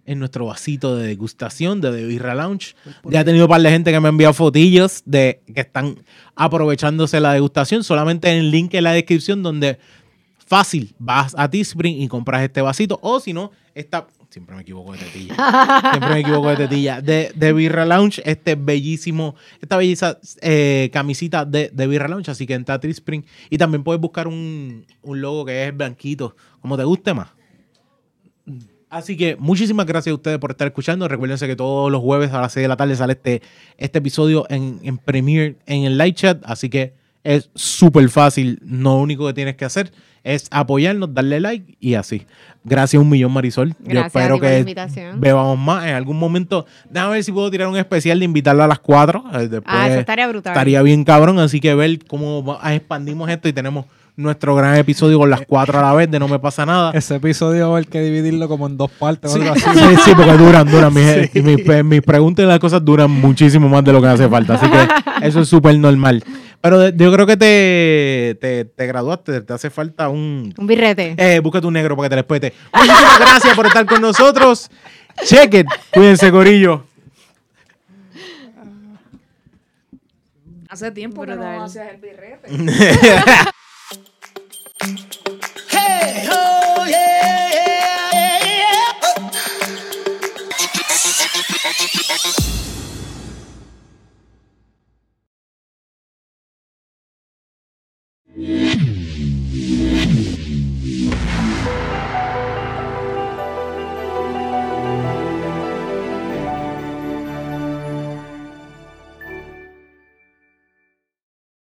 en 0.06 0.18
nuestro 0.18 0.47
vasito 0.47 0.97
de 0.97 1.06
degustación 1.06 1.81
de 1.81 1.90
The 1.90 2.05
Birra 2.05 2.35
Lounge. 2.35 2.74
Ya 3.05 3.20
he 3.20 3.24
tenido 3.24 3.47
un 3.47 3.51
par 3.51 3.62
de 3.62 3.70
gente 3.70 3.93
que 3.93 4.01
me 4.01 4.09
ha 4.09 4.10
enviado 4.10 4.35
fotillos 4.35 5.02
de 5.05 5.40
que 5.52 5.60
están 5.60 6.02
aprovechándose 6.35 7.20
la 7.20 7.32
degustación. 7.32 7.85
Solamente 7.85 8.31
en 8.31 8.39
el 8.39 8.51
link 8.51 8.74
en 8.74 8.85
la 8.85 8.93
descripción 8.93 9.43
donde 9.43 9.78
fácil, 10.47 10.94
vas 10.98 11.35
a 11.36 11.48
Teespring 11.51 12.01
y 12.02 12.09
compras 12.09 12.43
este 12.43 12.60
vasito. 12.60 12.98
O 13.02 13.20
si 13.20 13.32
no, 13.32 13.51
esta... 13.74 14.06
Siempre 14.28 14.56
me 14.56 14.62
equivoco 14.62 14.93
de 14.93 14.98
tetilla. 14.98 15.36
Siempre 15.93 16.10
me 16.10 16.20
equivoco 16.20 16.48
de 16.48 16.56
tetilla. 16.56 17.01
De, 17.01 17.31
de 17.36 17.52
Birra 17.52 17.86
Lounge, 17.86 18.20
este 18.24 18.56
bellísimo, 18.56 19.36
esta 19.60 19.76
bellísima 19.76 20.18
eh, 20.43 20.90
camisita 20.93 21.44
de, 21.44 21.70
de 21.72 21.86
Birra 21.86 22.09
Lounge. 22.09 22.31
Así 22.32 22.44
que 22.44 22.55
entra 22.55 22.74
a 22.74 22.81
Teespring. 22.81 23.24
Y 23.48 23.59
también 23.59 23.85
puedes 23.85 24.01
buscar 24.01 24.26
un, 24.26 24.85
un 25.02 25.20
logo 25.20 25.44
que 25.44 25.68
es 25.68 25.76
blanquito, 25.76 26.35
como 26.60 26.76
te 26.76 26.82
guste 26.82 27.14
más. 27.14 27.28
Así 28.95 29.16
que 29.16 29.35
muchísimas 29.37 29.87
gracias 29.87 30.12
a 30.12 30.15
ustedes 30.15 30.39
por 30.39 30.53
estar 30.53 30.69
escuchando. 30.69 31.09
Recuérdense 31.09 31.47
que 31.49 31.57
todos 31.57 31.91
los 31.91 32.01
jueves 32.01 32.33
a 32.33 32.41
las 32.41 32.53
6 32.53 32.62
de 32.65 32.69
la 32.69 32.77
tarde 32.77 32.95
sale 32.95 33.15
este, 33.15 33.43
este 33.77 33.99
episodio 33.99 34.47
en, 34.49 34.79
en 34.85 34.99
Premiere, 34.99 35.57
en 35.66 35.83
el 35.85 35.99
live 35.99 36.15
chat. 36.15 36.39
Así 36.45 36.69
que 36.69 36.95
es 37.25 37.51
súper 37.57 38.09
fácil. 38.09 38.61
Lo 38.65 38.95
único 38.95 39.27
que 39.27 39.33
tienes 39.33 39.57
que 39.57 39.65
hacer 39.65 39.91
es 40.23 40.47
apoyarnos, 40.53 41.12
darle 41.12 41.41
like 41.41 41.77
y 41.81 41.95
así. 41.95 42.25
Gracias 42.62 43.03
un 43.03 43.09
millón, 43.11 43.33
Marisol. 43.33 43.71
Yo 43.71 43.75
Gracias 43.81 44.05
a 44.05 44.07
espero 44.21 44.35
ti 44.37 44.41
por 44.41 44.49
la 44.49 44.55
que 44.55 44.61
invitación. 44.61 45.21
bebamos 45.21 45.59
más 45.59 45.87
en 45.89 45.95
algún 45.95 46.16
momento. 46.19 46.65
Déjame 46.89 47.15
ver 47.15 47.25
si 47.25 47.33
puedo 47.33 47.51
tirar 47.51 47.66
un 47.66 47.77
especial 47.77 48.21
de 48.21 48.25
invitarla 48.27 48.66
a 48.66 48.69
las 48.69 48.79
4. 48.79 49.25
Después 49.41 49.62
Ah, 49.66 49.89
eso 49.89 49.99
estaría 50.01 50.29
brutal. 50.29 50.53
Estaría 50.53 50.81
bien 50.83 51.03
cabrón. 51.05 51.41
Así 51.41 51.59
que 51.61 51.75
ver 51.75 51.99
cómo 52.07 52.59
expandimos 52.65 53.29
esto 53.29 53.49
y 53.49 53.53
tenemos 53.53 53.87
nuestro 54.16 54.55
gran 54.55 54.77
episodio 54.77 55.19
con 55.19 55.28
las 55.28 55.43
cuatro 55.47 55.78
a 55.78 55.82
la 55.82 55.93
vez 55.93 56.11
de 56.11 56.19
No 56.19 56.28
Me 56.28 56.39
Pasa 56.39 56.65
Nada. 56.65 56.93
Ese 56.95 57.16
episodio 57.16 57.69
va 57.69 57.74
a 57.74 57.77
haber 57.78 57.89
que 57.89 58.01
dividirlo 58.01 58.49
como 58.49 58.66
en 58.66 58.77
dos 58.77 58.91
partes 58.91 59.32
sí. 59.32 59.41
así. 59.41 59.62
Sí, 60.05 60.12
porque 60.15 60.32
duran, 60.32 60.70
duran. 60.70 60.95
Mis, 60.95 61.35
mis, 61.85 62.03
preguntas 62.03 62.45
y 62.45 62.49
las 62.49 62.59
cosas 62.59 62.85
duran 62.85 63.11
muchísimo 63.11 63.69
más 63.69 63.85
de 63.85 63.93
lo 63.93 64.01
que 64.01 64.09
hace 64.09 64.28
falta. 64.28 64.55
Así 64.55 64.66
que 64.70 64.89
eso 65.27 65.41
es 65.41 65.49
súper 65.49 65.77
normal. 65.78 66.23
Pero 66.61 66.89
yo 66.91 67.12
creo 67.12 67.27
que 67.27 67.36
te, 67.36 68.39
te, 68.41 68.65
te, 68.65 68.86
graduaste, 68.86 69.43
te 69.43 69.53
hace 69.53 69.69
falta 69.69 70.09
un... 70.09 70.55
Un 70.57 70.66
birrete. 70.66 71.15
Eh, 71.19 71.41
búscate 71.41 71.66
un 71.66 71.74
negro 71.74 71.95
para 71.97 72.09
que 72.09 72.11
te 72.11 72.16
respete. 72.16 72.55
Muchísimas 72.73 73.19
gracias 73.19 73.57
por 73.57 73.66
estar 73.66 73.85
con 73.85 74.01
nosotros. 74.01 74.70
chequen. 75.24 75.66
Cuídense, 75.93 76.31
gorillo. 76.31 76.86
Hace 80.70 80.91
tiempo 80.91 81.24
que 81.27 81.36
no 81.36 81.65
haces 81.65 81.82
el 81.93 82.01
birrete. 82.01 82.49